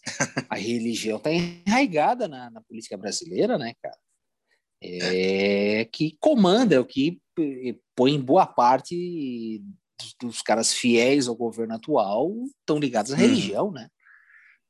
a 0.48 0.54
religião 0.56 1.18
está 1.18 1.32
enraigada 1.32 2.28
na, 2.28 2.50
na, 2.50 2.60
política 2.60 2.96
brasileira, 2.96 3.58
né, 3.58 3.74
cara? 3.82 3.98
É, 4.82 5.84
que 5.92 6.16
comanda, 6.20 6.74
é 6.74 6.80
o 6.80 6.86
que 6.86 7.20
põe 7.94 8.18
boa 8.20 8.46
parte 8.46 9.62
dos, 10.00 10.14
dos 10.20 10.42
caras 10.42 10.72
fiéis 10.72 11.28
ao 11.28 11.34
governo 11.34 11.74
atual 11.74 12.32
estão 12.60 12.78
ligados 12.78 13.12
à 13.12 13.16
hum. 13.16 13.18
religião, 13.18 13.70
né? 13.70 13.88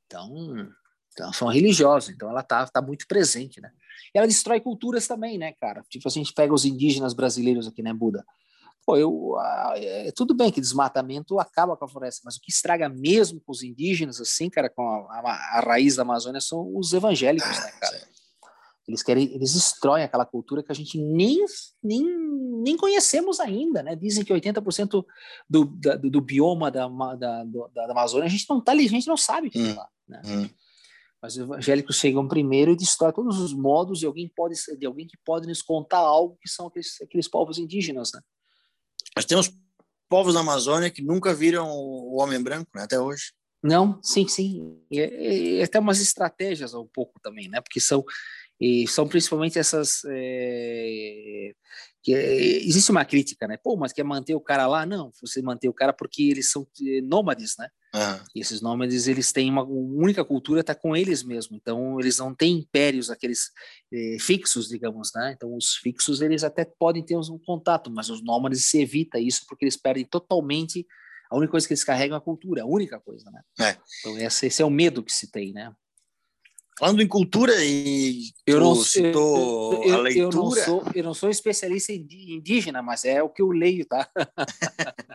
Então, 0.05 0.69
então 1.13 1.33
são 1.33 1.47
religiosos, 1.47 2.09
então 2.09 2.29
ela 2.29 2.43
tá, 2.43 2.65
tá 2.67 2.81
muito 2.81 3.07
presente, 3.07 3.61
né? 3.61 3.71
E 4.13 4.17
ela 4.17 4.27
destrói 4.27 4.59
culturas 4.59 5.07
também, 5.07 5.37
né, 5.37 5.53
cara? 5.53 5.83
Tipo, 5.89 6.07
a 6.07 6.11
gente 6.11 6.33
pega 6.33 6.53
os 6.53 6.65
indígenas 6.65 7.13
brasileiros 7.13 7.67
aqui, 7.67 7.81
né, 7.81 7.93
Buda? 7.93 8.25
Pô, 8.85 8.97
eu, 8.97 9.35
é, 9.75 10.11
tudo 10.11 10.33
bem 10.33 10.51
que 10.51 10.59
desmatamento 10.59 11.39
acaba 11.39 11.77
com 11.77 11.85
a 11.85 11.87
floresta, 11.87 12.21
mas 12.25 12.35
o 12.35 12.41
que 12.41 12.51
estraga 12.51 12.89
mesmo 12.89 13.39
com 13.39 13.51
os 13.51 13.61
indígenas, 13.61 14.19
assim, 14.19 14.49
cara, 14.49 14.69
com 14.69 14.81
a, 14.83 15.19
a, 15.19 15.57
a 15.57 15.59
raiz 15.59 15.95
da 15.95 16.01
Amazônia 16.01 16.41
são 16.41 16.75
os 16.75 16.91
evangélicos, 16.91 17.47
né, 17.47 17.71
cara? 17.79 18.01
Eles 18.87 19.03
querem, 19.03 19.33
eles 19.33 19.53
destroem 19.53 20.03
aquela 20.03 20.25
cultura 20.25 20.63
que 20.63 20.71
a 20.71 20.75
gente 20.75 20.97
nem, 20.97 21.37
nem, 21.83 22.03
nem 22.63 22.75
conhecemos 22.75 23.39
ainda, 23.39 23.83
né? 23.83 23.95
Dizem 23.95 24.23
que 24.23 24.33
80% 24.33 25.05
do, 25.49 25.65
do, 25.65 26.09
do 26.09 26.21
bioma 26.21 26.71
da, 26.71 26.87
da, 26.87 27.43
da, 27.43 27.91
Amazônia 27.91 28.25
a 28.25 28.29
gente 28.29 28.45
não 28.49 28.59
tá 28.59 28.71
ali, 28.71 28.85
a 28.85 28.89
gente 28.89 29.07
não 29.07 29.17
sabe 29.17 29.47
o 29.47 29.51
que 29.51 29.59
hum, 29.59 29.75
lá, 29.75 29.87
né? 30.07 30.21
Hum. 30.25 30.49
Mas 31.21 31.33
os 31.35 31.43
evangélicos 31.43 31.97
chegam 31.97 32.27
primeiro 32.27 32.71
e 32.71 32.75
destroem 32.75 33.13
todos 33.13 33.39
os 33.39 33.53
modos 33.53 33.99
de 33.99 34.07
alguém 34.07 34.27
pode 34.35 34.55
de 34.77 34.85
alguém 34.87 35.05
que 35.05 35.17
pode 35.23 35.47
nos 35.47 35.61
contar 35.61 35.99
algo 35.99 36.35
que 36.41 36.49
são 36.49 36.65
aqueles, 36.65 36.99
aqueles 36.99 37.27
povos 37.27 37.59
indígenas, 37.59 38.11
né? 38.13 38.21
Nós 39.15 39.25
temos 39.25 39.51
povos 40.09 40.33
na 40.33 40.39
Amazônia 40.39 40.89
que 40.89 41.03
nunca 41.03 41.33
viram 41.33 41.69
o 41.69 42.19
homem 42.19 42.41
branco, 42.41 42.69
né, 42.75 42.83
até 42.83 42.99
hoje. 42.99 43.33
Não, 43.63 43.99
sim, 44.01 44.27
sim. 44.27 44.81
E, 44.89 44.99
e, 44.99 45.57
e 45.59 45.61
até 45.61 45.79
umas 45.79 45.99
estratégias 45.99 46.73
um 46.73 46.87
pouco 46.87 47.19
também, 47.21 47.47
né? 47.47 47.61
Porque 47.61 47.79
são 47.79 48.03
e 48.61 48.87
são 48.87 49.07
principalmente 49.07 49.57
essas. 49.57 50.03
É, 50.07 51.51
que 52.03 52.13
é, 52.13 52.57
existe 52.65 52.91
uma 52.91 53.05
crítica, 53.05 53.47
né? 53.47 53.57
Pô, 53.57 53.75
mas 53.75 53.91
quer 53.91 54.03
manter 54.03 54.35
o 54.35 54.41
cara 54.41 54.67
lá? 54.67 54.85
Não, 54.85 55.11
você 55.19 55.41
manter 55.41 55.67
o 55.67 55.73
cara 55.73 55.93
porque 55.93 56.23
eles 56.23 56.49
são 56.49 56.67
eh, 56.81 57.01
nômades, 57.01 57.55
né? 57.59 57.67
Uhum. 57.93 58.23
E 58.35 58.41
esses 58.41 58.59
nômades, 58.59 59.07
eles 59.07 59.31
têm 59.31 59.51
uma, 59.51 59.63
única 59.63 60.25
cultura, 60.25 60.63
tá 60.63 60.73
com 60.73 60.95
eles 60.95 61.21
mesmo. 61.21 61.55
Então, 61.55 61.99
eles 61.99 62.17
não 62.17 62.33
têm 62.33 62.57
impérios, 62.57 63.11
aqueles 63.11 63.51
eh, 63.93 64.17
fixos, 64.19 64.67
digamos, 64.67 65.11
né? 65.13 65.33
Então, 65.35 65.55
os 65.55 65.75
fixos, 65.75 66.21
eles 66.21 66.43
até 66.43 66.65
podem 66.65 67.03
ter 67.03 67.15
um 67.15 67.39
contato, 67.45 67.91
mas 67.91 68.09
os 68.09 68.23
nômades 68.23 68.65
se 68.65 68.81
evita 68.81 69.19
isso 69.19 69.43
porque 69.47 69.65
eles 69.65 69.77
perdem 69.77 70.05
totalmente 70.05 70.85
a 71.31 71.37
única 71.37 71.51
coisa 71.51 71.65
que 71.65 71.73
eles 71.73 71.83
carregam 71.83 72.15
é 72.15 72.17
a 72.17 72.21
cultura, 72.21 72.63
a 72.63 72.65
única 72.65 72.99
coisa, 72.99 73.31
né? 73.31 73.41
É. 73.59 73.77
Então, 73.99 74.17
esse, 74.17 74.47
esse 74.47 74.61
é 74.61 74.65
o 74.65 74.69
medo 74.69 75.01
que 75.01 75.13
se 75.13 75.31
tem, 75.31 75.53
né? 75.53 75.73
Falando 76.81 77.03
em 77.03 77.07
cultura 77.07 77.53
e 77.63 78.31
eu 78.43 78.59
não 78.59 78.73
citou 78.73 79.83
eu, 79.83 79.93
a 79.93 79.97
leitura. 79.99 80.25
Eu 80.25 80.31
não, 80.31 80.49
sou, 80.49 80.83
eu 80.95 81.03
não 81.03 81.13
sou 81.13 81.29
especialista 81.29 81.93
em 81.93 82.07
indígena, 82.27 82.81
mas 82.81 83.05
é 83.05 83.21
o 83.21 83.29
que 83.29 83.39
eu 83.39 83.51
leio, 83.51 83.85
tá? 83.85 84.09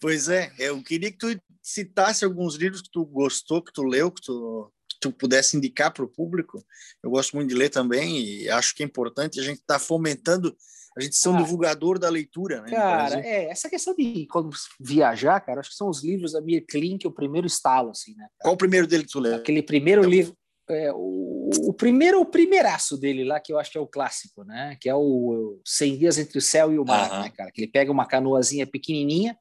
pois 0.00 0.28
é, 0.28 0.52
eu 0.58 0.82
queria 0.82 1.12
que 1.12 1.18
tu 1.18 1.40
citasse 1.62 2.24
alguns 2.24 2.56
livros 2.56 2.82
que 2.82 2.90
tu 2.90 3.04
gostou, 3.04 3.62
que 3.62 3.72
tu 3.72 3.84
leu, 3.84 4.10
que 4.10 4.22
tu, 4.22 4.72
que 4.90 4.98
tu 5.00 5.12
pudesse 5.12 5.56
indicar 5.56 5.92
para 5.92 6.04
o 6.04 6.08
público. 6.08 6.60
Eu 7.00 7.10
gosto 7.10 7.36
muito 7.36 7.50
de 7.50 7.54
ler 7.54 7.68
também 7.68 8.18
e 8.18 8.50
acho 8.50 8.74
que 8.74 8.82
é 8.82 8.86
importante 8.86 9.38
a 9.38 9.42
gente 9.44 9.60
estar 9.60 9.74
tá 9.74 9.78
fomentando 9.78 10.52
a 10.96 11.00
gente 11.00 11.16
ser 11.16 11.30
um 11.30 11.36
ah, 11.36 11.42
divulgador 11.42 11.98
da 11.98 12.10
leitura, 12.10 12.60
né? 12.60 12.70
Cara, 12.70 13.20
é, 13.20 13.48
essa 13.48 13.70
questão 13.70 13.94
de 13.94 14.26
quando 14.26 14.50
viajar, 14.78 15.40
cara, 15.40 15.60
acho 15.60 15.70
que 15.70 15.76
são 15.76 15.88
os 15.88 16.04
livros 16.04 16.32
da 16.32 16.40
Mir 16.42 16.66
Klink, 16.66 17.06
o 17.06 17.10
primeiro 17.10 17.46
estalo, 17.46 17.90
assim, 17.90 18.10
né? 18.14 18.24
Cara? 18.24 18.32
Qual 18.42 18.54
o 18.54 18.58
primeiro 18.58 18.86
dele 18.86 19.04
que 19.04 19.12
tu 19.12 19.18
leu? 19.18 19.36
Aquele 19.36 19.62
primeiro 19.62 20.04
livro, 20.04 20.36
é, 20.72 20.92
o, 20.92 21.50
o, 21.68 21.72
primeiro, 21.72 22.20
o 22.20 22.26
primeiraço 22.26 22.98
dele 22.98 23.24
lá, 23.24 23.40
que 23.40 23.52
eu 23.52 23.58
acho 23.58 23.70
que 23.70 23.78
é 23.78 23.80
o 23.80 23.86
clássico, 23.86 24.44
né? 24.44 24.76
Que 24.80 24.88
é 24.88 24.94
o 24.94 25.60
100 25.66 25.98
Dias 25.98 26.18
Entre 26.18 26.38
o 26.38 26.42
Céu 26.42 26.72
e 26.72 26.78
o 26.78 26.84
Mar, 26.84 27.10
uhum. 27.10 27.22
né, 27.22 27.30
cara? 27.30 27.50
Que 27.52 27.62
ele 27.62 27.70
pega 27.70 27.92
uma 27.92 28.06
canoazinha 28.06 28.66
pequenininha. 28.66 29.38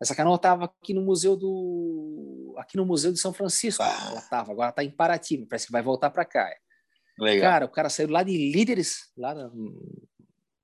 Essa 0.00 0.14
canoa 0.14 0.36
estava 0.36 0.66
aqui 0.66 0.94
no 0.94 1.02
museu 1.02 1.36
do 1.36 2.54
aqui 2.56 2.76
no 2.76 2.86
museu 2.86 3.12
de 3.12 3.18
São 3.18 3.32
Francisco. 3.32 3.82
Ah. 3.82 4.08
Ela 4.10 4.20
tava, 4.22 4.52
agora 4.52 4.70
está 4.70 4.84
em 4.84 4.90
Paraty, 4.90 5.46
parece 5.48 5.66
que 5.66 5.72
vai 5.72 5.82
voltar 5.82 6.10
para 6.10 6.24
cá. 6.24 6.48
Legal. 7.18 7.50
Cara, 7.50 7.66
o 7.66 7.68
cara 7.68 7.88
saiu 7.88 8.10
lá 8.10 8.22
de 8.22 8.32
líderes, 8.52 9.10
lá 9.16 9.34
na, 9.34 9.50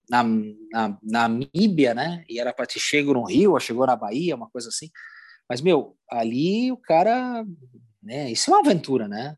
na, 0.09 0.23
na, 0.23 0.99
na 1.03 1.29
Namíbia, 1.29 1.95
né? 1.95 2.25
E 2.29 2.39
era 2.39 2.53
para 2.53 2.67
ter 2.67 2.79
chego 2.79 3.13
no 3.13 3.25
Rio, 3.25 3.53
ou 3.53 3.61
chegou 3.61 3.87
na 3.87 3.97
Bahia, 3.97 4.37
uma 4.37 4.49
coisa 4.49 4.69
assim. 4.69 4.89
Mas, 5.49 5.61
meu, 5.61 5.97
ali 6.09 6.71
o 6.71 6.77
cara, 6.77 7.45
né? 8.03 8.31
Isso 8.31 8.51
é 8.51 8.55
uma 8.55 8.61
aventura, 8.61 9.09
né? 9.09 9.37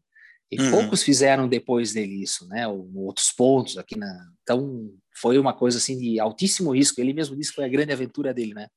E 0.50 0.60
uhum. 0.60 0.70
poucos 0.70 1.02
fizeram 1.02 1.48
depois 1.48 1.92
dele 1.92 2.22
isso, 2.22 2.46
né? 2.48 2.66
Ou, 2.68 2.88
outros 2.96 3.32
pontos 3.32 3.78
aqui 3.78 3.98
na. 3.98 4.30
Então, 4.42 4.92
foi 5.20 5.38
uma 5.38 5.52
coisa 5.52 5.78
assim 5.78 5.98
de 5.98 6.20
altíssimo 6.20 6.74
risco. 6.74 7.00
Ele 7.00 7.12
mesmo 7.12 7.36
disse 7.36 7.50
que 7.50 7.56
foi 7.56 7.64
a 7.64 7.68
grande 7.68 7.92
aventura 7.92 8.32
dele, 8.32 8.54
né? 8.54 8.68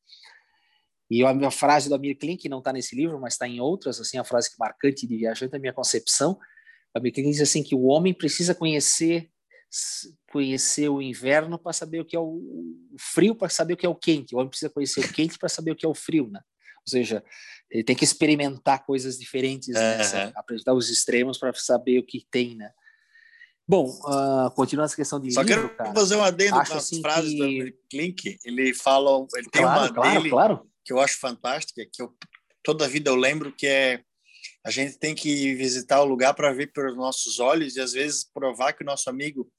E 1.11 1.24
a 1.24 1.34
minha 1.34 1.51
frase 1.51 1.89
do 1.89 1.95
Amir 1.95 2.17
Klink, 2.17 2.43
que 2.43 2.49
não 2.49 2.59
está 2.59 2.72
nesse 2.72 2.95
livro, 2.95 3.20
mas 3.20 3.34
está 3.34 3.47
em 3.47 3.59
outras, 3.59 3.99
assim, 3.99 4.17
a 4.17 4.24
frase 4.24 4.51
que 4.51 4.57
marcante 4.59 5.07
de 5.07 5.17
viajante, 5.17 5.55
a 5.55 5.59
minha 5.59 5.74
concepção. 5.74 6.38
O 6.95 6.99
Amir 6.99 7.13
Klink 7.13 7.30
diz 7.30 7.41
assim 7.41 7.63
que 7.63 7.76
o 7.76 7.84
homem 7.84 8.13
precisa 8.13 8.53
conhecer 8.53 9.30
conhecer 10.32 10.89
o 10.89 11.01
inverno 11.01 11.57
para 11.57 11.74
saber 11.74 11.99
o 11.99 12.05
que 12.05 12.15
é 12.15 12.20
o 12.20 12.41
frio, 12.99 13.36
para 13.36 13.49
saber 13.49 13.74
o 13.74 13.78
que 13.78 13.86
é 13.86 13.89
o 13.89 13.95
quente. 13.95 14.34
O 14.34 14.39
homem 14.39 14.49
precisa 14.49 14.72
conhecer 14.72 15.01
o 15.01 15.13
quente 15.13 15.38
para 15.38 15.49
saber 15.49 15.72
o 15.72 15.76
que 15.76 15.86
é 15.86 15.89
o 15.89 15.93
frio, 15.93 16.28
né? 16.30 16.39
Ou 16.78 16.89
seja, 16.89 17.24
ele 17.70 17.84
tem 17.84 17.95
que 17.95 18.03
experimentar 18.03 18.86
coisas 18.86 19.17
diferentes, 19.17 19.70
né? 19.70 20.32
apresentar 20.36 20.74
os 20.74 20.89
extremos 20.89 21.38
para 21.38 21.53
saber 21.53 21.99
o 21.99 22.05
que 22.05 22.26
tem, 22.32 22.55
né? 22.55 22.72
Bom, 23.67 23.88
uh, 23.88 24.49
continuando 24.55 24.88
essa 24.88 24.95
questão 24.95 25.20
de 25.20 25.32
Só 25.32 25.43
livro, 25.43 25.70
quero 25.70 25.78
cara, 25.78 25.93
fazer 25.93 26.15
um 26.15 26.24
adendo 26.24 26.55
para 26.55 26.63
as 26.63 26.72
assim 26.72 27.01
frases 27.01 27.32
que... 27.32 27.38
do 27.38 27.78
Klink. 27.88 28.39
Ele 28.43 28.74
fala, 28.74 29.28
ele 29.36 29.49
tem 29.49 29.61
claro, 29.61 29.80
uma 29.82 29.93
claro, 29.93 30.17
dele 30.17 30.30
claro. 30.32 30.72
que 30.84 30.91
eu 30.91 30.99
acho 30.99 31.20
fantástica, 31.20 31.86
que 31.91 32.01
eu 32.01 32.11
toda 32.63 32.86
a 32.86 32.88
vida 32.88 33.11
eu 33.11 33.15
lembro 33.15 33.51
que 33.51 33.67
é 33.67 34.01
a 34.65 34.72
gente 34.72 34.97
tem 34.97 35.15
que 35.15 35.53
visitar 35.55 36.01
o 36.01 36.05
lugar 36.05 36.34
para 36.34 36.51
ver 36.51 36.72
pelos 36.74 36.95
nossos 36.95 37.39
olhos 37.39 37.76
e 37.76 37.82
às 37.82 37.93
vezes 37.93 38.24
provar 38.34 38.74
que 38.74 38.84
o 38.84 38.86
nosso 38.86 39.09
amigo 39.09 39.49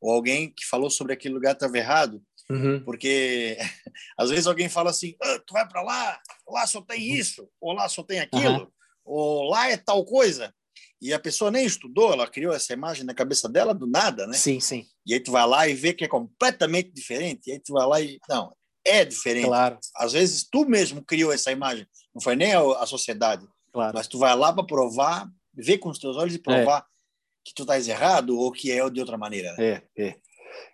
ou 0.00 0.12
alguém 0.12 0.50
que 0.50 0.64
falou 0.66 0.90
sobre 0.90 1.12
aquele 1.12 1.34
lugar 1.34 1.52
estava 1.52 1.76
errado. 1.76 2.22
Uhum. 2.50 2.82
Porque 2.84 3.56
às 4.16 4.30
vezes 4.30 4.46
alguém 4.46 4.68
fala 4.68 4.90
assim: 4.90 5.14
ah, 5.22 5.40
tu 5.46 5.52
vai 5.52 5.68
para 5.68 5.82
lá, 5.82 6.20
lá 6.48 6.66
só 6.66 6.80
tem 6.80 7.10
uhum. 7.10 7.16
isso, 7.16 7.48
ou 7.60 7.72
lá 7.72 7.88
só 7.88 8.02
tem 8.02 8.20
aquilo, 8.20 8.62
uhum. 8.62 8.70
ou 9.04 9.50
lá 9.50 9.70
é 9.70 9.76
tal 9.76 10.04
coisa. 10.04 10.52
E 11.00 11.12
a 11.12 11.18
pessoa 11.18 11.50
nem 11.50 11.64
estudou, 11.64 12.12
ela 12.12 12.26
criou 12.26 12.52
essa 12.52 12.72
imagem 12.72 13.04
na 13.04 13.14
cabeça 13.14 13.48
dela 13.48 13.72
do 13.72 13.86
nada, 13.86 14.26
né? 14.26 14.34
Sim, 14.34 14.58
sim. 14.58 14.84
E 15.06 15.14
aí 15.14 15.20
tu 15.20 15.30
vai 15.30 15.46
lá 15.46 15.68
e 15.68 15.74
vê 15.74 15.92
que 15.92 16.04
é 16.04 16.08
completamente 16.08 16.90
diferente. 16.90 17.48
E 17.48 17.52
aí 17.52 17.60
tu 17.60 17.72
vai 17.72 17.86
lá 17.86 18.00
e. 18.00 18.18
Não, 18.28 18.52
é 18.84 19.04
diferente. 19.04 19.46
Claro. 19.46 19.78
Às 19.96 20.12
vezes 20.12 20.48
tu 20.50 20.64
mesmo 20.64 21.04
criou 21.04 21.32
essa 21.32 21.52
imagem, 21.52 21.86
não 22.14 22.20
foi 22.20 22.34
nem 22.34 22.52
a, 22.52 22.60
a 22.60 22.86
sociedade. 22.86 23.46
Claro. 23.72 23.92
Mas 23.94 24.08
tu 24.08 24.18
vai 24.18 24.34
lá 24.34 24.52
para 24.52 24.66
provar, 24.66 25.28
ver 25.54 25.78
com 25.78 25.88
os 25.88 25.98
teus 25.98 26.16
olhos 26.16 26.34
e 26.34 26.38
provar. 26.38 26.80
É 26.80 26.98
que 27.44 27.54
tu 27.54 27.62
estás 27.62 27.88
errado 27.88 28.38
ou 28.38 28.52
que 28.52 28.70
é 28.70 28.90
de 28.90 29.00
outra 29.00 29.16
maneira. 29.16 29.54
Né? 29.54 29.82
É, 29.96 30.02
é. 30.04 30.16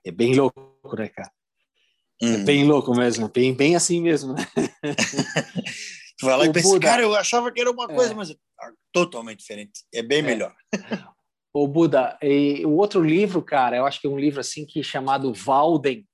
É 0.05 0.11
bem 0.11 0.35
louco, 0.35 0.97
né, 0.97 1.09
cara? 1.09 1.31
É 2.23 2.27
hum. 2.27 2.35
É 2.35 2.39
bem 2.39 2.65
louco 2.65 2.95
mesmo, 2.95 3.29
bem, 3.29 3.55
bem 3.55 3.77
assim 3.77 4.01
mesmo, 4.01 4.35
né? 4.35 4.47
tu 6.19 6.27
vai 6.27 6.37
lá 6.37 6.45
o 6.45 6.47
e 6.47 6.53
pensa, 6.53 6.69
Buda... 6.69 6.87
cara, 6.87 7.03
eu 7.03 7.15
achava 7.15 7.51
que 7.51 7.61
era 7.61 7.71
uma 7.71 7.89
coisa, 7.89 8.13
é. 8.13 8.15
mas 8.15 8.31
é 8.31 8.35
totalmente 8.93 9.41
diferente. 9.41 9.83
É 9.93 10.03
bem 10.03 10.21
é. 10.21 10.23
melhor. 10.23 10.55
O 11.57 11.69
Buda, 11.69 12.19
e 12.21 12.67
o 12.67 12.73
outro 12.73 13.01
livro, 13.01 13.41
cara, 13.41 13.77
eu 13.77 13.87
acho 13.87 14.01
que 14.01 14.09
é 14.09 14.11
um 14.11 14.19
livro 14.19 14.41
assim 14.41 14.67
que 14.67 14.83
chamado 14.83 15.33
Walden, 15.33 16.05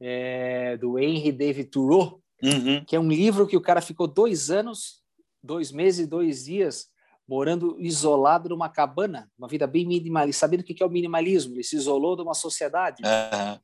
é, 0.00 0.76
do 0.76 0.96
Henry 0.96 1.32
David 1.32 1.68
Thoreau, 1.68 2.22
uhum. 2.40 2.84
que 2.84 2.94
é 2.94 3.00
um 3.00 3.08
livro 3.08 3.44
que 3.44 3.56
o 3.56 3.60
cara 3.60 3.80
ficou 3.80 4.06
dois 4.06 4.52
anos, 4.52 5.02
dois 5.42 5.72
meses 5.72 6.06
e 6.06 6.08
dois 6.08 6.44
dias 6.44 6.86
morando 7.28 7.76
isolado 7.78 8.48
numa 8.48 8.70
cabana, 8.70 9.28
uma 9.36 9.48
vida 9.48 9.66
bem 9.66 9.84
minimalista. 9.84 10.40
Sabendo 10.40 10.60
o 10.60 10.64
que 10.64 10.82
é 10.82 10.86
o 10.86 10.90
minimalismo? 10.90 11.54
Ele 11.54 11.64
se 11.64 11.76
isolou 11.76 12.16
de 12.16 12.22
uma 12.22 12.32
sociedade. 12.32 13.02
Aham. 13.04 13.60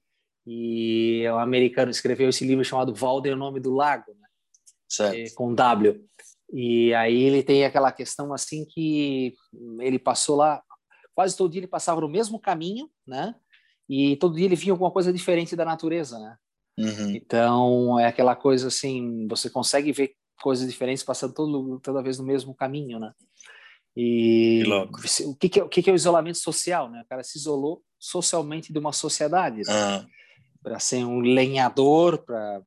E 0.47 1.27
o 1.29 1.39
americano 1.39 1.91
escreveu 1.91 2.29
esse 2.29 2.47
livro 2.47 2.65
chamado 2.65 2.95
Valder, 2.95 3.33
o 3.33 3.39
nome 3.39 3.61
do 3.61 3.73
lago, 3.73 4.13
né? 4.21 4.29
Certo. 4.89 5.17
É, 5.17 5.35
com 5.35 5.55
W. 5.55 6.05
E 6.53 6.93
aí 6.95 7.23
ele 7.23 7.43
tem 7.43 7.65
aquela 7.65 7.91
questão 7.91 8.33
assim 8.33 8.65
que 8.65 9.35
ele 9.81 9.99
passou 9.99 10.37
lá, 10.37 10.63
quase 11.15 11.37
todo 11.37 11.51
dia 11.51 11.61
ele 11.61 11.67
passava 11.67 12.01
no 12.01 12.09
mesmo 12.09 12.39
caminho, 12.39 12.91
né? 13.07 13.35
E 13.89 14.17
todo 14.17 14.37
dia 14.37 14.45
ele 14.45 14.57
via 14.57 14.73
alguma 14.73 14.91
coisa 14.91 15.13
diferente 15.13 15.57
da 15.57 15.65
natureza, 15.65 16.19
né? 16.19 16.37
Uhum. 16.79 17.11
Então 17.11 17.99
é 17.99 18.07
aquela 18.07 18.37
coisa 18.37 18.69
assim, 18.69 19.27
você 19.29 19.49
consegue 19.49 19.93
ver 19.93 20.15
coisas 20.43 20.69
diferentes 20.69 21.03
passando 21.03 21.33
todo, 21.33 21.81
toda 21.81 22.03
vez 22.03 22.19
no 22.19 22.25
mesmo 22.25 22.55
caminho, 22.55 22.99
né? 22.99 23.13
E 23.97 24.65
o 25.25 25.37
que, 25.37 25.49
que, 25.49 25.61
é, 25.61 25.63
o 25.63 25.69
que, 25.69 25.83
que 25.83 25.89
é 25.89 25.93
o 25.93 25.97
isolamento 25.97 26.39
social, 26.39 26.91
né? 26.91 27.03
O 27.03 27.09
cara 27.09 27.23
se 27.23 27.39
isolou 27.39 27.83
socialmente 27.99 28.73
de 28.73 28.79
uma 28.79 28.93
sociedade, 28.93 29.63
né? 29.63 29.73
Aham. 29.73 30.07
Para 30.65 30.79
ser 30.81 31.05
um 31.05 31.21
lenhador, 31.21 32.19
para 32.25 32.63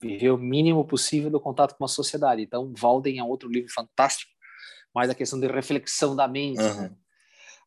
viver 0.00 0.30
o 0.30 0.38
mínimo 0.38 0.84
possível 0.86 1.28
do 1.28 1.40
contato 1.40 1.76
com 1.76 1.84
a 1.84 1.88
sociedade. 1.88 2.40
Então, 2.42 2.72
Walden 2.78 3.18
é 3.18 3.24
outro 3.24 3.50
livro 3.50 3.70
fantástico, 3.72 4.30
mais 4.94 5.10
a 5.10 5.14
questão 5.14 5.38
de 5.38 5.48
reflexão 5.48 6.14
da 6.16 6.26
mente. 6.28 6.60
Aham. 6.60 6.82
né? 6.82 6.90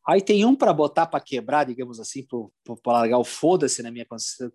Aí 0.06 0.20
tem 0.20 0.44
um 0.44 0.54
para 0.56 0.72
botar 0.72 1.06
para 1.06 1.20
quebrar, 1.20 1.64
digamos 1.64 2.00
assim, 2.00 2.26
para 2.82 2.92
largar 2.92 3.18
o 3.18 3.24
foda-se 3.24 3.82
na 3.82 3.90
minha 3.90 4.04
conce- 4.04 4.50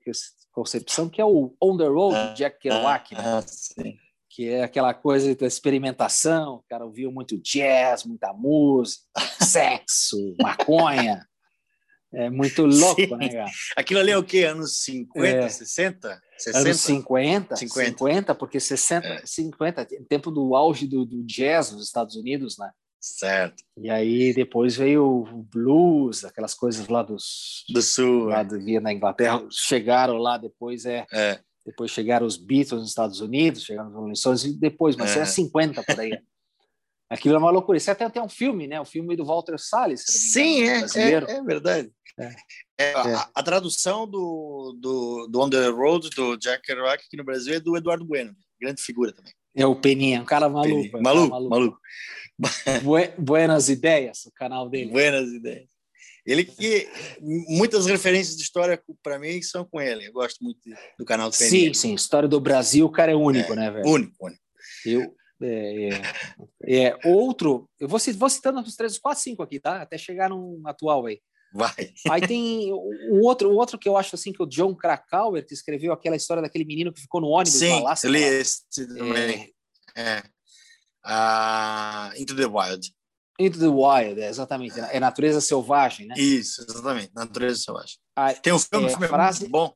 concepção, 0.51 1.07
que 1.09 1.21
é 1.21 1.25
o 1.25 1.55
On 1.61 1.77
the 1.77 1.87
Road, 1.87 2.15
Ah, 2.17 2.27
de 2.33 2.37
Jack 2.37 2.59
Kerouac, 2.59 3.15
né? 3.15 3.41
Sim. 3.47 3.97
que 4.29 4.47
é 4.47 4.63
aquela 4.63 4.93
coisa 4.93 5.33
da 5.35 5.47
experimentação. 5.47 6.55
O 6.55 6.63
cara 6.69 6.85
ouviu 6.85 7.11
muito 7.11 7.35
jazz, 7.41 8.03
muita 8.03 8.31
música, 8.33 9.03
sexo, 9.41 10.35
maconha. 10.41 11.25
É 12.13 12.29
muito 12.29 12.65
louco, 12.65 13.01
Sim. 13.01 13.15
né, 13.17 13.29
cara? 13.29 13.51
Aquilo 13.77 13.99
ali 13.99 14.09
é 14.11 14.17
o 14.17 14.23
quê? 14.23 14.43
Anos 14.43 14.81
50, 14.83 15.27
É. 15.27 15.47
60? 15.49 16.21
60? 16.37 16.57
Anos 16.67 16.81
50, 16.81 17.55
50. 17.55 17.89
50, 17.89 18.35
porque 18.35 18.59
60, 18.59 19.21
50, 19.25 19.87
tempo 20.07 20.31
do 20.31 20.55
auge 20.55 20.87
do, 20.87 21.05
do 21.05 21.23
jazz 21.23 21.71
nos 21.71 21.85
Estados 21.85 22.15
Unidos, 22.15 22.57
né? 22.57 22.71
Certo. 22.99 23.63
E 23.77 23.89
aí 23.89 24.33
depois 24.33 24.75
veio 24.75 25.05
o 25.05 25.43
blues, 25.43 26.25
aquelas 26.25 26.53
coisas 26.53 26.87
lá 26.87 27.01
dos 27.03 27.63
Do 27.69 27.81
Sul. 27.81 28.25
lá 28.25 28.43
do, 28.43 28.59
via 28.59 28.81
na 28.81 28.91
Inglaterra, 28.91 29.41
chegaram 29.51 30.17
lá 30.17 30.37
depois 30.37 30.85
é, 30.85 31.05
É. 31.13 31.39
depois 31.65 31.91
chegaram 31.91 32.25
os 32.27 32.35
Beatles 32.35 32.81
nos 32.81 32.89
Estados 32.89 33.21
Unidos, 33.21 33.63
chegaram 33.63 33.89
os 33.89 33.95
Rolling 33.95 34.15
Stones 34.15 34.43
e 34.43 34.59
depois, 34.59 34.95
mas 34.97 35.15
É. 35.15 35.19
é 35.21 35.25
50 35.25 35.83
por 35.83 35.99
aí. 35.99 36.11
Aquilo 37.09 37.35
é 37.35 37.37
uma 37.39 37.49
loucura. 37.51 37.77
Isso 37.77 37.89
até 37.89 38.07
tem 38.09 38.21
um 38.21 38.29
filme, 38.29 38.67
né? 38.67 38.79
O 38.79 38.85
filme 38.85 39.15
do 39.15 39.25
Walter 39.25 39.57
Salles. 39.57 40.03
Sim, 40.07 40.63
é, 40.63 40.81
é, 40.95 41.11
é 41.37 41.43
verdade. 41.43 41.91
É. 42.19 42.35
É, 42.77 42.93
a, 42.93 43.29
a 43.35 43.43
tradução 43.43 44.07
do, 44.07 44.77
do, 44.79 45.27
do 45.27 45.39
On 45.41 45.49
the 45.49 45.67
Road, 45.67 46.09
do 46.11 46.37
Jack 46.37 46.61
Kerouac 46.63 47.03
aqui 47.05 47.17
no 47.17 47.23
Brasil, 47.23 47.55
é 47.55 47.59
do 47.59 47.75
Eduardo 47.75 48.05
Bueno, 48.05 48.33
grande 48.61 48.81
figura 48.81 49.11
também. 49.11 49.33
É 49.55 49.65
o 49.65 49.75
Peninha, 49.75 50.21
um 50.21 50.25
cara 50.25 50.47
maluco. 50.47 50.85
é 50.85 50.87
um 50.87 50.91
cara 50.91 51.03
maluco, 51.03 51.49
maluco. 51.49 51.79
Bue- 52.83 53.13
Buenas 53.17 53.67
Ideias, 53.69 54.25
o 54.25 54.31
canal 54.31 54.69
dele. 54.69 54.91
Buenas 54.91 55.29
ideias. 55.29 55.67
Ele 56.25 56.45
que 56.45 56.87
muitas 57.49 57.85
referências 57.85 58.35
de 58.37 58.43
história 58.43 58.81
para 59.01 59.17
mim 59.17 59.41
são 59.41 59.65
com 59.65 59.81
ele. 59.81 60.07
Eu 60.07 60.13
gosto 60.13 60.43
muito 60.43 60.59
do 60.97 61.03
canal 61.03 61.29
do 61.29 61.35
Sim, 61.35 61.49
Peninha. 61.49 61.73
sim. 61.73 61.93
História 61.95 62.29
do 62.29 62.39
Brasil, 62.39 62.85
o 62.85 62.91
cara 62.91 63.11
é 63.11 63.15
único, 63.15 63.53
né, 63.55 63.71
velho? 63.71 63.87
Único, 63.87 64.13
único. 64.25 64.41
Eu, 64.85 65.13
é, 65.41 65.89
é, 66.63 66.83
é, 66.87 66.97
outro, 67.05 67.69
eu 67.79 67.87
vou, 67.87 67.99
vou 68.15 68.29
citando 68.29 68.59
os 68.61 68.75
três, 68.75 68.97
quatro, 68.97 69.21
cinco 69.23 69.41
aqui, 69.43 69.59
tá? 69.59 69.81
Até 69.81 69.97
chegar 69.97 70.29
num 70.29 70.61
atual 70.65 71.05
aí. 71.05 71.19
Vai. 71.53 71.73
Aí 72.11 72.21
tem 72.27 72.71
um 72.73 73.21
outro, 73.23 73.49
um 73.51 73.55
outro 73.55 73.77
que 73.79 73.89
eu 73.89 73.97
acho 73.97 74.15
assim 74.15 74.31
que 74.31 74.43
o 74.43 74.45
John 74.45 74.75
Krakauer 74.75 75.43
que 75.45 75.53
escreveu 75.53 75.91
aquela 75.91 76.15
história 76.15 76.43
daquele 76.43 76.63
menino 76.65 76.93
que 76.93 77.01
ficou 77.01 77.19
no 77.19 77.27
ônibus 77.29 77.53
Sim, 77.59 77.79
Alasca. 77.79 78.05
eu 78.07 78.11
li 78.11 78.21
esse 78.21 78.61
também. 78.95 79.51
É. 79.95 80.21
Ah, 81.03 82.11
Into 82.17 82.35
the 82.35 82.45
Wild. 82.45 82.93
Into 83.39 83.57
the 83.57 83.67
Wild, 83.67 84.19
é, 84.21 84.27
exatamente. 84.29 84.79
É 84.79 84.99
natureza 84.99 85.39
selvagem, 85.41 86.05
né? 86.07 86.15
Isso, 86.17 86.61
exatamente. 86.69 87.11
Natureza 87.15 87.57
Selvagem. 87.59 87.95
Ah, 88.15 88.33
Tem 88.33 88.51
um 88.51 88.59
filme, 88.59 88.85
é, 88.87 88.89
filme 88.89 89.05
é 89.05 89.09
frase- 89.09 89.39
muito 89.41 89.51
bom. 89.51 89.73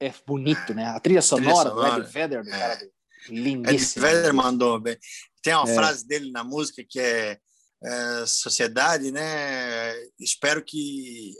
É 0.00 0.12
bonito, 0.26 0.74
né? 0.74 0.84
A 0.86 0.98
trilha 1.00 1.22
sonora, 1.22 1.70
do 1.70 1.76
sonora, 1.76 2.02
Ed 2.02 2.10
Vedder, 2.12 2.42
do 2.42 2.50
é. 2.50 2.58
cara 2.58 2.74
do- 2.84 2.90
Ed 3.32 3.40
lindíssimo. 3.42 4.04
Vedder 4.04 4.32
mandou 4.32 4.80
bem. 4.80 4.96
Tem 5.42 5.54
uma 5.54 5.68
É. 5.70 5.74
frase 5.74 6.06
dele 6.06 6.30
na 6.30 6.42
música 6.44 6.84
que 6.88 6.98
é, 7.00 7.38
é, 7.84 8.24
sociedade, 8.26 9.10
né? 9.12 9.94
Espero 10.18 10.62
que 10.64 11.34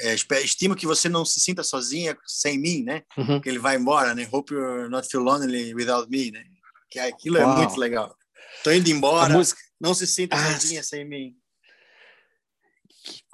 é, 0.00 0.14
estimo 0.42 0.74
que 0.74 0.86
você 0.86 1.08
não 1.08 1.24
se 1.24 1.40
sinta 1.40 1.62
sozinha 1.62 2.16
sem 2.26 2.58
mim, 2.58 2.82
né? 2.82 3.02
Uhum. 3.16 3.40
Que 3.40 3.48
ele 3.48 3.58
vai 3.58 3.76
embora, 3.76 4.14
né? 4.14 4.26
Hope 4.30 4.54
you're 4.54 4.88
not 4.88 5.06
feel 5.08 5.22
lonely 5.22 5.74
without 5.74 6.08
me, 6.10 6.30
né? 6.30 6.44
Que 6.90 6.98
aquilo 6.98 7.38
é 7.38 7.44
Uau. 7.44 7.56
muito 7.58 7.76
legal. 7.76 8.16
Tô 8.64 8.70
indo 8.70 8.88
embora, 8.90 9.32
música, 9.34 9.60
não 9.80 9.94
se 9.94 10.06
sinta 10.06 10.36
Ah, 10.36 10.52
sozinha 10.60 10.82
sem 10.82 11.04
mim. 11.06 11.36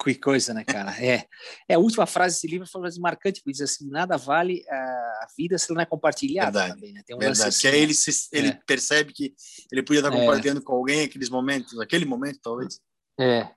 Que 0.02 0.14
coisa, 0.14 0.54
né, 0.54 0.64
cara? 0.64 0.90
É, 1.04 1.26
é 1.68 1.74
a 1.74 1.78
última 1.78 2.06
frase 2.06 2.36
desse 2.36 2.46
livro 2.46 2.66
foi 2.66 2.80
uma 2.80 2.86
frase 2.86 3.00
marcante, 3.00 3.40
porque 3.40 3.52
diz 3.52 3.60
assim: 3.60 3.88
nada 3.88 4.16
vale 4.16 4.64
a 4.68 5.26
vida 5.36 5.58
se 5.58 5.72
não 5.72 5.80
é 5.80 5.86
compartilhada 5.86 6.58
Verdade, 6.58 6.74
também, 6.74 6.92
né? 6.92 7.02
Tem 7.06 7.14
um 7.16 7.18
Verdade. 7.18 7.48
assim, 7.48 7.60
Que 7.60 7.68
aí 7.68 7.72
né? 7.74 7.78
ele, 7.82 7.94
se, 7.94 8.28
ele 8.32 8.48
É. 8.48 8.60
percebe 8.66 9.12
que 9.12 9.34
ele 9.70 9.82
podia 9.82 10.00
estar 10.00 10.14
É. 10.14 10.18
compartilhando 10.18 10.62
com 10.62 10.72
alguém 10.74 11.04
aqueles 11.04 11.28
momentos, 11.28 11.78
aquele 11.80 12.04
momento, 12.04 12.38
talvez. 12.42 12.80
É. 13.20 13.50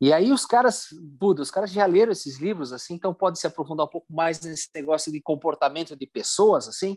E 0.00 0.12
aí 0.12 0.30
os 0.32 0.46
caras, 0.46 0.86
Buda, 0.92 1.42
os 1.42 1.50
caras 1.50 1.72
já 1.72 1.84
leram 1.84 2.12
esses 2.12 2.38
livros, 2.38 2.72
assim, 2.72 2.94
então 2.94 3.12
pode 3.12 3.38
se 3.40 3.46
aprofundar 3.46 3.86
um 3.86 3.90
pouco 3.90 4.12
mais 4.12 4.40
nesse 4.40 4.68
negócio 4.74 5.10
de 5.10 5.20
comportamento 5.20 5.96
de 5.96 6.06
pessoas, 6.06 6.68
assim. 6.68 6.96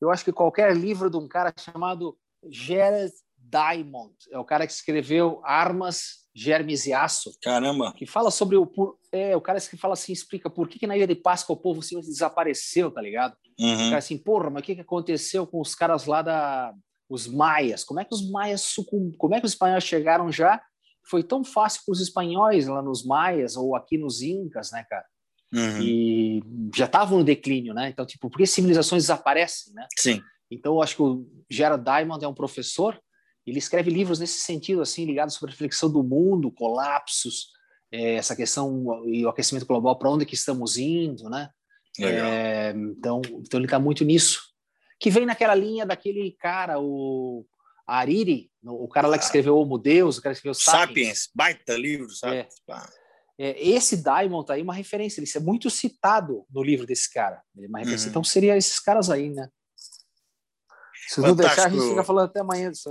Eu 0.00 0.10
acho 0.10 0.24
que 0.24 0.32
qualquer 0.32 0.76
livro 0.76 1.10
de 1.10 1.16
um 1.16 1.26
cara 1.26 1.52
chamado 1.58 2.16
Jared 2.48 3.12
Diamond, 3.50 4.14
é 4.30 4.38
o 4.38 4.44
cara 4.44 4.66
que 4.66 4.72
escreveu 4.72 5.40
Armas, 5.44 6.26
Germes 6.34 6.86
e 6.86 6.92
Aço, 6.92 7.30
Caramba. 7.42 7.92
que 7.96 8.06
fala 8.06 8.30
sobre 8.30 8.56
o 8.56 8.66
por- 8.66 8.96
é 9.10 9.36
o 9.36 9.40
cara 9.40 9.60
que 9.60 9.76
fala 9.76 9.94
assim, 9.94 10.12
explica 10.12 10.48
por 10.50 10.68
que, 10.68 10.78
que 10.78 10.86
na 10.86 10.96
Ilha 10.96 11.06
de 11.06 11.14
Páscoa 11.14 11.54
o 11.54 11.58
povo 11.58 11.82
simplesmente 11.82 12.12
desapareceu, 12.12 12.90
tá 12.90 13.00
ligado? 13.00 13.34
O 13.58 13.64
Uhum. 13.64 13.76
cara 13.86 13.98
assim, 13.98 14.18
porra, 14.18 14.50
mas 14.50 14.62
o 14.62 14.64
que, 14.66 14.74
que 14.74 14.80
aconteceu 14.82 15.46
com 15.46 15.60
os 15.60 15.74
caras 15.74 16.04
lá 16.06 16.22
da 16.22 16.72
os 17.10 17.26
maias? 17.26 17.84
Como 17.84 17.98
é 18.00 18.04
que 18.04 18.14
os 18.14 18.30
maias 18.30 18.60
sucum... 18.60 19.10
como 19.16 19.34
é 19.34 19.40
que 19.40 19.46
os 19.46 19.52
espanhóis 19.52 19.82
chegaram 19.82 20.30
já? 20.30 20.62
Foi 21.08 21.22
tão 21.24 21.42
fácil 21.42 21.80
para 21.86 21.92
os 21.94 22.00
espanhóis 22.02 22.66
lá 22.68 22.82
nos 22.82 23.02
maias 23.04 23.56
ou 23.56 23.74
aqui 23.74 23.96
nos 23.96 24.20
incas, 24.20 24.70
né, 24.70 24.84
cara? 24.88 25.06
Uhum. 25.52 25.80
E 25.80 26.42
já 26.76 26.84
estavam 26.84 27.18
no 27.18 27.24
declínio, 27.24 27.72
né? 27.72 27.88
Então, 27.88 28.04
tipo, 28.04 28.28
por 28.28 28.36
que 28.36 28.46
civilizações 28.46 29.04
desaparecem, 29.04 29.72
né? 29.72 29.86
Sim. 29.98 30.20
Então, 30.50 30.74
eu 30.74 30.82
acho 30.82 30.96
que 30.96 31.02
o 31.02 31.26
Gerard 31.50 31.82
Diamond 31.82 32.22
é 32.22 32.28
um 32.28 32.34
professor, 32.34 33.00
ele 33.50 33.58
escreve 33.58 33.90
livros 33.90 34.18
nesse 34.18 34.40
sentido, 34.40 34.82
assim, 34.82 35.04
ligados 35.04 35.34
sobre 35.34 35.50
a 35.50 35.52
reflexão 35.52 35.90
do 35.90 36.02
mundo, 36.02 36.50
colapsos, 36.50 37.48
eh, 37.90 38.14
essa 38.14 38.36
questão 38.36 39.04
e 39.06 39.24
o 39.24 39.28
aquecimento 39.28 39.66
global, 39.66 39.98
para 39.98 40.10
onde 40.10 40.26
que 40.26 40.34
estamos 40.34 40.76
indo, 40.76 41.28
né? 41.28 41.50
É, 42.00 42.70
então, 42.76 43.20
então 43.24 43.58
ele 43.58 43.66
está 43.66 43.78
muito 43.78 44.04
nisso. 44.04 44.42
Que 45.00 45.10
vem 45.10 45.26
naquela 45.26 45.54
linha 45.54 45.86
daquele 45.86 46.32
cara, 46.38 46.78
o 46.78 47.44
Ariri, 47.86 48.50
o 48.62 48.88
cara 48.88 49.08
lá 49.08 49.18
que 49.18 49.24
escreveu 49.24 49.56
Homo 49.56 49.78
Deus, 49.78 50.18
o 50.18 50.22
cara 50.22 50.34
que 50.34 50.38
escreveu 50.38 50.54
Sapiens. 50.54 50.88
Sapiens, 50.88 51.30
baita 51.34 51.76
livro, 51.76 52.10
Sapiens. 52.10 52.54
Pá. 52.66 52.88
É, 53.40 53.56
esse 53.68 53.96
Diamond 53.96 54.44
tá 54.46 54.54
aí 54.54 54.62
uma 54.62 54.74
referência, 54.74 55.20
ele 55.20 55.30
é 55.32 55.40
muito 55.40 55.70
citado 55.70 56.44
no 56.50 56.62
livro 56.62 56.84
desse 56.84 57.12
cara. 57.12 57.40
É 57.56 57.66
uma 57.66 57.78
referência. 57.78 58.06
Uhum. 58.06 58.10
Então 58.10 58.24
seria 58.24 58.56
esses 58.56 58.80
caras 58.80 59.10
aí, 59.10 59.30
né? 59.30 59.48
Se 61.08 61.20
não 61.20 61.34
deixar, 61.34 61.66
a 61.66 61.68
gente 61.68 61.88
fica 61.88 62.04
falando 62.04 62.26
até 62.26 62.40
amanhã 62.40 62.70
disso. 62.70 62.90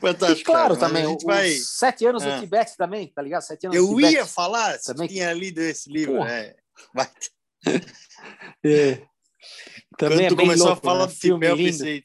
Fantástico. 0.00 0.40
E 0.40 0.44
claro, 0.44 0.76
cara, 0.76 0.88
também, 0.88 1.06
os 1.06 1.22
vai... 1.22 1.50
sete 1.50 2.04
anos 2.04 2.24
Ah. 2.24 2.34
do 2.34 2.40
Tibete 2.40 2.76
também, 2.76 3.06
tá 3.08 3.22
ligado? 3.22 3.42
Sete 3.42 3.66
anos 3.66 3.78
do 3.78 4.00
Eu 4.00 4.10
ia 4.10 4.26
falar, 4.26 4.78
se 4.78 4.92
Também. 4.92 5.08
tinha 5.08 5.32
lido 5.32 5.60
esse 5.60 5.90
livro. 5.90 6.16
Porra. 6.16 6.32
É. 6.32 6.56
Vai. 6.94 7.08
É. 8.64 9.02
Também 9.96 10.18
Quando 10.18 10.20
é 10.20 10.28
tu 10.28 10.36
bem 10.36 10.46
começou 10.46 10.66
louco, 10.66 10.80
a 10.80 10.90
falar 10.90 11.06
né? 11.06 11.12
do 11.12 11.18
filme 11.18 11.46
eu 11.46 11.56
pensei, 11.56 12.02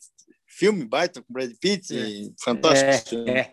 filme 0.48 0.86
baita 0.86 1.22
com 1.22 1.34
Brad 1.34 1.52
Pitt, 1.60 1.94
e 1.94 2.34
fantástico. 2.42 3.16
É, 3.28 3.40
é. 3.40 3.52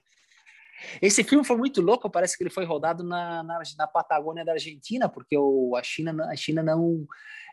Esse 1.00 1.24
filme 1.24 1.44
foi 1.44 1.56
muito 1.56 1.80
louco, 1.80 2.10
parece 2.10 2.36
que 2.36 2.42
ele 2.42 2.50
foi 2.50 2.64
rodado 2.64 3.02
na, 3.02 3.42
na, 3.42 3.60
na 3.76 3.86
Patagônia 3.86 4.44
da 4.44 4.52
Argentina, 4.52 5.08
porque 5.08 5.36
o, 5.36 5.74
a, 5.76 5.82
China, 5.82 6.28
a 6.30 6.36
China 6.36 6.62
não, 6.62 7.06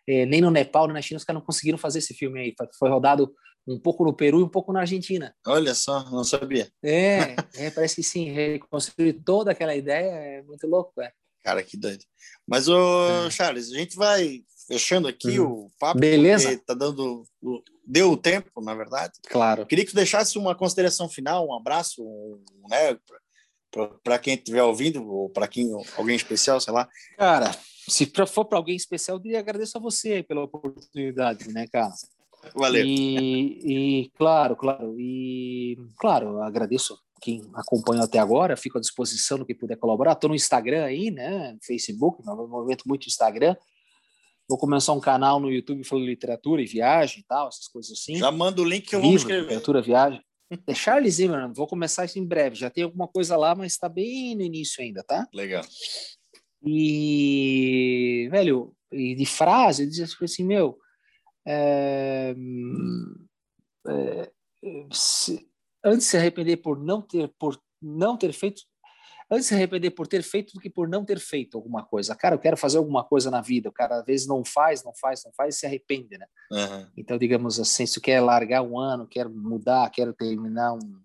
é, 0.08 0.26
nem 0.26 0.42
no 0.42 0.52
Nepal, 0.52 0.88
nem 0.88 0.94
na 0.94 1.02
China, 1.02 1.18
os 1.18 1.24
caras 1.24 1.42
não 1.42 1.46
conseguiram 1.46 1.78
fazer 1.78 2.00
esse 2.00 2.14
filme 2.14 2.40
aí. 2.40 2.56
Foi 2.78 2.90
rodado 2.90 3.34
um 3.68 3.80
pouco 3.80 4.04
no 4.04 4.14
Peru 4.14 4.40
e 4.40 4.44
um 4.44 4.50
pouco 4.50 4.74
na 4.74 4.82
Argentina. 4.82 5.36
Olha 5.46 5.76
só, 5.76 6.10
não 6.10 6.24
sabia. 6.24 6.72
É, 6.84 7.36
é 7.56 7.72
parece 7.72 7.96
que 7.96 8.04
sim, 8.04 8.32
reconstruir 8.32 9.14
toda 9.14 9.52
aquela 9.52 9.76
ideia 9.76 10.12
é 10.12 10.42
muito 10.42 10.66
louco, 10.68 11.02
é. 11.02 11.12
Cara, 11.44 11.64
que 11.64 11.78
doido. 11.78 12.04
Mas, 12.48 12.68
ô, 12.68 13.28
É. 13.28 13.32
Charles, 13.32 13.72
a 13.72 13.76
gente 13.76 13.96
vai 13.96 14.44
fechando 14.68 15.08
aqui 15.08 15.40
uhum. 15.40 15.66
o 15.66 15.72
papo. 15.80 16.00
Beleza. 16.00 16.58
Tá 16.66 16.74
dando. 16.74 17.24
Deu 17.86 18.12
o 18.12 18.18
tempo, 18.18 18.62
na 18.62 18.76
verdade. 18.76 19.14
Claro. 19.28 19.66
Queria 19.66 19.84
que 19.84 19.92
tu 19.92 19.96
deixasse 19.96 20.38
uma 20.38 20.54
consideração 20.54 21.10
final, 21.10 21.48
um 21.48 21.56
abraço, 21.56 22.04
né? 22.70 22.98
Para 24.04 24.20
quem 24.20 24.36
estiver 24.36 24.64
ouvindo, 24.64 25.04
ou 25.08 25.30
para 25.30 25.48
quem 25.48 25.72
alguém 25.98 26.16
especial, 26.16 26.60
sei 26.60 26.74
lá. 26.74 26.88
Cara, 27.18 27.52
se 27.90 28.12
for 28.28 28.46
para 28.46 28.58
alguém 28.58 28.76
especial, 28.76 29.22
eu 29.24 29.40
agradeço 29.40 29.78
a 29.78 29.82
você 29.82 30.24
pela 30.24 30.44
oportunidade, 30.44 31.52
né, 31.52 31.68
cara? 31.68 31.94
Valeu. 32.56 32.86
E, 32.86 34.02
e 34.04 34.10
claro, 34.12 34.56
claro, 34.56 34.96
e 34.98 35.78
claro, 35.98 36.42
agradeço 36.42 36.98
quem 37.22 37.42
acompanhou 37.54 38.04
até 38.04 38.18
agora, 38.18 38.56
fico 38.56 38.78
à 38.78 38.82
disposição 38.82 39.38
no 39.38 39.46
que 39.46 39.54
puder 39.54 39.78
colaborar. 39.78 40.14
Estou 40.14 40.30
no 40.30 40.36
Instagram 40.36 40.86
aí, 40.86 41.12
né? 41.12 41.58
Facebook, 41.62 42.26
no 42.26 42.48
movimento 42.48 42.88
muito 42.88 43.08
Instagram. 43.08 43.56
Vou 44.48 44.58
começar 44.58 44.94
um 44.94 45.00
canal 45.00 45.40
no 45.40 45.52
YouTube 45.52 45.84
falando 45.84 46.06
literatura 46.06 46.62
e 46.62 46.66
viagem 46.66 47.20
e 47.20 47.24
tal, 47.24 47.50
essas 47.50 47.68
coisas 47.68 47.92
assim. 47.92 48.16
Já 48.16 48.32
manda 48.32 48.62
o 48.62 48.66
link 48.66 48.88
que 48.88 48.96
eu 48.96 49.02
vou 49.02 49.14
escrever. 49.14 49.42
Literatura, 49.42 49.82
viagem. 49.82 50.22
É 50.66 50.74
Charles 50.74 51.16
Zimmerman, 51.16 51.54
vou 51.54 51.68
começar 51.68 52.06
isso 52.06 52.18
em 52.18 52.26
breve. 52.26 52.56
Já 52.56 52.70
tem 52.72 52.84
alguma 52.84 53.08
coisa 53.08 53.38
lá, 53.38 53.54
mas 53.54 53.74
está 53.74 53.88
bem 53.88 54.36
no 54.36 54.42
início 54.42 54.82
ainda, 54.82 55.04
tá? 55.04 55.28
Legal. 55.32 55.64
E, 56.64 58.28
velho, 58.32 58.74
e 58.92 59.16
de 59.16 59.26
frase, 59.26 59.84
ele 59.84 59.92
diz 59.92 60.16
assim, 60.22 60.44
meu, 60.44 60.78
é, 61.48 62.36
é, 63.88 64.32
se, 64.92 65.48
antes 65.84 66.06
de 66.06 66.12
se 66.12 66.18
arrepender 66.18 66.58
por 66.58 66.78
não 66.78 67.02
ter 67.02 67.32
por 67.40 67.60
não 67.82 68.18
ter 68.18 68.34
feito 68.34 68.62
antes 69.32 69.46
de 69.46 69.50
se 69.50 69.56
arrepender 69.56 69.92
por 69.92 70.08
ter 70.08 70.24
feito 70.24 70.54
do 70.54 70.60
que 70.60 70.70
por 70.70 70.90
não 70.90 71.06
ter 71.06 71.20
feito 71.20 71.56
alguma 71.56 71.86
coisa. 71.86 72.16
Cara, 72.16 72.36
eu 72.36 72.40
quero 72.40 72.58
fazer 72.58 72.80
alguma 72.80 73.04
coisa 73.04 73.30
na 73.30 73.42
vida. 73.42 73.70
O 73.70 73.72
cara 73.72 74.00
às 74.00 74.06
vezes 74.06 74.28
não 74.28 74.44
faz, 74.44 74.84
não 74.84 74.94
faz, 74.94 75.24
não 75.24 75.32
faz 75.34 75.56
e 75.56 75.60
se 75.60 75.66
arrepende, 75.66 76.18
né? 76.18 76.26
Uhum. 76.52 76.88
Então, 76.98 77.18
digamos 77.18 77.60
assim, 77.60 77.86
se 77.86 77.94
tu 77.94 78.02
quer 78.02 78.22
largar 78.22 78.64
um 78.64 78.80
ano, 78.80 79.08
quer 79.08 79.30
mudar, 79.30 79.90
quer 79.92 80.12
terminar 80.14 80.74
um, 80.74 81.00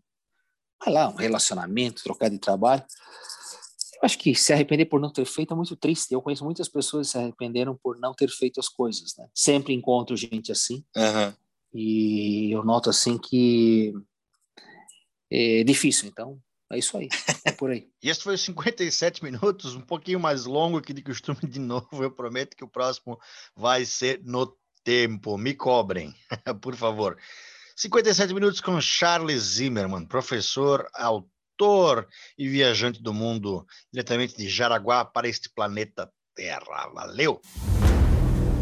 lá, 0.87 1.11
um 1.11 1.17
relacionamento, 1.17 2.03
trocar 2.03 2.31
de 2.31 2.39
trabalho, 2.39 2.83
acho 4.05 4.19
que 4.19 4.35
se 4.35 4.53
arrepender 4.53 4.87
por 4.87 5.01
não 5.01 5.13
ter 5.13 5.25
feito 5.25 5.53
é 5.53 5.57
muito 5.57 5.77
triste. 5.77 6.13
Eu 6.13 6.23
conheço 6.23 6.45
muitas 6.45 6.69
pessoas 6.69 7.07
que 7.07 7.13
se 7.13 7.19
arrependeram 7.19 7.77
por 7.77 7.99
não 7.99 8.15
ter 8.15 8.29
feito 8.29 8.61
as 8.61 8.69
coisas, 8.69 9.15
né? 9.17 9.27
Sempre 9.35 9.73
encontro 9.73 10.17
gente 10.17 10.53
assim. 10.53 10.85
Uhum. 10.97 11.33
E 11.75 12.53
eu 12.53 12.65
noto 12.65 12.91
assim 12.91 13.19
que 13.19 13.93
é 15.31 15.65
difícil. 15.65 16.09
Então, 16.09 16.39
é 16.73 16.79
isso 16.79 16.97
aí. 16.97 17.09
É 17.45 17.53
por 17.53 17.71
aí. 17.71 17.89
e 18.03 18.09
esse 18.09 18.23
foi 18.23 18.35
os 18.35 18.41
57 18.43 19.23
minutos, 19.23 19.75
um 19.75 19.81
pouquinho 19.81 20.21
mais 20.21 20.45
longo 20.45 20.81
que 20.81 20.93
de 20.93 21.03
costume. 21.03 21.41
De 21.43 21.59
novo, 21.59 22.03
eu 22.03 22.11
prometo 22.11 22.57
que 22.57 22.65
o 22.65 22.69
próximo 22.69 23.19
vai 23.57 23.85
ser 23.85 24.23
no 24.25 24.57
tempo. 24.83 25.37
Me 25.37 25.55
cobrem, 25.55 26.15
por 26.61 26.77
favor. 26.77 27.19
57 27.77 28.33
minutos 28.33 28.61
com 28.61 28.81
Charles 28.81 29.43
Zimmerman, 29.43 30.07
professor, 30.07 30.89
autor 30.95 31.34
e 32.39 32.49
viajante 32.49 33.03
do 33.03 33.13
mundo, 33.13 33.65
diretamente 33.93 34.37
de 34.37 34.49
Jaraguá 34.49 35.05
para 35.05 35.29
este 35.29 35.49
planeta 35.49 36.11
Terra. 36.35 36.91
Valeu! 36.93 37.41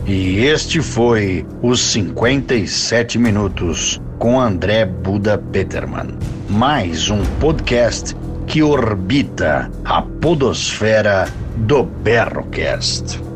E 0.07 0.41
este 0.41 0.83
foi 0.83 1.47
os 1.63 1.81
57 1.81 3.19
Minutos 3.19 4.01
com 4.19 4.41
André 4.41 4.85
Buda 4.85 5.39
Peterman. 5.39 6.19
Mais 6.51 7.09
um 7.09 7.23
podcast 7.39 8.15
que 8.47 8.63
orbita 8.63 9.71
a 9.85 10.03
podosfera 10.03 11.27
do 11.57 11.85
Berrocast. 11.85 13.32